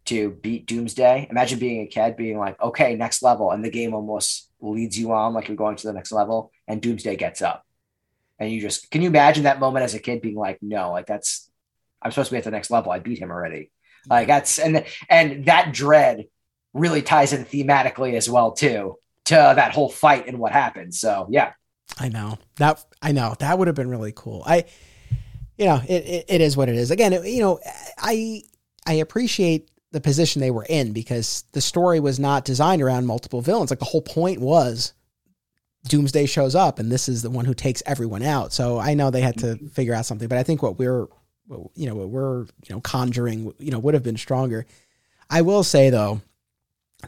to 0.07 0.31
beat 0.31 0.67
doomsday. 0.67 1.27
Imagine 1.31 1.59
being 1.59 1.83
a 1.83 1.87
kid 1.87 2.17
being 2.17 2.39
like 2.39 2.61
okay 2.61 2.95
next 2.95 3.23
level 3.23 3.51
and 3.51 3.65
the 3.65 3.71
game 3.71 3.95
almost 3.95 4.51
leads 4.61 4.99
you 4.99 5.13
on 5.13 5.35
like 5.35 5.49
you're 5.49 5.57
going 5.57 5.77
to 5.77 5.87
the 5.87 5.93
next 5.93 6.13
level 6.13 6.51
and 6.67 6.83
doomsday 6.83 7.17
gets 7.17 7.43
up. 7.43 7.65
And 8.39 8.53
you 8.53 8.61
just 8.61 8.91
can 8.91 9.03
you 9.03 9.09
imagine 9.09 9.45
that 9.45 9.61
moment 9.61 9.85
as 9.85 9.95
a 9.95 9.99
kid 9.99 10.23
being 10.23 10.37
like 10.37 10.59
no 10.63 10.93
like 10.93 11.07
that's 11.07 11.48
I'm 12.03 12.11
supposed 12.11 12.29
to 12.29 12.35
be 12.35 12.39
at 12.39 12.45
the 12.45 12.51
next 12.51 12.71
level. 12.71 12.93
I 12.93 12.99
beat 12.99 13.19
him 13.19 13.31
already. 13.31 13.71
Like 14.09 14.27
that's 14.27 14.59
and 14.59 14.85
and 15.09 15.47
that 15.47 15.73
dread 15.73 16.27
really 16.73 17.03
ties 17.03 17.33
in 17.33 17.45
thematically 17.45 18.15
as 18.15 18.29
well 18.29 18.53
too 18.53 18.97
to 19.27 19.35
that 19.35 19.73
whole 19.73 19.91
fight 19.91 20.27
and 20.27 20.39
what 20.39 20.53
happened. 20.53 20.95
So 20.95 21.27
yeah. 21.31 21.53
I 21.99 22.09
know 22.09 22.39
that. 22.57 22.85
I 23.03 23.13
know 23.13 23.35
that 23.41 23.59
would 23.59 23.67
have 23.67 23.77
been 23.77 23.91
really 23.91 24.13
cool. 24.15 24.43
I, 24.47 24.65
you 25.57 25.65
know, 25.65 25.81
it, 25.89 26.05
it, 26.05 26.25
it 26.29 26.41
is 26.41 26.57
what 26.57 26.69
it 26.69 26.77
is. 26.77 26.91
Again, 26.91 27.13
it, 27.13 27.27
you 27.27 27.41
know, 27.41 27.61
I 27.99 28.43
I 28.87 28.95
appreciate 28.95 29.71
the 29.91 30.01
position 30.01 30.41
they 30.41 30.51
were 30.51 30.67
in 30.69 30.93
because 30.93 31.45
the 31.53 31.61
story 31.61 32.01
was 32.01 32.19
not 32.19 32.45
designed 32.45 32.83
around 32.83 33.07
multiple 33.07 33.41
villains. 33.41 33.71
Like 33.71 33.79
the 33.79 33.87
whole 33.87 34.03
point 34.03 34.41
was 34.41 34.93
Doomsday 35.89 36.27
shows 36.27 36.55
up 36.55 36.79
and 36.79 36.93
this 36.93 37.09
is 37.09 37.23
the 37.23 37.31
one 37.31 37.45
who 37.45 37.55
takes 37.55 37.83
everyone 37.87 38.23
out. 38.23 38.53
So 38.53 38.79
I 38.79 38.95
know 38.95 39.11
they 39.11 39.23
had 39.23 39.39
to 39.39 39.47
mm-hmm. 39.47 39.69
figure 39.69 39.95
out 39.95 40.07
something, 40.07 40.29
but 40.29 40.39
I 40.39 40.43
think 40.43 40.63
what 40.63 40.79
we're, 40.79 41.07
you 41.75 41.87
know, 41.87 41.95
what 41.95 42.09
we're, 42.09 42.43
you 42.43 42.71
know, 42.71 42.81
conjuring, 42.81 43.53
you 43.59 43.71
know, 43.71 43.79
would 43.79 43.95
have 43.95 44.03
been 44.03 44.17
stronger. 44.17 44.67
I 45.31 45.43
will 45.43 45.63
say 45.63 45.91
though, 45.91 46.21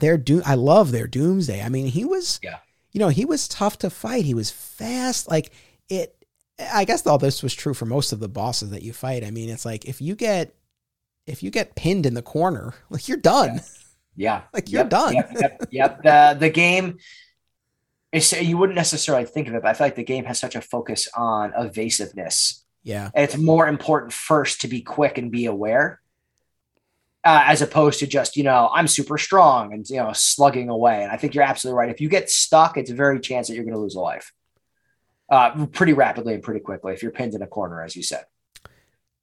their 0.01 0.17
doom, 0.17 0.43
I 0.47 0.55
love 0.55 0.93
their 0.93 1.07
Doomsday. 1.07 1.63
I 1.63 1.69
mean, 1.69 1.87
he 1.87 2.05
was, 2.05 2.39
yeah, 2.43 2.59
you 2.93 3.01
know, 3.01 3.09
he 3.09 3.25
was 3.25 3.49
tough 3.49 3.79
to 3.79 3.91
fight. 3.91 4.25
He 4.25 4.35
was 4.35 4.51
fast. 4.51 5.29
Like 5.29 5.53
it, 5.89 6.15
I 6.73 6.85
guess 6.85 7.07
all 7.07 7.19
this 7.19 7.43
was 7.43 7.55
true 7.55 7.75
for 7.75 7.87
most 7.87 8.13
of 8.13 8.21
the 8.21 8.29
bosses 8.29 8.71
that 8.71 8.83
you 8.83 8.93
fight. 8.93 9.25
I 9.25 9.31
mean, 9.31 9.49
it's 9.49 9.65
like 9.65 9.87
if 9.87 10.01
you 10.01 10.15
get, 10.15 10.55
if 11.27 11.43
you 11.43 11.51
get 11.51 11.75
pinned 11.75 12.07
in 12.07 12.15
the 12.15 12.23
corner, 12.23 12.75
like 12.91 13.09
you're 13.09 13.19
done. 13.19 13.57
Yeah. 13.57 13.63
Yeah. 14.17 14.43
like 14.53 14.71
you're 14.71 14.83
yep, 14.83 14.91
done. 14.91 15.15
Yep, 15.15 15.31
yep, 15.41 15.69
yep. 15.71 16.03
The 16.03 16.37
the 16.39 16.51
game 16.51 16.99
it's, 18.13 18.33
you 18.33 18.59
wouldn't 18.59 18.77
necessarily 18.77 19.25
think 19.25 19.47
of 19.49 19.55
it, 19.55 19.63
but 19.63 19.69
I 19.69 19.75
feel 19.75 19.87
like 19.87 19.95
the 19.95 20.03
game 20.03 20.25
has 20.25 20.39
such 20.39 20.57
a 20.57 20.61
focus 20.61 21.09
on 21.15 21.53
evasiveness. 21.57 22.60
Yeah. 22.83 23.11
And 23.15 23.25
it's 23.25 23.37
more 23.37 23.69
important 23.69 24.13
first 24.13 24.63
to 24.63 24.69
be 24.69 24.81
quick 24.83 25.19
and 25.19 25.31
be 25.31 25.47
aware. 25.47 26.01
Uh, 27.23 27.45
as 27.45 27.61
opposed 27.61 27.99
to 27.99 28.07
just 28.07 28.35
you 28.35 28.43
know 28.43 28.71
I'm 28.73 28.89
super 28.89 29.19
strong 29.19 29.75
and 29.75 29.87
you 29.91 29.97
know 29.97 30.13
slugging 30.15 30.71
away. 30.71 31.03
And 31.03 31.13
I 31.13 31.19
think 31.19 31.35
you're 31.35 31.45
absolutely 31.45 31.77
right. 31.77 31.91
If 31.91 32.01
you 32.01 32.09
get 32.09 32.31
stuck, 32.31 32.79
it's 32.79 32.91
a 32.91 32.95
very 32.95 33.21
chance 33.21 33.49
that 33.49 33.55
you're 33.55 33.65
going 33.65 33.75
to 33.75 33.81
lose 33.81 33.95
a 33.95 34.01
life, 34.01 34.33
uh, 35.31 35.67
pretty 35.67 35.93
rapidly 35.93 36.33
and 36.33 36.43
pretty 36.43 36.61
quickly 36.61 36.95
if 36.95 37.03
you're 37.03 37.13
pinned 37.13 37.35
in 37.35 37.43
a 37.43 37.47
corner, 37.47 37.83
as 37.83 37.95
you 37.95 38.03
said. 38.03 38.25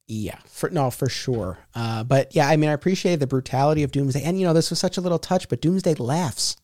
Yeah, 0.05 0.37
for 0.45 0.69
no, 0.69 0.91
for 0.91 1.09
sure. 1.09 1.57
Uh, 1.73 2.03
but 2.03 2.35
yeah, 2.35 2.47
I 2.47 2.55
mean, 2.55 2.69
I 2.69 2.73
appreciate 2.73 3.15
the 3.15 3.25
brutality 3.25 3.81
of 3.81 3.91
Doomsday, 3.91 4.21
and 4.21 4.39
you 4.39 4.45
know, 4.45 4.53
this 4.53 4.69
was 4.69 4.77
such 4.77 4.97
a 4.97 5.01
little 5.01 5.19
touch, 5.19 5.49
but 5.49 5.59
Doomsday 5.59 5.95
laughs. 5.95 6.55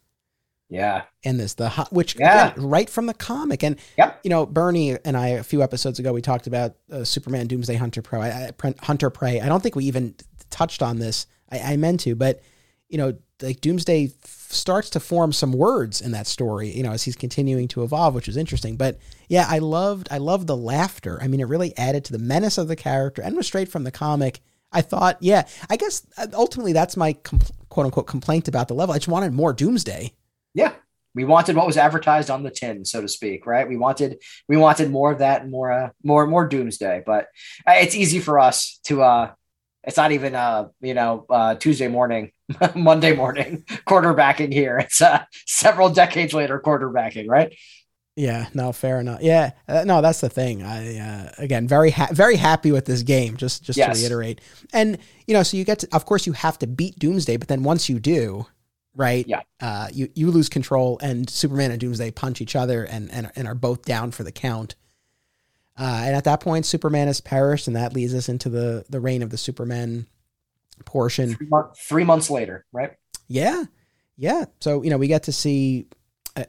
Yeah. 0.70 1.04
In 1.22 1.38
this, 1.38 1.54
the 1.54 1.70
hot 1.70 1.94
which 1.94 2.18
yeah. 2.20 2.52
Again, 2.52 2.66
right 2.66 2.90
from 2.90 3.06
the 3.06 3.14
comic, 3.14 3.64
and 3.64 3.78
yep. 3.98 4.20
you 4.24 4.30
know, 4.30 4.46
Bernie 4.46 4.98
and 5.06 5.16
I 5.16 5.30
a 5.30 5.44
few 5.44 5.62
episodes 5.62 6.00
ago 6.00 6.14
we 6.14 6.22
talked 6.22 6.48
about 6.48 6.76
uh, 6.92 7.04
Superman 7.04 7.48
Doomsday 7.48 7.76
Hunter 7.76 8.02
Pro, 8.02 8.22
I, 8.22 8.52
I, 8.64 8.74
Hunter 8.82 9.10
Prey. 9.10 9.40
I 9.40 9.48
don't 9.48 9.62
think 9.62 9.76
we 9.76 9.86
even 9.86 10.16
touched 10.50 10.82
on 10.82 11.00
this. 11.00 11.28
I, 11.52 11.60
I 11.74 11.78
meant 11.78 12.00
to, 12.02 12.16
but 12.16 12.42
you 12.90 12.98
know, 12.98 13.14
like 13.42 13.62
Doomsday 13.62 14.06
f- 14.06 14.48
starts 14.50 14.90
to 14.92 15.00
form 15.00 15.34
some 15.34 15.52
words 15.52 16.02
in 16.02 16.12
that 16.12 16.28
story, 16.28 16.70
you 16.70 16.84
know, 16.84 16.92
as 16.92 17.04
he's 17.04 17.16
continuing 17.16 17.68
to 17.70 17.84
evolve, 17.84 18.16
which 18.16 18.28
is 18.28 18.38
interesting. 18.38 18.78
But 18.78 19.00
yeah, 19.28 19.46
I 19.50 19.60
loved, 19.60 20.08
I 20.12 20.18
loved 20.18 20.48
the 20.48 20.56
laughter. 20.56 21.20
I 21.22 21.28
mean, 21.28 21.40
it 21.40 21.48
really 21.48 21.76
added 21.78 22.06
to 22.06 22.14
the 22.14 22.20
menace 22.20 22.58
of 22.58 22.68
the 22.68 22.76
character 22.76 23.22
and 23.22 23.36
was 23.36 23.48
straight 23.48 23.70
from 23.70 23.84
the 23.84 23.92
comic. 23.92 24.42
I 24.72 24.82
thought, 24.82 25.18
yeah, 25.22 25.48
I 25.70 25.76
guess 25.76 26.06
uh, 26.18 26.28
ultimately 26.34 26.74
that's 26.74 26.98
my 26.98 27.14
compl- 27.14 27.52
quote 27.70 27.86
unquote 27.86 28.08
complaint 28.08 28.48
about 28.48 28.68
the 28.68 28.76
level. 28.76 28.94
I 28.94 29.00
just 29.00 29.08
wanted 29.08 29.34
more 29.34 29.54
Doomsday. 29.54 30.14
Yeah. 30.54 30.74
We 31.16 31.26
wanted 31.26 31.56
what 31.56 31.68
was 31.68 31.78
advertised 31.78 32.32
on 32.32 32.42
the 32.42 32.50
tin, 32.50 32.86
so 32.86 33.02
to 33.02 33.08
speak, 33.08 33.46
right? 33.46 33.68
We 33.68 33.78
wanted 33.78 34.20
we 34.48 34.58
wanted 34.58 34.90
more 34.90 35.12
of 35.12 35.20
that 35.20 35.44
and 35.44 35.52
more 35.52 35.72
uh, 35.72 35.90
more 36.04 36.26
more 36.26 36.48
doomsday. 36.48 37.04
But 37.06 37.28
uh, 37.68 37.76
it's 37.76 37.96
easy 37.96 38.20
for 38.20 38.40
us 38.40 38.80
to 38.86 39.04
uh 39.04 39.32
it's 39.84 39.98
not 39.98 40.12
even 40.12 40.34
uh 40.34 40.70
you 40.82 40.96
know 40.96 41.26
uh 41.30 41.54
Tuesday 41.56 41.88
morning, 41.88 42.32
Monday 42.76 43.16
morning 43.16 43.64
quarterbacking 43.88 44.52
here. 44.52 44.80
It's 44.80 45.02
uh 45.02 45.24
several 45.46 45.90
decades 45.90 46.34
later 46.34 46.60
quarterbacking, 46.60 47.30
right? 47.30 47.54
Yeah, 48.16 48.48
no, 48.54 48.72
fair 48.72 49.00
enough. 49.00 49.22
Yeah, 49.24 49.52
uh, 49.68 49.86
no, 49.86 50.02
that's 50.02 50.22
the 50.22 50.30
thing. 50.30 50.62
I 50.62 51.00
uh, 51.00 51.32
again 51.40 51.68
very 51.68 51.90
ha- 51.90 52.10
very 52.12 52.36
happy 52.36 52.72
with 52.72 52.86
this 52.86 53.02
game. 53.02 53.38
Just 53.38 53.64
just 53.64 53.78
yes. 53.78 53.96
to 53.96 54.02
reiterate, 54.02 54.40
and 54.72 55.00
you 55.26 55.34
know, 55.34 55.42
so 55.42 55.58
you 55.58 55.64
get 55.64 55.80
to, 55.80 55.88
of 55.92 56.06
course, 56.06 56.28
you 56.28 56.34
have 56.34 56.60
to 56.60 56.68
beat 56.68 57.00
Doomsday, 57.00 57.38
but 57.38 57.48
then 57.48 57.64
once 57.64 57.90
you 57.90 58.00
do, 58.00 58.46
right? 58.96 59.28
Yeah. 59.28 59.42
Uh, 59.60 59.88
you 59.92 60.10
you 60.16 60.32
lose 60.32 60.50
control, 60.50 61.00
and 61.02 61.30
Superman 61.30 61.72
and 61.72 61.80
Doomsday 61.80 62.12
punch 62.12 62.42
each 62.42 62.56
other, 62.56 62.84
and 62.84 63.12
and, 63.12 63.32
and 63.36 63.48
are 63.48 63.56
both 63.56 63.84
down 63.84 64.12
for 64.12 64.24
the 64.24 64.32
count. 64.32 64.76
Uh, 65.78 66.04
and 66.06 66.16
at 66.16 66.24
that 66.26 66.40
point, 66.40 66.66
Superman 66.66 67.08
has 67.08 67.20
perished, 67.20 67.68
and 67.68 67.76
that 67.76 67.94
leads 67.94 68.14
us 68.14 68.30
into 68.30 68.50
the 68.50 68.86
the 68.90 69.00
reign 69.00 69.24
of 69.24 69.30
the 69.30 69.38
Supermen 69.38 70.08
portion. 70.86 71.36
Three, 71.36 71.50
three 71.78 72.04
months 72.04 72.30
later, 72.30 72.66
right? 72.72 72.92
Yeah, 73.28 73.66
yeah. 74.18 74.46
So 74.60 74.84
you 74.84 74.90
know 74.90 74.98
we 74.98 75.08
get 75.08 75.24
to 75.24 75.32
see 75.32 75.88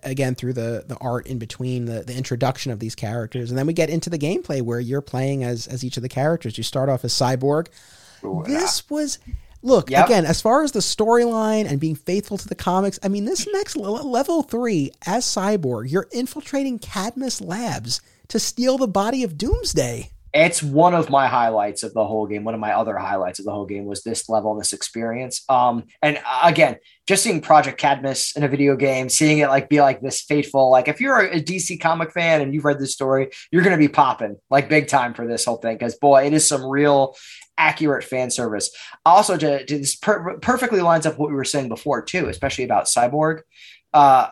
again 0.02 0.34
through 0.34 0.54
the 0.54 0.84
the 0.86 0.96
art 0.96 1.26
in 1.26 1.38
between 1.38 1.86
the 1.86 2.02
the 2.02 2.16
introduction 2.16 2.72
of 2.72 2.80
these 2.80 2.94
characters, 2.94 3.50
and 3.50 3.58
then 3.58 3.66
we 3.66 3.72
get 3.72 3.90
into 3.90 4.10
the 4.10 4.18
gameplay 4.18 4.62
where 4.62 4.80
you're 4.80 5.00
playing 5.00 5.44
as 5.44 5.66
as 5.66 5.84
each 5.84 5.96
of 5.96 6.02
the 6.02 6.08
characters. 6.08 6.58
You 6.58 6.64
start 6.64 6.88
off 6.88 7.04
as 7.04 7.12
Cyborg. 7.12 7.68
Ooh, 8.24 8.42
this 8.46 8.88
was 8.88 9.18
Look, 9.64 9.90
yep. 9.90 10.04
again, 10.04 10.26
as 10.26 10.42
far 10.42 10.62
as 10.62 10.72
the 10.72 10.80
storyline 10.80 11.66
and 11.66 11.80
being 11.80 11.94
faithful 11.94 12.36
to 12.36 12.46
the 12.46 12.54
comics, 12.54 13.00
I 13.02 13.08
mean, 13.08 13.24
this 13.24 13.48
next 13.50 13.76
level 13.76 14.42
three, 14.42 14.92
as 15.06 15.24
Cyborg, 15.24 15.90
you're 15.90 16.06
infiltrating 16.12 16.78
Cadmus 16.78 17.40
Labs 17.40 18.02
to 18.28 18.38
steal 18.38 18.76
the 18.76 18.86
body 18.86 19.24
of 19.24 19.38
Doomsday. 19.38 20.10
It's 20.34 20.62
one 20.62 20.94
of 20.94 21.08
my 21.08 21.28
highlights 21.28 21.82
of 21.82 21.94
the 21.94 22.04
whole 22.04 22.26
game. 22.26 22.44
One 22.44 22.54
of 22.54 22.60
my 22.60 22.72
other 22.72 22.98
highlights 22.98 23.38
of 23.38 23.46
the 23.46 23.52
whole 23.52 23.64
game 23.64 23.86
was 23.86 24.02
this 24.02 24.28
level, 24.28 24.54
this 24.56 24.72
experience. 24.72 25.44
Um, 25.48 25.84
and 26.02 26.18
uh, 26.18 26.40
again, 26.42 26.76
just 27.06 27.22
seeing 27.22 27.40
Project 27.40 27.78
Cadmus 27.78 28.36
in 28.36 28.42
a 28.42 28.48
video 28.48 28.76
game, 28.76 29.08
seeing 29.08 29.38
it 29.38 29.48
like 29.48 29.68
be 29.68 29.80
like 29.80 30.00
this 30.00 30.22
faithful. 30.22 30.70
Like 30.70 30.88
if 30.88 31.00
you're 31.00 31.20
a 31.20 31.40
DC 31.40 31.80
comic 31.80 32.12
fan 32.12 32.40
and 32.40 32.52
you've 32.52 32.64
read 32.64 32.80
this 32.80 32.92
story, 32.92 33.30
you're 33.52 33.62
going 33.62 33.78
to 33.78 33.82
be 33.82 33.88
popping 33.88 34.36
like 34.50 34.68
big 34.68 34.88
time 34.88 35.14
for 35.14 35.26
this 35.26 35.44
whole 35.44 35.56
thing 35.56 35.76
because 35.76 35.94
boy, 35.94 36.26
it 36.26 36.32
is 36.32 36.48
some 36.48 36.66
real 36.66 37.14
accurate 37.56 38.04
fan 38.04 38.30
service. 38.30 38.70
Also, 39.04 39.36
to, 39.36 39.64
to 39.64 39.78
this 39.78 39.96
per- 39.96 40.38
perfectly 40.38 40.80
lines 40.80 41.06
up 41.06 41.18
what 41.18 41.28
we 41.28 41.36
were 41.36 41.44
saying 41.44 41.68
before 41.68 42.02
too, 42.02 42.28
especially 42.28 42.64
about 42.64 42.86
Cyborg, 42.86 43.42
uh, 43.92 44.28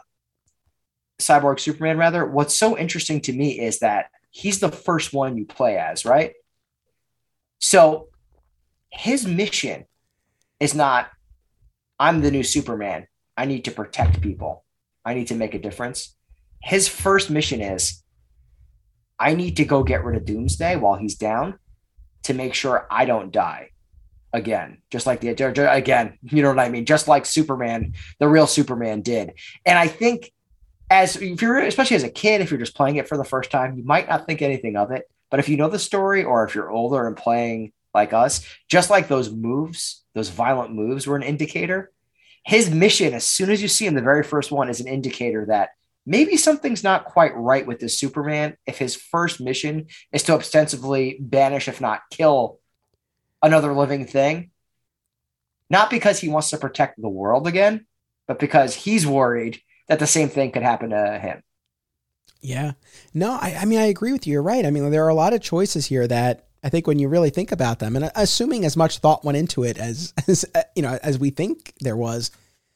Cyborg 1.20 1.60
Superman. 1.60 1.98
Rather, 1.98 2.26
what's 2.26 2.58
so 2.58 2.76
interesting 2.76 3.20
to 3.22 3.32
me 3.32 3.60
is 3.60 3.80
that 3.80 4.06
he's 4.30 4.60
the 4.60 4.70
first 4.70 5.12
one 5.12 5.36
you 5.36 5.46
play 5.46 5.76
as, 5.76 6.04
right? 6.04 6.32
So 7.60 8.08
his 8.90 9.26
mission 9.26 9.84
is 10.58 10.74
not, 10.74 11.10
I'm 11.98 12.20
the 12.20 12.30
new 12.30 12.42
Superman. 12.42 13.06
I 13.36 13.46
need 13.46 13.64
to 13.66 13.70
protect 13.70 14.20
people. 14.20 14.64
I 15.04 15.14
need 15.14 15.28
to 15.28 15.34
make 15.34 15.54
a 15.54 15.58
difference. 15.58 16.16
His 16.62 16.88
first 16.88 17.30
mission 17.30 17.60
is, 17.60 18.02
I 19.18 19.34
need 19.34 19.56
to 19.58 19.64
go 19.64 19.84
get 19.84 20.04
rid 20.04 20.16
of 20.16 20.24
Doomsday 20.24 20.76
while 20.76 20.96
he's 20.96 21.16
down 21.16 21.58
to 22.24 22.34
make 22.34 22.54
sure 22.54 22.86
I 22.90 23.04
don't 23.04 23.32
die 23.32 23.70
again, 24.32 24.78
just 24.90 25.06
like 25.06 25.20
the 25.20 25.28
again, 25.28 26.18
you 26.22 26.42
know 26.42 26.48
what 26.48 26.58
I 26.58 26.68
mean? 26.68 26.86
Just 26.86 27.08
like 27.08 27.26
Superman, 27.26 27.94
the 28.18 28.28
real 28.28 28.46
Superman 28.46 29.02
did. 29.02 29.34
And 29.66 29.78
I 29.78 29.88
think 29.88 30.32
as 30.90 31.16
if 31.16 31.42
you're 31.42 31.58
especially 31.58 31.96
as 31.96 32.04
a 32.04 32.10
kid, 32.10 32.40
if 32.40 32.50
you're 32.50 32.60
just 32.60 32.76
playing 32.76 32.96
it 32.96 33.08
for 33.08 33.16
the 33.16 33.24
first 33.24 33.50
time, 33.50 33.76
you 33.76 33.84
might 33.84 34.08
not 34.08 34.26
think 34.26 34.42
anything 34.42 34.76
of 34.76 34.90
it. 34.90 35.08
But 35.30 35.40
if 35.40 35.48
you 35.48 35.56
know 35.56 35.68
the 35.68 35.78
story, 35.78 36.24
or 36.24 36.44
if 36.44 36.54
you're 36.54 36.70
older 36.70 37.06
and 37.06 37.16
playing 37.16 37.72
like 37.94 38.12
us, 38.12 38.46
just 38.68 38.90
like 38.90 39.08
those 39.08 39.30
moves, 39.30 40.02
those 40.14 40.28
violent 40.28 40.74
moves 40.74 41.06
were 41.06 41.16
an 41.16 41.22
indicator. 41.22 41.90
His 42.44 42.70
mission, 42.70 43.14
as 43.14 43.24
soon 43.24 43.50
as 43.50 43.62
you 43.62 43.68
see 43.68 43.86
him, 43.86 43.94
the 43.94 44.02
very 44.02 44.24
first 44.24 44.50
one, 44.50 44.68
is 44.68 44.80
an 44.80 44.88
indicator 44.88 45.46
that 45.46 45.70
maybe 46.06 46.36
something's 46.36 46.84
not 46.84 47.04
quite 47.04 47.36
right 47.36 47.66
with 47.66 47.80
this 47.80 47.98
Superman 47.98 48.56
if 48.66 48.78
his 48.78 48.96
first 48.96 49.40
mission 49.40 49.86
is 50.12 50.22
to 50.24 50.34
ostensibly 50.34 51.18
banish, 51.20 51.68
if 51.68 51.80
not 51.80 52.02
kill, 52.10 52.58
another 53.42 53.72
living 53.72 54.06
thing. 54.06 54.50
Not 55.70 55.90
because 55.90 56.20
he 56.20 56.28
wants 56.28 56.50
to 56.50 56.58
protect 56.58 57.00
the 57.00 57.08
world 57.08 57.46
again, 57.46 57.86
but 58.26 58.38
because 58.38 58.74
he's 58.74 59.06
worried 59.06 59.60
that 59.88 59.98
the 59.98 60.06
same 60.06 60.28
thing 60.28 60.52
could 60.52 60.62
happen 60.62 60.90
to 60.90 61.18
him. 61.18 61.42
Yeah. 62.40 62.72
No, 63.14 63.38
I, 63.40 63.56
I 63.60 63.64
mean, 63.64 63.78
I 63.78 63.84
agree 63.84 64.12
with 64.12 64.26
you. 64.26 64.32
You're 64.32 64.42
right. 64.42 64.66
I 64.66 64.70
mean, 64.70 64.90
there 64.90 65.04
are 65.04 65.08
a 65.10 65.14
lot 65.14 65.32
of 65.32 65.40
choices 65.40 65.86
here 65.86 66.06
that 66.08 66.46
I 66.64 66.68
think 66.68 66.86
when 66.86 66.98
you 66.98 67.08
really 67.08 67.30
think 67.30 67.52
about 67.52 67.78
them, 67.78 67.96
and 67.96 68.06
uh, 68.06 68.10
assuming 68.14 68.64
as 68.64 68.76
much 68.76 68.98
thought 68.98 69.24
went 69.24 69.38
into 69.38 69.64
it 69.64 69.78
as, 69.78 70.12
as 70.28 70.44
uh, 70.54 70.62
you 70.74 70.82
know, 70.82 70.98
as 71.02 71.18
we 71.18 71.30
think 71.30 71.72
there 71.80 71.96
was, 71.96 72.30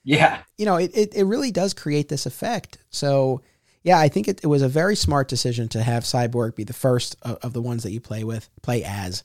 yeah. 0.07 0.39
You 0.57 0.65
know, 0.65 0.77
it, 0.77 0.93
it, 0.95 1.15
it 1.15 1.25
really 1.25 1.51
does 1.51 1.75
create 1.75 2.09
this 2.09 2.25
effect. 2.25 2.79
So, 2.91 3.43
yeah, 3.83 3.99
I 3.99 4.09
think 4.09 4.29
it, 4.29 4.41
it 4.43 4.47
was 4.47 4.63
a 4.63 4.69
very 4.69 4.97
smart 4.97 5.29
decision 5.29 5.69
to 5.69 5.83
have 5.83 6.05
Cyborg 6.05 6.55
be 6.55 6.65
the 6.65 6.73
first 6.73 7.17
of, 7.23 7.39
of 7.43 7.53
the 7.53 7.61
ones 7.61 7.83
that 7.83 7.93
you 7.93 8.01
play 8.01 8.25
with, 8.25 8.49
play 8.63 8.83
as. 8.85 9.25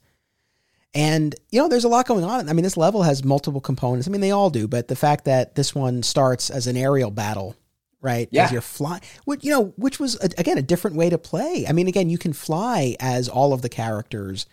And, 0.93 1.33
you 1.51 1.61
know, 1.61 1.69
there's 1.69 1.85
a 1.85 1.89
lot 1.89 2.07
going 2.07 2.23
on. 2.23 2.49
I 2.49 2.53
mean, 2.53 2.63
this 2.63 2.75
level 2.75 3.03
has 3.03 3.23
multiple 3.23 3.61
components. 3.61 4.07
I 4.07 4.11
mean, 4.11 4.21
they 4.21 4.31
all 4.31 4.49
do, 4.49 4.67
but 4.67 4.87
the 4.87 4.95
fact 4.95 5.25
that 5.25 5.55
this 5.55 5.73
one 5.73 6.03
starts 6.03 6.49
as 6.49 6.67
an 6.67 6.75
aerial 6.75 7.11
battle, 7.11 7.55
right? 8.01 8.27
Yeah. 8.31 8.45
As 8.45 8.51
you're 8.51 8.61
flying, 8.61 9.01
which, 9.23 9.43
you 9.43 9.51
know, 9.51 9.73
which 9.77 9.99
was, 9.99 10.15
again, 10.15 10.57
a 10.57 10.61
different 10.63 10.97
way 10.97 11.09
to 11.09 11.17
play. 11.17 11.65
I 11.69 11.71
mean, 11.71 11.87
again, 11.87 12.09
you 12.09 12.17
can 12.17 12.33
fly 12.33 12.97
as 12.99 13.29
all 13.29 13.53
of 13.53 13.61
the 13.61 13.69
characters 13.69 14.47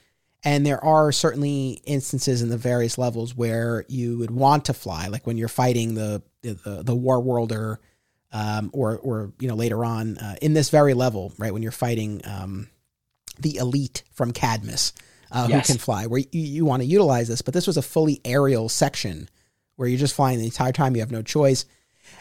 and 0.45 0.65
there 0.65 0.83
are 0.85 1.11
certainly 1.11 1.81
instances 1.85 2.43
in 2.43 2.49
the 2.49 2.57
various 2.57 2.97
levels 2.97 3.35
where 3.35 3.85
you 3.89 4.19
would 4.19 4.31
want 4.31 4.67
to 4.67 4.73
fly, 4.73 5.09
like 5.09 5.27
when 5.27 5.37
you're 5.37 5.49
fighting 5.49 5.95
the 5.95 6.23
the, 6.43 6.83
the 6.85 6.95
war 6.95 7.21
worlder 7.21 7.79
um, 8.33 8.71
or 8.73 8.99
or 8.99 9.33
you 9.41 9.49
know 9.49 9.57
later 9.57 9.85
on 9.85 10.19
uh, 10.19 10.37
in 10.41 10.55
this 10.55 10.71
very 10.71 10.95
level, 10.95 11.33
right 11.39 11.53
when 11.53 11.63
you're 11.63 11.73
fighting 11.73 12.21
um, 12.25 12.69
the 13.39 13.57
elite 13.57 14.05
from 14.13 14.33
Cadmus 14.33 14.93
uh, 15.31 15.47
yes. 15.49 15.67
who 15.67 15.73
can 15.73 15.81
fly, 15.81 16.07
where 16.07 16.21
you, 16.21 16.29
you 16.33 16.65
want 16.65 16.83
to 16.83 16.87
utilize 16.89 17.29
this. 17.29 17.43
But 17.43 17.55
this 17.55 17.67
was 17.67 17.77
a 17.77 17.83
fully 17.83 18.21
aerial 18.25 18.69
section 18.69 19.29
where 19.77 19.89
you're 19.89 19.99
just 19.99 20.15
flying 20.15 20.39
the 20.39 20.45
entire 20.45 20.73
time. 20.73 20.95
You 20.95 21.03
have 21.03 21.11
no 21.11 21.23
choice. 21.23 21.65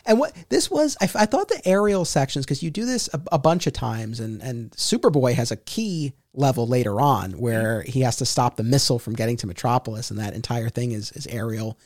And 0.05 0.19
what 0.19 0.33
this 0.49 0.69
was, 0.69 0.97
I, 1.01 1.05
I 1.15 1.25
thought 1.25 1.47
the 1.47 1.61
aerial 1.65 2.05
sections 2.05 2.45
because 2.45 2.61
you 2.61 2.69
do 2.69 2.85
this 2.85 3.09
a, 3.13 3.21
a, 3.31 3.39
bunch 3.39 3.67
of 3.67 3.73
times, 3.73 4.19
and 4.19 4.41
and 4.41 4.71
Superboy 4.71 5.33
has 5.33 5.51
a 5.51 5.55
key 5.55 6.13
level 6.37 6.67
later 6.67 7.01
on 7.01 7.31
where 7.33 7.81
he 7.81 8.01
has 8.01 8.15
to 8.17 8.25
stop 8.25 8.55
the 8.55 8.63
missile 8.63 8.99
from 8.99 9.15
getting 9.15 9.37
to 9.37 9.47
Metropolis, 9.47 10.09
and 10.09 10.19
that 10.19 10.33
entire 10.33 10.69
thing 10.69 10.91
is 10.91 11.11
is 11.11 11.27
aerial. 11.27 11.77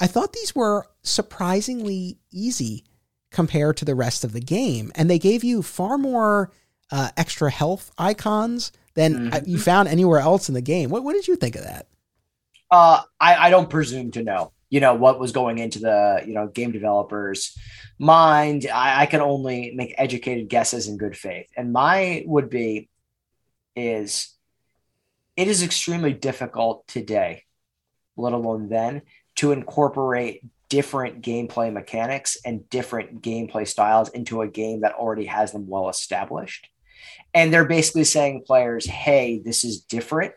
I 0.00 0.06
thought 0.06 0.32
these 0.32 0.54
were 0.54 0.86
surprisingly 1.02 2.18
easy 2.32 2.84
compared 3.30 3.76
to 3.78 3.84
the 3.84 3.94
rest 3.94 4.24
of 4.24 4.32
the 4.32 4.40
game, 4.40 4.90
and 4.94 5.08
they 5.08 5.18
gave 5.18 5.44
you 5.44 5.62
far 5.62 5.98
more 5.98 6.52
uh, 6.90 7.10
extra 7.16 7.50
health 7.50 7.92
icons 7.98 8.72
than 8.94 9.30
mm-hmm. 9.30 9.48
you 9.48 9.58
found 9.58 9.88
anywhere 9.88 10.20
else 10.20 10.48
in 10.48 10.54
the 10.54 10.60
game. 10.60 10.90
What 10.90 11.04
what 11.04 11.12
did 11.12 11.28
you 11.28 11.36
think 11.36 11.56
of 11.56 11.64
that? 11.64 11.86
Uh, 12.70 13.02
I, 13.20 13.34
I 13.36 13.50
don't 13.50 13.70
presume 13.70 14.10
to 14.12 14.22
know 14.22 14.52
you 14.70 14.80
know 14.80 14.94
what 14.94 15.20
was 15.20 15.30
going 15.30 15.58
into 15.58 15.78
the 15.78 16.22
you 16.26 16.34
know 16.34 16.48
game 16.48 16.72
developers 16.72 17.56
mind 18.00 18.66
I, 18.72 19.02
I, 19.02 19.06
can 19.06 19.20
only 19.20 19.72
make 19.72 19.94
educated 19.96 20.48
guesses 20.48 20.88
in 20.88 20.96
good 20.96 21.16
faith 21.16 21.46
and 21.56 21.72
my 21.72 22.24
would 22.26 22.50
be 22.50 22.88
is 23.76 24.34
it 25.36 25.48
is 25.48 25.62
extremely 25.62 26.12
difficult 26.12 26.86
today 26.86 27.44
let 28.16 28.32
alone 28.32 28.68
then 28.68 29.02
to 29.36 29.52
incorporate 29.52 30.42
different 30.68 31.22
gameplay 31.22 31.72
mechanics 31.72 32.36
and 32.44 32.68
different 32.70 33.22
gameplay 33.22 33.66
styles 33.66 34.08
into 34.10 34.42
a 34.42 34.48
game 34.48 34.80
that 34.80 34.94
already 34.94 35.26
has 35.26 35.52
them 35.52 35.68
well 35.68 35.88
established. 35.88 36.68
And 37.32 37.52
they're 37.52 37.64
basically 37.64 38.04
saying 38.04 38.44
players 38.46 38.86
hey 38.86 39.40
this 39.44 39.64
is 39.64 39.80
different 39.80 40.34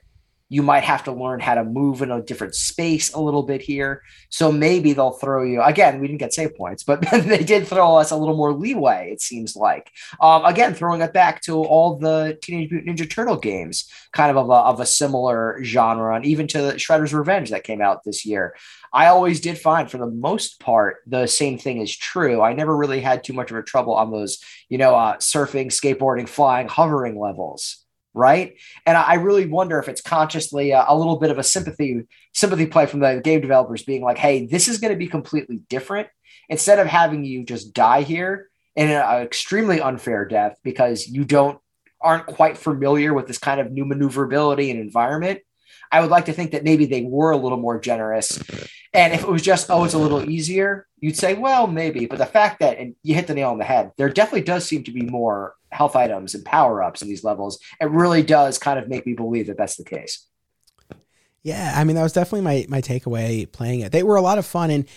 you 0.49 0.63
might 0.63 0.83
have 0.83 1.03
to 1.03 1.11
learn 1.11 1.39
how 1.39 1.55
to 1.55 1.63
move 1.63 2.01
in 2.01 2.11
a 2.11 2.21
different 2.21 2.55
space 2.55 3.13
a 3.13 3.19
little 3.19 3.43
bit 3.43 3.61
here. 3.61 4.01
So 4.29 4.51
maybe 4.51 4.93
they'll 4.93 5.11
throw 5.11 5.43
you 5.43 5.61
again. 5.61 5.99
We 5.99 6.07
didn't 6.07 6.19
get 6.19 6.33
save 6.33 6.55
points, 6.55 6.83
but 6.83 7.01
they 7.11 7.43
did 7.43 7.67
throw 7.67 7.97
us 7.97 8.11
a 8.11 8.17
little 8.17 8.35
more 8.35 8.53
leeway. 8.53 9.09
It 9.11 9.21
seems 9.21 9.55
like 9.55 9.91
um, 10.21 10.45
again 10.45 10.73
throwing 10.73 11.01
it 11.01 11.13
back 11.13 11.41
to 11.43 11.63
all 11.63 11.97
the 11.97 12.37
Teenage 12.41 12.71
Mutant 12.71 12.97
Ninja 12.97 13.09
Turtle 13.09 13.37
games, 13.37 13.91
kind 14.13 14.31
of 14.31 14.37
of 14.37 14.49
a, 14.49 14.53
of 14.53 14.79
a 14.79 14.85
similar 14.85 15.61
genre, 15.63 16.15
and 16.15 16.25
even 16.25 16.47
to 16.47 16.57
Shredder's 16.57 17.13
Revenge 17.13 17.49
that 17.49 17.63
came 17.63 17.81
out 17.81 18.03
this 18.03 18.25
year. 18.25 18.55
I 18.93 19.07
always 19.07 19.41
did 19.41 19.57
find, 19.57 19.91
for 19.91 19.97
the 19.97 20.09
most 20.09 20.61
part, 20.61 20.97
the 21.05 21.27
same 21.27 21.57
thing 21.57 21.81
is 21.81 21.95
true. 21.95 22.41
I 22.41 22.53
never 22.53 22.75
really 22.75 23.01
had 23.01 23.23
too 23.23 23.33
much 23.33 23.51
of 23.51 23.57
a 23.57 23.63
trouble 23.63 23.93
on 23.93 24.11
those, 24.11 24.39
you 24.69 24.77
know, 24.77 24.95
uh, 24.95 25.17
surfing, 25.17 25.67
skateboarding, 25.67 26.27
flying, 26.27 26.69
hovering 26.69 27.19
levels 27.19 27.85
right? 28.17 28.55
And 28.85 28.97
I 28.97 29.15
really 29.15 29.45
wonder 29.45 29.79
if 29.79 29.87
it's 29.87 30.01
consciously 30.01 30.71
a, 30.71 30.83
a, 30.87 30.97
little 30.97 31.17
bit 31.17 31.31
of 31.31 31.37
a 31.37 31.43
sympathy 31.43 32.01
sympathy 32.33 32.65
play 32.65 32.85
from 32.85 32.99
the 32.99 33.21
game 33.23 33.41
developers 33.41 33.83
being 33.83 34.01
like, 34.01 34.17
"Hey, 34.17 34.45
this 34.45 34.67
is 34.67 34.79
going 34.79 34.91
to 34.91 34.97
be 34.97 35.07
completely 35.07 35.61
different." 35.69 36.09
Instead 36.49 36.79
of 36.79 36.87
having 36.87 37.23
you 37.23 37.45
just 37.45 37.73
die 37.73 38.01
here 38.01 38.49
in 38.75 38.89
an 38.89 39.21
extremely 39.21 39.79
unfair 39.79 40.25
death 40.25 40.57
because 40.63 41.07
you 41.07 41.23
don't 41.23 41.59
aren't 42.01 42.27
quite 42.27 42.57
familiar 42.57 43.13
with 43.13 43.27
this 43.27 43.37
kind 43.37 43.59
of 43.59 43.71
new 43.71 43.85
maneuverability 43.85 44.69
and 44.69 44.79
environment, 44.79 45.39
I 45.91 46.01
would 46.01 46.09
like 46.09 46.25
to 46.25 46.33
think 46.33 46.51
that 46.51 46.63
maybe 46.63 46.85
they 46.85 47.03
were 47.03 47.31
a 47.31 47.37
little 47.37 47.57
more 47.57 47.79
generous. 47.79 48.41
And 48.93 49.13
if 49.13 49.23
it 49.23 49.29
was 49.29 49.41
just, 49.41 49.69
oh, 49.69 49.83
it's 49.83 49.93
a 49.93 49.99
little 49.99 50.29
easier, 50.29 50.87
you'd 50.99 51.17
say, 51.17 51.33
well, 51.33 51.67
maybe. 51.67 52.05
But 52.05 52.19
the 52.19 52.25
fact 52.25 52.59
that, 52.59 52.77
and 52.77 52.95
you 53.03 53.15
hit 53.15 53.27
the 53.27 53.35
nail 53.35 53.49
on 53.49 53.57
the 53.57 53.63
head, 53.63 53.91
there 53.97 54.09
definitely 54.09 54.41
does 54.41 54.65
seem 54.65 54.83
to 54.85 54.91
be 54.91 55.01
more 55.01 55.55
health 55.71 55.95
items 55.95 56.33
and 56.33 56.45
power 56.45 56.81
ups 56.81 57.01
in 57.01 57.07
these 57.07 57.23
levels. 57.23 57.59
It 57.79 57.89
really 57.89 58.23
does 58.23 58.57
kind 58.57 58.79
of 58.79 58.87
make 58.87 59.05
me 59.05 59.13
believe 59.13 59.47
that 59.47 59.57
that's 59.57 59.75
the 59.75 59.83
case. 59.83 60.25
Yeah, 61.43 61.73
I 61.75 61.83
mean, 61.85 61.95
that 61.95 62.03
was 62.03 62.11
definitely 62.11 62.41
my 62.41 62.65
my 62.67 62.81
takeaway 62.81 63.49
playing 63.49 63.79
it. 63.79 63.93
They 63.93 64.03
were 64.03 64.17
a 64.17 64.21
lot 64.21 64.37
of 64.37 64.45
fun, 64.45 64.69
and 64.69 64.83
and 64.83 64.87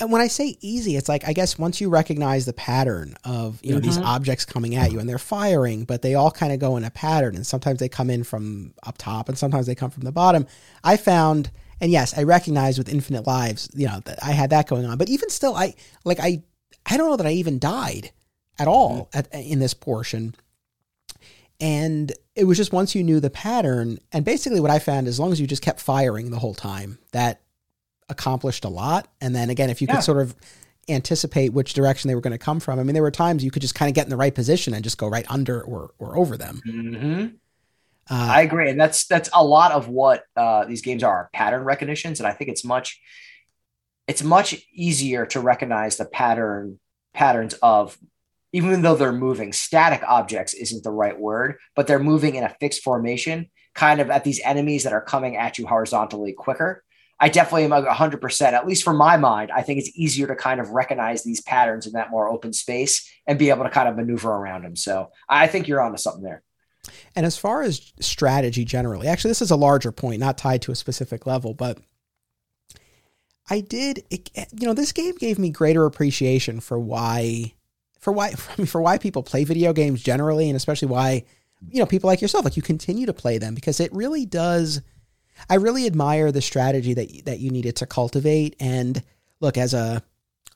when 0.00 0.20
I 0.20 0.28
say 0.28 0.56
easy, 0.60 0.96
it's 0.96 1.08
like 1.08 1.26
I 1.26 1.32
guess 1.32 1.58
once 1.58 1.80
you 1.80 1.88
recognize 1.88 2.44
the 2.44 2.52
pattern 2.52 3.14
of 3.24 3.60
you 3.62 3.70
know 3.70 3.78
mm-hmm. 3.78 3.86
these 3.86 3.98
objects 3.98 4.44
coming 4.44 4.74
at 4.74 4.92
you 4.92 4.98
and 4.98 5.08
they're 5.08 5.18
firing, 5.18 5.84
but 5.84 6.02
they 6.02 6.14
all 6.14 6.30
kind 6.30 6.52
of 6.52 6.58
go 6.58 6.76
in 6.76 6.84
a 6.84 6.90
pattern, 6.90 7.36
and 7.36 7.46
sometimes 7.46 7.78
they 7.78 7.88
come 7.88 8.10
in 8.10 8.24
from 8.24 8.74
up 8.84 8.98
top, 8.98 9.28
and 9.28 9.38
sometimes 9.38 9.66
they 9.66 9.74
come 9.74 9.90
from 9.90 10.02
the 10.02 10.12
bottom. 10.12 10.46
I 10.84 10.96
found, 10.96 11.50
and 11.80 11.90
yes, 11.90 12.16
I 12.16 12.22
recognize 12.24 12.78
with 12.78 12.88
infinite 12.88 13.26
lives, 13.26 13.68
you 13.74 13.86
know, 13.86 14.00
that 14.04 14.22
I 14.22 14.32
had 14.32 14.50
that 14.50 14.68
going 14.68 14.86
on, 14.86 14.98
but 14.98 15.08
even 15.08 15.30
still, 15.30 15.54
I 15.54 15.74
like 16.04 16.18
I 16.20 16.42
I 16.86 16.96
don't 16.96 17.10
know 17.10 17.16
that 17.16 17.26
I 17.26 17.32
even 17.32 17.58
died 17.58 18.10
at 18.58 18.68
all 18.68 19.08
mm-hmm. 19.12 19.18
at, 19.18 19.32
in 19.32 19.58
this 19.58 19.74
portion. 19.74 20.34
And 21.60 22.10
it 22.34 22.44
was 22.44 22.56
just 22.56 22.72
once 22.72 22.94
you 22.94 23.04
knew 23.04 23.20
the 23.20 23.30
pattern, 23.30 23.98
and 24.10 24.24
basically 24.24 24.58
what 24.58 24.70
I 24.70 24.80
found, 24.80 25.06
as 25.06 25.20
long 25.20 25.30
as 25.30 25.40
you 25.40 25.46
just 25.46 25.62
kept 25.62 25.80
firing 25.80 26.30
the 26.30 26.40
whole 26.40 26.54
time, 26.54 26.98
that 27.12 27.40
accomplished 28.12 28.64
a 28.64 28.68
lot. 28.68 29.08
And 29.20 29.34
then 29.34 29.50
again, 29.50 29.70
if 29.70 29.82
you 29.82 29.88
yeah. 29.88 29.96
could 29.96 30.04
sort 30.04 30.22
of 30.22 30.36
anticipate 30.88 31.52
which 31.52 31.74
direction 31.74 32.08
they 32.08 32.14
were 32.14 32.20
going 32.20 32.32
to 32.32 32.38
come 32.38 32.60
from, 32.60 32.78
I 32.78 32.84
mean, 32.84 32.94
there 32.94 33.02
were 33.02 33.10
times 33.10 33.42
you 33.42 33.50
could 33.50 33.62
just 33.62 33.74
kind 33.74 33.88
of 33.88 33.94
get 33.94 34.04
in 34.04 34.10
the 34.10 34.16
right 34.16 34.34
position 34.34 34.74
and 34.74 34.84
just 34.84 34.98
go 34.98 35.08
right 35.08 35.26
under 35.28 35.60
or 35.62 35.92
or 35.98 36.16
over 36.16 36.36
them. 36.36 36.60
Mm-hmm. 36.66 37.26
Uh, 38.10 38.28
I 38.30 38.42
agree, 38.42 38.70
and 38.70 38.80
that's 38.80 39.06
that's 39.06 39.30
a 39.32 39.44
lot 39.44 39.72
of 39.72 39.88
what 39.88 40.24
uh, 40.36 40.64
these 40.64 40.82
games 40.82 41.02
are 41.02 41.30
pattern 41.32 41.64
recognitions, 41.64 42.20
and 42.20 42.26
I 42.26 42.32
think 42.32 42.50
it's 42.50 42.64
much 42.64 43.00
it's 44.08 44.22
much 44.22 44.54
easier 44.72 45.26
to 45.26 45.40
recognize 45.40 45.96
the 45.96 46.04
pattern 46.04 46.78
patterns 47.14 47.54
of 47.62 47.98
even 48.52 48.82
though 48.82 48.94
they're 48.94 49.12
moving 49.12 49.52
static 49.52 50.02
objects 50.06 50.54
isn't 50.54 50.82
the 50.82 50.90
right 50.90 51.18
word 51.18 51.56
but 51.74 51.86
they're 51.86 51.98
moving 51.98 52.34
in 52.34 52.44
a 52.44 52.56
fixed 52.60 52.82
formation 52.82 53.50
kind 53.74 54.00
of 54.00 54.10
at 54.10 54.24
these 54.24 54.40
enemies 54.44 54.84
that 54.84 54.92
are 54.92 55.02
coming 55.02 55.36
at 55.36 55.58
you 55.58 55.66
horizontally 55.66 56.32
quicker 56.32 56.82
I 57.22 57.28
definitely 57.28 57.62
am 57.62 57.70
100%, 57.70 58.42
at 58.52 58.66
least 58.66 58.82
for 58.82 58.92
my 58.92 59.16
mind. 59.16 59.52
I 59.52 59.62
think 59.62 59.78
it's 59.78 59.96
easier 59.96 60.26
to 60.26 60.34
kind 60.34 60.60
of 60.60 60.70
recognize 60.70 61.22
these 61.22 61.40
patterns 61.40 61.86
in 61.86 61.92
that 61.92 62.10
more 62.10 62.28
open 62.28 62.52
space 62.52 63.08
and 63.28 63.38
be 63.38 63.50
able 63.50 63.62
to 63.62 63.70
kind 63.70 63.88
of 63.88 63.94
maneuver 63.94 64.28
around 64.28 64.64
them. 64.64 64.74
So 64.74 65.12
I 65.28 65.46
think 65.46 65.68
you're 65.68 65.80
onto 65.80 65.98
something 65.98 66.24
there. 66.24 66.42
And 67.14 67.24
as 67.24 67.36
far 67.36 67.62
as 67.62 67.92
strategy 68.00 68.64
generally, 68.64 69.06
actually, 69.06 69.30
this 69.30 69.40
is 69.40 69.52
a 69.52 69.56
larger 69.56 69.92
point, 69.92 70.18
not 70.18 70.36
tied 70.36 70.62
to 70.62 70.72
a 70.72 70.74
specific 70.74 71.24
level, 71.24 71.54
but 71.54 71.78
I 73.48 73.60
did, 73.60 74.02
it, 74.10 74.28
eh, 74.34 74.46
you 74.50 74.66
know, 74.66 74.74
this 74.74 74.90
game 74.90 75.14
gave 75.14 75.38
me 75.38 75.50
greater 75.50 75.86
appreciation 75.86 76.58
for 76.58 76.76
why, 76.76 77.54
for 78.00 78.12
why, 78.12 78.30
I 78.50 78.54
mean 78.58 78.66
for 78.66 78.82
why 78.82 78.98
people 78.98 79.22
play 79.22 79.44
video 79.44 79.72
games 79.72 80.02
generally, 80.02 80.48
and 80.48 80.56
especially 80.56 80.88
why, 80.88 81.24
you 81.70 81.78
know, 81.78 81.86
people 81.86 82.08
like 82.08 82.20
yourself, 82.20 82.44
like 82.44 82.56
you 82.56 82.62
continue 82.62 83.06
to 83.06 83.12
play 83.12 83.38
them 83.38 83.54
because 83.54 83.78
it 83.78 83.92
really 83.92 84.26
does 84.26 84.80
I 85.48 85.54
really 85.56 85.86
admire 85.86 86.32
the 86.32 86.42
strategy 86.42 86.94
that 86.94 87.24
that 87.26 87.40
you 87.40 87.50
needed 87.50 87.76
to 87.76 87.86
cultivate. 87.86 88.56
And 88.60 89.02
look, 89.40 89.56
as 89.58 89.74
a 89.74 90.02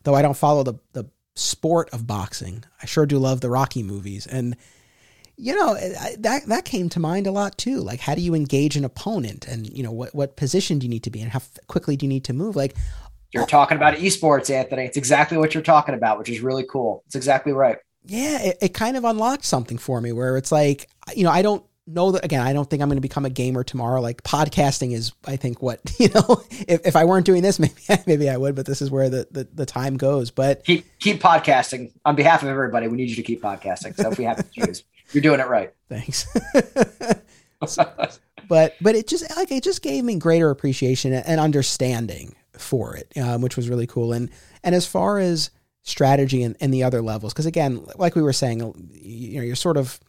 though 0.04 0.14
I 0.14 0.22
don't 0.22 0.36
follow 0.36 0.62
the 0.62 0.74
the 0.92 1.06
sport 1.34 1.90
of 1.92 2.06
boxing, 2.06 2.64
I 2.82 2.86
sure 2.86 3.06
do 3.06 3.18
love 3.18 3.40
the 3.40 3.50
Rocky 3.50 3.82
movies, 3.82 4.26
and 4.26 4.56
you 5.36 5.54
know 5.54 5.74
that 6.18 6.46
that 6.46 6.64
came 6.64 6.88
to 6.90 7.00
mind 7.00 7.26
a 7.26 7.32
lot 7.32 7.58
too. 7.58 7.80
Like, 7.80 8.00
how 8.00 8.14
do 8.14 8.20
you 8.20 8.34
engage 8.34 8.76
an 8.76 8.84
opponent, 8.84 9.46
and 9.46 9.66
you 9.66 9.82
know 9.82 9.92
what 9.92 10.14
what 10.14 10.36
position 10.36 10.78
do 10.78 10.86
you 10.86 10.90
need 10.90 11.04
to 11.04 11.10
be 11.10 11.20
in, 11.20 11.28
how 11.28 11.42
quickly 11.66 11.96
do 11.96 12.06
you 12.06 12.10
need 12.10 12.24
to 12.24 12.32
move? 12.32 12.56
Like, 12.56 12.74
you're 13.32 13.46
talking 13.46 13.76
about 13.76 13.94
esports, 13.94 14.50
Anthony. 14.50 14.84
It's 14.84 14.96
exactly 14.96 15.36
what 15.36 15.54
you're 15.54 15.62
talking 15.62 15.94
about, 15.94 16.18
which 16.18 16.30
is 16.30 16.40
really 16.40 16.64
cool. 16.64 17.02
It's 17.06 17.14
exactly 17.14 17.52
right. 17.52 17.78
Yeah, 18.04 18.40
it, 18.40 18.58
it 18.62 18.74
kind 18.74 18.96
of 18.96 19.04
unlocked 19.04 19.44
something 19.44 19.78
for 19.78 20.00
me 20.00 20.12
where 20.12 20.36
it's 20.36 20.52
like, 20.52 20.88
you 21.14 21.24
know, 21.24 21.30
I 21.30 21.42
don't 21.42 21.64
know 21.86 22.10
that 22.12 22.24
again, 22.24 22.40
I 22.40 22.52
don't 22.52 22.68
think 22.68 22.82
I'm 22.82 22.88
going 22.88 22.96
to 22.96 23.02
become 23.02 23.24
a 23.24 23.30
gamer 23.30 23.62
tomorrow. 23.62 24.00
Like 24.00 24.22
podcasting 24.22 24.92
is, 24.92 25.12
I 25.24 25.36
think 25.36 25.62
what, 25.62 25.80
you 25.98 26.08
know, 26.08 26.42
if, 26.50 26.86
if 26.86 26.96
I 26.96 27.04
weren't 27.04 27.26
doing 27.26 27.42
this, 27.42 27.58
maybe, 27.60 27.74
maybe 28.06 28.28
I 28.28 28.36
would, 28.36 28.54
but 28.54 28.66
this 28.66 28.82
is 28.82 28.90
where 28.90 29.08
the, 29.08 29.26
the, 29.30 29.48
the 29.52 29.66
time 29.66 29.96
goes, 29.96 30.30
but 30.30 30.64
keep, 30.64 30.86
keep 30.98 31.22
podcasting 31.22 31.92
on 32.04 32.16
behalf 32.16 32.42
of 32.42 32.48
everybody. 32.48 32.88
We 32.88 32.96
need 32.96 33.10
you 33.10 33.16
to 33.16 33.22
keep 33.22 33.42
podcasting. 33.42 33.94
So 33.96 34.10
if 34.10 34.18
we 34.18 34.24
have 34.24 34.36
to 34.36 34.44
choose, 34.50 34.84
you're 35.12 35.22
doing 35.22 35.40
it 35.40 35.48
right. 35.48 35.72
Thanks. 35.88 36.26
but, 38.48 38.74
but 38.80 38.94
it 38.94 39.06
just 39.06 39.36
like, 39.36 39.52
it 39.52 39.62
just 39.62 39.82
gave 39.82 40.04
me 40.04 40.16
greater 40.16 40.50
appreciation 40.50 41.12
and 41.12 41.40
understanding 41.40 42.34
for 42.52 42.96
it, 42.96 43.12
um, 43.16 43.42
which 43.42 43.56
was 43.56 43.68
really 43.68 43.86
cool. 43.86 44.12
And, 44.12 44.30
and 44.64 44.74
as 44.74 44.86
far 44.86 45.18
as 45.18 45.50
strategy 45.82 46.42
and, 46.42 46.56
and 46.60 46.74
the 46.74 46.82
other 46.82 47.00
levels, 47.00 47.32
because 47.32 47.46
again, 47.46 47.86
like 47.96 48.16
we 48.16 48.22
were 48.22 48.32
saying, 48.32 48.58
you 48.92 49.38
know, 49.38 49.44
you're 49.44 49.54
sort 49.54 49.76
of 49.76 50.00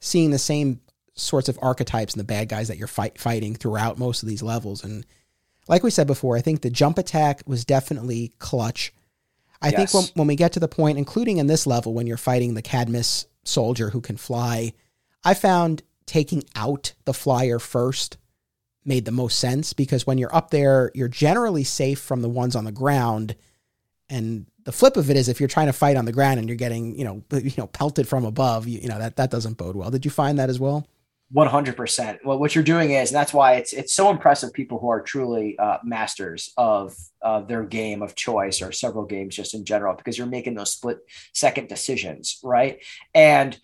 seeing 0.00 0.30
the 0.30 0.38
same 0.38 0.80
sorts 1.14 1.48
of 1.48 1.58
archetypes 1.60 2.14
and 2.14 2.20
the 2.20 2.24
bad 2.24 2.48
guys 2.48 2.68
that 2.68 2.78
you're 2.78 2.88
fight, 2.88 3.18
fighting 3.18 3.54
throughout 3.54 3.98
most 3.98 4.22
of 4.22 4.28
these 4.28 4.42
levels. 4.42 4.84
And 4.84 5.04
like 5.68 5.82
we 5.82 5.90
said 5.90 6.06
before, 6.06 6.36
I 6.36 6.40
think 6.40 6.62
the 6.62 6.70
jump 6.70 6.98
attack 6.98 7.42
was 7.46 7.64
definitely 7.64 8.32
clutch. 8.38 8.92
I 9.62 9.68
yes. 9.68 9.92
think 9.92 9.92
when, 9.92 10.12
when 10.14 10.26
we 10.28 10.36
get 10.36 10.52
to 10.52 10.60
the 10.60 10.68
point, 10.68 10.98
including 10.98 11.36
in 11.36 11.46
this 11.46 11.66
level, 11.66 11.92
when 11.92 12.06
you're 12.06 12.16
fighting 12.16 12.54
the 12.54 12.62
Cadmus 12.62 13.26
soldier 13.44 13.90
who 13.90 14.00
can 14.00 14.16
fly, 14.16 14.72
I 15.24 15.34
found 15.34 15.82
taking 16.06 16.42
out 16.56 16.94
the 17.04 17.14
flyer 17.14 17.58
first 17.58 18.16
made 18.84 19.04
the 19.04 19.12
most 19.12 19.38
sense 19.38 19.72
because 19.72 20.06
when 20.06 20.18
you're 20.18 20.34
up 20.34 20.50
there, 20.50 20.90
you're 20.94 21.08
generally 21.08 21.64
safe 21.64 22.00
from 22.00 22.22
the 22.22 22.28
ones 22.28 22.56
on 22.56 22.64
the 22.64 22.72
ground. 22.72 23.36
And 24.08 24.46
the 24.64 24.72
flip 24.72 24.96
of 24.96 25.10
it 25.10 25.16
is 25.16 25.28
if 25.28 25.40
you're 25.40 25.48
trying 25.48 25.66
to 25.66 25.72
fight 25.72 25.96
on 25.96 26.04
the 26.04 26.12
ground 26.12 26.38
and 26.38 26.48
you're 26.48 26.56
getting 26.56 26.96
you 26.96 27.04
know 27.04 27.22
you 27.38 27.52
know 27.56 27.66
pelted 27.66 28.08
from 28.08 28.24
above, 28.24 28.66
you, 28.66 28.80
you 28.80 28.88
know 28.88 28.98
that 28.98 29.16
that 29.16 29.30
doesn't 29.30 29.56
bode 29.56 29.76
well. 29.76 29.90
Did 29.90 30.04
you 30.04 30.10
find 30.10 30.38
that 30.38 30.50
as 30.50 30.58
well? 30.58 30.86
100%. 31.34 32.18
Well, 32.24 32.38
what 32.38 32.54
you're 32.54 32.64
doing 32.64 32.90
is, 32.90 33.10
and 33.10 33.16
that's 33.16 33.32
why 33.32 33.54
it's 33.54 33.72
it's 33.72 33.94
so 33.94 34.10
impressive. 34.10 34.52
People 34.52 34.80
who 34.80 34.88
are 34.88 35.00
truly 35.00 35.58
uh, 35.58 35.78
masters 35.84 36.52
of 36.56 36.96
uh, 37.22 37.40
their 37.40 37.62
game 37.62 38.02
of 38.02 38.16
choice 38.16 38.60
or 38.60 38.72
several 38.72 39.04
games 39.04 39.36
just 39.36 39.54
in 39.54 39.64
general, 39.64 39.94
because 39.94 40.18
you're 40.18 40.26
making 40.26 40.54
those 40.54 40.72
split 40.72 40.98
second 41.32 41.68
decisions, 41.68 42.40
right? 42.42 42.82
And 43.14 43.58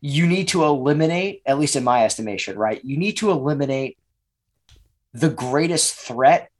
you 0.00 0.26
need 0.26 0.48
to 0.48 0.64
eliminate, 0.64 1.42
at 1.46 1.58
least 1.58 1.76
in 1.76 1.84
my 1.84 2.04
estimation, 2.04 2.56
right? 2.56 2.82
You 2.84 2.96
need 2.96 3.16
to 3.18 3.30
eliminate 3.30 3.98
the 5.12 5.28
greatest 5.28 5.94
threat 5.96 6.50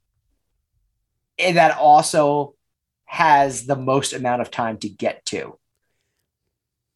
that 1.37 1.77
also 1.77 2.55
has 3.05 3.65
the 3.65 3.75
most 3.75 4.13
amount 4.13 4.41
of 4.41 4.51
time 4.51 4.77
to 4.77 4.89
get 4.89 5.25
to. 5.25 5.57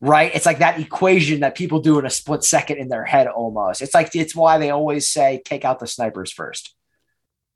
Right? 0.05 0.35
It's 0.35 0.45
like 0.45 0.59
that 0.59 0.79
equation 0.79 1.39
that 1.39 1.55
people 1.55 1.79
do 1.79 1.97
in 1.97 2.05
a 2.05 2.11
split 2.11 2.43
second 2.43 2.77
in 2.77 2.89
their 2.89 3.05
head 3.05 3.25
almost. 3.25 3.81
It's 3.81 3.95
like 3.95 4.15
it's 4.15 4.35
why 4.35 4.59
they 4.59 4.69
always 4.69 5.09
say 5.09 5.41
take 5.43 5.65
out 5.65 5.79
the 5.79 5.87
snipers 5.87 6.31
first 6.31 6.75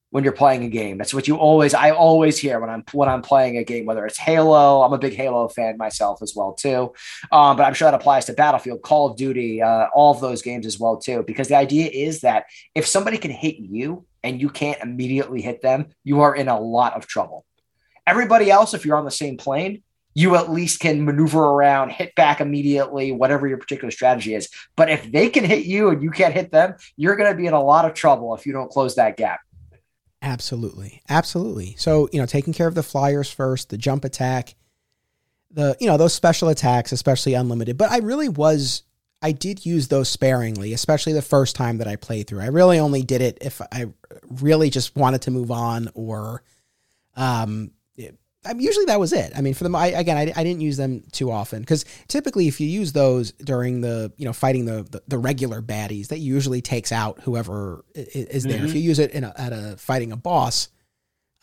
when 0.09 0.23
you're 0.23 0.33
playing 0.33 0.63
a 0.63 0.69
game. 0.69 0.97
That's 0.97 1.13
what 1.13 1.27
you 1.27 1.35
always 1.35 1.73
I 1.73 1.91
always 1.91 2.39
hear 2.39 2.59
when 2.59 2.71
I'm 2.71 2.83
when 2.91 3.07
I'm 3.07 3.21
playing 3.21 3.57
a 3.57 3.63
game, 3.63 3.85
whether 3.85 4.03
it's 4.05 4.17
Halo. 4.17 4.81
I'm 4.81 4.93
a 4.93 4.97
big 4.97 5.13
Halo 5.13 5.47
fan 5.47 5.77
myself 5.77 6.23
as 6.23 6.33
well 6.35 6.53
too, 6.53 6.93
um, 7.31 7.55
but 7.55 7.63
I'm 7.63 7.75
sure 7.75 7.85
that 7.89 7.99
applies 7.99 8.25
to 8.25 8.33
Battlefield, 8.33 8.81
Call 8.81 9.11
of 9.11 9.15
Duty, 9.15 9.61
uh, 9.61 9.87
all 9.93 10.11
of 10.13 10.19
those 10.19 10.41
games 10.41 10.65
as 10.65 10.79
well 10.79 10.97
too. 10.97 11.23
Because 11.27 11.49
the 11.49 11.55
idea 11.55 11.89
is 11.91 12.21
that 12.21 12.45
if 12.73 12.87
somebody 12.87 13.19
can 13.19 13.31
hit 13.31 13.57
you 13.57 14.05
and 14.23 14.41
you 14.41 14.49
can't 14.49 14.81
immediately 14.81 15.41
hit 15.41 15.61
them, 15.61 15.89
you 16.03 16.21
are 16.21 16.35
in 16.35 16.47
a 16.47 16.59
lot 16.59 16.95
of 16.95 17.05
trouble. 17.05 17.45
Everybody 18.07 18.49
else, 18.49 18.73
if 18.73 18.85
you're 18.85 18.97
on 18.97 19.05
the 19.05 19.11
same 19.11 19.37
plane, 19.37 19.83
you 20.13 20.35
at 20.35 20.51
least 20.51 20.79
can 20.79 21.05
maneuver 21.05 21.43
around, 21.43 21.91
hit 21.91 22.13
back 22.15 22.41
immediately, 22.41 23.11
whatever 23.11 23.47
your 23.47 23.57
particular 23.57 23.91
strategy 23.91 24.33
is. 24.33 24.49
But 24.75 24.89
if 24.89 25.11
they 25.11 25.29
can 25.29 25.43
hit 25.43 25.65
you 25.65 25.89
and 25.89 26.01
you 26.01 26.11
can't 26.11 26.33
hit 26.33 26.51
them, 26.51 26.75
you're 26.97 27.15
going 27.15 27.31
to 27.31 27.37
be 27.37 27.45
in 27.45 27.53
a 27.53 27.61
lot 27.61 27.85
of 27.85 27.93
trouble 27.93 28.35
if 28.35 28.45
you 28.45 28.51
don't 28.51 28.71
close 28.71 28.95
that 28.95 29.17
gap. 29.17 29.39
Absolutely. 30.21 31.01
Absolutely. 31.07 31.75
So, 31.77 32.09
you 32.11 32.19
know, 32.19 32.25
taking 32.25 32.53
care 32.53 32.67
of 32.67 32.75
the 32.75 32.83
flyers 32.83 33.31
first, 33.31 33.69
the 33.69 33.77
jump 33.77 34.03
attack, 34.03 34.55
the, 35.51 35.77
you 35.79 35.87
know, 35.87 35.95
those 35.95 36.13
special 36.13 36.49
attacks, 36.49 36.91
especially 36.91 37.35
unlimited. 37.35 37.77
But 37.77 37.91
I 37.91 37.99
really 37.99 38.29
was, 38.29 38.83
I 39.21 39.31
did 39.31 39.65
use 39.65 39.87
those 39.87 40.09
sparingly, 40.09 40.73
especially 40.73 41.13
the 41.13 41.21
first 41.21 41.55
time 41.55 41.77
that 41.77 41.87
I 41.87 41.95
played 41.95 42.27
through. 42.27 42.41
I 42.41 42.47
really 42.47 42.79
only 42.79 43.03
did 43.03 43.21
it 43.21 43.37
if 43.41 43.61
I 43.71 43.87
really 44.41 44.69
just 44.69 44.95
wanted 44.95 45.21
to 45.23 45.31
move 45.31 45.51
on 45.51 45.89
or, 45.93 46.43
um, 47.15 47.71
I 48.49 48.53
mean, 48.53 48.65
usually 48.65 48.85
that 48.85 48.99
was 48.99 49.13
it. 49.13 49.31
I 49.35 49.41
mean, 49.41 49.53
for 49.53 49.63
them, 49.63 49.75
I, 49.75 49.87
again, 49.87 50.17
I, 50.17 50.33
I 50.35 50.43
didn't 50.43 50.61
use 50.61 50.77
them 50.77 51.03
too 51.11 51.31
often 51.31 51.61
because 51.61 51.85
typically, 52.07 52.47
if 52.47 52.59
you 52.59 52.67
use 52.67 52.91
those 52.91 53.31
during 53.33 53.81
the, 53.81 54.11
you 54.17 54.25
know, 54.25 54.33
fighting 54.33 54.65
the 54.65 54.83
the, 54.89 55.03
the 55.07 55.17
regular 55.19 55.61
baddies, 55.61 56.07
that 56.07 56.17
usually 56.17 56.61
takes 56.61 56.91
out 56.91 57.21
whoever 57.21 57.85
is 57.93 58.43
there. 58.43 58.57
Mm-hmm. 58.57 58.65
If 58.65 58.73
you 58.73 58.81
use 58.81 58.97
it 58.97 59.11
in 59.11 59.23
a, 59.23 59.33
at 59.37 59.53
a 59.53 59.77
fighting 59.77 60.11
a 60.11 60.17
boss, 60.17 60.69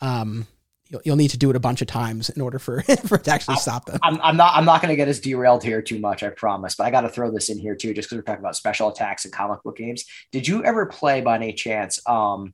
um, 0.01 0.47
you'll, 0.89 1.01
you'll 1.05 1.15
need 1.15 1.29
to 1.29 1.37
do 1.37 1.49
it 1.49 1.55
a 1.55 1.59
bunch 1.59 1.81
of 1.81 1.87
times 1.87 2.29
in 2.29 2.41
order 2.41 2.59
for 2.59 2.81
for 3.05 3.15
it 3.15 3.23
to 3.23 3.31
actually 3.31 3.53
I'm, 3.53 3.61
stop 3.61 3.85
them. 3.85 3.99
I'm, 4.03 4.19
I'm 4.21 4.37
not 4.37 4.55
I'm 4.55 4.65
not 4.65 4.81
going 4.81 4.91
to 4.91 4.97
get 4.97 5.07
us 5.07 5.19
derailed 5.19 5.63
here 5.63 5.81
too 5.81 5.99
much, 5.99 6.23
I 6.23 6.29
promise. 6.29 6.75
But 6.75 6.87
I 6.87 6.91
got 6.91 7.01
to 7.01 7.09
throw 7.09 7.31
this 7.31 7.49
in 7.49 7.57
here 7.57 7.75
too, 7.75 7.93
just 7.93 8.09
because 8.09 8.17
we're 8.17 8.23
talking 8.23 8.43
about 8.43 8.57
special 8.57 8.89
attacks 8.89 9.23
and 9.23 9.33
comic 9.33 9.63
book 9.63 9.77
games. 9.77 10.03
Did 10.33 10.47
you 10.47 10.63
ever 10.63 10.85
play 10.85 11.21
by 11.21 11.35
any 11.35 11.53
chance 11.53 11.99
um, 12.05 12.53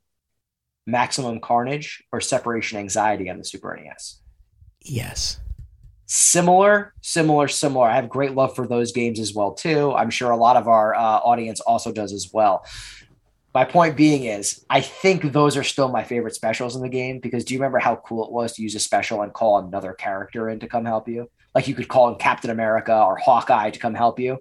Maximum 0.86 1.40
Carnage 1.40 2.04
or 2.12 2.22
Separation 2.22 2.78
Anxiety 2.78 3.30
on 3.30 3.38
the 3.38 3.46
Super 3.46 3.76
NES? 3.76 4.20
Yes. 4.84 5.40
Similar, 6.06 6.94
similar, 7.02 7.48
similar. 7.48 7.88
I 7.88 7.96
have 7.96 8.10
great 8.10 8.36
love 8.36 8.56
for 8.56 8.68
those 8.68 8.92
games 8.92 9.20
as 9.20 9.34
well 9.34 9.54
too. 9.54 9.94
I'm 9.94 10.10
sure 10.10 10.32
a 10.32 10.38
lot 10.38 10.58
of 10.58 10.68
our 10.68 10.94
uh, 10.94 11.00
audience 11.00 11.60
also 11.62 11.92
does 11.92 12.14
as 12.14 12.30
well. 12.32 12.66
My 13.54 13.66
point 13.66 13.96
being 13.96 14.26
is, 14.26 14.66
I 14.70 14.82
think 14.82 15.32
those 15.32 15.56
are 15.56 15.64
still 15.64 15.90
my 15.90 16.04
favorite 16.04 16.36
specials 16.36 16.76
in 16.76 16.82
the 16.82 16.90
game 16.90 17.20
because 17.20 17.46
do 17.46 17.54
you 17.54 17.60
remember 17.60 17.80
how 17.80 17.96
cool 17.98 18.26
it 18.26 18.32
was 18.32 18.54
to 18.54 18.64
use 18.64 18.76
a 18.76 18.80
special 18.80 19.22
and 19.22 19.32
call 19.32 19.60
another 19.60 19.94
character 19.94 20.50
in 20.50 20.60
to 20.60 20.68
come 20.68 20.86
help 20.86 21.08
you? 21.08 21.30
Like 21.54 21.68
you 21.68 21.76
could 21.76 21.88
call 21.88 22.10
in 22.10 22.16
Captain 22.16 22.50
America 22.50 22.96
or 22.96 23.16
Hawkeye 23.16 23.70
to 23.70 23.80
come 23.80 23.94
help 23.94 24.20
you. 24.20 24.40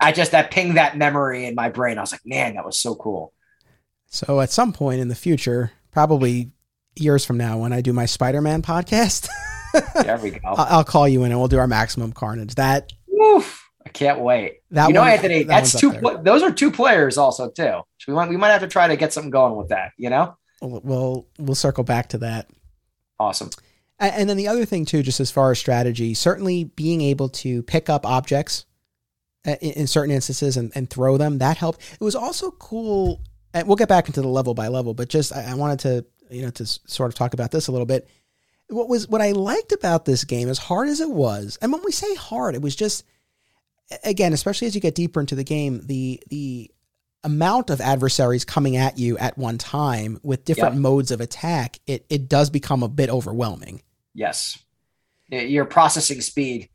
I 0.00 0.12
just 0.12 0.32
that 0.32 0.50
pinged 0.50 0.76
that 0.76 0.96
memory 0.96 1.46
in 1.46 1.54
my 1.54 1.68
brain. 1.68 1.98
I 1.98 2.00
was 2.00 2.12
like, 2.12 2.26
man, 2.26 2.54
that 2.54 2.64
was 2.64 2.78
so 2.78 2.94
cool. 2.94 3.32
So 4.06 4.40
at 4.40 4.50
some 4.50 4.72
point 4.72 5.00
in 5.00 5.08
the 5.08 5.14
future, 5.14 5.72
probably 5.92 6.50
years 6.94 7.24
from 7.24 7.36
now, 7.36 7.58
when 7.58 7.72
I 7.72 7.80
do 7.80 7.92
my 7.92 8.06
Spider-Man 8.06 8.62
podcast. 8.62 9.28
there 10.02 10.18
we 10.18 10.30
go. 10.30 10.38
I'll 10.44 10.84
call 10.84 11.08
you 11.08 11.24
in 11.24 11.30
and 11.30 11.38
we'll 11.38 11.48
do 11.48 11.58
our 11.58 11.66
maximum 11.66 12.12
carnage. 12.12 12.54
That 12.54 12.92
Oof, 13.12 13.70
I 13.84 13.88
can't 13.90 14.20
wait. 14.20 14.60
That 14.70 14.88
you 14.88 14.94
know, 14.94 15.00
one, 15.00 15.10
Anthony, 15.10 15.44
that 15.44 15.48
that's 15.48 15.78
two. 15.78 15.92
Pl- 15.92 16.22
those 16.22 16.42
are 16.42 16.50
two 16.50 16.70
players 16.70 17.18
also 17.18 17.50
too. 17.50 17.80
So 17.98 18.04
we 18.08 18.14
might 18.14 18.28
we 18.28 18.36
might 18.36 18.50
have 18.50 18.62
to 18.62 18.68
try 18.68 18.88
to 18.88 18.96
get 18.96 19.12
something 19.12 19.30
going 19.30 19.56
with 19.56 19.68
that. 19.68 19.92
You 19.96 20.10
know, 20.10 20.36
we'll 20.60 21.26
we'll 21.38 21.54
circle 21.54 21.84
back 21.84 22.08
to 22.10 22.18
that. 22.18 22.48
Awesome. 23.18 23.50
And 23.98 24.28
then 24.28 24.36
the 24.36 24.48
other 24.48 24.66
thing 24.66 24.84
too, 24.84 25.02
just 25.02 25.20
as 25.20 25.30
far 25.30 25.50
as 25.50 25.58
strategy, 25.58 26.12
certainly 26.12 26.64
being 26.64 27.00
able 27.00 27.30
to 27.30 27.62
pick 27.62 27.88
up 27.88 28.04
objects 28.04 28.66
uh, 29.46 29.54
in 29.62 29.86
certain 29.86 30.14
instances 30.14 30.58
and, 30.58 30.70
and 30.74 30.90
throw 30.90 31.16
them 31.16 31.38
that 31.38 31.56
helped. 31.56 31.80
It 31.98 32.04
was 32.04 32.14
also 32.14 32.50
cool. 32.50 33.22
And 33.54 33.66
we'll 33.66 33.76
get 33.76 33.88
back 33.88 34.06
into 34.06 34.20
the 34.20 34.28
level 34.28 34.52
by 34.52 34.68
level, 34.68 34.92
but 34.92 35.08
just 35.08 35.34
I, 35.34 35.52
I 35.52 35.54
wanted 35.54 35.78
to 35.80 36.04
you 36.30 36.42
know 36.42 36.50
to 36.50 36.66
sort 36.66 37.10
of 37.10 37.14
talk 37.14 37.32
about 37.32 37.52
this 37.52 37.68
a 37.68 37.72
little 37.72 37.86
bit 37.86 38.08
what 38.68 38.88
was 38.88 39.08
what 39.08 39.20
I 39.20 39.32
liked 39.32 39.72
about 39.72 40.04
this 40.04 40.24
game, 40.24 40.48
as 40.48 40.58
hard 40.58 40.88
as 40.88 41.00
it 41.00 41.10
was, 41.10 41.58
and 41.60 41.72
when 41.72 41.82
we 41.84 41.92
say 41.92 42.14
hard, 42.14 42.54
it 42.54 42.62
was 42.62 42.76
just 42.76 43.04
again, 44.04 44.32
especially 44.32 44.66
as 44.66 44.74
you 44.74 44.80
get 44.80 44.94
deeper 44.94 45.20
into 45.20 45.34
the 45.34 45.44
game, 45.44 45.82
the 45.86 46.22
the 46.28 46.70
amount 47.24 47.70
of 47.70 47.80
adversaries 47.80 48.44
coming 48.44 48.76
at 48.76 48.98
you 48.98 49.18
at 49.18 49.36
one 49.36 49.58
time 49.58 50.18
with 50.22 50.44
different 50.44 50.74
yep. 50.74 50.82
modes 50.82 51.10
of 51.10 51.20
attack, 51.20 51.78
it 51.86 52.06
it 52.08 52.28
does 52.28 52.50
become 52.50 52.82
a 52.82 52.88
bit 52.88 53.10
overwhelming. 53.10 53.82
Yes, 54.14 54.58
your 55.28 55.64
processing 55.64 56.20
speed 56.20 56.68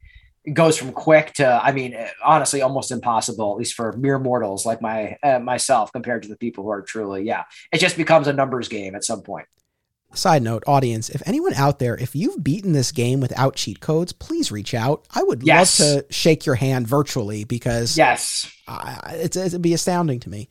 goes 0.54 0.76
from 0.76 0.92
quick 0.92 1.34
to, 1.34 1.48
I 1.48 1.72
mean, 1.72 1.96
honestly, 2.24 2.64
almost 2.64 2.90
impossible, 2.90 3.52
at 3.52 3.58
least 3.58 3.76
for 3.76 3.94
mere 3.94 4.18
mortals 4.18 4.66
like 4.66 4.82
my 4.82 5.18
uh, 5.24 5.40
myself, 5.40 5.92
compared 5.92 6.24
to 6.24 6.30
the 6.30 6.38
people 6.38 6.64
who 6.64 6.72
are 6.72 6.82
truly, 6.82 7.24
yeah, 7.24 7.44
it 7.72 7.80
just 7.80 7.98
becomes 7.98 8.28
a 8.28 8.34
numbers 8.34 8.68
game 8.68 8.96
at 8.96 9.04
some 9.04 9.22
point. 9.22 9.48
Side 10.14 10.44
note, 10.44 10.64
audience, 10.68 11.10
if 11.10 11.22
anyone 11.26 11.54
out 11.54 11.80
there, 11.80 11.96
if 11.96 12.16
you've 12.16 12.44
beaten 12.44 12.74
this 12.74 12.92
game 12.92 13.22
without 13.22 13.56
cheat 13.56 13.80
codes, 13.80 14.12
please 14.12 14.52
reach 14.52 14.74
out. 14.74 15.08
I 15.14 15.24
would 15.24 15.44
yes. 15.44 15.80
love 15.80 16.08
to 16.08 16.14
shake 16.14 16.46
your 16.46 16.56
hand 16.56 16.88
virtually 16.88 17.46
because 17.46 17.98
yes, 17.98 18.52
uh, 18.68 18.98
it's, 19.12 19.38
it'd 19.38 19.62
be 19.62 19.74
astounding 19.74 20.20
to 20.22 20.30
me. 20.30 20.50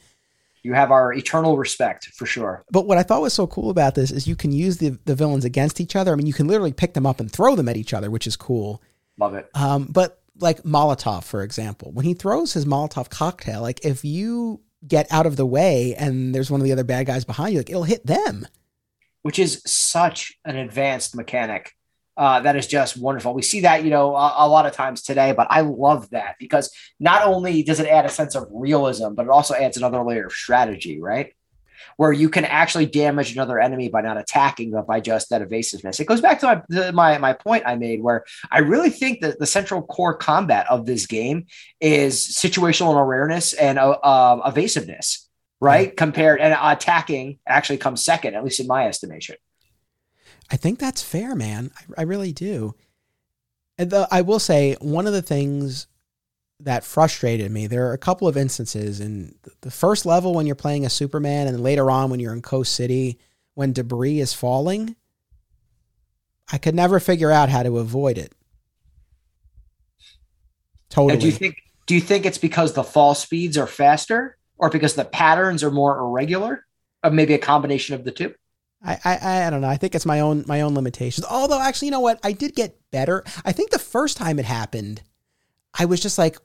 You 0.62 0.74
have 0.74 0.90
our 0.90 1.12
eternal 1.12 1.56
respect 1.56 2.06
for 2.14 2.26
sure. 2.26 2.64
But 2.70 2.86
what 2.86 2.98
I 2.98 3.02
thought 3.02 3.22
was 3.22 3.32
so 3.32 3.46
cool 3.46 3.70
about 3.70 3.94
this 3.94 4.10
is 4.10 4.26
you 4.26 4.36
can 4.36 4.52
use 4.52 4.78
the, 4.78 4.98
the 5.04 5.14
villains 5.14 5.44
against 5.44 5.80
each 5.80 5.96
other. 5.96 6.12
I 6.12 6.16
mean, 6.16 6.26
you 6.26 6.34
can 6.34 6.48
literally 6.48 6.72
pick 6.72 6.94
them 6.94 7.06
up 7.06 7.20
and 7.20 7.30
throw 7.30 7.56
them 7.56 7.68
at 7.68 7.76
each 7.76 7.94
other, 7.94 8.10
which 8.10 8.26
is 8.26 8.36
cool. 8.36 8.82
Love 9.18 9.34
it. 9.34 9.48
Um, 9.54 9.86
but 9.90 10.20
like 10.38 10.62
Molotov, 10.62 11.24
for 11.24 11.42
example, 11.42 11.92
when 11.92 12.04
he 12.04 12.14
throws 12.14 12.52
his 12.52 12.64
Molotov 12.64 13.10
cocktail, 13.10 13.62
like 13.62 13.84
if 13.84 14.04
you 14.04 14.60
get 14.86 15.06
out 15.10 15.26
of 15.26 15.36
the 15.36 15.46
way 15.46 15.94
and 15.96 16.34
there's 16.34 16.50
one 16.50 16.60
of 16.60 16.64
the 16.64 16.72
other 16.72 16.84
bad 16.84 17.06
guys 17.06 17.24
behind 17.24 17.52
you, 17.52 17.60
like 17.60 17.70
it'll 17.70 17.84
hit 17.84 18.06
them 18.06 18.46
which 19.22 19.38
is 19.38 19.62
such 19.66 20.38
an 20.44 20.56
advanced 20.56 21.14
mechanic. 21.14 21.72
Uh, 22.16 22.40
that 22.40 22.56
is 22.56 22.66
just 22.66 22.98
wonderful. 22.98 23.32
We 23.32 23.42
see 23.42 23.60
that, 23.60 23.82
you 23.82 23.90
know, 23.90 24.14
a, 24.14 24.34
a, 24.38 24.48
lot 24.48 24.66
of 24.66 24.72
times 24.72 25.02
today, 25.02 25.32
but 25.32 25.46
I 25.48 25.62
love 25.62 26.10
that 26.10 26.36
because 26.38 26.70
not 26.98 27.24
only 27.24 27.62
does 27.62 27.80
it 27.80 27.86
add 27.86 28.04
a 28.04 28.10
sense 28.10 28.34
of 28.34 28.46
realism, 28.50 29.14
but 29.14 29.24
it 29.24 29.30
also 29.30 29.54
adds 29.54 29.78
another 29.78 30.02
layer 30.04 30.26
of 30.26 30.32
strategy, 30.32 31.00
right? 31.00 31.32
Where 31.96 32.12
you 32.12 32.28
can 32.28 32.44
actually 32.44 32.84
damage 32.84 33.32
another 33.32 33.58
enemy 33.58 33.88
by 33.88 34.02
not 34.02 34.18
attacking, 34.18 34.72
but 34.72 34.86
by 34.86 35.00
just 35.00 35.30
that 35.30 35.40
evasiveness. 35.40 35.98
It 35.98 36.06
goes 36.06 36.20
back 36.20 36.40
to 36.40 36.62
my 36.68 36.90
my, 36.90 37.16
my 37.16 37.32
point 37.32 37.62
I 37.64 37.76
made, 37.76 38.02
where 38.02 38.24
I 38.50 38.58
really 38.58 38.90
think 38.90 39.22
that 39.22 39.38
the 39.38 39.46
central 39.46 39.82
core 39.82 40.14
combat 40.14 40.66
of 40.68 40.84
this 40.84 41.06
game 41.06 41.46
is 41.80 42.18
situational 42.20 43.00
awareness 43.00 43.54
and 43.54 43.78
uh, 43.78 43.92
uh, 43.92 44.42
evasiveness 44.44 45.29
right? 45.60 45.96
Compared 45.96 46.40
and 46.40 46.56
attacking 46.60 47.38
actually 47.46 47.78
comes 47.78 48.04
second, 48.04 48.34
at 48.34 48.42
least 48.44 48.60
in 48.60 48.66
my 48.66 48.86
estimation. 48.86 49.36
I 50.50 50.56
think 50.56 50.78
that's 50.78 51.02
fair, 51.02 51.34
man. 51.34 51.70
I, 51.76 52.00
I 52.00 52.04
really 52.04 52.32
do. 52.32 52.74
And 53.78 53.90
the, 53.90 54.08
I 54.10 54.22
will 54.22 54.40
say 54.40 54.76
one 54.80 55.06
of 55.06 55.12
the 55.12 55.22
things 55.22 55.86
that 56.60 56.84
frustrated 56.84 57.50
me. 57.50 57.66
There 57.66 57.88
are 57.88 57.92
a 57.92 57.98
couple 57.98 58.28
of 58.28 58.36
instances 58.36 59.00
in 59.00 59.34
the 59.62 59.70
first 59.70 60.04
level 60.04 60.34
when 60.34 60.46
you're 60.46 60.54
playing 60.54 60.84
a 60.84 60.90
Superman, 60.90 61.46
and 61.46 61.62
later 61.62 61.90
on 61.90 62.10
when 62.10 62.20
you're 62.20 62.34
in 62.34 62.42
Coast 62.42 62.74
City, 62.74 63.18
when 63.54 63.72
debris 63.72 64.20
is 64.20 64.34
falling. 64.34 64.96
I 66.52 66.58
could 66.58 66.74
never 66.74 67.00
figure 67.00 67.30
out 67.30 67.48
how 67.48 67.62
to 67.62 67.78
avoid 67.78 68.18
it. 68.18 68.32
Totally. 70.90 71.18
do 71.18 71.26
you 71.26 71.32
think? 71.32 71.54
Do 71.86 71.94
you 71.94 72.00
think 72.00 72.26
it's 72.26 72.38
because 72.38 72.72
the 72.72 72.84
fall 72.84 73.14
speeds 73.14 73.56
are 73.56 73.66
faster? 73.66 74.36
Or 74.60 74.70
because 74.70 74.94
the 74.94 75.04
patterns 75.04 75.64
are 75.64 75.70
more 75.70 75.98
irregular, 75.98 76.66
or 77.02 77.10
maybe 77.10 77.34
a 77.34 77.38
combination 77.38 77.94
of 77.94 78.04
the 78.04 78.12
two? 78.12 78.34
I, 78.84 78.98
I 79.04 79.46
I 79.46 79.50
don't 79.50 79.60
know. 79.60 79.68
I 79.68 79.76
think 79.76 79.94
it's 79.94 80.06
my 80.06 80.20
own 80.20 80.44
my 80.46 80.60
own 80.60 80.74
limitations. 80.74 81.26
Although 81.28 81.60
actually, 81.60 81.86
you 81.86 81.92
know 81.92 82.00
what? 82.00 82.20
I 82.22 82.32
did 82.32 82.54
get 82.54 82.78
better. 82.90 83.24
I 83.44 83.52
think 83.52 83.70
the 83.70 83.78
first 83.78 84.16
time 84.16 84.38
it 84.38 84.44
happened, 84.44 85.02
I 85.78 85.86
was 85.86 86.00
just 86.00 86.18
like, 86.18 86.38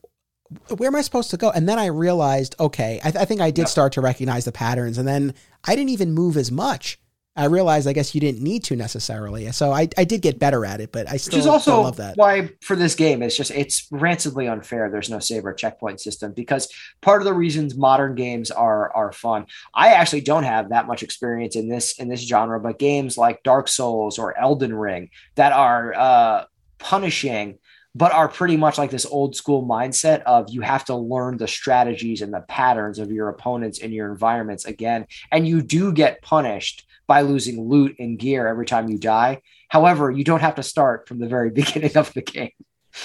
where 0.78 0.88
am 0.88 0.96
I 0.96 1.02
supposed 1.02 1.30
to 1.32 1.38
go? 1.38 1.50
And 1.52 1.68
then 1.68 1.80
I 1.80 1.88
realized, 1.88 2.56
okay, 2.60 3.00
I, 3.04 3.12
th- 3.12 3.22
I 3.22 3.26
think 3.26 3.42
I 3.42 3.52
did 3.52 3.64
yep. 3.64 3.70
start 3.70 3.94
to 3.94 4.02
recognize 4.02 4.46
the 4.46 4.52
patterns. 4.52 4.98
And 4.98 5.08
then 5.08 5.34
I 5.64 5.76
didn't 5.76 5.90
even 5.90 6.14
move 6.14 6.38
as 6.38 6.52
much. 6.52 7.00
I 7.38 7.46
realized, 7.46 7.86
I 7.86 7.94
guess 7.94 8.16
you 8.16 8.22
didn't 8.22 8.42
need 8.42 8.64
to 8.66 8.78
necessarily. 8.78 9.52
So 9.52 9.74
I, 9.74 9.90
I 9.98 10.06
did 10.06 10.22
get 10.22 10.40
better 10.40 10.66
at 10.66 10.80
it, 10.80 10.94
but 10.94 11.10
I 11.10 11.18
still, 11.18 11.38
Which 11.38 11.42
is 11.42 11.48
also 11.48 11.82
love 11.82 11.98
that. 11.98 12.16
Why 12.16 12.50
for 12.62 12.78
this 12.78 12.96
game 12.96 13.22
it's 13.22 13.36
just 13.36 13.52
it's 13.52 13.88
rancidly 13.92 14.48
unfair. 14.48 14.90
There's 14.90 15.10
no 15.10 15.20
saver 15.20 15.54
checkpoint 15.54 16.00
system 16.00 16.32
because 16.32 16.72
part 17.02 17.22
of 17.22 17.26
the 17.26 17.34
reasons 17.34 17.76
modern 17.76 18.16
games 18.16 18.52
are 18.52 18.94
are 18.96 19.12
fun. 19.12 19.48
I 19.74 19.94
actually 19.94 20.22
don't 20.22 20.44
have 20.44 20.70
that 20.70 20.88
much 20.88 21.04
experience 21.04 21.58
in 21.58 21.68
this 21.68 22.00
in 22.00 22.08
this 22.08 22.22
genre, 22.22 22.60
but 22.60 22.80
games 22.80 23.18
like 23.18 23.44
Dark 23.44 23.68
Souls 23.68 24.18
or 24.18 24.38
Elden 24.38 24.74
Ring 24.74 25.10
that 25.36 25.52
are 25.52 25.94
uh, 25.94 26.46
punishing 26.80 27.58
but 27.98 28.12
are 28.12 28.28
pretty 28.28 28.58
much 28.58 28.78
like 28.78 28.92
this 28.92 29.06
old 29.06 29.38
school 29.38 29.66
mindset 29.66 30.22
of 30.24 30.50
you 30.50 30.60
have 30.60 30.84
to 30.84 30.96
learn 30.96 31.38
the 31.38 31.48
strategies 31.48 32.22
and 32.22 32.34
the 32.34 32.42
patterns 32.42 33.00
of 33.00 33.10
your 33.10 33.30
opponents 33.30 33.80
and 33.80 33.94
your 33.94 34.12
environments 34.12 34.66
again. 34.66 35.08
And 35.32 35.48
you 35.48 35.62
do 35.62 35.94
get 35.94 36.22
punished 36.22 36.86
by 37.08 37.22
losing 37.22 37.62
loot 37.70 37.96
and 38.00 38.20
gear 38.20 38.48
every 38.48 38.66
time 38.66 38.90
you 38.90 38.98
die. 38.98 39.42
However, 39.70 40.12
you 40.12 40.24
don't 40.24 40.42
have 40.42 40.56
to 40.56 40.64
start 40.64 41.08
from 41.08 41.20
the 41.20 41.28
very 41.28 41.50
beginning 41.62 41.98
of 41.98 42.14
the 42.14 42.22
game. 42.22 42.52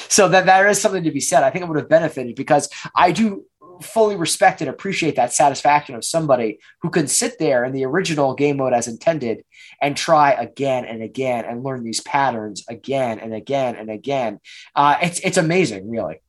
So 0.09 0.28
that 0.28 0.47
there 0.47 0.68
is 0.68 0.81
something 0.81 1.05
to 1.05 1.10
be 1.10 1.20
said. 1.20 1.43
I 1.43 1.51
think 1.51 1.64
it 1.64 1.68
would 1.68 1.78
have 1.78 1.89
benefited 1.89 2.36
because 2.36 2.68
I 2.94 3.10
do 3.10 3.44
fully 3.82 4.16
respect 4.16 4.60
and 4.60 4.70
appreciate 4.70 5.16
that 5.16 5.32
satisfaction 5.32 5.94
of 5.94 6.05
somebody 6.05 6.60
who 6.82 6.90
can 6.90 7.09
sit 7.09 7.39
there 7.39 7.64
in 7.64 7.72
the 7.72 7.85
original 7.85 8.35
game 8.35 8.59
mode 8.59 8.72
as 8.72 8.89
intended 8.89 9.43
and 9.81 9.97
try 9.97 10.32
again 10.32 10.85
and 10.85 11.02
again 11.02 11.44
and 11.44 11.64
learn 11.64 11.82
these 11.82 12.01
patterns 12.01 12.64
again 12.68 13.18
and 13.18 13.35
again 13.35 13.77
and 13.77 13.90
again. 13.90 14.40
Uh, 14.74 14.97
it's 15.02 15.20
it's 15.20 15.39
amazing, 15.39 15.90
really. 15.90 16.20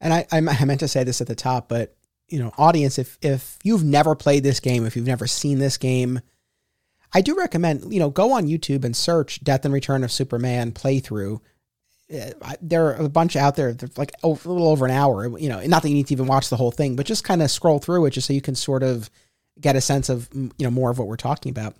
And 0.00 0.12
I, 0.12 0.26
I 0.30 0.40
meant 0.40 0.80
to 0.80 0.88
say 0.88 1.02
this 1.02 1.20
at 1.20 1.26
the 1.26 1.34
top, 1.34 1.68
but 1.68 1.96
you 2.28 2.38
know, 2.38 2.52
audience, 2.58 2.98
if 2.98 3.18
if 3.22 3.58
you've 3.64 3.84
never 3.84 4.14
played 4.14 4.42
this 4.42 4.60
game, 4.60 4.86
if 4.86 4.94
you've 4.94 5.06
never 5.06 5.26
seen 5.26 5.58
this 5.58 5.76
game, 5.76 6.20
I 7.12 7.20
do 7.20 7.36
recommend 7.36 7.92
you 7.92 7.98
know 7.98 8.10
go 8.10 8.32
on 8.32 8.46
YouTube 8.46 8.84
and 8.84 8.96
search 8.96 9.42
"Death 9.42 9.64
and 9.64 9.74
Return 9.74 10.04
of 10.04 10.12
Superman" 10.12 10.72
playthrough. 10.72 11.40
There 12.62 12.86
are 12.86 12.94
a 12.94 13.08
bunch 13.08 13.36
out 13.36 13.56
there 13.56 13.76
like 13.96 14.12
a 14.22 14.28
little 14.28 14.68
over 14.68 14.86
an 14.86 14.90
hour 14.90 15.38
you 15.38 15.48
know 15.48 15.60
not 15.66 15.82
that 15.82 15.88
you 15.90 15.94
need 15.94 16.06
to 16.06 16.14
even 16.14 16.26
watch 16.26 16.48
the 16.48 16.56
whole 16.56 16.70
thing 16.70 16.96
but 16.96 17.04
just 17.04 17.22
kind 17.22 17.42
of 17.42 17.50
scroll 17.50 17.78
through 17.78 18.06
it 18.06 18.12
just 18.12 18.26
so 18.26 18.32
you 18.32 18.40
can 18.40 18.54
sort 18.54 18.82
of 18.82 19.10
get 19.60 19.76
a 19.76 19.80
sense 19.82 20.08
of 20.08 20.28
you 20.32 20.50
know 20.60 20.70
more 20.70 20.90
of 20.90 20.98
what 20.98 21.06
we're 21.06 21.16
talking 21.16 21.50
about. 21.50 21.76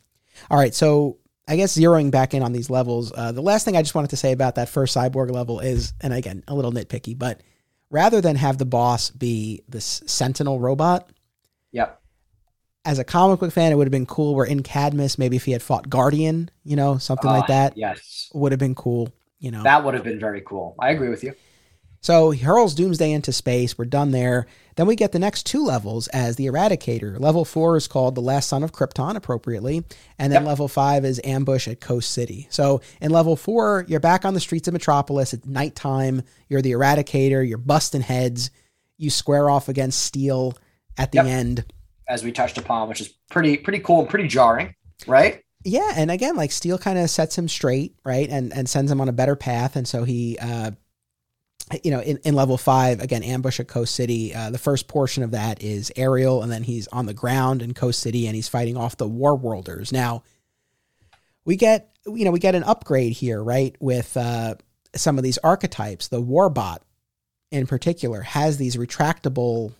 All 0.50 0.58
right 0.58 0.74
so 0.74 1.18
i 1.48 1.56
guess 1.56 1.76
zeroing 1.76 2.10
back 2.10 2.34
in 2.34 2.42
on 2.42 2.52
these 2.52 2.70
levels 2.70 3.12
uh, 3.16 3.32
the 3.32 3.42
last 3.42 3.64
thing 3.64 3.76
i 3.76 3.82
just 3.82 3.94
wanted 3.94 4.10
to 4.10 4.16
say 4.16 4.32
about 4.32 4.54
that 4.54 4.68
first 4.68 4.96
cyborg 4.96 5.30
level 5.30 5.58
is 5.60 5.94
and 6.00 6.12
again 6.12 6.44
a 6.46 6.54
little 6.54 6.70
nitpicky 6.70 7.18
but 7.18 7.42
rather 7.90 8.20
than 8.20 8.36
have 8.36 8.58
the 8.58 8.66
boss 8.66 9.10
be 9.10 9.62
this 9.68 10.02
sentinel 10.06 10.60
robot 10.60 11.10
yep 11.72 11.97
as 12.84 12.98
a 12.98 13.04
comic 13.04 13.40
book 13.40 13.52
fan, 13.52 13.72
it 13.72 13.76
would 13.76 13.86
have 13.86 13.92
been 13.92 14.06
cool. 14.06 14.34
Where 14.34 14.46
in 14.46 14.62
Cadmus, 14.62 15.18
maybe 15.18 15.36
if 15.36 15.44
he 15.44 15.52
had 15.52 15.62
fought 15.62 15.88
Guardian, 15.88 16.50
you 16.64 16.76
know, 16.76 16.98
something 16.98 17.30
uh, 17.30 17.34
like 17.34 17.46
that. 17.48 17.76
Yes, 17.76 18.30
would 18.34 18.52
have 18.52 18.58
been 18.58 18.74
cool. 18.74 19.12
You 19.38 19.50
know, 19.50 19.62
that 19.62 19.84
would 19.84 19.94
have 19.94 20.04
been 20.04 20.20
very 20.20 20.40
cool. 20.40 20.74
I 20.78 20.90
agree 20.90 21.08
with 21.08 21.22
you. 21.22 21.34
So 22.00 22.30
he 22.30 22.40
hurls 22.40 22.74
Doomsday 22.74 23.10
into 23.10 23.32
space. 23.32 23.76
We're 23.76 23.84
done 23.84 24.12
there. 24.12 24.46
Then 24.76 24.86
we 24.86 24.94
get 24.94 25.10
the 25.10 25.18
next 25.18 25.46
two 25.46 25.64
levels 25.64 26.06
as 26.08 26.36
the 26.36 26.46
Eradicator. 26.46 27.18
Level 27.18 27.44
four 27.44 27.76
is 27.76 27.88
called 27.88 28.14
The 28.14 28.20
Last 28.20 28.48
Son 28.48 28.62
of 28.62 28.72
Krypton, 28.72 29.16
appropriately. 29.16 29.84
And 30.18 30.32
then 30.32 30.42
yep. 30.42 30.48
level 30.48 30.68
five 30.68 31.04
is 31.04 31.20
Ambush 31.24 31.66
at 31.66 31.80
Coast 31.80 32.12
City. 32.12 32.46
So 32.50 32.80
in 33.00 33.10
level 33.10 33.34
four, 33.34 33.84
you're 33.88 33.98
back 33.98 34.24
on 34.24 34.34
the 34.34 34.40
streets 34.40 34.68
of 34.68 34.74
Metropolis 34.74 35.34
at 35.34 35.44
nighttime. 35.44 36.22
You're 36.48 36.62
the 36.62 36.72
Eradicator. 36.72 37.46
You're 37.46 37.58
busting 37.58 38.02
heads. 38.02 38.50
You 38.96 39.10
square 39.10 39.50
off 39.50 39.68
against 39.68 40.00
Steel 40.00 40.56
at 40.96 41.10
the 41.10 41.16
yep. 41.16 41.26
end. 41.26 41.64
As 42.08 42.24
we 42.24 42.32
touched 42.32 42.58
upon, 42.58 42.88
which 42.88 43.00
is 43.00 43.08
pretty 43.30 43.56
pretty 43.58 43.80
cool 43.80 44.00
and 44.00 44.08
pretty 44.08 44.28
jarring, 44.28 44.74
right? 45.06 45.42
yeah, 45.64 45.92
and 45.96 46.10
again, 46.10 46.36
like 46.36 46.52
Steel 46.52 46.78
kind 46.78 46.98
of 46.98 47.10
sets 47.10 47.36
him 47.36 47.48
straight, 47.48 47.94
right, 48.04 48.28
and 48.28 48.52
and 48.52 48.68
sends 48.68 48.90
him 48.90 49.00
on 49.00 49.08
a 49.08 49.12
better 49.12 49.36
path, 49.36 49.76
and 49.76 49.88
so 49.88 50.04
he, 50.04 50.38
uh, 50.40 50.70
you 51.82 51.90
know, 51.90 52.00
in, 52.00 52.18
in 52.18 52.34
level 52.34 52.56
five 52.56 53.00
again, 53.00 53.22
ambush 53.22 53.58
at 53.58 53.68
Coast 53.68 53.94
City. 53.94 54.34
Uh, 54.34 54.50
the 54.50 54.58
first 54.58 54.86
portion 54.88 55.22
of 55.22 55.32
that 55.32 55.62
is 55.62 55.92
aerial, 55.96 56.42
and 56.42 56.52
then 56.52 56.62
he's 56.62 56.86
on 56.88 57.06
the 57.06 57.14
ground 57.14 57.62
in 57.62 57.74
Coast 57.74 58.00
City, 58.00 58.26
and 58.26 58.36
he's 58.36 58.48
fighting 58.48 58.76
off 58.76 58.96
the 58.96 59.08
War 59.08 59.36
Worlders. 59.36 59.92
Now, 59.92 60.22
we 61.44 61.56
get 61.56 61.90
you 62.06 62.24
know 62.24 62.30
we 62.30 62.38
get 62.38 62.54
an 62.54 62.64
upgrade 62.64 63.12
here, 63.12 63.42
right, 63.42 63.76
with 63.80 64.16
uh, 64.16 64.54
some 64.94 65.18
of 65.18 65.24
these 65.24 65.38
archetypes. 65.38 66.06
The 66.06 66.22
Warbot, 66.22 66.78
in 67.50 67.66
particular, 67.66 68.22
has 68.22 68.58
these 68.58 68.76
retractable 68.76 69.72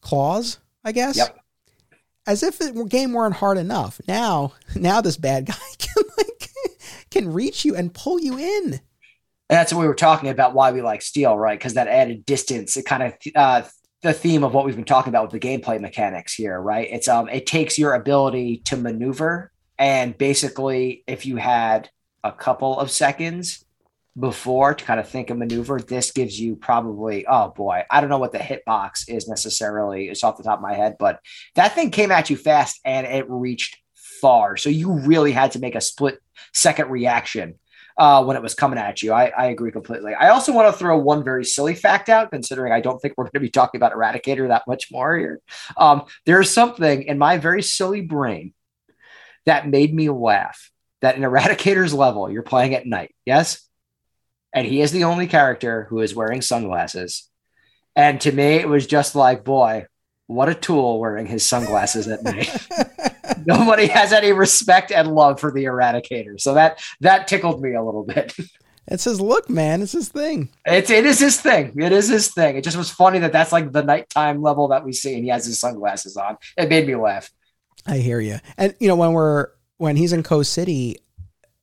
claws, 0.00 0.58
I 0.84 0.90
guess. 0.90 1.16
Yep 1.16 1.38
as 2.26 2.42
if 2.42 2.58
the 2.58 2.84
game 2.88 3.12
weren't 3.12 3.36
hard 3.36 3.58
enough. 3.58 4.00
Now, 4.06 4.52
now 4.76 5.00
this 5.00 5.16
bad 5.16 5.46
guy 5.46 5.54
can 5.78 6.04
like 6.16 6.50
can 7.10 7.32
reach 7.32 7.64
you 7.64 7.76
and 7.76 7.94
pull 7.94 8.20
you 8.20 8.38
in. 8.38 8.80
And 9.50 9.58
that's 9.58 9.72
what 9.72 9.80
we 9.80 9.86
were 9.86 9.94
talking 9.94 10.30
about. 10.30 10.54
Why 10.54 10.72
we 10.72 10.82
like 10.82 11.02
Steel, 11.02 11.36
right? 11.36 11.58
Because 11.58 11.74
that 11.74 11.86
added 11.86 12.24
distance. 12.24 12.76
It 12.76 12.86
kind 12.86 13.02
of 13.02 13.14
uh, 13.34 13.62
the 14.02 14.12
theme 14.12 14.42
of 14.42 14.54
what 14.54 14.64
we've 14.64 14.74
been 14.74 14.84
talking 14.84 15.10
about 15.10 15.30
with 15.30 15.40
the 15.40 15.46
gameplay 15.48 15.80
mechanics 15.80 16.34
here, 16.34 16.60
right? 16.60 16.88
It's 16.90 17.08
um, 17.08 17.28
it 17.28 17.46
takes 17.46 17.78
your 17.78 17.94
ability 17.94 18.58
to 18.66 18.76
maneuver, 18.76 19.52
and 19.78 20.16
basically, 20.16 21.04
if 21.06 21.26
you 21.26 21.36
had 21.36 21.90
a 22.22 22.32
couple 22.32 22.78
of 22.78 22.90
seconds 22.90 23.64
before 24.18 24.74
to 24.74 24.84
kind 24.84 25.00
of 25.00 25.08
think 25.08 25.30
a 25.30 25.34
maneuver. 25.34 25.80
This 25.80 26.12
gives 26.12 26.38
you 26.38 26.56
probably, 26.56 27.26
oh 27.26 27.50
boy, 27.50 27.82
I 27.90 28.00
don't 28.00 28.10
know 28.10 28.18
what 28.18 28.32
the 28.32 28.38
hitbox 28.38 29.08
is 29.08 29.28
necessarily. 29.28 30.08
It's 30.08 30.22
off 30.22 30.36
the 30.36 30.44
top 30.44 30.58
of 30.58 30.62
my 30.62 30.74
head, 30.74 30.96
but 30.98 31.20
that 31.56 31.74
thing 31.74 31.90
came 31.90 32.12
at 32.12 32.30
you 32.30 32.36
fast 32.36 32.80
and 32.84 33.06
it 33.06 33.28
reached 33.28 33.76
far. 34.20 34.56
So 34.56 34.70
you 34.70 34.92
really 34.92 35.32
had 35.32 35.52
to 35.52 35.58
make 35.58 35.74
a 35.74 35.80
split 35.80 36.18
second 36.52 36.90
reaction 36.90 37.58
uh, 37.98 38.24
when 38.24 38.36
it 38.36 38.42
was 38.42 38.54
coming 38.54 38.78
at 38.78 39.02
you. 39.02 39.12
I, 39.12 39.32
I 39.36 39.46
agree 39.46 39.72
completely. 39.72 40.14
I 40.14 40.28
also 40.28 40.52
want 40.52 40.72
to 40.72 40.78
throw 40.78 40.96
one 40.96 41.24
very 41.24 41.44
silly 41.44 41.74
fact 41.74 42.08
out, 42.08 42.30
considering 42.30 42.72
I 42.72 42.80
don't 42.80 43.00
think 43.00 43.14
we're 43.16 43.24
going 43.24 43.32
to 43.34 43.40
be 43.40 43.50
talking 43.50 43.78
about 43.78 43.92
Eradicator 43.92 44.48
that 44.48 44.66
much 44.68 44.90
more 44.92 45.16
here. 45.16 45.40
Um, 45.76 46.04
there's 46.24 46.50
something 46.50 47.02
in 47.02 47.18
my 47.18 47.38
very 47.38 47.62
silly 47.62 48.00
brain 48.00 48.54
that 49.46 49.68
made 49.68 49.92
me 49.94 50.08
laugh. 50.08 50.70
That 51.00 51.16
in 51.16 51.22
Eradicator's 51.22 51.92
level, 51.92 52.30
you're 52.30 52.42
playing 52.42 52.74
at 52.74 52.86
night. 52.86 53.14
Yes 53.26 53.63
and 54.54 54.66
he 54.66 54.80
is 54.80 54.92
the 54.92 55.04
only 55.04 55.26
character 55.26 55.86
who 55.90 56.00
is 56.00 56.14
wearing 56.14 56.40
sunglasses. 56.40 57.28
And 57.96 58.20
to 58.22 58.32
me, 58.32 58.54
it 58.54 58.68
was 58.68 58.86
just 58.86 59.14
like, 59.14 59.44
boy, 59.44 59.86
what 60.26 60.48
a 60.48 60.54
tool 60.54 60.98
wearing 60.98 61.26
his 61.26 61.46
sunglasses 61.46 62.08
at 62.08 62.22
night. 62.22 62.50
Nobody 63.46 63.86
has 63.86 64.12
any 64.12 64.32
respect 64.32 64.90
and 64.92 65.14
love 65.14 65.40
for 65.40 65.50
the 65.50 65.64
Eradicator, 65.64 66.40
so 66.40 66.54
that 66.54 66.82
that 67.00 67.28
tickled 67.28 67.60
me 67.60 67.74
a 67.74 67.82
little 67.82 68.04
bit. 68.04 68.34
It's 68.86 69.04
his 69.04 69.18
look, 69.18 69.48
man. 69.48 69.80
It's 69.80 69.92
his 69.92 70.10
thing. 70.10 70.50
It's 70.66 70.90
it 70.90 71.06
is 71.06 71.18
his 71.18 71.40
thing. 71.40 71.72
It 71.80 71.90
is 71.90 72.06
his 72.06 72.34
thing. 72.34 72.56
It 72.58 72.64
just 72.64 72.76
was 72.76 72.90
funny 72.90 73.18
that 73.20 73.32
that's 73.32 73.50
like 73.50 73.72
the 73.72 73.82
nighttime 73.82 74.42
level 74.42 74.68
that 74.68 74.84
we 74.84 74.92
see, 74.92 75.14
and 75.14 75.24
he 75.24 75.30
has 75.30 75.46
his 75.46 75.58
sunglasses 75.58 76.18
on. 76.18 76.36
It 76.58 76.68
made 76.68 76.86
me 76.86 76.94
laugh. 76.94 77.30
I 77.86 77.96
hear 77.96 78.20
you. 78.20 78.40
And 78.58 78.74
you 78.80 78.88
know 78.88 78.96
when 78.96 79.14
we're 79.14 79.48
when 79.78 79.96
he's 79.96 80.12
in 80.12 80.22
Coast 80.22 80.52
City, 80.52 80.98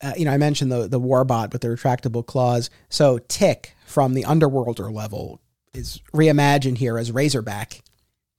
uh, 0.02 0.14
you 0.18 0.26
know, 0.26 0.32
I 0.32 0.38
mentioned 0.38 0.72
the 0.72 0.88
the 0.88 1.00
Warbot 1.00 1.52
with 1.52 1.62
the 1.62 1.68
retractable 1.68 2.26
claws. 2.26 2.70
So 2.90 3.20
Tick 3.20 3.76
from 3.86 4.14
the 4.14 4.24
Underworlder 4.24 4.92
level 4.92 5.42
is 5.74 6.02
reimagined 6.14 6.78
here 6.78 6.98
as 6.98 7.12
Razorback, 7.12 7.82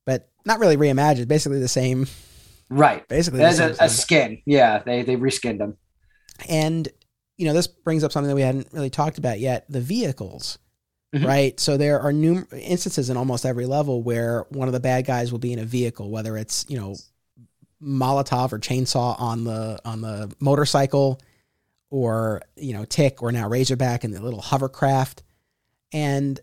but 0.05 0.29
not 0.45 0.59
really 0.59 0.77
reimagined. 0.77 1.29
Basically 1.29 1.61
the 1.61 1.69
same. 1.69 2.07
Right. 2.69 3.07
Basically, 3.07 3.43
as 3.43 3.61
a, 3.61 3.77
a, 3.79 3.89
skin. 3.89 4.43
Yeah, 4.47 4.83
they 4.85 5.03
they 5.03 5.17
reskinned 5.17 5.59
them. 5.59 5.77
And 6.49 6.89
you 7.37 7.47
know, 7.47 7.53
this 7.53 7.67
brings 7.67 8.03
up 8.03 8.13
something 8.13 8.29
that 8.29 8.35
we 8.35 8.43
hadn't 8.43 8.69
really 8.73 8.91
talked 8.91 9.19
about 9.19 9.39
yet: 9.39 9.65
the 9.69 9.81
vehicles. 9.81 10.59
Mm-hmm. 11.15 11.27
Right. 11.27 11.61
So 11.61 11.77
there 11.77 12.01
are 12.01 12.11
new 12.11 12.47
instances 12.53 13.11
in 13.11 13.19
almost 13.19 13.45
every 13.45 13.67
level 13.67 14.03
where 14.03 14.47
one 14.49 14.67
of 14.67 14.73
the 14.73 14.81
bad 14.81 15.05
guys 15.05 15.31
will 15.31 15.39
be 15.39 15.53
in 15.53 15.59
a 15.59 15.65
vehicle, 15.65 16.11
whether 16.11 16.39
it's 16.39 16.65
you 16.69 16.79
know 16.79 16.97
Molotov 17.83 18.53
or 18.53 18.59
chainsaw 18.59 19.21
on 19.21 19.45
the 19.45 19.79
on 19.85 20.01
the 20.01 20.35
motorcycle 20.41 21.21
or 21.93 22.41
you 22.57 22.73
know 22.73 22.87
Tick 22.87 23.23
or 23.23 23.31
now 23.31 23.47
Razorback 23.49 24.03
and 24.03 24.13
the 24.15 24.21
little 24.21 24.41
hovercraft. 24.41 25.23
And 25.93 26.41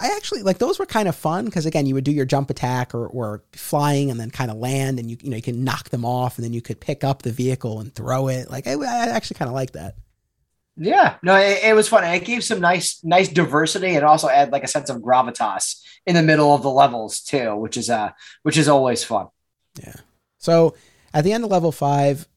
I 0.00 0.08
actually 0.16 0.42
like 0.42 0.58
those 0.58 0.78
were 0.78 0.86
kind 0.86 1.08
of 1.08 1.14
fun 1.14 1.44
because 1.44 1.66
again 1.66 1.84
you 1.84 1.94
would 1.94 2.04
do 2.04 2.10
your 2.10 2.24
jump 2.24 2.48
attack 2.48 2.94
or, 2.94 3.06
or 3.06 3.44
flying 3.52 4.10
and 4.10 4.18
then 4.18 4.30
kind 4.30 4.50
of 4.50 4.56
land 4.56 4.98
and 4.98 5.10
you 5.10 5.18
you 5.20 5.30
know 5.30 5.36
you 5.36 5.42
can 5.42 5.62
knock 5.62 5.90
them 5.90 6.06
off 6.06 6.38
and 6.38 6.44
then 6.44 6.54
you 6.54 6.62
could 6.62 6.80
pick 6.80 7.04
up 7.04 7.20
the 7.20 7.30
vehicle 7.30 7.80
and 7.80 7.94
throw 7.94 8.28
it. 8.28 8.50
Like 8.50 8.66
I, 8.66 8.72
I 8.72 9.08
actually 9.08 9.36
kind 9.36 9.50
of 9.50 9.54
like 9.54 9.72
that. 9.72 9.94
Yeah, 10.80 11.16
no, 11.22 11.34
it, 11.34 11.58
it, 11.64 11.74
was 11.74 11.88
fun. 11.88 12.04
It 12.04 12.24
gave 12.24 12.44
some 12.44 12.60
nice, 12.60 13.00
nice 13.02 13.28
diversity, 13.28 13.96
and 13.96 14.04
also 14.04 14.28
add 14.28 14.52
like 14.52 14.62
a 14.62 14.68
sense 14.68 14.88
of 14.88 14.98
gravitas 14.98 15.82
in 16.06 16.14
the 16.14 16.22
middle 16.22 16.54
of 16.54 16.62
the 16.62 16.70
levels 16.70 17.20
too, 17.20 17.56
which 17.56 17.76
is 17.76 17.90
uh, 17.90 18.10
which 18.44 18.56
is 18.56 18.68
always 18.68 19.02
fun. 19.02 19.26
Yeah. 19.82 19.96
So 20.38 20.76
at 21.12 21.24
the 21.24 21.32
end 21.32 21.42
of 21.42 21.50
level 21.50 21.72
five, 21.72 22.28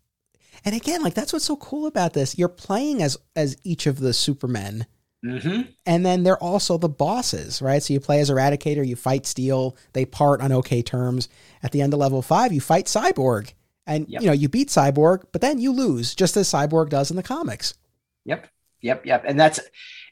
And 0.64 0.76
again, 0.76 1.02
like 1.02 1.14
that's 1.14 1.34
what's 1.34 1.46
so 1.46 1.56
cool 1.56 1.88
about 1.88 2.14
this. 2.14 2.38
You're 2.38 2.48
playing 2.48 3.02
as 3.02 3.18
as 3.36 3.58
each 3.64 3.88
of 3.88 4.00
the 4.00 4.14
Supermen. 4.14 4.86
Mm-hmm. 5.26 5.62
And 5.86 6.06
then 6.06 6.24
they're 6.24 6.42
also 6.42 6.78
the 6.78 6.90
bosses, 6.90 7.62
right? 7.62 7.82
So 7.84 7.94
you 7.94 8.00
play 8.00 8.22
as 8.22 8.30
Eradicator, 8.32 8.86
you 8.86 8.96
fight 8.96 9.28
Steel, 9.28 9.78
they 9.94 10.04
part 10.06 10.42
on 10.42 10.52
okay 10.52 10.82
terms. 10.82 11.30
At 11.62 11.72
the 11.72 11.82
end 11.82 11.94
of 11.94 12.00
level 12.00 12.22
five, 12.24 12.52
you 12.52 12.62
fight 12.62 12.86
Cyborg. 12.86 13.54
And 13.86 14.08
Yep. 14.08 14.22
you 14.22 14.28
know, 14.28 14.34
you 14.34 14.50
beat 14.50 14.70
Cyborg, 14.70 15.24
but 15.32 15.42
then 15.42 15.60
you 15.60 15.72
lose, 15.72 16.16
just 16.16 16.38
as 16.38 16.48
Cyborg 16.52 16.90
does 16.90 17.12
in 17.12 17.18
the 17.18 17.24
comics. 17.24 17.76
Yep. 18.26 18.48
Yep. 18.82 19.06
Yep. 19.06 19.24
And 19.28 19.40
that's 19.40 19.60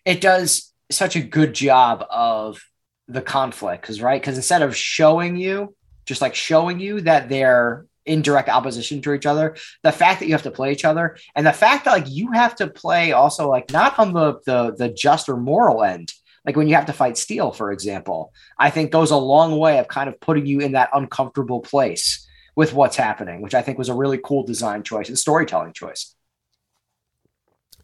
it 0.06 0.22
does 0.22 0.74
such 0.92 1.16
a 1.16 1.22
good 1.22 1.54
job 1.54 2.06
of 2.10 2.60
the 3.08 3.22
conflict 3.22 3.82
because 3.82 4.02
right 4.02 4.22
because 4.22 4.38
instead 4.38 4.62
of 4.62 4.76
showing 4.76 5.36
you 5.36 5.76
just 6.06 6.22
like 6.22 6.36
showing 6.36 6.80
you 6.80 7.02
that 7.02 7.30
they're 7.30 7.86
in 8.10 8.22
direct 8.22 8.50
opposition 8.50 9.02
to 9.02 9.14
each 9.14 9.26
other 9.26 9.56
the 9.84 9.92
fact 9.92 10.20
that 10.20 10.28
you 10.28 10.34
have 10.34 10.44
to 10.44 10.52
play 10.52 10.72
each 10.72 10.86
other 10.86 11.18
and 11.36 11.46
the 11.46 11.54
fact 11.54 11.86
that 11.86 11.92
like 11.92 12.10
you 12.10 12.32
have 12.32 12.56
to 12.56 12.68
play 12.68 13.12
also 13.12 13.50
like 13.50 13.72
not 13.72 13.98
on 14.00 14.14
the 14.14 14.40
the, 14.46 14.76
the 14.78 14.90
just 14.90 15.30
or 15.30 15.38
moral 15.38 15.84
end 15.84 16.14
like 16.46 16.56
when 16.56 16.68
you 16.68 16.76
have 16.76 16.86
to 16.86 16.94
fight 16.94 17.18
steel 17.18 17.52
for 17.52 17.72
example 17.72 18.34
i 18.58 18.70
think 18.70 18.92
goes 18.92 19.12
a 19.12 19.18
long 19.18 19.58
way 19.58 19.80
of 19.80 19.88
kind 19.88 20.10
of 20.10 20.20
putting 20.20 20.46
you 20.46 20.60
in 20.60 20.74
that 20.74 20.90
uncomfortable 20.94 21.62
place 21.62 22.28
with 22.56 22.74
what's 22.74 22.98
happening 22.98 23.42
which 23.42 23.54
i 23.54 23.62
think 23.62 23.78
was 23.78 23.90
a 23.90 23.94
really 23.94 24.20
cool 24.24 24.44
design 24.46 24.84
choice 24.84 25.08
and 25.08 25.18
storytelling 25.18 25.74
choice 25.74 26.16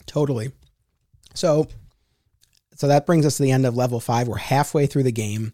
Totally. 0.06 0.52
So, 1.34 1.68
so 2.76 2.88
that 2.88 3.06
brings 3.06 3.26
us 3.26 3.38
to 3.38 3.44
the 3.44 3.52
end 3.52 3.66
of 3.66 3.76
level 3.76 4.00
five. 4.00 4.28
We're 4.28 4.38
halfway 4.38 4.86
through 4.86 5.04
the 5.04 5.12
game, 5.12 5.54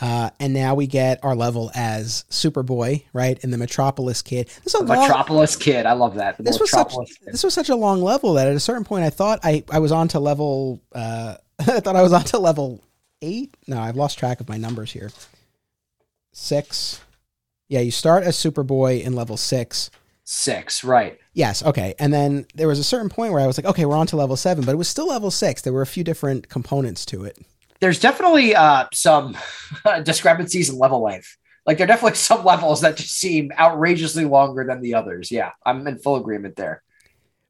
uh, 0.00 0.30
and 0.40 0.54
now 0.54 0.74
we 0.74 0.86
get 0.86 1.22
our 1.22 1.34
level 1.34 1.70
as 1.74 2.24
Superboy, 2.30 3.04
right? 3.12 3.42
And 3.42 3.52
the 3.52 3.58
Metropolis 3.58 4.22
Kid. 4.22 4.48
This 4.64 4.74
is 4.74 4.80
a 4.80 4.84
long, 4.84 5.00
metropolis 5.00 5.56
kid 5.56 5.84
i 5.86 5.92
love 5.92 6.14
that 6.14 6.36
The 6.36 6.42
this 6.42 6.58
was 6.58 6.70
such 6.70 6.92
Kid. 6.92 7.08
this 7.26 7.44
was 7.44 7.52
such 7.52 7.68
a 7.68 7.76
long 7.76 8.02
level 8.02 8.34
that 8.34 8.46
at 8.46 8.54
a 8.54 8.60
certain 8.60 8.84
point 8.84 9.04
I 9.04 9.10
thought 9.10 9.40
I 9.42 9.62
I 9.70 9.78
was 9.78 9.92
on 9.92 10.08
to 10.08 10.20
level. 10.20 10.80
Uh, 10.94 11.36
I 11.58 11.80
thought 11.80 11.96
I 11.96 12.02
was 12.02 12.12
on 12.12 12.24
to 12.24 12.38
level 12.38 12.80
eight. 13.22 13.54
No, 13.66 13.78
I've 13.78 13.96
lost 13.96 14.18
track 14.18 14.40
of 14.40 14.48
my 14.48 14.56
numbers 14.56 14.92
here. 14.92 15.10
Six. 16.32 17.00
Yeah, 17.68 17.80
you 17.80 17.90
start 17.90 18.24
as 18.24 18.36
Superboy 18.36 19.02
in 19.02 19.14
level 19.14 19.36
six. 19.36 19.90
six 20.24 20.82
right 20.82 21.18
Yes, 21.32 21.62
okay. 21.62 21.94
And 21.98 22.12
then 22.12 22.46
there 22.54 22.66
was 22.66 22.78
a 22.78 22.84
certain 22.84 23.08
point 23.08 23.32
where 23.32 23.40
I 23.42 23.46
was 23.46 23.56
like, 23.56 23.66
okay, 23.66 23.84
we're 23.84 23.96
on 23.96 24.06
to 24.08 24.16
level 24.16 24.36
seven, 24.36 24.64
but 24.64 24.72
it 24.72 24.78
was 24.78 24.88
still 24.88 25.06
level 25.08 25.30
six. 25.30 25.62
There 25.62 25.72
were 25.72 25.82
a 25.82 25.86
few 25.86 26.02
different 26.02 26.48
components 26.48 27.06
to 27.06 27.24
it. 27.24 27.38
There's 27.80 28.00
definitely 28.00 28.54
uh, 28.54 28.86
some 28.92 29.36
discrepancies 30.02 30.68
in 30.68 30.78
level 30.78 31.02
length. 31.02 31.36
Like 31.66 31.78
there 31.78 31.84
are 31.84 31.88
definitely 31.88 32.16
some 32.18 32.44
levels 32.44 32.82
that 32.82 32.96
just 32.96 33.16
seem 33.16 33.52
outrageously 33.58 34.24
longer 34.24 34.64
than 34.64 34.80
the 34.80 34.94
others. 34.94 35.30
Yeah, 35.30 35.50
I'm 35.64 35.86
in 35.86 35.98
full 35.98 36.16
agreement 36.16 36.56
there. 36.56 36.82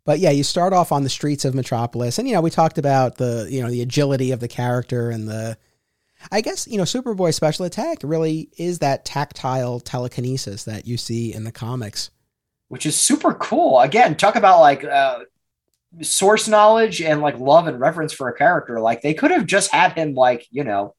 But 0.04 0.18
yeah, 0.18 0.30
you 0.30 0.42
start 0.42 0.72
off 0.72 0.92
on 0.92 1.04
the 1.04 1.10
streets 1.10 1.44
of 1.44 1.54
Metropolis, 1.54 2.18
and 2.18 2.26
you 2.26 2.34
know 2.34 2.40
we 2.40 2.50
talked 2.50 2.78
about 2.78 3.16
the 3.16 3.46
you 3.50 3.62
know 3.62 3.70
the 3.70 3.82
agility 3.82 4.32
of 4.32 4.40
the 4.40 4.48
character 4.48 5.10
and 5.10 5.28
the, 5.28 5.56
I 6.32 6.40
guess 6.40 6.66
you 6.66 6.78
know 6.78 6.84
Superboy's 6.84 7.36
special 7.36 7.66
attack 7.66 7.98
really 8.02 8.48
is 8.56 8.78
that 8.78 9.04
tactile 9.04 9.78
telekinesis 9.78 10.64
that 10.64 10.86
you 10.86 10.96
see 10.96 11.32
in 11.32 11.44
the 11.44 11.52
comics. 11.52 12.10
Which 12.68 12.86
is 12.86 12.96
super 12.96 13.34
cool. 13.34 13.80
Again, 13.80 14.16
talk 14.16 14.36
about 14.36 14.60
like 14.60 14.84
uh, 14.84 15.20
source 16.02 16.48
knowledge 16.48 17.02
and 17.02 17.20
like 17.20 17.38
love 17.38 17.66
and 17.66 17.80
reverence 17.80 18.12
for 18.12 18.28
a 18.28 18.36
character. 18.36 18.80
Like 18.80 19.02
they 19.02 19.14
could 19.14 19.30
have 19.30 19.46
just 19.46 19.72
had 19.72 19.92
him 19.92 20.14
like 20.14 20.46
you 20.50 20.64
know 20.64 20.94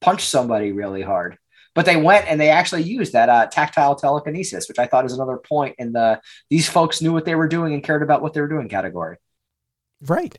punch 0.00 0.24
somebody 0.24 0.72
really 0.72 1.02
hard, 1.02 1.38
but 1.74 1.86
they 1.86 1.96
went 1.96 2.26
and 2.28 2.40
they 2.40 2.50
actually 2.50 2.82
used 2.82 3.12
that 3.12 3.28
uh, 3.28 3.46
tactile 3.46 3.96
telekinesis, 3.96 4.68
which 4.68 4.78
I 4.78 4.86
thought 4.86 5.04
is 5.04 5.12
another 5.12 5.36
point 5.36 5.76
in 5.78 5.92
the 5.92 6.20
these 6.50 6.68
folks 6.68 7.02
knew 7.02 7.12
what 7.12 7.24
they 7.24 7.34
were 7.34 7.48
doing 7.48 7.74
and 7.74 7.82
cared 7.82 8.02
about 8.02 8.22
what 8.22 8.34
they 8.34 8.40
were 8.40 8.48
doing 8.48 8.68
category. 8.68 9.16
Right. 10.00 10.38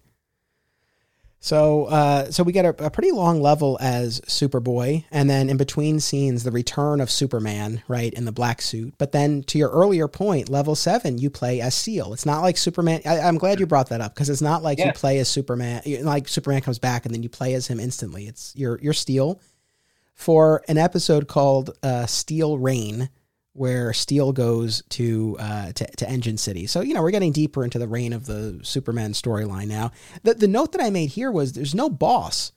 So, 1.39 1.85
uh, 1.85 2.31
so 2.31 2.43
we 2.43 2.51
get 2.51 2.65
a, 2.65 2.85
a 2.85 2.89
pretty 2.89 3.11
long 3.11 3.41
level 3.41 3.77
as 3.79 4.21
Superboy, 4.21 5.05
and 5.11 5.29
then 5.29 5.49
in 5.49 5.57
between 5.57 5.99
scenes, 5.99 6.43
the 6.43 6.51
return 6.51 6.99
of 6.99 7.11
Superman, 7.11 7.83
right, 7.87 8.11
in 8.11 8.25
the 8.25 8.31
black 8.31 8.61
suit. 8.61 8.95
But 8.97 9.11
then, 9.11 9.43
to 9.43 9.57
your 9.57 9.69
earlier 9.69 10.07
point, 10.07 10.49
level 10.49 10.73
seven, 10.75 11.19
you 11.19 11.29
play 11.29 11.61
as 11.61 11.75
Steel. 11.75 12.11
It's 12.11 12.25
not 12.25 12.41
like 12.41 12.57
Superman. 12.57 13.01
I, 13.05 13.19
I'm 13.19 13.37
glad 13.37 13.59
you 13.59 13.67
brought 13.67 13.89
that 13.89 14.01
up 14.01 14.15
because 14.15 14.29
it's 14.29 14.41
not 14.41 14.63
like 14.63 14.79
Yeah. 14.79 14.87
you 14.87 14.93
play 14.93 15.19
as 15.19 15.29
Superman, 15.29 15.83
like 16.01 16.27
Superman 16.27 16.61
comes 16.61 16.79
back 16.79 17.05
and 17.05 17.13
then 17.13 17.21
you 17.23 17.29
play 17.29 17.53
as 17.53 17.67
him 17.67 17.79
instantly. 17.79 18.25
It's 18.27 18.53
you're 18.55 18.79
you're 18.81 18.93
Steel 18.93 19.39
for 20.15 20.63
an 20.67 20.79
episode 20.79 21.27
called 21.27 21.69
uh, 21.83 22.07
Steel 22.07 22.57
Rain, 22.57 23.09
where 23.57 23.91
Steel 23.93 24.31
goes 24.31 24.83
to, 24.89 25.35
uh, 25.39 25.71
to 25.73 25.85
to 25.97 26.09
Engine 26.09 26.37
City. 26.37 26.67
So 26.67 26.81
you 26.81 26.93
know 26.93 27.01
we're 27.01 27.11
getting 27.11 27.31
deeper 27.31 27.63
into 27.63 27.79
the 27.79 27.87
reign 27.87 28.13
of 28.13 28.25
the 28.25 28.59
Supermen 28.63 29.13
storyline 29.13 29.67
now. 29.67 29.91
The 30.23 30.35
the 30.35 30.47
note 30.47 30.71
that 30.73 30.81
I 30.81 30.89
made 30.89 31.09
here 31.09 31.31
was 31.31 31.53
there's 31.53 31.75
no 31.75 31.89
boss 31.89 32.51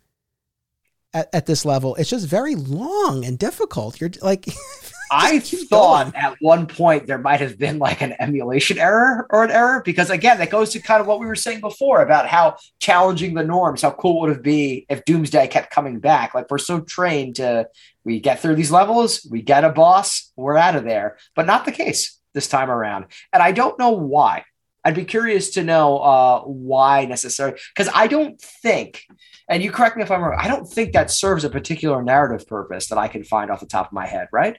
at, 1.14 1.28
at 1.34 1.46
this 1.46 1.64
level. 1.64 1.94
It's 1.96 2.10
just 2.10 2.26
very 2.26 2.54
long 2.54 3.24
and 3.24 3.38
difficult. 3.38 4.00
You're 4.00 4.10
like 4.22 4.46
I 5.12 5.40
thought 5.40 6.12
going. 6.12 6.14
at 6.14 6.36
one 6.40 6.66
point 6.66 7.08
there 7.08 7.18
might 7.18 7.40
have 7.40 7.58
been 7.58 7.80
like 7.80 8.00
an 8.00 8.14
emulation 8.20 8.78
error 8.78 9.26
or 9.30 9.42
an 9.42 9.50
error 9.50 9.82
because 9.84 10.08
again 10.08 10.38
that 10.38 10.50
goes 10.50 10.70
to 10.70 10.80
kind 10.80 11.00
of 11.00 11.08
what 11.08 11.18
we 11.18 11.26
were 11.26 11.34
saying 11.34 11.60
before 11.60 12.00
about 12.02 12.28
how 12.28 12.56
challenging 12.78 13.34
the 13.34 13.42
norms, 13.42 13.82
how 13.82 13.90
cool 13.90 14.20
would 14.20 14.30
it 14.30 14.42
be 14.42 14.86
if 14.88 15.04
Doomsday 15.04 15.48
kept 15.48 15.70
coming 15.70 15.98
back? 15.98 16.34
Like 16.34 16.48
we're 16.48 16.58
so 16.58 16.80
trained 16.80 17.36
to 17.36 17.68
we 18.10 18.18
get 18.18 18.40
through 18.40 18.56
these 18.56 18.72
levels, 18.72 19.24
we 19.30 19.40
get 19.40 19.62
a 19.62 19.70
boss, 19.70 20.32
we're 20.36 20.56
out 20.56 20.74
of 20.74 20.82
there, 20.82 21.16
but 21.36 21.46
not 21.46 21.64
the 21.64 21.70
case 21.70 22.18
this 22.34 22.48
time 22.48 22.68
around, 22.68 23.06
and 23.32 23.40
I 23.40 23.52
don't 23.52 23.78
know 23.78 23.90
why. 23.90 24.44
I'd 24.84 24.96
be 24.96 25.04
curious 25.04 25.50
to 25.50 25.62
know 25.62 25.98
uh, 25.98 26.40
why 26.42 27.04
necessarily 27.04 27.56
because 27.72 27.88
I 27.94 28.08
don't 28.08 28.40
think, 28.40 29.04
and 29.48 29.62
you 29.62 29.70
correct 29.70 29.96
me 29.96 30.02
if 30.02 30.10
I'm 30.10 30.22
wrong, 30.22 30.36
I 30.40 30.48
don't 30.48 30.66
think 30.66 30.92
that 30.92 31.10
serves 31.12 31.44
a 31.44 31.50
particular 31.50 32.02
narrative 32.02 32.48
purpose 32.48 32.88
that 32.88 32.98
I 32.98 33.06
can 33.06 33.22
find 33.22 33.48
off 33.50 33.60
the 33.60 33.66
top 33.66 33.86
of 33.86 33.92
my 33.92 34.06
head, 34.06 34.26
right? 34.32 34.56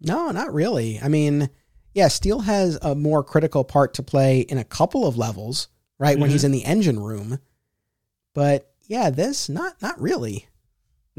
no, 0.00 0.30
not 0.30 0.54
really. 0.54 0.98
I 1.02 1.08
mean, 1.08 1.50
yeah, 1.92 2.08
Steel 2.08 2.40
has 2.40 2.78
a 2.82 2.94
more 2.94 3.22
critical 3.24 3.64
part 3.64 3.94
to 3.94 4.02
play 4.02 4.40
in 4.40 4.56
a 4.56 4.64
couple 4.64 5.06
of 5.06 5.18
levels, 5.18 5.68
right? 5.98 6.18
When 6.18 6.30
Mhm. 6.30 6.32
he's 6.34 6.44
in 6.44 6.52
the 6.52 6.64
engine 6.64 7.00
room, 7.00 7.40
but 8.32 8.70
yeah, 8.86 9.10
this 9.10 9.48
not 9.48 9.82
not 9.82 10.00
really. 10.00 10.46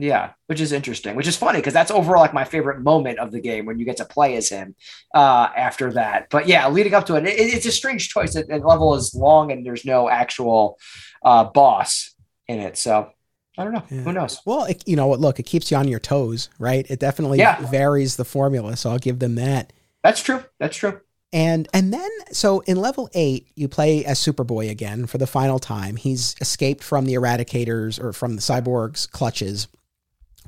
Yeah, 0.02 0.32
which 0.48 0.62
is 0.62 0.72
interesting, 0.72 1.16
which 1.16 1.28
is 1.28 1.36
funny 1.36 1.60
because 1.60 1.74
that's 1.74 1.92
overall 1.92 2.22
like 2.22 2.34
my 2.34 2.46
favorite 2.46 2.82
moment 2.82 3.20
of 3.20 3.32
the 3.32 3.42
game 3.42 3.66
when 3.66 3.80
you 3.80 3.86
get 3.86 3.98
to 3.98 4.06
play 4.06 4.36
as 4.36 4.48
him 4.50 4.76
uh, 5.14 5.50
after 5.56 5.92
that. 5.94 6.28
But 6.30 6.48
yeah, 6.48 6.68
leading 6.70 6.94
up 6.94 7.06
to 7.08 7.16
it, 7.16 7.26
it 7.26 7.40
it's 7.40 7.66
a 7.66 7.72
strange 7.72 8.10
choice. 8.10 8.34
That 8.34 8.48
the 8.48 8.58
level 8.60 8.96
is 8.96 9.14
long 9.14 9.52
and 9.52 9.66
there's 9.66 9.86
no 9.86 10.10
actual 10.10 10.80
uh, 11.24 11.44
boss 11.46 12.16
in 12.48 12.60
it. 12.60 12.78
So 12.78 13.10
I 13.58 13.64
don't 13.64 13.74
know. 13.74 13.84
Yeah. 13.90 14.02
Who 14.02 14.14
knows? 14.14 14.40
Well, 14.46 14.64
it, 14.66 14.84
you 14.88 14.96
know 14.96 15.08
what? 15.08 15.20
Look, 15.20 15.40
it 15.40 15.44
keeps 15.44 15.70
you 15.70 15.78
on 15.78 15.88
your 15.88 16.00
toes, 16.00 16.50
right? 16.60 16.86
It 16.90 17.00
definitely 17.00 17.40
Yeah. 17.40 17.60
varies 17.70 18.16
the 18.16 18.26
formula, 18.26 18.78
so 18.78 18.92
I'll 18.92 19.00
give 19.00 19.20
them 19.20 19.36
that. 19.36 19.74
That's 20.04 20.22
true. 20.24 20.44
That's 20.60 20.78
true. 20.78 21.02
And 21.34 21.68
and 21.74 21.94
then 21.94 22.10
so 22.32 22.62
in 22.62 22.78
level 22.78 23.10
eight, 23.14 23.50
you 23.56 23.68
play 23.68 24.04
as 24.06 24.18
Superboy 24.20 24.70
again 24.72 25.06
for 25.06 25.18
the 25.20 25.28
final 25.28 25.60
time. 25.60 25.96
He's 25.98 26.36
escaped 26.42 26.84
from 26.84 27.06
the 27.06 27.14
Eradicators 27.14 28.02
or 28.02 28.14
from 28.14 28.36
the 28.36 28.42
Cyborg's 28.42 29.06
clutches, 29.06 29.68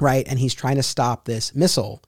right? 0.02 0.28
And 0.28 0.38
he's 0.40 0.54
trying 0.54 0.76
to 0.76 0.84
stop 0.84 1.26
this 1.26 1.56
missile 1.56 2.02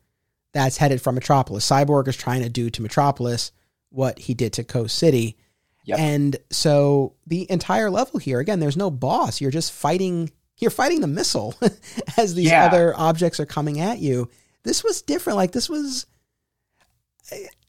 that's 0.54 0.78
headed 0.78 1.02
from 1.02 1.16
Metropolis. 1.16 1.68
Cyborg 1.68 2.08
is 2.08 2.18
trying 2.18 2.42
to 2.44 2.50
do 2.50 2.70
to 2.70 2.82
Metropolis 2.82 3.52
what 3.90 4.20
he 4.20 4.34
did 4.34 4.54
to 4.54 4.64
Coast 4.64 4.98
City. 4.98 5.38
Yep. 5.86 6.00
And 6.00 6.38
so 6.52 7.14
the 7.28 7.50
entire 7.52 7.90
level 7.90 8.20
here, 8.20 8.40
again, 8.40 8.60
there's 8.60 8.78
no 8.78 8.92
boss. 8.92 9.40
You're 9.42 9.52
just 9.52 9.72
fighting. 9.72 10.32
You're 10.60 10.72
fighting 10.72 11.02
the 11.02 11.08
missile 11.08 11.56
as 12.18 12.36
these 12.36 12.50
Yeah. 12.50 12.66
other 12.66 12.94
objects 12.98 13.40
are 13.40 13.46
coming 13.46 13.80
at 13.80 14.00
you. 14.00 14.30
This 14.64 14.84
was 14.84 15.02
different. 15.02 15.38
Like 15.38 15.52
this 15.52 15.70
was 15.70 16.06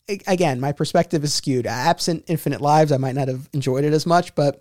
again, 0.08 0.60
my 0.60 0.72
perspective 0.72 1.24
is 1.24 1.32
skewed. 1.34 1.66
Absent 1.66 2.24
Infinite 2.26 2.60
Lives, 2.60 2.92
I 2.92 2.98
might 2.98 3.14
not 3.14 3.28
have 3.28 3.48
enjoyed 3.52 3.84
it 3.84 3.92
as 3.92 4.06
much, 4.06 4.34
but 4.34 4.60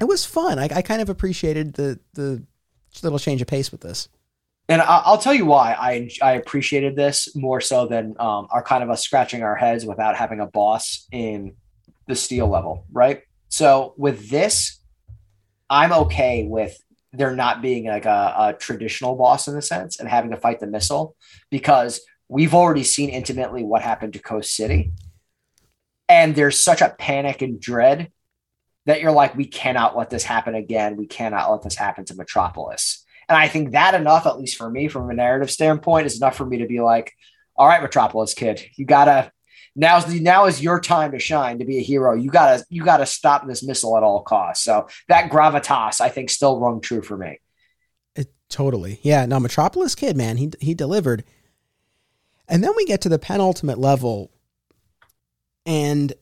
it 0.00 0.04
was 0.04 0.24
fun. 0.24 0.58
I, 0.58 0.68
I 0.76 0.82
kind 0.82 1.02
of 1.02 1.08
appreciated 1.10 1.74
the 1.74 1.98
the 2.14 2.42
little 3.02 3.18
change 3.18 3.42
of 3.42 3.48
pace 3.48 3.72
with 3.72 3.80
this. 3.80 4.08
And 4.72 4.80
I'll 4.80 5.18
tell 5.18 5.34
you 5.34 5.44
why 5.44 5.74
I 5.74 6.08
I 6.22 6.32
appreciated 6.32 6.96
this 6.96 7.36
more 7.36 7.60
so 7.60 7.86
than 7.86 8.14
um, 8.18 8.46
our 8.50 8.62
kind 8.62 8.82
of 8.82 8.88
us 8.88 9.04
scratching 9.04 9.42
our 9.42 9.54
heads 9.54 9.84
without 9.84 10.16
having 10.16 10.40
a 10.40 10.46
boss 10.46 11.06
in 11.12 11.56
the 12.06 12.14
steel 12.14 12.48
level, 12.48 12.86
right? 12.90 13.20
So 13.50 13.92
with 13.98 14.30
this, 14.30 14.80
I'm 15.68 15.92
okay 15.92 16.46
with 16.48 16.74
there 17.12 17.36
not 17.36 17.60
being 17.60 17.84
like 17.84 18.06
a, 18.06 18.34
a 18.38 18.52
traditional 18.54 19.14
boss 19.14 19.46
in 19.46 19.54
the 19.54 19.60
sense 19.60 20.00
and 20.00 20.08
having 20.08 20.30
to 20.30 20.38
fight 20.38 20.58
the 20.58 20.66
missile 20.66 21.16
because 21.50 22.00
we've 22.30 22.54
already 22.54 22.82
seen 22.82 23.10
intimately 23.10 23.62
what 23.62 23.82
happened 23.82 24.14
to 24.14 24.20
Coast 24.20 24.56
City. 24.56 24.90
And 26.08 26.34
there's 26.34 26.58
such 26.58 26.80
a 26.80 26.96
panic 26.98 27.42
and 27.42 27.60
dread 27.60 28.10
that 28.86 29.02
you're 29.02 29.12
like, 29.12 29.36
we 29.36 29.44
cannot 29.44 29.98
let 29.98 30.08
this 30.08 30.24
happen 30.24 30.54
again. 30.54 30.96
We 30.96 31.06
cannot 31.06 31.50
let 31.50 31.60
this 31.60 31.76
happen 31.76 32.06
to 32.06 32.14
Metropolis. 32.14 33.01
And 33.32 33.40
I 33.40 33.48
think 33.48 33.70
that 33.70 33.94
enough, 33.94 34.26
at 34.26 34.38
least 34.38 34.58
for 34.58 34.68
me, 34.68 34.88
from 34.88 35.08
a 35.08 35.14
narrative 35.14 35.50
standpoint, 35.50 36.04
is 36.04 36.18
enough 36.18 36.36
for 36.36 36.44
me 36.44 36.58
to 36.58 36.66
be 36.66 36.82
like, 36.82 37.14
all 37.56 37.66
right, 37.66 37.80
Metropolis 37.80 38.34
kid, 38.34 38.62
you 38.76 38.84
gotta 38.84 39.32
now's 39.74 40.04
the 40.04 40.20
now 40.20 40.44
is 40.44 40.62
your 40.62 40.78
time 40.78 41.12
to 41.12 41.18
shine 41.18 41.58
to 41.58 41.64
be 41.64 41.78
a 41.78 41.82
hero. 41.82 42.14
You 42.14 42.28
gotta 42.28 42.62
you 42.68 42.84
gotta 42.84 43.06
stop 43.06 43.46
this 43.46 43.62
missile 43.62 43.96
at 43.96 44.02
all 44.02 44.20
costs. 44.20 44.62
So 44.62 44.86
that 45.08 45.30
gravitas, 45.30 46.02
I 46.02 46.10
think, 46.10 46.28
still 46.28 46.60
rung 46.60 46.82
true 46.82 47.00
for 47.00 47.16
me. 47.16 47.40
It, 48.14 48.30
totally, 48.50 49.00
yeah. 49.00 49.24
Now 49.24 49.38
Metropolis 49.38 49.94
Kid, 49.94 50.14
man, 50.14 50.36
he 50.36 50.50
he 50.60 50.74
delivered. 50.74 51.24
And 52.46 52.62
then 52.62 52.72
we 52.76 52.84
get 52.84 53.00
to 53.00 53.08
the 53.08 53.18
penultimate 53.18 53.78
level, 53.78 54.30
and 55.64 56.12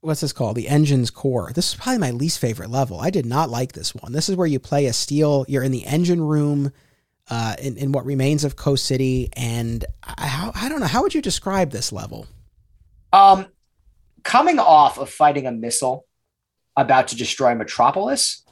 what's 0.00 0.20
this 0.20 0.32
called? 0.32 0.56
The 0.56 0.68
engine's 0.68 1.10
core. 1.10 1.50
This 1.54 1.70
is 1.70 1.74
probably 1.74 1.98
my 1.98 2.10
least 2.10 2.38
favorite 2.38 2.70
level. 2.70 3.00
I 3.00 3.10
did 3.10 3.26
not 3.26 3.50
like 3.50 3.72
this 3.72 3.94
one. 3.94 4.12
This 4.12 4.28
is 4.28 4.36
where 4.36 4.46
you 4.46 4.58
play 4.58 4.86
a 4.86 4.92
steel. 4.92 5.44
You're 5.48 5.62
in 5.64 5.72
the 5.72 5.86
engine 5.86 6.22
room 6.22 6.72
uh, 7.30 7.56
in, 7.60 7.76
in 7.76 7.92
what 7.92 8.06
remains 8.06 8.44
of 8.44 8.56
Coast 8.56 8.84
City. 8.84 9.28
And 9.34 9.84
I, 10.04 10.50
I 10.54 10.68
don't 10.68 10.80
know. 10.80 10.86
How 10.86 11.02
would 11.02 11.14
you 11.14 11.22
describe 11.22 11.70
this 11.70 11.92
level? 11.92 12.26
Um, 13.12 13.46
coming 14.22 14.58
off 14.58 14.98
of 14.98 15.10
fighting 15.10 15.46
a 15.46 15.52
missile 15.52 16.06
about 16.76 17.08
to 17.08 17.16
destroy 17.16 17.54
Metropolis, 17.54 18.44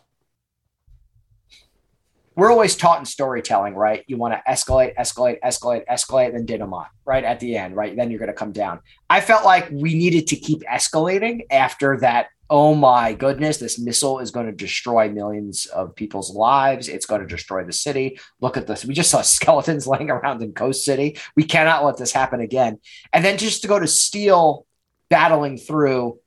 we're 2.37 2.53
always 2.53 2.77
taught 2.77 2.99
in 2.99 3.07
storytelling, 3.07 3.75
right? 3.75 4.05
You 4.07 4.19
want 4.19 4.35
to 4.35 4.43
escalate, 4.47 4.95
escalate, 4.97 5.39
escalate, 5.43 5.87
escalate, 5.87 6.33
then 6.33 6.45
dynamite, 6.45 6.89
right? 7.07 7.25
At 7.25 7.41
the 7.41 7.57
end, 7.57 7.75
right? 7.75 7.97
Then 7.97 8.11
you're 8.11 8.19
going 8.19 8.29
to 8.29 8.35
come 8.35 8.53
down. 8.53 8.81
I 9.09 9.23
felt 9.23 9.45
like 9.45 9.71
we 9.71 9.95
needed 9.95 10.27
to 10.29 10.37
keep 10.37 10.61
escalating 10.71 11.47
after 11.51 11.97
that. 12.01 12.29
Oh 12.49 12.75
my 12.75 13.15
goodness, 13.15 13.57
this 13.57 13.79
missile 13.79 14.21
is 14.21 14.31
going 14.31 14.47
to 14.47 14.53
destroy 14.53 15.11
millions 15.11 15.67
of 15.67 15.97
people's 15.97 16.31
lives. 16.31 16.89
It's 16.89 17.07
going 17.07 17.23
to 17.23 17.27
destroy 17.27 17.65
the 17.65 17.73
city. 17.73 18.21
Look 18.41 18.59
at 18.59 18.67
this. 18.67 18.85
We 18.85 18.93
just 18.93 19.11
saw 19.11 19.23
skeletons 19.23 19.87
laying 19.87 20.11
around 20.11 20.43
in 20.43 20.53
Coast 20.53 20.85
City. 20.85 21.19
We 21.37 21.45
cannot 21.45 21.85
let 21.85 21.97
this 21.97 22.13
happen 22.13 22.41
again. 22.41 22.79
And 23.15 23.25
then 23.25 23.39
just 23.39 23.63
to 23.63 23.69
go 23.69 23.81
to 23.81 23.87
Steel 23.87 24.67
battling 25.09 25.57
through 25.57 26.21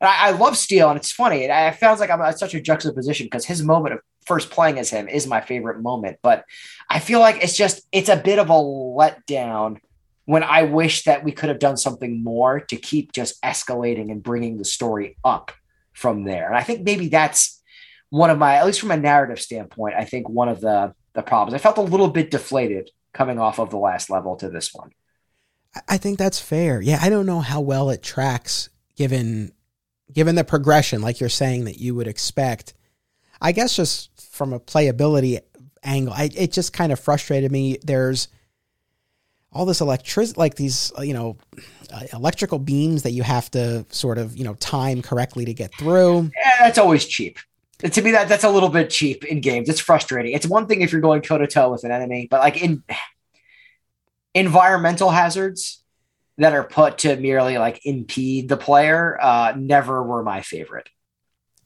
and 0.00 0.08
I, 0.08 0.28
I, 0.28 0.30
love 0.32 0.56
Steel, 0.56 0.88
and 0.90 0.98
it's 0.98 1.12
funny. 1.12 1.48
I 1.48 1.70
found 1.70 2.00
like 2.00 2.10
I'm 2.10 2.20
at 2.22 2.36
such 2.36 2.54
a 2.54 2.60
juxtaposition 2.60 3.26
because 3.26 3.46
his 3.46 3.62
moment 3.62 3.94
of 3.94 4.00
first 4.26 4.50
playing 4.50 4.78
as 4.78 4.90
him 4.90 5.08
is 5.08 5.26
my 5.26 5.40
favorite 5.40 5.80
moment. 5.80 6.18
But 6.22 6.44
I 6.88 6.98
feel 6.98 7.20
like 7.20 7.42
it's 7.42 7.56
just 7.56 7.86
it's 7.92 8.08
a 8.08 8.16
bit 8.16 8.38
of 8.38 8.50
a 8.50 8.54
letdown 8.54 9.78
when 10.24 10.42
I 10.42 10.62
wish 10.64 11.04
that 11.04 11.24
we 11.24 11.32
could 11.32 11.48
have 11.48 11.58
done 11.58 11.76
something 11.76 12.22
more 12.22 12.60
to 12.60 12.76
keep 12.76 13.12
just 13.12 13.42
escalating 13.42 14.10
and 14.10 14.22
bringing 14.22 14.56
the 14.56 14.64
story 14.64 15.16
up 15.24 15.52
from 15.92 16.24
there. 16.24 16.48
And 16.48 16.56
I 16.56 16.62
think 16.62 16.84
maybe 16.84 17.08
that's 17.08 17.60
one 18.10 18.30
of 18.30 18.38
my, 18.38 18.56
at 18.56 18.66
least 18.66 18.80
from 18.80 18.90
a 18.90 18.96
narrative 18.96 19.40
standpoint, 19.40 19.94
I 19.96 20.04
think 20.04 20.28
one 20.28 20.48
of 20.48 20.60
the 20.60 20.94
the 21.14 21.22
problems. 21.22 21.54
I 21.54 21.58
felt 21.58 21.78
a 21.78 21.82
little 21.82 22.08
bit 22.08 22.30
deflated 22.30 22.90
coming 23.12 23.38
off 23.38 23.58
of 23.58 23.70
the 23.70 23.76
last 23.76 24.10
level 24.10 24.36
to 24.36 24.48
this 24.48 24.72
one. 24.72 24.92
I 25.88 25.96
think 25.98 26.18
that's 26.18 26.38
fair. 26.38 26.80
Yeah, 26.80 26.98
I 27.00 27.08
don't 27.08 27.26
know 27.26 27.40
how 27.40 27.60
well 27.60 27.90
it 27.90 28.02
tracks 28.02 28.68
given 28.96 29.52
given 30.12 30.34
the 30.34 30.44
progression, 30.44 31.00
like 31.00 31.20
you're 31.20 31.28
saying 31.28 31.64
that 31.64 31.78
you 31.78 31.94
would 31.94 32.06
expect. 32.06 32.74
I 33.40 33.52
guess 33.52 33.76
just 33.76 34.10
from 34.32 34.54
a 34.54 34.58
playability 34.58 35.40
angle, 35.84 36.14
I, 36.14 36.30
it 36.34 36.52
just 36.52 36.72
kind 36.72 36.90
of 36.90 36.98
frustrated 36.98 37.52
me. 37.52 37.78
There's 37.82 38.28
all 39.52 39.66
this 39.66 39.82
electricity, 39.82 40.40
like 40.40 40.54
these, 40.54 40.90
you 41.00 41.12
know, 41.12 41.36
uh, 41.92 42.00
electrical 42.14 42.58
beams 42.58 43.02
that 43.02 43.10
you 43.10 43.22
have 43.22 43.50
to 43.50 43.84
sort 43.90 44.16
of, 44.16 44.36
you 44.36 44.44
know, 44.44 44.54
time 44.54 45.02
correctly 45.02 45.44
to 45.44 45.52
get 45.52 45.74
through. 45.74 46.30
Yeah, 46.34 46.50
that's 46.60 46.78
always 46.78 47.04
cheap. 47.04 47.38
To 47.80 48.00
me, 48.00 48.12
that 48.12 48.28
that's 48.28 48.44
a 48.44 48.50
little 48.50 48.70
bit 48.70 48.88
cheap 48.88 49.24
in 49.24 49.40
games. 49.40 49.68
It's 49.68 49.80
frustrating. 49.80 50.32
It's 50.32 50.46
one 50.46 50.66
thing 50.66 50.80
if 50.80 50.92
you're 50.92 51.00
going 51.00 51.20
toe 51.20 51.36
to 51.36 51.46
toe 51.46 51.70
with 51.70 51.84
an 51.84 51.90
enemy, 51.90 52.28
but 52.30 52.40
like 52.40 52.62
in 52.62 52.82
environmental 54.34 55.10
hazards 55.10 55.82
that 56.38 56.54
are 56.54 56.64
put 56.64 56.98
to 56.98 57.16
merely 57.16 57.58
like 57.58 57.84
impede 57.84 58.48
the 58.48 58.56
player, 58.56 59.18
uh, 59.20 59.52
never 59.56 60.02
were 60.02 60.22
my 60.22 60.40
favorite 60.40 60.88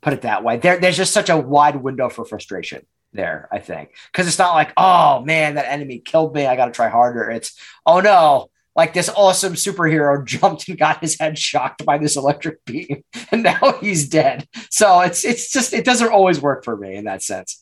put 0.07 0.13
it 0.13 0.23
that 0.23 0.45
way. 0.45 0.57
There, 0.57 0.79
there's 0.79 0.97
just 0.97 1.13
such 1.13 1.31
a 1.31 1.37
wide 1.37 1.83
window 1.83 2.09
for 2.09 2.25
frustration 2.25 2.87
there, 3.13 3.49
I 3.51 3.59
think. 3.59 3.91
Because 4.13 4.29
it's 4.29 4.39
not 4.39 4.55
like, 4.55 4.73
oh 4.77 5.21
man, 5.25 5.57
that 5.57 5.69
enemy 5.69 5.99
killed 5.99 6.33
me. 6.33 6.47
I 6.47 6.55
got 6.55 6.67
to 6.67 6.71
try 6.71 6.89
harder. 6.89 7.29
It's, 7.29 7.59
oh 7.85 7.99
no, 7.99 8.49
like 8.77 8.95
this 8.95 9.09
awesome 9.09 9.55
superhero 9.55 10.25
jumped 10.25 10.69
and 10.69 10.79
got 10.79 11.01
his 11.01 11.19
head 11.19 11.37
shocked 11.37 11.85
by 11.85 11.99
this 11.99 12.17
electric 12.17 12.65
beam 12.65 13.03
and 13.33 13.43
now 13.43 13.79
he's 13.81 14.09
dead. 14.09 14.47
So 14.71 15.01
it's, 15.01 15.25
it's 15.25 15.51
just, 15.51 15.73
it 15.73 15.85
doesn't 15.85 16.13
always 16.13 16.41
work 16.41 16.65
for 16.65 16.77
me 16.77 16.95
in 16.95 17.07
that 17.07 17.25
sense. 17.25 17.61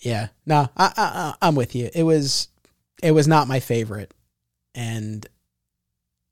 Yeah, 0.00 0.28
no, 0.44 0.68
I, 0.76 0.92
I, 0.98 1.34
I'm 1.40 1.54
with 1.54 1.74
you. 1.74 1.88
It 1.94 2.02
was, 2.02 2.48
it 3.02 3.12
was 3.12 3.26
not 3.26 3.48
my 3.48 3.58
favorite. 3.58 4.12
And 4.74 5.26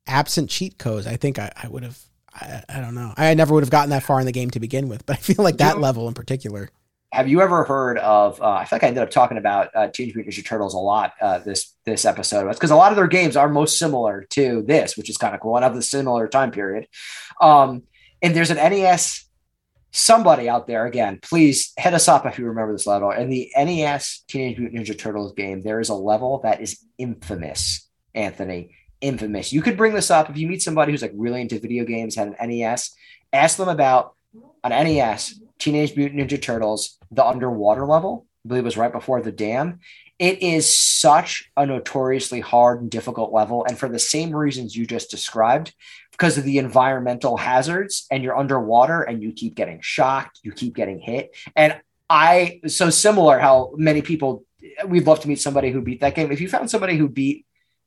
absent 0.06 0.50
cheat 0.50 0.76
codes, 0.76 1.06
I 1.06 1.16
think 1.16 1.38
I, 1.38 1.50
I 1.56 1.68
would 1.68 1.84
have 1.84 1.98
I, 2.35 2.62
I, 2.69 2.81
don't 2.81 2.94
know. 2.94 3.15
I 3.16 3.35
never 3.35 3.55
would 3.55 3.62
have 3.62 3.70
gotten 3.70 3.90
that 3.90 4.02
far 4.02 4.20
in 4.20 4.27
the 4.27 4.32
game 4.32 4.51
to 4.51 4.61
begin 4.61 4.89
with, 4.89 5.06
but 5.06 5.16
I 5.16 5.20
feel 5.20 5.44
like 5.44 5.59
that 5.59 5.78
level 5.78 6.09
in 6.09 6.15
particular. 6.15 6.70
Have 7.12 7.28
you 7.28 7.43
ever 7.43 7.62
heard 7.62 7.98
of? 7.98 8.43
Uh, 8.43 8.51
I 8.51 8.65
feel 8.65 8.77
like 8.77 8.82
I 8.82 8.89
ended 8.89 9.05
up 9.05 9.11
talking 9.11 9.39
about 9.39 9.70
uh, 9.74 9.86
Teenage 9.86 10.16
Mutant 10.16 10.35
Ninja 10.35 10.44
Turtles 10.44 10.74
a 10.74 10.78
lot 10.78 11.12
uh, 11.20 11.39
this 11.39 11.73
this 11.85 12.05
episode 12.05 12.44
was 12.44 12.56
because 12.56 12.73
a 12.73 12.77
lot 12.77 12.90
of 12.90 12.97
their 12.97 13.06
games 13.06 13.36
are 13.36 13.48
most 13.48 13.78
similar 13.78 14.24
to 14.31 14.65
this, 14.66 14.97
which 14.97 15.09
is 15.09 15.16
kind 15.16 15.32
of 15.32 15.40
cool, 15.40 15.55
and 15.55 15.65
of 15.65 15.77
the 15.77 15.82
similar 15.82 16.27
time 16.27 16.51
period. 16.51 16.89
Um, 17.40 17.85
and 18.20 18.35
there's 18.35 18.51
an 18.51 18.56
NES. 18.56 19.27
Somebody 19.93 20.48
out 20.48 20.66
there 20.66 20.86
again, 20.86 21.20
please 21.23 21.73
hit 21.78 21.94
us 21.94 22.09
up 22.09 22.27
if 22.27 22.36
you 22.36 22.47
remember 22.47 22.73
this 22.73 22.85
level. 22.85 23.12
In 23.12 23.31
the 23.31 23.48
NES 23.56 24.24
Teenage 24.27 24.59
Mutant 24.59 24.85
Ninja 24.85 24.98
Turtles 24.98 25.35
game, 25.35 25.62
there 25.62 25.78
is 25.78 25.90
a 25.90 25.94
level 25.94 26.40
that 26.43 26.61
is 26.61 26.81
infamous, 26.98 27.89
Anthony 28.12 28.74
infamous. 29.05 29.52
You 29.52 29.62
could 29.62 29.76
bring 29.76 29.93
this 29.93 30.10
up 30.10 30.31
if 30.31 30.36
you 30.36 30.48
meet 30.48 30.62
somebody 30.62 30.93
who's 30.93 31.02
like 31.02 31.12
really 31.14 31.43
into 31.43 31.60
video 31.60 31.85
games, 31.85 32.16
had 32.16 32.35
an 32.39 32.48
NES, 32.48 32.94
ask 33.32 33.59
them 33.59 33.68
about 33.68 34.14
an 34.64 34.70
NES, 34.70 35.40
Teenage 35.59 35.94
Mutant 35.97 36.20
Ninja 36.20 36.40
Turtles, 36.40 36.98
the 37.10 37.24
underwater 37.24 37.86
level. 37.86 38.26
I 38.44 38.48
believe 38.48 38.64
it 38.64 38.64
was 38.64 38.76
right 38.76 38.93
before 38.93 39.20
the 39.20 39.32
dam. 39.32 39.81
It 40.18 40.43
is 40.43 40.74
such 40.74 41.51
a 41.56 41.66
notoriously 41.66 42.40
hard 42.40 42.81
and 42.81 42.90
difficult 42.90 43.32
level. 43.32 43.64
And 43.68 43.78
for 43.78 43.89
the 43.89 43.98
same 43.98 44.35
reasons 44.35 44.74
you 44.74 44.86
just 44.86 45.10
described, 45.10 45.74
because 46.12 46.39
of 46.39 46.44
the 46.44 46.59
environmental 46.59 47.36
hazards 47.36 48.06
and 48.10 48.22
you're 48.22 48.36
underwater 48.36 49.02
and 49.02 49.22
you 49.22 49.32
keep 49.32 49.55
getting 49.55 49.81
shocked, 49.82 50.40
you 50.43 50.52
keep 50.52 50.74
getting 50.74 51.01
hit. 51.01 51.36
And 51.56 51.81
I, 52.09 52.60
so 52.66 52.90
similar 52.90 53.39
how 53.39 53.72
many 53.76 54.01
people, 54.02 54.44
we'd 54.86 55.06
love 55.06 55.20
to 55.20 55.28
meet 55.28 55.40
somebody 55.40 55.70
who 55.70 55.82
beat 55.82 56.01
that 56.01 56.14
game. 56.14 56.31
If 56.31 56.40
you 56.40 56.48
found 56.48 56.70
somebody 56.70 56.97
who 56.97 57.09
beat 57.09 57.44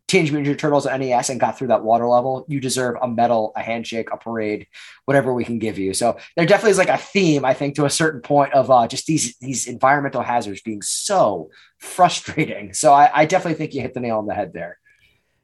Teenage 0.07 0.31
Mutant 0.31 0.55
Ninja 0.55 0.59
Turtles 0.59 0.85
NES 0.85 1.29
and 1.29 1.39
got 1.39 1.57
through 1.57 1.67
that 1.67 1.83
water 1.83 2.07
level, 2.07 2.45
you 2.47 2.61
deserve 2.61 2.95
a 3.01 3.07
medal, 3.07 3.51
a 3.57 3.61
handshake, 3.61 4.09
a 4.11 4.17
parade, 4.17 4.67
whatever 5.03 5.33
we 5.33 5.43
can 5.43 5.59
give 5.59 5.77
you. 5.77 5.93
So 5.93 6.17
there 6.37 6.45
definitely 6.45 6.71
is 6.71 6.77
like 6.77 6.87
a 6.87 6.97
theme, 6.97 7.43
I 7.43 7.53
think, 7.53 7.75
to 7.75 7.85
a 7.85 7.89
certain 7.89 8.21
point 8.21 8.53
of 8.53 8.71
uh, 8.71 8.87
just 8.87 9.05
these 9.05 9.35
these 9.37 9.67
environmental 9.67 10.21
hazards 10.21 10.61
being 10.61 10.81
so 10.81 11.49
frustrating. 11.77 12.73
So 12.73 12.93
I, 12.93 13.09
I 13.13 13.25
definitely 13.25 13.57
think 13.57 13.73
you 13.73 13.81
hit 13.81 13.93
the 13.93 13.99
nail 13.99 14.17
on 14.17 14.27
the 14.27 14.33
head 14.33 14.53
there. 14.53 14.79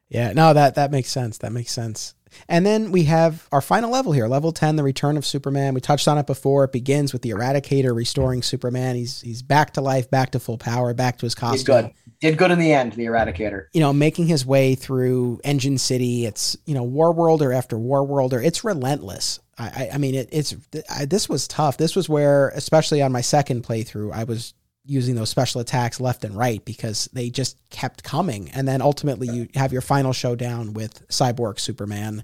Yeah, 0.07 0.31
no, 0.31 0.53
that 0.53 0.75
that 0.75 0.91
makes 0.91 1.09
sense. 1.09 1.39
That 1.39 1.51
makes 1.51 1.71
sense. 1.71 2.15
And 2.47 2.65
then 2.65 2.91
we 2.91 3.03
have 3.05 3.47
our 3.51 3.61
final 3.61 3.89
level 3.89 4.11
here, 4.11 4.27
level 4.27 4.51
10, 4.51 4.75
the 4.75 4.83
return 4.83 5.17
of 5.17 5.25
Superman. 5.25 5.73
We 5.73 5.81
touched 5.81 6.07
on 6.07 6.17
it 6.17 6.27
before. 6.27 6.63
It 6.65 6.71
begins 6.71 7.13
with 7.13 7.21
the 7.21 7.31
Eradicator 7.31 7.95
restoring 7.95 8.41
Superman. 8.41 8.95
He's 8.95 9.21
he's 9.21 9.41
back 9.41 9.73
to 9.73 9.81
life, 9.81 10.09
back 10.09 10.31
to 10.31 10.39
full 10.39 10.57
power, 10.57 10.93
back 10.93 11.17
to 11.19 11.25
his 11.25 11.35
costume. 11.35 11.57
He's 11.57 11.63
good. 11.63 11.91
Did 12.19 12.37
good 12.37 12.51
in 12.51 12.59
the 12.59 12.71
end, 12.71 12.93
the 12.93 13.05
Eradicator. 13.05 13.65
You 13.73 13.81
know, 13.81 13.91
making 13.91 14.27
his 14.27 14.45
way 14.45 14.75
through 14.75 15.41
Engine 15.43 15.77
City. 15.77 16.25
It's, 16.25 16.55
you 16.65 16.73
know, 16.73 16.83
War 16.83 17.11
Worlder 17.11 17.51
after 17.51 17.77
War 17.77 18.05
Worlder. 18.05 18.41
It's 18.41 18.63
relentless. 18.63 19.39
I, 19.57 19.89
I 19.93 19.97
mean, 19.97 20.15
it, 20.15 20.29
it's 20.31 20.55
I, 20.89 21.05
this 21.05 21.29
was 21.29 21.47
tough. 21.47 21.77
This 21.77 21.95
was 21.95 22.09
where, 22.09 22.49
especially 22.49 23.01
on 23.01 23.11
my 23.11 23.21
second 23.21 23.63
playthrough, 23.63 24.11
I 24.11 24.23
was 24.23 24.53
using 24.85 25.15
those 25.15 25.29
special 25.29 25.61
attacks 25.61 25.99
left 25.99 26.23
and 26.23 26.37
right 26.37 26.63
because 26.65 27.09
they 27.13 27.29
just 27.29 27.57
kept 27.69 28.03
coming. 28.03 28.49
And 28.51 28.67
then 28.67 28.81
ultimately, 28.81 29.27
you 29.27 29.47
have 29.55 29.71
your 29.71 29.81
final 29.81 30.13
showdown 30.13 30.73
with 30.73 31.07
Cyborg 31.07 31.59
Superman, 31.59 32.23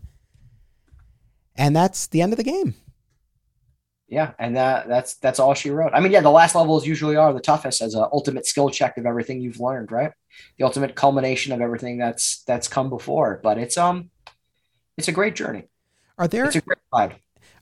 and 1.56 1.76
that's 1.76 2.07
the 2.07 2.22
end 2.22 2.34
of 2.34 2.38
the 2.38 2.44
game. 2.44 2.76
Yeah, 4.10 4.31
and 4.40 4.56
that 4.56 4.88
that's 4.88 5.15
that's 5.15 5.40
all 5.40 5.53
she 5.53 5.69
wrote. 5.69 5.91
I 5.94 5.99
mean, 5.99 6.11
yeah, 6.11 6.22
the 6.22 6.31
last 6.31 6.56
levels 6.56 6.86
usually 6.86 7.15
are 7.15 7.31
the 7.31 7.40
toughest 7.40 7.81
as 7.81 7.94
an 7.94 8.06
ultimate 8.11 8.48
skill 8.48 8.69
check 8.72 8.98
of 8.98 9.06
everything 9.06 9.40
you've 9.40 9.60
learned, 9.60 9.91
right? 9.91 10.11
The 10.57 10.65
ultimate 10.65 10.95
culmination 10.95 11.53
of 11.53 11.61
everything 11.61 11.99
that's 11.99 12.44
that's 12.44 12.68
come 12.68 12.90
before. 12.90 13.40
But 13.44 13.60
it's 13.60 13.77
um, 13.77 14.10
it's 14.98 15.07
a 15.07 15.11
great 15.11 15.36
journey. 15.36 15.68
Are 16.18 16.27
there? 16.27 16.45
It's 16.45 16.56
a 16.56 16.61
great 16.61 16.80
ride. 16.91 17.18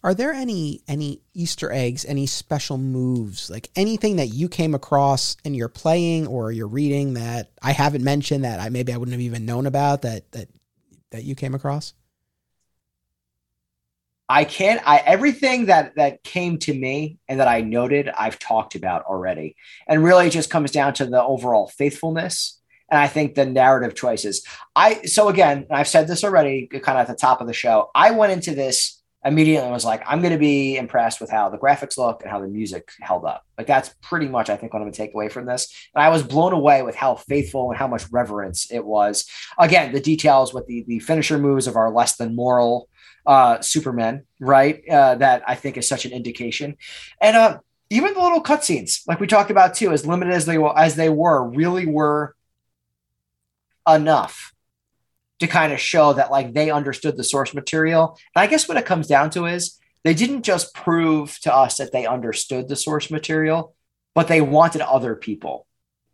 Are 0.07 0.13
there 0.13 0.31
any 0.31 0.79
any 0.87 1.19
Easter 1.33 1.69
eggs, 1.69 2.05
any 2.05 2.27
special 2.27 2.77
moves, 2.77 3.49
like 3.49 3.69
anything 3.75 4.15
that 4.15 4.27
you 4.27 4.47
came 4.47 4.73
across 4.73 5.35
in 5.43 5.53
your 5.53 5.67
playing 5.67 6.27
or 6.27 6.49
your 6.49 6.67
reading 6.67 7.15
that 7.15 7.51
I 7.61 7.73
haven't 7.73 8.05
mentioned 8.05 8.45
that 8.45 8.61
I 8.61 8.69
maybe 8.69 8.93
I 8.93 8.97
wouldn't 8.97 9.11
have 9.11 9.19
even 9.19 9.45
known 9.45 9.65
about 9.65 10.03
that 10.03 10.31
that 10.31 10.47
that 11.11 11.25
you 11.25 11.35
came 11.35 11.53
across? 11.53 11.93
I 14.29 14.45
can't 14.45 14.81
I 14.87 15.03
everything 15.05 15.65
that 15.65 15.95
that 15.97 16.23
came 16.23 16.57
to 16.59 16.73
me 16.73 17.19
and 17.27 17.41
that 17.41 17.49
I 17.49 17.59
noted 17.59 18.07
I've 18.07 18.39
talked 18.39 18.75
about 18.75 19.03
already. 19.07 19.57
And 19.89 20.05
really 20.05 20.27
it 20.27 20.31
just 20.31 20.49
comes 20.49 20.71
down 20.71 20.93
to 20.93 21.05
the 21.05 21.21
overall 21.21 21.67
faithfulness 21.67 22.61
and 22.89 22.97
I 22.97 23.07
think 23.07 23.35
the 23.35 23.45
narrative 23.45 23.93
choices. 23.93 24.47
I 24.73 25.01
so 25.01 25.27
again, 25.27 25.67
I've 25.69 25.89
said 25.89 26.07
this 26.07 26.23
already, 26.23 26.67
kind 26.67 26.97
of 26.97 27.01
at 27.01 27.07
the 27.07 27.15
top 27.19 27.41
of 27.41 27.47
the 27.47 27.53
show. 27.53 27.91
I 27.93 28.11
went 28.11 28.31
into 28.31 28.55
this 28.55 28.96
immediately 29.25 29.69
was 29.69 29.85
like, 29.85 30.03
I'm 30.05 30.21
going 30.21 30.33
to 30.33 30.39
be 30.39 30.77
impressed 30.77 31.19
with 31.19 31.29
how 31.29 31.49
the 31.49 31.57
graphics 31.57 31.97
look 31.97 32.21
and 32.21 32.31
how 32.31 32.39
the 32.39 32.47
music 32.47 32.91
held 33.01 33.25
up. 33.25 33.43
Like 33.57 33.67
that's 33.67 33.93
pretty 34.01 34.27
much, 34.27 34.49
I 34.49 34.55
think, 34.55 34.73
what 34.73 34.79
I'm 34.79 34.85
going 34.85 34.93
to 34.93 34.97
take 34.97 35.13
away 35.13 35.29
from 35.29 35.45
this. 35.45 35.73
And 35.93 36.03
I 36.03 36.09
was 36.09 36.23
blown 36.23 36.53
away 36.53 36.83
with 36.83 36.95
how 36.95 37.15
faithful 37.15 37.69
and 37.69 37.77
how 37.77 37.87
much 37.87 38.05
reverence 38.11 38.71
it 38.71 38.85
was. 38.85 39.29
Again, 39.57 39.91
the 39.91 39.99
details 39.99 40.53
with 40.53 40.67
the 40.67 40.83
the 40.87 40.99
finisher 40.99 41.37
moves 41.37 41.67
of 41.67 41.75
our 41.75 41.91
less 41.91 42.15
than 42.15 42.35
moral 42.35 42.89
uh, 43.25 43.59
Superman, 43.61 44.25
right? 44.39 44.87
Uh, 44.87 45.15
that 45.15 45.43
I 45.47 45.55
think 45.55 45.77
is 45.77 45.87
such 45.87 46.05
an 46.05 46.11
indication. 46.11 46.77
And 47.19 47.35
uh, 47.35 47.59
even 47.89 48.13
the 48.13 48.21
little 48.21 48.41
cutscenes, 48.41 49.01
like 49.07 49.19
we 49.19 49.27
talked 49.27 49.51
about 49.51 49.73
too, 49.73 49.91
as 49.91 50.05
limited 50.05 50.33
as 50.33 50.45
they 50.45 50.57
were, 50.57 50.77
as 50.77 50.95
they 50.95 51.09
were, 51.09 51.47
really 51.49 51.85
were 51.85 52.35
enough 53.87 54.53
to 55.39 55.47
kind 55.47 55.71
of 55.71 55.79
show 55.79 56.13
that 56.13 56.31
like 56.31 56.53
they 56.53 56.71
understood 56.71 57.17
the 57.17 57.23
source 57.23 57.53
material. 57.53 58.17
And 58.35 58.41
I 58.41 58.47
guess 58.47 58.67
what 58.67 58.77
it 58.77 58.85
comes 58.85 59.07
down 59.07 59.29
to 59.31 59.45
is 59.45 59.79
they 60.03 60.13
didn't 60.13 60.43
just 60.43 60.73
prove 60.73 61.37
to 61.41 61.53
us 61.53 61.77
that 61.77 61.91
they 61.91 62.05
understood 62.05 62.67
the 62.67 62.75
source 62.75 63.11
material, 63.11 63.75
but 64.15 64.27
they 64.27 64.41
wanted 64.41 64.81
other 64.81 65.15
people 65.15 65.67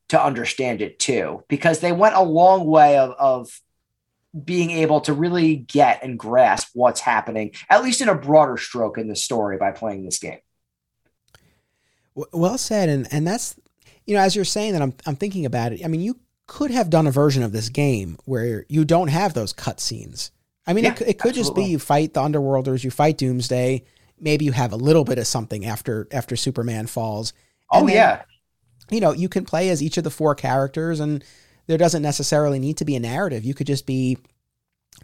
to 0.10 0.22
understand 0.22 0.82
it 0.82 1.00
too, 1.00 1.44
because 1.48 1.80
they 1.80 1.92
went 1.92 2.16
a 2.16 2.22
long 2.22 2.66
way 2.66 2.98
of, 2.98 3.12
of 3.18 3.62
being 4.44 4.72
able 4.72 5.02
to 5.02 5.14
really 5.14 5.56
get 5.56 6.04
and 6.04 6.18
grasp 6.20 6.70
what's 6.74 7.00
happening, 7.00 7.52
at 7.70 7.84
least 7.84 8.02
in 8.02 8.10
a 8.10 8.16
broader 8.16 8.58
stroke 8.58 8.98
in 8.98 9.08
the 9.08 9.16
story 9.16 9.58
by 9.58 9.72
playing 9.72 10.06
this 10.06 10.20
game. 10.20 10.40
Well 12.16 12.58
said, 12.58 12.90
and 12.90 13.08
and 13.12 13.26
that's 13.26 13.56
you 14.06 14.16
know 14.16 14.22
as 14.22 14.36
you're 14.36 14.46
saying 14.46 14.74
that 14.74 14.82
I'm 14.82 14.94
I'm 15.06 15.16
thinking 15.16 15.46
about 15.46 15.74
it. 15.74 15.84
I 15.84 15.88
mean, 15.88 16.02
you 16.02 16.20
could 16.48 16.72
have 16.72 16.90
done 16.90 17.08
a 17.08 17.12
version 17.12 17.44
of 17.44 17.52
this 17.52 17.70
game 17.70 18.18
where 18.26 18.66
you 18.68 18.86
don't 18.86 19.08
have 19.08 19.34
those 19.34 19.54
cutscenes. 19.54 20.32
I 20.66 20.74
mean, 20.74 20.86
yeah, 20.86 20.94
it, 20.94 21.02
it 21.02 21.20
could 21.20 21.30
absolutely. 21.30 21.42
just 21.42 21.56
be 21.56 21.64
you 21.66 21.80
fight 21.80 22.14
the 22.14 22.22
Underworlders, 22.22 22.84
you 22.84 22.92
fight 22.92 23.18
Doomsday. 23.18 23.84
Maybe 24.20 24.46
you 24.46 24.52
have 24.52 24.72
a 24.72 24.78
little 24.78 25.04
bit 25.04 25.18
of 25.18 25.28
something 25.28 25.66
after 25.66 26.08
after 26.12 26.36
Superman 26.36 26.88
falls. 26.88 27.34
Oh 27.72 27.86
then, 27.86 27.96
yeah, 27.96 28.22
you 28.90 29.00
know 29.00 29.12
you 29.12 29.28
can 29.28 29.46
play 29.46 29.70
as 29.70 29.84
each 29.84 29.98
of 29.98 30.04
the 30.04 30.10
four 30.10 30.36
characters, 30.36 31.00
and 31.00 31.24
there 31.68 31.78
doesn't 31.78 32.02
necessarily 32.02 32.60
need 32.60 32.78
to 32.78 32.86
be 32.86 32.96
a 32.96 33.00
narrative. 33.00 33.44
You 33.44 33.54
could 33.54 33.68
just 33.68 33.86
be 33.86 34.18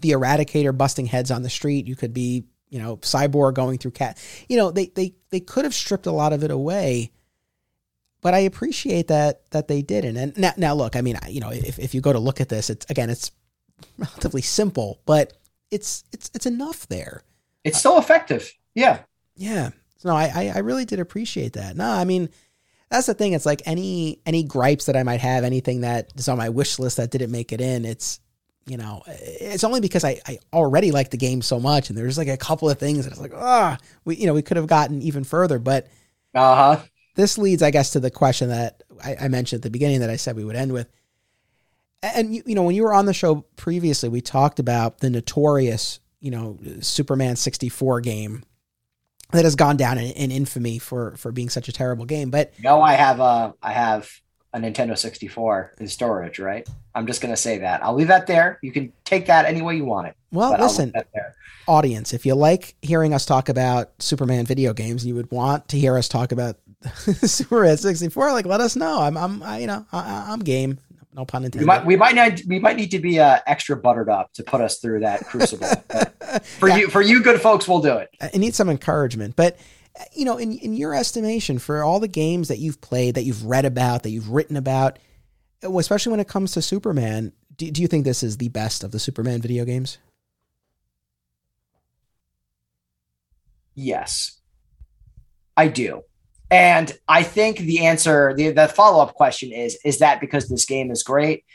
the 0.02 0.11
Eradicator 0.11 0.78
busting 0.78 1.07
heads 1.07 1.32
on 1.32 1.44
the 1.44 1.49
street. 1.49 1.88
You 1.88 1.95
could 1.95 2.14
be 2.14 2.45
you 2.70 2.80
know 2.80 2.98
Cyborg 2.98 3.56
going 3.56 3.78
through 3.78 3.91
cat. 3.91 4.18
You 4.48 4.57
know 4.57 4.72
they 4.72 4.88
they 4.88 5.16
they 5.32 5.41
could 5.41 5.66
have 5.66 5.74
stripped 5.74 6.06
a 6.06 6.11
lot 6.11 6.32
of 6.32 6.44
it 6.44 6.52
away 6.52 7.11
but 8.22 8.34
I 8.34 8.40
appreciate 8.40 9.08
that 9.08 9.50
that 9.52 9.68
they 9.68 9.82
didn't. 9.82 10.18
And 10.18 10.38
now, 10.38 10.54
now 10.58 10.76
look, 10.76 10.96
I 10.96 11.02
mean, 11.02 11.18
you 11.28 11.40
know, 11.40 11.52
if, 11.52 11.80
if 11.80 11.94
you 11.94 12.02
go 12.02 12.14
to 12.14 12.20
look 12.20 12.41
at 12.41 12.50
this, 12.50 12.70
it's 12.70 12.86
again, 12.90 13.10
it's 13.10 13.32
relatively 13.98 14.41
simple, 14.41 15.00
but 15.06 15.34
it's 15.72 16.04
it's 16.12 16.30
it's 16.34 16.46
enough 16.46 16.88
there. 16.88 17.24
It's 17.64 17.80
still 17.80 17.98
effective. 17.98 18.54
Yeah. 18.76 19.00
Yeah. 19.36 19.72
No, 20.04 20.16
I 20.16 20.52
I 20.56 20.60
really 20.60 20.86
did 20.86 21.00
appreciate 21.00 21.54
that. 21.54 21.76
No, 21.76 21.90
I 21.90 22.06
mean, 22.06 22.30
that's 22.90 23.08
the 23.08 23.14
thing. 23.14 23.34
It's 23.34 23.46
like 23.46 23.62
any 23.66 24.20
any 24.26 24.44
gripes 24.44 24.86
that 24.86 24.96
I 24.96 25.04
might 25.04 25.20
have, 25.20 25.44
anything 25.44 25.82
that 25.82 26.12
is 26.16 26.28
on 26.28 26.38
my 26.38 26.50
wish 26.50 26.80
list 26.80 26.98
that 26.98 27.12
didn't 27.12 27.32
make 27.32 27.52
it 27.52 27.62
in. 27.62 27.86
It's 27.86 28.20
you 28.66 28.78
know, 28.78 29.02
it's 29.08 29.64
only 29.64 29.80
because 29.82 30.04
I, 30.04 30.20
I 30.28 30.38
already 30.54 30.91
like 30.91 31.10
the 31.10 31.18
game 31.18 31.41
so 31.41 31.60
much, 31.60 31.90
and 31.90 31.98
there's 31.98 32.18
like 32.18 32.28
a 32.28 32.38
couple 32.38 32.70
of 32.70 32.78
things 32.78 33.06
that 33.06 33.12
it's 33.12 33.20
like, 33.20 33.34
ah, 33.36 33.78
oh, 33.80 33.86
we 34.06 34.16
you 34.16 34.28
know 34.28 34.34
we 34.34 34.41
could 34.41 34.58
have 34.58 34.68
gotten 34.68 35.02
even 35.02 35.24
further, 35.24 35.60
but 35.60 35.88
uh 36.36 36.76
huh 36.76 36.84
this 37.20 37.38
leads, 37.38 37.62
I 37.62 37.72
guess, 37.72 37.91
to 37.91 38.00
the 38.00 38.10
question 38.10 38.50
that 38.50 38.82
I, 39.04 39.16
I 39.22 39.28
mentioned 39.28 39.60
at 39.60 39.64
the 39.64 39.70
beginning 39.70 40.00
that 40.00 40.10
I 40.10 40.16
said 40.16 40.36
we 40.36 40.46
would 40.46 40.56
end 40.56 40.72
with. 40.72 40.90
And 42.02 42.34
you, 42.34 42.44
you 42.46 42.56
know, 42.56 42.64
when 42.64 42.76
you 42.76 42.84
were 42.84 42.94
on 42.94 43.06
the 43.06 43.14
show 43.14 43.46
previously, 43.58 44.08
we 44.08 44.22
talked 44.22 44.60
about 44.60 45.00
the 45.00 45.10
notorious, 45.10 46.00
you 46.22 46.32
know, 46.32 46.58
Superman 46.80 47.36
64 47.36 48.00
game 48.02 48.44
that 49.32 49.44
has 49.44 49.56
gone 49.56 49.76
down 49.76 49.98
in, 49.98 50.12
in, 50.14 50.32
infamy 50.32 50.80
for 50.80 51.16
for 51.18 51.34
being 51.34 51.50
such 51.50 51.68
a 51.68 51.74
terrible 51.74 52.06
game. 52.06 52.30
But 52.30 52.54
no, 52.64 52.82
I 52.82 52.94
have 52.94 53.20
a 53.20 53.54
I 53.62 53.74
have 53.74 54.10
a 54.54 54.60
Nintendo 54.60 54.98
64 54.98 55.74
in 55.80 55.88
storage, 55.90 56.40
right? 56.40 56.68
I'm 56.96 57.06
just 57.06 57.22
gonna 57.22 57.38
say 57.38 57.58
that. 57.58 57.84
I'll 57.84 57.96
leave 57.96 58.08
that 58.08 58.28
there. 58.28 58.60
You 58.64 58.72
can 58.72 58.94
take 59.04 59.26
that 59.26 59.46
any 59.46 59.62
way 59.62 59.76
you 59.76 59.84
want 59.84 60.08
it. 60.08 60.16
Well, 60.32 60.58
listen, 60.58 60.94
audience, 61.68 62.14
if 62.14 62.26
you 62.26 62.34
like 62.34 62.76
hearing 62.82 63.14
us 63.14 63.26
talk 63.26 63.50
about 63.50 63.91
Superman 64.02 64.46
video 64.46 64.74
games, 64.74 65.06
you 65.06 65.16
would 65.16 65.30
want 65.32 65.68
to 65.70 65.78
hear 65.78 65.98
us 65.98 66.08
talk 66.08 66.32
about 66.32 66.58
Superman 66.93 67.77
64, 67.77 68.31
like 68.31 68.45
let 68.45 68.61
us 68.61 68.76
know. 68.76 69.01
I'm 69.01 69.18
I'm 69.18 69.43
I, 69.43 69.60
you 69.60 69.68
know 69.68 69.85
I, 69.91 70.34
am 70.34 70.39
game. 70.39 70.80
No 71.14 71.26
pun 71.26 71.43
intended. 71.43 71.61
We 71.61 71.65
might 71.65 71.85
we 71.85 71.95
might 71.95 72.15
need 72.15 72.43
we 72.47 72.60
might 72.60 72.76
need 72.76 72.91
to 72.91 72.99
be 72.99 73.19
uh, 73.19 73.39
extra 73.47 73.76
buttered 73.76 74.10
up 74.10 74.31
to 74.34 74.43
put 74.43 74.61
us 74.61 74.80
through 74.80 75.01
that 75.01 75.26
crucible. 75.26 75.68
for 76.60 76.69
yeah. 76.69 76.77
you 76.77 76.89
for 76.89 77.01
you 77.01 77.22
good 77.22 77.41
folks, 77.41 77.68
we'll 77.68 77.81
do 77.81 77.97
it. 77.97 78.10
I 78.22 78.38
need 78.38 78.56
some 78.56 78.69
encouragement, 78.69 79.35
but 79.35 79.57
you 80.14 80.23
know, 80.23 80.38
in 80.38 80.53
in 80.53 80.73
your 80.76 80.93
estimation, 80.93 81.60
for 81.60 81.84
all 81.84 81.99
the 81.99 82.07
games 82.07 82.47
that 82.47 82.60
you've 82.60 82.80
played, 82.80 83.15
that 83.15 83.23
you've 83.23 83.45
read 83.45 83.65
about, 83.65 84.03
that 84.03 84.11
you've 84.11 84.30
written 84.30 84.56
about, 84.56 84.99
especially 85.61 86.11
when 86.11 86.19
it 86.19 86.27
comes 86.27 86.53
to 86.53 86.61
Superman, 86.61 87.34
do, 87.57 87.69
do 87.69 87.81
you 87.81 87.88
think 87.88 88.06
this 88.06 88.23
is 88.23 88.38
the 88.38 88.49
best 88.49 88.84
of 88.84 88.91
the 88.91 88.99
Superman 88.99 89.41
video 89.41 89.65
games? 89.65 89.97
Yes, 93.76 94.39
I 95.57 95.68
do. 95.68 96.03
And 96.52 96.98
I 97.08 97.24
think 97.24 97.60
the 97.60 97.86
answer, 97.86 98.34
the, 98.36 98.50
the 98.52 98.68
follow 98.68 99.04
up 99.04 99.14
question 99.14 99.52
is: 99.52 99.78
Is 99.86 100.00
that 100.00 100.20
because 100.20 100.50
this 100.50 100.66
game 100.66 100.90
is 100.90 101.04
great, 101.04 101.46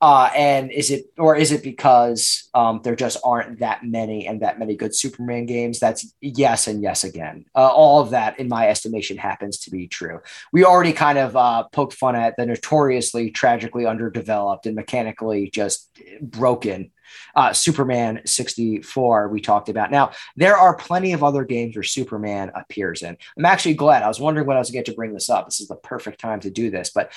uh, 0.00 0.30
and 0.36 0.70
is 0.70 0.90
it, 0.90 1.06
or 1.18 1.34
is 1.34 1.50
it 1.50 1.62
because 1.62 2.48
um, 2.54 2.80
there 2.84 2.94
just 2.94 3.18
aren't 3.24 3.60
that 3.60 3.84
many 3.84 4.26
and 4.26 4.42
that 4.42 4.58
many 4.58 4.76
good 4.76 4.94
Superman 4.94 5.46
games? 5.46 5.80
That's 5.80 6.14
yes 6.20 6.68
and 6.68 6.82
yes 6.82 7.02
again. 7.04 7.46
Uh, 7.54 7.68
all 7.68 8.00
of 8.00 8.10
that, 8.10 8.38
in 8.38 8.48
my 8.48 8.68
estimation, 8.68 9.16
happens 9.16 9.58
to 9.60 9.70
be 9.70 9.88
true. 9.88 10.20
We 10.52 10.64
already 10.64 10.92
kind 10.92 11.18
of 11.18 11.36
uh, 11.36 11.64
poked 11.72 11.94
fun 11.94 12.14
at 12.14 12.36
the 12.36 12.46
notoriously 12.46 13.30
tragically 13.30 13.86
underdeveloped 13.86 14.66
and 14.66 14.76
mechanically 14.76 15.50
just 15.50 15.90
broken 16.20 16.92
uh, 17.34 17.52
Superman 17.52 18.22
64 18.24 19.28
we 19.28 19.40
talked 19.40 19.68
about. 19.68 19.90
Now, 19.90 20.12
there 20.36 20.56
are 20.56 20.76
plenty 20.76 21.12
of 21.12 21.22
other 21.22 21.44
games 21.44 21.76
where 21.76 21.82
Superman 21.82 22.50
appears 22.54 23.02
in. 23.02 23.16
I'm 23.36 23.44
actually 23.44 23.74
glad. 23.74 24.02
I 24.02 24.08
was 24.08 24.20
wondering 24.20 24.46
when 24.46 24.56
I 24.56 24.60
was 24.60 24.70
going 24.70 24.84
to 24.84 24.90
get 24.90 24.92
to 24.92 24.96
bring 24.96 25.14
this 25.14 25.30
up. 25.30 25.46
This 25.46 25.60
is 25.60 25.68
the 25.68 25.76
perfect 25.76 26.20
time 26.20 26.40
to 26.40 26.50
do 26.50 26.70
this. 26.70 26.90
But 26.94 27.12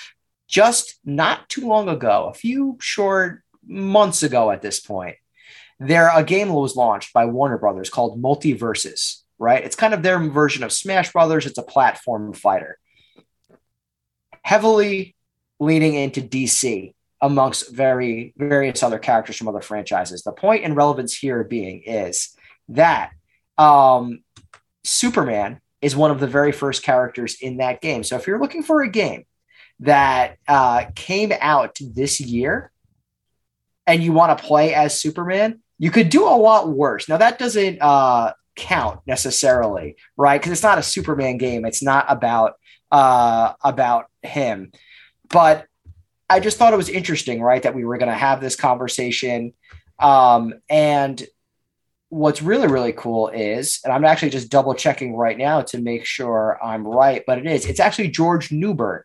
just 0.48 1.00
not 1.04 1.50
too 1.50 1.68
long 1.68 1.90
ago, 1.90 2.30
a 2.30 2.34
few 2.34 2.78
short 2.80 3.44
months 3.66 4.24
ago 4.24 4.52
at 4.52 4.62
this 4.62 4.80
point, 4.80 5.18
there 5.80 6.10
a 6.14 6.24
game 6.24 6.50
was 6.50 6.76
launched 6.76 7.14
by 7.14 7.26
Warner 7.26 7.58
Brothers 7.58 7.90
called 7.90 8.22
MultiVersus, 8.22 9.22
right? 9.38 9.64
It's 9.64 9.76
kind 9.76 9.94
of 9.94 10.02
their 10.02 10.20
version 10.20 10.64
of 10.64 10.72
Smash 10.72 11.12
Brothers. 11.12 11.46
It's 11.46 11.58
a 11.58 11.64
platform 11.64 12.34
fighter. 12.34 12.80
Heavily 14.42 15.16
leaning 15.60 15.96
into 15.96 16.22
DC 16.22 16.94
amongst 17.22 17.74
very 17.74 18.34
various 18.38 18.84
other 18.84 19.00
characters 19.00 19.38
from 19.38 19.48
other 19.48 19.62
franchises. 19.62 20.24
The 20.24 20.32
point 20.32 20.64
and 20.64 20.76
relevance 20.76 21.18
here 21.18 21.44
being 21.44 21.82
is 21.86 22.36
that 22.70 23.12
um, 23.58 24.20
Superman 24.84 25.60
is 25.82 25.96
one 25.96 26.12
of 26.12 26.20
the 26.20 26.28
very 26.28 26.52
first 26.52 26.84
characters 26.84 27.38
in 27.42 27.58
that 27.58 27.82
game. 27.82 28.04
So 28.04 28.16
if 28.16 28.28
you're 28.28 28.40
looking 28.40 28.64
for 28.64 28.82
a 28.82 28.90
game 28.90 29.26
that 29.80 30.38
uh, 30.48 30.86
came 30.96 31.32
out 31.40 31.78
this 31.80 32.20
year 32.20 32.72
and 33.86 34.04
you 34.04 34.12
want 34.12 34.38
to 34.38 34.44
play 34.44 34.74
as 34.74 35.00
Superman, 35.00 35.62
you 35.78 35.92
could 35.92 36.10
do 36.10 36.24
a 36.24 36.38
lot 36.38 36.70
worse. 36.70 37.08
Now 37.08 37.18
that 37.18 37.38
doesn't 37.38 37.80
uh, 37.82 38.34
count 38.56 39.02
necessarily, 39.06 39.96
right? 40.18 40.42
Because 40.42 40.52
it's 40.52 40.64
not 40.64 40.80
a 40.80 40.84
Superman 40.84 41.38
game. 41.38 41.66
It's 41.66 41.84
not 41.84 42.06
about 42.10 42.56
uh, 42.92 43.54
about 43.64 44.06
him. 44.24 44.72
But 45.30 45.67
I 46.30 46.40
just 46.40 46.58
thought 46.58 46.74
it 46.74 46.78
was 46.78 46.90
interesting, 46.90 47.42
right, 47.42 47.64
that 47.64 47.76
we 47.76 47.86
were 47.86 47.98
going 47.98 48.12
to 48.12 48.18
have 48.18 48.42
this 48.42 48.56
conversation. 48.56 49.54
Um, 50.00 50.54
and 50.70 51.26
what's 52.10 52.42
really, 52.42 52.68
really 52.68 52.94
cool 52.94 53.30
is, 53.30 53.80
and 53.84 53.94
I'm 53.94 54.06
actually 54.06 54.30
just 54.30 54.50
double 54.50 54.74
checking 54.74 55.16
right 55.16 55.38
now 55.38 55.62
to 55.62 55.82
make 55.82 56.06
sure 56.06 56.60
I'm 56.64 56.86
right, 56.88 57.24
but 57.26 57.38
it 57.38 57.46
is, 57.46 57.66
it's 57.66 57.80
actually 57.80 58.10
George 58.10 58.52
Newbern 58.52 59.04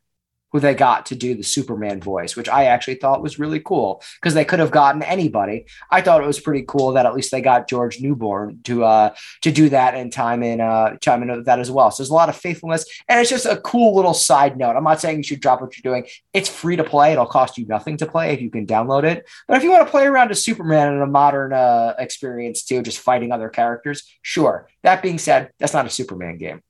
who 0.53 0.61
they 0.61 0.75
got 0.75 1.07
to 1.07 1.15
do 1.15 1.35
the 1.35 1.43
Superman 1.43 2.01
voice, 2.01 2.37
which 2.37 2.49
I 2.49 2.67
actually 2.67 2.97
thought 2.97 3.23
was 3.23 3.39
really 3.39 3.61
cool 3.61 4.03
because 4.21 4.35
they 4.35 4.45
could 4.45 4.59
have 4.59 4.71
gotten 4.71 5.03
anybody. 5.03 5.67
I 5.91 6.03
thought 6.03 6.23
it 6.23 6.27
was 6.27 6.41
pretty 6.41 6.65
cool 6.69 6.93
that 6.93 7.07
at 7.07 7.15
least 7.15 7.31
they 7.31 7.41
got 7.41 7.69
George 7.69 8.01
Newbern 8.01 8.61
to 8.65 8.85
uh 8.85 9.15
to 9.43 9.51
do 9.51 9.69
that 9.71 9.95
and 9.95 10.13
time 10.13 10.43
in 10.43 10.61
uh 10.61 10.97
chime 10.99 11.23
in 11.23 11.45
that 11.45 11.59
as 11.59 11.71
well. 11.71 11.91
So 11.91 12.03
there's 12.03 12.11
a 12.11 12.15
lot 12.15 12.29
of 12.29 12.37
faithfulness, 12.37 12.85
and 13.09 13.21
it's 13.21 13.31
just 13.31 13.47
a 13.47 13.57
cool 13.57 13.97
little 13.97 14.15
side 14.15 14.57
note. 14.57 14.77
I'm 14.77 14.85
not 14.85 15.01
saying 15.01 15.17
you 15.17 15.23
should 15.23 15.41
drop 15.41 15.61
what 15.61 15.77
you're 15.77 15.91
doing. 15.91 16.07
It's 16.33 16.49
free 16.49 16.77
to 16.77 16.85
play. 16.85 17.13
It'll 17.13 17.27
cost 17.27 17.59
you 17.59 17.67
nothing 17.67 17.97
to 17.99 18.07
play 18.07 18.33
if 18.33 18.41
you 18.41 18.51
can 18.51 18.67
download 18.67 19.05
it. 19.05 19.29
But 19.49 19.57
if 19.57 19.65
you 19.65 19.71
want 19.71 19.87
to 19.87 19.91
play 19.91 20.07
around 20.07 20.31
as 20.31 20.45
Superman 20.45 20.95
in 20.95 21.03
a 21.03 21.07
modern 21.07 21.53
uh, 21.53 21.95
experience 21.99 22.65
too, 22.65 22.83
just 22.83 22.99
fighting 22.99 23.33
other 23.33 23.49
characters, 23.49 24.05
sure. 24.23 24.69
That 24.83 25.03
being 25.03 25.19
said, 25.19 25.51
that's 25.59 25.73
not 25.73 25.87
a 25.87 25.91
Superman 25.91 26.39
game. 26.39 26.63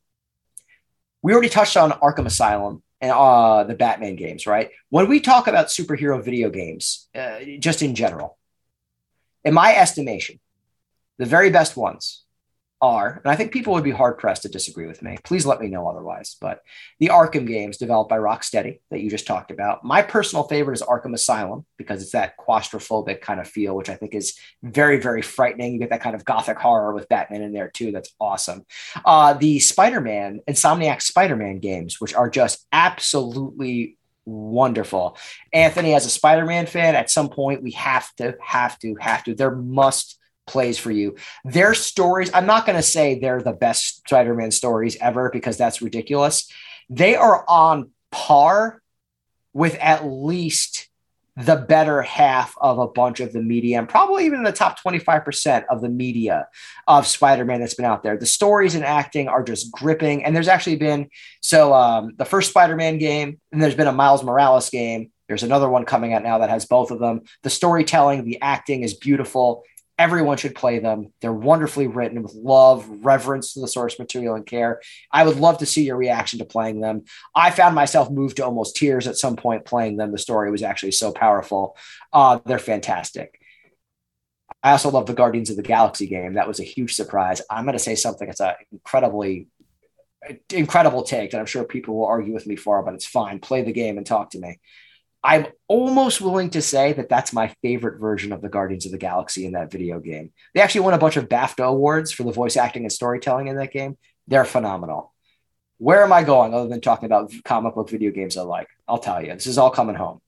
We 1.22 1.32
already 1.32 1.48
touched 1.48 1.76
on 1.76 1.92
Arkham 1.92 2.26
Asylum 2.26 2.82
and 3.02 3.10
uh, 3.10 3.64
the 3.64 3.74
Batman 3.74 4.14
games, 4.14 4.46
right? 4.46 4.70
When 4.88 5.08
we 5.08 5.20
talk 5.20 5.48
about 5.48 5.66
superhero 5.66 6.22
video 6.24 6.48
games, 6.50 7.08
uh, 7.14 7.40
just 7.58 7.82
in 7.82 7.96
general, 7.96 8.38
in 9.44 9.52
my 9.52 9.74
estimation, 9.74 10.38
the 11.18 11.26
very 11.26 11.50
best 11.50 11.76
ones 11.76 12.21
are, 12.82 13.20
and 13.24 13.32
I 13.32 13.36
think 13.36 13.52
people 13.52 13.72
would 13.74 13.84
be 13.84 13.92
hard 13.92 14.18
pressed 14.18 14.42
to 14.42 14.48
disagree 14.48 14.86
with 14.86 15.02
me. 15.02 15.16
Please 15.22 15.46
let 15.46 15.60
me 15.60 15.68
know 15.68 15.88
otherwise. 15.88 16.36
But 16.40 16.62
the 16.98 17.08
Arkham 17.08 17.46
games 17.46 17.78
developed 17.78 18.10
by 18.10 18.18
Rocksteady 18.18 18.80
that 18.90 19.00
you 19.00 19.08
just 19.08 19.26
talked 19.26 19.52
about. 19.52 19.84
My 19.84 20.02
personal 20.02 20.42
favorite 20.48 20.74
is 20.74 20.82
Arkham 20.82 21.14
Asylum 21.14 21.64
because 21.78 22.02
it's 22.02 22.10
that 22.10 22.36
claustrophobic 22.36 23.20
kind 23.20 23.38
of 23.38 23.46
feel, 23.46 23.76
which 23.76 23.88
I 23.88 23.94
think 23.94 24.16
is 24.16 24.36
very, 24.64 25.00
very 25.00 25.22
frightening. 25.22 25.74
You 25.74 25.78
get 25.78 25.90
that 25.90 26.02
kind 26.02 26.16
of 26.16 26.24
gothic 26.24 26.58
horror 26.58 26.92
with 26.92 27.08
Batman 27.08 27.42
in 27.42 27.52
there 27.52 27.68
too. 27.68 27.92
That's 27.92 28.12
awesome. 28.20 28.66
Uh, 29.04 29.34
the 29.34 29.60
Spider 29.60 30.00
Man, 30.00 30.40
Insomniac 30.48 31.02
Spider 31.02 31.36
Man 31.36 31.60
games, 31.60 32.00
which 32.00 32.14
are 32.14 32.28
just 32.28 32.66
absolutely 32.72 33.96
wonderful. 34.24 35.16
Anthony, 35.52 35.94
as 35.94 36.04
a 36.04 36.10
Spider 36.10 36.46
Man 36.46 36.66
fan, 36.66 36.96
at 36.96 37.10
some 37.10 37.28
point 37.28 37.62
we 37.62 37.70
have 37.72 38.12
to, 38.16 38.36
have 38.42 38.76
to, 38.80 38.96
have 38.96 39.22
to. 39.24 39.36
There 39.36 39.54
must 39.54 40.18
plays 40.46 40.78
for 40.78 40.90
you. 40.90 41.16
Their 41.44 41.74
stories, 41.74 42.30
I'm 42.34 42.46
not 42.46 42.66
going 42.66 42.76
to 42.76 42.82
say 42.82 43.18
they're 43.18 43.42
the 43.42 43.52
best 43.52 43.98
Spider 44.08 44.34
Man 44.34 44.50
stories 44.50 44.96
ever 45.00 45.30
because 45.30 45.56
that's 45.56 45.82
ridiculous. 45.82 46.50
They 46.88 47.14
are 47.16 47.44
on 47.48 47.90
par 48.10 48.82
with 49.52 49.76
at 49.80 50.06
least 50.06 50.88
the 51.36 51.56
better 51.56 52.02
half 52.02 52.54
of 52.60 52.78
a 52.78 52.86
bunch 52.86 53.20
of 53.20 53.32
the 53.32 53.40
media 53.40 53.78
and 53.78 53.88
probably 53.88 54.26
even 54.26 54.42
the 54.42 54.52
top 54.52 54.78
25% 54.82 55.64
of 55.70 55.80
the 55.80 55.88
media 55.88 56.46
of 56.86 57.06
Spider-Man 57.06 57.60
that's 57.60 57.74
been 57.74 57.86
out 57.86 58.02
there. 58.02 58.18
The 58.18 58.26
stories 58.26 58.74
and 58.74 58.84
acting 58.84 59.28
are 59.28 59.42
just 59.42 59.72
gripping. 59.72 60.24
And 60.24 60.36
there's 60.36 60.48
actually 60.48 60.76
been, 60.76 61.08
so 61.40 61.72
um, 61.72 62.12
the 62.16 62.26
first 62.26 62.50
Spider-Man 62.50 62.98
game, 62.98 63.40
and 63.50 63.62
there's 63.62 63.74
been 63.74 63.86
a 63.86 63.92
Miles 63.92 64.22
Morales 64.22 64.68
game. 64.68 65.10
There's 65.26 65.42
another 65.42 65.70
one 65.70 65.86
coming 65.86 66.12
out 66.12 66.22
now 66.22 66.38
that 66.38 66.50
has 66.50 66.66
both 66.66 66.90
of 66.90 66.98
them. 66.98 67.22
The 67.42 67.50
storytelling, 67.50 68.24
the 68.24 68.40
acting 68.42 68.82
is 68.82 68.92
beautiful. 68.92 69.64
Everyone 69.98 70.36
should 70.36 70.54
play 70.54 70.78
them. 70.78 71.12
They're 71.20 71.32
wonderfully 71.32 71.86
written 71.86 72.22
with 72.22 72.34
love, 72.34 72.88
reverence 72.88 73.52
to 73.52 73.60
the 73.60 73.68
source 73.68 73.98
material, 73.98 74.34
and 74.34 74.46
care. 74.46 74.80
I 75.10 75.24
would 75.24 75.36
love 75.36 75.58
to 75.58 75.66
see 75.66 75.84
your 75.84 75.96
reaction 75.96 76.38
to 76.38 76.44
playing 76.44 76.80
them. 76.80 77.04
I 77.34 77.50
found 77.50 77.74
myself 77.74 78.10
moved 78.10 78.38
to 78.38 78.44
almost 78.44 78.76
tears 78.76 79.06
at 79.06 79.16
some 79.16 79.36
point 79.36 79.64
playing 79.64 79.98
them. 79.98 80.10
The 80.10 80.18
story 80.18 80.50
was 80.50 80.62
actually 80.62 80.92
so 80.92 81.12
powerful. 81.12 81.76
Uh, 82.12 82.40
they're 82.44 82.58
fantastic. 82.58 83.38
I 84.62 84.72
also 84.72 84.90
love 84.90 85.06
the 85.06 85.14
Guardians 85.14 85.50
of 85.50 85.56
the 85.56 85.62
Galaxy 85.62 86.06
game. 86.06 86.34
That 86.34 86.48
was 86.48 86.60
a 86.60 86.64
huge 86.64 86.94
surprise. 86.94 87.42
I'm 87.50 87.64
going 87.64 87.74
to 87.76 87.82
say 87.82 87.94
something 87.94 88.26
that's 88.26 88.40
an 88.40 88.54
incredibly 88.70 89.48
incredible 90.52 91.02
take 91.02 91.32
that 91.32 91.40
I'm 91.40 91.46
sure 91.46 91.64
people 91.64 91.96
will 91.96 92.06
argue 92.06 92.32
with 92.32 92.46
me 92.46 92.56
for, 92.56 92.82
but 92.82 92.94
it's 92.94 93.06
fine. 93.06 93.40
Play 93.40 93.62
the 93.62 93.72
game 93.72 93.98
and 93.98 94.06
talk 94.06 94.30
to 94.30 94.38
me. 94.38 94.60
I'm 95.24 95.46
almost 95.68 96.20
willing 96.20 96.50
to 96.50 96.62
say 96.62 96.92
that 96.94 97.08
that's 97.08 97.32
my 97.32 97.54
favorite 97.62 98.00
version 98.00 98.32
of 98.32 98.42
the 98.42 98.48
Guardians 98.48 98.86
of 98.86 98.92
the 98.92 98.98
Galaxy 98.98 99.46
in 99.46 99.52
that 99.52 99.70
video 99.70 100.00
game. 100.00 100.32
They 100.52 100.60
actually 100.60 100.80
won 100.80 100.94
a 100.94 100.98
bunch 100.98 101.16
of 101.16 101.28
BAFTA 101.28 101.64
awards 101.64 102.10
for 102.10 102.24
the 102.24 102.32
voice 102.32 102.56
acting 102.56 102.82
and 102.82 102.92
storytelling 102.92 103.46
in 103.46 103.56
that 103.56 103.72
game. 103.72 103.96
They're 104.26 104.44
phenomenal. 104.44 105.14
Where 105.78 106.02
am 106.02 106.12
I 106.12 106.24
going 106.24 106.54
other 106.54 106.68
than 106.68 106.80
talking 106.80 107.06
about 107.06 107.32
comic 107.44 107.74
book 107.74 107.88
video 107.88 108.10
games 108.10 108.36
I 108.36 108.42
like? 108.42 108.68
I'll 108.88 108.98
tell 108.98 109.24
you, 109.24 109.32
this 109.32 109.46
is 109.46 109.58
all 109.58 109.70
coming 109.70 109.94
home. 109.94 110.20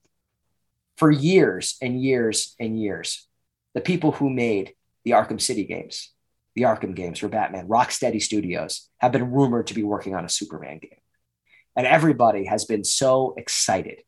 For 0.96 1.10
years 1.10 1.76
and 1.82 2.00
years 2.00 2.54
and 2.60 2.80
years, 2.80 3.26
the 3.74 3.80
people 3.80 4.12
who 4.12 4.30
made 4.30 4.74
the 5.04 5.12
Arkham 5.12 5.40
City 5.40 5.64
games, 5.64 6.12
the 6.54 6.62
Arkham 6.62 6.94
games 6.94 7.18
for 7.18 7.28
Batman, 7.28 7.66
Rocksteady 7.66 8.22
Studios, 8.22 8.88
have 8.98 9.10
been 9.10 9.32
rumored 9.32 9.66
to 9.68 9.74
be 9.74 9.82
working 9.82 10.14
on 10.14 10.24
a 10.24 10.28
Superman 10.28 10.78
game. 10.78 11.00
And 11.74 11.84
everybody 11.84 12.44
has 12.44 12.64
been 12.64 12.84
so 12.84 13.34
excited 13.36 14.02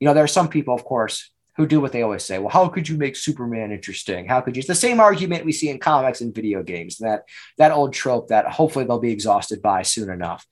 you 0.00 0.06
know, 0.06 0.14
there 0.14 0.24
are 0.24 0.28
some 0.28 0.48
people, 0.48 0.74
of 0.74 0.84
course, 0.84 1.30
who 1.56 1.66
do 1.66 1.80
what 1.80 1.92
they 1.92 2.02
always 2.02 2.24
say. 2.24 2.38
Well, 2.38 2.48
how 2.48 2.68
could 2.68 2.88
you 2.88 2.96
make 2.96 3.16
Superman 3.16 3.70
interesting? 3.70 4.26
How 4.26 4.40
could 4.40 4.56
you? 4.56 4.60
It's 4.60 4.68
the 4.68 4.74
same 4.74 5.00
argument 5.00 5.44
we 5.44 5.52
see 5.52 5.70
in 5.70 5.78
comics 5.78 6.20
and 6.20 6.34
video 6.34 6.62
games. 6.62 6.98
That 6.98 7.24
that 7.58 7.72
old 7.72 7.92
trope 7.92 8.28
that 8.28 8.46
hopefully 8.46 8.84
they'll 8.84 8.98
be 8.98 9.12
exhausted 9.12 9.62
by 9.62 9.82
soon 9.82 10.10
enough. 10.10 10.46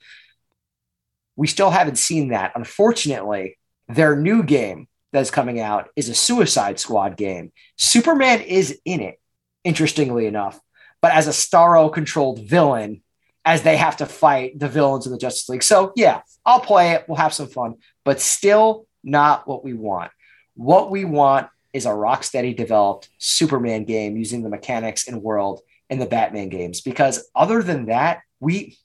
We 1.36 1.47
still 1.47 1.70
haven't 1.70 1.99
seen 1.99 2.28
that. 2.28 2.53
Unfortunately, 2.55 3.59
their 3.89 4.15
new 4.15 4.43
game 4.43 4.86
that's 5.12 5.31
coming 5.31 5.61
out 5.61 5.89
is 5.97 6.09
a 6.09 6.15
Suicide 6.15 6.78
Squad 6.78 7.16
game. 7.16 7.53
Superman 7.77 8.40
is 8.40 8.78
in 8.85 9.01
it, 9.01 9.20
interestingly 9.65 10.27
enough, 10.27 10.61
but 11.01 11.12
as 11.12 11.27
a 11.27 11.31
Starro 11.31 11.93
controlled 11.93 12.40
villain, 12.49 13.03
as 13.44 13.62
they 13.62 13.77
have 13.77 13.97
to 13.97 14.07
fight 14.07 14.59
the 14.59 14.69
villains 14.69 15.07
of 15.07 15.12
the 15.12 15.19
Justice 15.19 15.49
League. 15.49 15.62
So 15.62 15.93
yeah, 15.97 16.23
I'll 16.47 16.61
play 16.61 16.93
it. 16.93 17.07
We'll 17.09 17.16
have 17.16 17.35
some 17.35 17.49
fun, 17.49 17.77
but 18.05 18.20
still 18.20 18.86
not 19.02 19.46
what 19.46 19.64
we 19.64 19.74
want. 19.74 20.10
What 20.54 20.90
we 20.90 21.04
want 21.04 21.48
is 21.72 21.86
a 21.86 21.90
Rocksteady 21.90 22.56
developed 22.56 23.08
Superman 23.18 23.84
game 23.84 24.16
using 24.16 24.42
the 24.42 24.50
mechanics 24.50 25.08
and 25.08 25.22
world 25.22 25.60
in 25.88 25.98
the 25.98 26.06
Batman 26.06 26.48
games. 26.48 26.80
Because 26.80 27.28
other 27.34 27.62
than 27.62 27.86
that, 27.86 28.20
we 28.40 28.76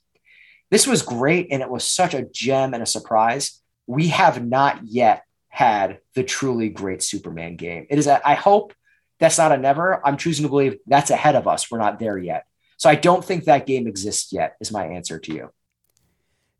this 0.70 0.86
was 0.86 1.02
great 1.02 1.48
and 1.50 1.62
it 1.62 1.70
was 1.70 1.84
such 1.84 2.14
a 2.14 2.24
gem 2.24 2.74
and 2.74 2.82
a 2.82 2.86
surprise. 2.86 3.60
We 3.86 4.08
have 4.08 4.44
not 4.44 4.80
yet 4.84 5.24
had 5.48 6.00
the 6.14 6.22
truly 6.22 6.68
great 6.68 7.02
Superman 7.02 7.56
game. 7.56 7.86
It 7.88 7.98
is 7.98 8.06
a, 8.06 8.26
I 8.26 8.34
hope 8.34 8.74
that's 9.18 9.38
not 9.38 9.52
a 9.52 9.56
never. 9.56 10.06
I'm 10.06 10.18
choosing 10.18 10.44
to 10.44 10.50
believe 10.50 10.76
that's 10.86 11.10
ahead 11.10 11.36
of 11.36 11.48
us. 11.48 11.70
We're 11.70 11.78
not 11.78 11.98
there 11.98 12.18
yet. 12.18 12.44
So 12.76 12.88
I 12.88 12.94
don't 12.94 13.24
think 13.24 13.44
that 13.44 13.66
game 13.66 13.86
exists 13.86 14.32
yet, 14.32 14.56
is 14.60 14.70
my 14.70 14.86
answer 14.86 15.18
to 15.18 15.32
you. 15.34 15.50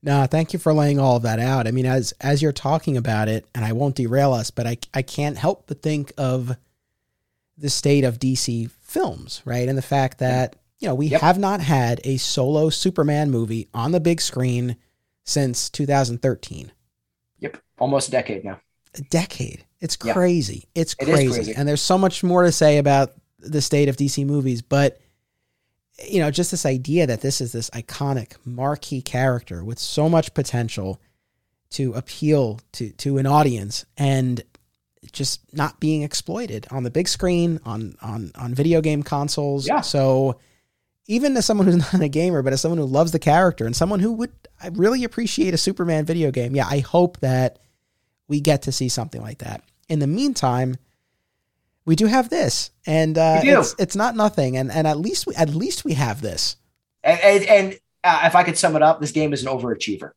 No, 0.09 0.25
thank 0.25 0.55
you 0.55 0.59
for 0.59 0.73
laying 0.73 0.99
all 0.99 1.17
of 1.17 1.23
that 1.25 1.39
out. 1.39 1.67
I 1.67 1.71
mean, 1.71 1.85
as 1.85 2.15
as 2.19 2.41
you're 2.41 2.51
talking 2.51 2.97
about 2.97 3.29
it, 3.29 3.47
and 3.55 3.63
I 3.63 3.73
won't 3.73 3.95
derail 3.95 4.33
us, 4.33 4.51
but 4.51 4.67
I 4.67 4.79
I 4.95 5.03
can't 5.03 5.37
help 5.37 5.67
but 5.67 5.83
think 5.83 6.15
of 6.17 6.57
the 7.59 7.69
state 7.69 8.05
of 8.05 8.19
DC 8.19 8.71
films, 8.81 9.43
right? 9.45 9.69
And 9.69 9.77
the 9.77 9.83
fact 9.83 10.21
that, 10.21 10.57
you 10.79 10.89
know, 10.89 10.95
we 10.95 11.09
yep. 11.09 11.21
have 11.21 11.39
not 11.39 11.61
had 11.61 12.01
a 12.05 12.17
solo 12.17 12.71
Superman 12.71 13.31
movie 13.31 13.69
on 13.75 13.93
the 13.93 14.01
big 14.01 14.23
screen 14.23 14.77
since 15.25 15.69
2013. 15.69 16.73
Yep. 17.41 17.59
Almost 17.79 18.09
a 18.09 18.13
decade 18.13 18.45
now. 18.45 18.63
A 18.95 19.03
decade. 19.03 19.67
It's 19.79 19.97
crazy. 19.97 20.71
It's 20.75 20.95
crazy. 20.95 21.27
It 21.27 21.35
crazy. 21.35 21.55
And 21.55 21.69
there's 21.69 21.83
so 21.83 21.99
much 21.99 22.25
more 22.25 22.45
to 22.45 22.53
say 22.53 22.79
about 22.79 23.13
the 23.41 23.61
state 23.61 23.91
of 23.91 23.97
DC 23.99 24.25
movies, 24.25 24.63
but 24.63 25.03
you 26.07 26.21
know, 26.21 26.31
just 26.31 26.51
this 26.51 26.67
idea 26.67 27.07
that 27.07 27.21
this 27.21 27.41
is 27.41 27.53
this 27.53 27.71
iconic 27.71 28.37
marquee 28.45 29.03
character 29.03 29.65
with 29.65 29.79
so 29.79 30.09
much 30.09 30.35
potential 30.35 31.01
to 31.71 31.93
appeal 31.95 32.61
to 32.73 32.91
to 32.93 33.19
an 33.19 33.27
audience 33.27 33.85
and 33.97 34.43
just 35.13 35.41
not 35.55 35.81
being 35.81 36.03
exploited 36.03 36.67
on 36.71 36.83
the 36.83 36.91
big 36.91 37.09
screen 37.09 37.61
on 37.65 37.97
on 38.01 38.31
on 38.35 38.55
video 38.55 38.81
game 38.81 39.03
consoles. 39.03 39.67
Yeah. 39.67 39.81
So 39.81 40.39
even 41.07 41.37
as 41.37 41.47
someone 41.47 41.67
who's 41.67 41.77
not 41.93 42.03
a 42.03 42.09
gamer, 42.09 42.43
but 42.43 42.53
as 42.53 42.61
someone 42.61 42.79
who 42.79 42.85
loves 42.85 43.13
the 43.13 43.19
character 43.19 43.67
and 43.67 43.75
someone 43.75 44.01
who 44.01 44.13
would 44.13 44.33
I 44.63 44.69
really 44.69 45.05
appreciate 45.05 45.55
a 45.55 45.59
Superman 45.59 46.05
video 46.05 46.31
game, 46.31 46.55
yeah, 46.55 46.67
I 46.69 46.79
hope 46.79 47.19
that 47.21 47.59
we 48.29 48.41
get 48.41 48.63
to 48.63 48.73
see 48.73 48.89
something 48.89 49.21
like 49.21 49.39
that. 49.39 49.63
In 49.89 49.99
the 49.99 50.07
meantime, 50.07 50.77
we 51.89 51.97
do 51.97 52.05
have 52.05 52.29
this, 52.29 52.71
and 52.87 53.17
uh, 53.17 53.41
it's, 53.43 53.75
it's 53.79 53.97
not 53.97 54.15
nothing, 54.15 54.59
and 54.59 54.71
and 54.71 54.87
at 54.87 54.99
least 54.99 55.27
we 55.27 55.35
at 55.35 55.49
least 55.49 55.87
we 55.87 55.95
have 55.95 56.21
this. 56.21 56.57
And, 57.03 57.21
and, 57.21 57.45
and 57.45 57.79
uh, 58.05 58.21
if 58.27 58.35
I 58.35 58.45
could 58.45 58.59
sum 58.59 58.77
it 58.77 58.83
up, 58.83 59.01
this 59.01 59.11
game 59.11 59.33
is 59.33 59.43
an 59.43 59.49
overachiever. 59.49 60.11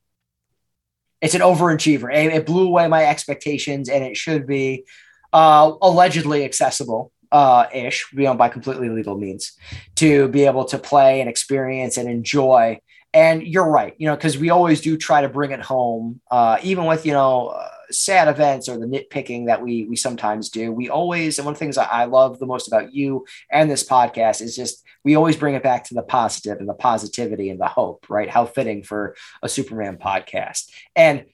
It's 1.21 1.33
an 1.33 1.39
overachiever. 1.41 2.13
It, 2.13 2.33
it 2.33 2.45
blew 2.45 2.67
away 2.67 2.89
my 2.89 3.05
expectations, 3.05 3.87
and 3.87 4.03
it 4.03 4.17
should 4.17 4.45
be 4.45 4.83
uh, 5.31 5.71
allegedly 5.81 6.43
accessible 6.43 7.13
uh, 7.31 7.67
ish, 7.73 8.05
you 8.11 8.23
know, 8.23 8.33
by 8.33 8.49
completely 8.49 8.89
legal 8.89 9.17
means, 9.17 9.53
to 9.95 10.27
be 10.27 10.45
able 10.45 10.65
to 10.65 10.77
play 10.77 11.21
and 11.21 11.29
experience 11.29 11.95
and 11.95 12.09
enjoy. 12.09 12.81
And 13.13 13.43
you're 13.43 13.69
right, 13.69 13.93
you 13.97 14.07
know, 14.07 14.15
because 14.15 14.37
we 14.37 14.49
always 14.49 14.81
do 14.81 14.97
try 14.97 15.21
to 15.21 15.29
bring 15.29 15.51
it 15.51 15.61
home, 15.61 16.19
uh, 16.29 16.57
even 16.63 16.83
with 16.85 17.05
you 17.05 17.13
know 17.13 17.47
uh, 17.47 17.69
sad 17.91 18.27
events 18.27 18.69
or 18.69 18.77
the 18.77 18.85
nitpicking 18.85 19.47
that 19.47 19.61
we 19.61 19.85
we 19.85 19.95
sometimes 19.95 20.49
do. 20.49 20.71
We 20.71 20.89
always, 20.89 21.37
and 21.37 21.45
one 21.45 21.53
of 21.53 21.59
the 21.59 21.65
things 21.65 21.77
I 21.77 22.05
love 22.05 22.39
the 22.39 22.45
most 22.45 22.67
about 22.67 22.93
you 22.93 23.25
and 23.51 23.69
this 23.69 23.83
podcast 23.83 24.41
is 24.41 24.55
just 24.55 24.83
we 25.03 25.15
always 25.15 25.35
bring 25.35 25.55
it 25.55 25.63
back 25.63 25.85
to 25.85 25.93
the 25.93 26.03
positive 26.03 26.59
and 26.59 26.69
the 26.69 26.73
positivity 26.73 27.49
and 27.49 27.59
the 27.59 27.67
hope, 27.67 28.05
right? 28.09 28.29
How 28.29 28.45
fitting 28.45 28.83
for 28.83 29.15
a 29.41 29.49
Superman 29.49 29.97
podcast. 29.97 30.69
And 30.95 31.25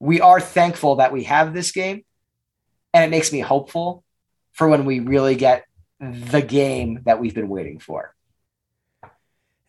we 0.00 0.20
are 0.20 0.40
thankful 0.40 0.96
that 0.96 1.12
we 1.12 1.24
have 1.24 1.54
this 1.54 1.72
game, 1.72 2.04
and 2.92 3.04
it 3.04 3.10
makes 3.10 3.32
me 3.32 3.40
hopeful 3.40 4.04
for 4.52 4.68
when 4.68 4.84
we 4.84 5.00
really 5.00 5.36
get 5.36 5.64
the 6.00 6.42
game 6.42 7.00
that 7.04 7.20
we've 7.20 7.34
been 7.34 7.48
waiting 7.48 7.78
for. 7.78 8.14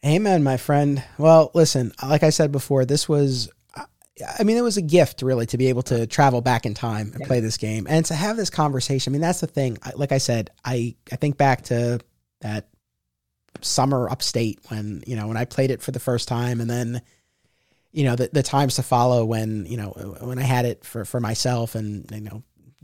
Amen, 0.05 0.43
my 0.43 0.57
friend. 0.57 1.03
Well, 1.17 1.51
listen, 1.53 1.91
like 2.03 2.23
I 2.23 2.29
said 2.29 2.51
before, 2.51 2.85
this 2.85 3.09
was 3.09 3.49
I 4.39 4.43
mean, 4.43 4.57
it 4.57 4.61
was 4.61 4.77
a 4.77 4.81
gift 4.81 5.21
really 5.21 5.45
to 5.47 5.57
be 5.57 5.67
able 5.67 5.83
to 5.83 6.07
travel 6.07 6.41
back 6.41 6.65
in 6.65 6.73
time 6.73 7.11
and 7.13 7.23
play 7.23 7.39
this 7.39 7.57
game 7.57 7.85
and 7.89 8.05
to 8.05 8.15
have 8.15 8.37
this 8.37 8.49
conversation. 8.49 9.11
I 9.11 9.13
mean, 9.13 9.21
that's 9.21 9.41
the 9.41 9.47
thing. 9.47 9.77
Like 9.95 10.11
I 10.11 10.17
said, 10.17 10.49
I, 10.65 10.95
I 11.11 11.17
think 11.17 11.37
back 11.37 11.63
to 11.63 11.99
that 12.41 12.67
summer 13.61 14.09
upstate 14.09 14.59
when, 14.69 15.03
you 15.05 15.15
know, 15.15 15.27
when 15.27 15.37
I 15.37 15.45
played 15.45 15.71
it 15.71 15.81
for 15.81 15.91
the 15.91 15.99
first 15.99 16.27
time 16.27 16.61
and 16.61 16.69
then, 16.69 17.01
you 17.97 18.03
know 18.03 18.15
the, 18.15 18.29
the 18.31 18.43
times 18.43 18.75
to 18.75 18.83
follow 18.83 19.25
when 19.25 19.65
you 19.65 19.75
know 19.75 19.89
when 20.21 20.37
I 20.37 20.43
had 20.43 20.65
it 20.65 20.85
for 20.85 21.03
for 21.03 21.19
myself 21.19 21.73
and 21.73 22.09
you 22.11 22.21
know 22.21 22.43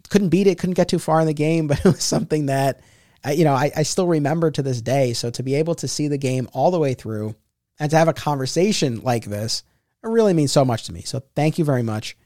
couldn't 0.10 0.30
beat 0.30 0.48
it, 0.48 0.58
couldn't 0.58 0.74
get 0.74 0.90
too 0.90 1.00
far 1.00 1.22
in 1.22 1.28
the 1.28 1.34
game, 1.34 1.68
but 1.70 1.80
it 1.80 1.86
was 1.86 2.04
something 2.04 2.48
that 2.48 2.82
I, 3.24 3.34
you 3.34 3.44
know 3.44 3.54
I, 3.54 3.72
I 3.76 3.84
still 3.84 4.08
remember 4.08 4.50
to 4.50 4.64
this 4.64 4.82
day. 4.82 5.14
So 5.14 5.30
to 5.30 5.44
be 5.44 5.56
able 5.56 5.76
to 5.76 5.88
see 5.88 6.08
the 6.08 6.18
game 6.18 6.50
all 6.52 6.72
the 6.72 6.80
way 6.80 6.96
through 6.96 7.36
and 7.80 7.92
to 7.92 7.98
have 7.98 8.08
a 8.08 8.14
conversation 8.14 9.02
like 9.02 9.26
this, 9.26 9.64
it 10.04 10.08
really 10.08 10.34
means 10.34 10.52
so 10.52 10.66
much 10.66 10.84
to 10.84 10.94
me. 10.94 11.02
So 11.02 11.24
thank 11.36 11.58
you 11.58 11.66
very 11.66 11.84
much. 11.84 12.18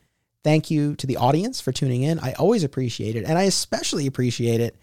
Thank 0.43 0.71
you 0.71 0.95
to 0.95 1.07
the 1.07 1.17
audience 1.17 1.59
for 1.61 1.71
tuning 1.71 2.03
in. 2.03 2.19
I 2.19 2.33
always 2.33 2.63
appreciate 2.63 3.15
it, 3.15 3.25
and 3.25 3.37
I 3.37 3.43
especially 3.43 4.07
appreciate 4.07 4.61
it 4.61 4.75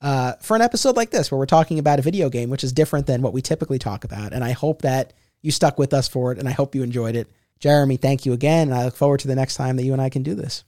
uh, 0.00 0.34
for 0.40 0.56
an 0.56 0.62
episode 0.62 0.96
like 0.96 1.10
this 1.10 1.30
where 1.30 1.38
we're 1.38 1.46
talking 1.46 1.78
about 1.78 1.98
a 1.98 2.02
video 2.02 2.28
game, 2.30 2.48
which 2.48 2.64
is 2.64 2.72
different 2.72 3.06
than 3.06 3.22
what 3.22 3.32
we 3.32 3.42
typically 3.42 3.78
talk 3.78 4.04
about. 4.04 4.32
And 4.32 4.44
I 4.44 4.52
hope 4.52 4.82
that 4.82 5.12
you 5.42 5.50
stuck 5.50 5.78
with 5.78 5.92
us 5.92 6.08
for 6.08 6.32
it, 6.32 6.38
and 6.38 6.48
I 6.48 6.52
hope 6.52 6.74
you 6.74 6.82
enjoyed 6.82 7.16
it. 7.16 7.30
Jeremy, 7.58 7.96
thank 7.96 8.24
you 8.24 8.32
again. 8.32 8.68
And 8.68 8.78
I 8.78 8.84
look 8.84 8.96
forward 8.96 9.20
to 9.20 9.28
the 9.28 9.34
next 9.34 9.56
time 9.56 9.76
that 9.76 9.84
you 9.84 9.92
and 9.92 10.00
I 10.00 10.08
can 10.08 10.22
do 10.22 10.34
this. 10.34 10.64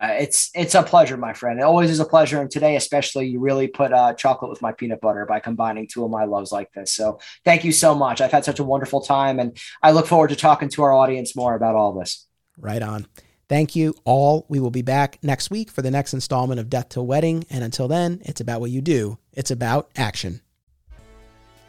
Uh, 0.00 0.14
it's 0.20 0.50
it's 0.54 0.76
a 0.76 0.82
pleasure, 0.82 1.16
my 1.16 1.32
friend. 1.32 1.58
It 1.58 1.64
always 1.64 1.90
is 1.90 1.98
a 1.98 2.04
pleasure, 2.04 2.40
and 2.40 2.50
today 2.50 2.76
especially, 2.76 3.26
you 3.26 3.40
really 3.40 3.66
put 3.66 3.92
uh, 3.92 4.14
chocolate 4.14 4.50
with 4.50 4.62
my 4.62 4.70
peanut 4.70 5.00
butter 5.00 5.26
by 5.26 5.40
combining 5.40 5.88
two 5.88 6.04
of 6.04 6.10
my 6.10 6.24
loves 6.24 6.52
like 6.52 6.72
this. 6.72 6.92
So 6.92 7.18
thank 7.44 7.64
you 7.64 7.72
so 7.72 7.96
much. 7.96 8.20
I've 8.20 8.30
had 8.30 8.44
such 8.44 8.60
a 8.60 8.64
wonderful 8.64 9.00
time, 9.00 9.40
and 9.40 9.58
I 9.82 9.90
look 9.90 10.06
forward 10.06 10.28
to 10.28 10.36
talking 10.36 10.68
to 10.70 10.82
our 10.82 10.92
audience 10.92 11.34
more 11.34 11.54
about 11.54 11.74
all 11.74 11.98
this. 11.98 12.26
Right 12.56 12.82
on. 12.82 13.06
Thank 13.48 13.74
you 13.74 13.94
all. 14.04 14.46
We 14.48 14.60
will 14.60 14.70
be 14.70 14.82
back 14.82 15.18
next 15.22 15.50
week 15.50 15.70
for 15.70 15.82
the 15.82 15.90
next 15.90 16.14
installment 16.14 16.60
of 16.60 16.70
Death 16.70 16.90
to 16.90 17.02
Wedding, 17.02 17.44
and 17.50 17.64
until 17.64 17.88
then, 17.88 18.22
it's 18.24 18.40
about 18.40 18.60
what 18.60 18.70
you 18.70 18.80
do. 18.80 19.18
It's 19.32 19.50
about 19.50 19.90
action. 19.96 20.42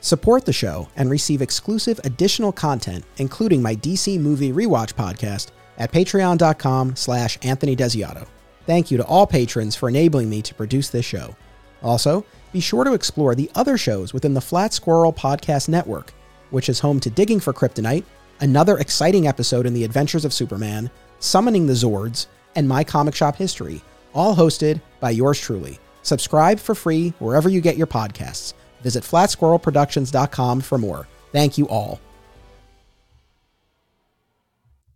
Support 0.01 0.45
the 0.45 0.53
show 0.53 0.87
and 0.95 1.09
receive 1.09 1.41
exclusive 1.41 1.99
additional 2.03 2.51
content, 2.51 3.05
including 3.17 3.61
my 3.61 3.75
DC 3.75 4.19
movie 4.19 4.53
rewatch 4.53 4.93
podcast 4.93 5.49
at 5.79 5.91
patreon.com 5.91 6.95
slash 6.95 7.39
Anthony 7.41 7.75
Desiato. 7.75 8.27
Thank 8.65 8.91
you 8.91 8.97
to 8.97 9.05
all 9.05 9.25
patrons 9.25 9.75
for 9.75 9.89
enabling 9.89 10.29
me 10.29 10.41
to 10.43 10.53
produce 10.53 10.89
this 10.89 11.05
show. 11.05 11.35
Also, 11.81 12.25
be 12.51 12.59
sure 12.59 12.83
to 12.83 12.93
explore 12.93 13.35
the 13.35 13.49
other 13.55 13.77
shows 13.77 14.13
within 14.13 14.33
the 14.33 14.41
Flat 14.41 14.73
Squirrel 14.73 15.13
Podcast 15.13 15.69
Network, 15.69 16.13
which 16.49 16.69
is 16.69 16.79
home 16.79 16.99
to 16.99 17.09
Digging 17.09 17.39
for 17.39 17.53
Kryptonite, 17.53 18.03
another 18.41 18.77
exciting 18.77 19.27
episode 19.27 19.65
in 19.65 19.73
the 19.73 19.83
Adventures 19.83 20.25
of 20.25 20.33
Superman, 20.33 20.89
Summoning 21.19 21.67
the 21.67 21.73
Zords, 21.73 22.27
and 22.55 22.67
My 22.67 22.83
Comic 22.83 23.15
Shop 23.15 23.35
History, 23.35 23.81
all 24.13 24.35
hosted 24.35 24.81
by 24.99 25.11
yours 25.11 25.39
truly. 25.39 25.79
Subscribe 26.01 26.59
for 26.59 26.75
free 26.75 27.13
wherever 27.19 27.49
you 27.49 27.61
get 27.61 27.77
your 27.77 27.87
podcasts. 27.87 28.53
Visit 28.81 29.03
flatsquirrelproductions.com 29.03 30.61
for 30.61 30.77
more. 30.77 31.07
Thank 31.31 31.57
you 31.57 31.67
all. 31.67 31.99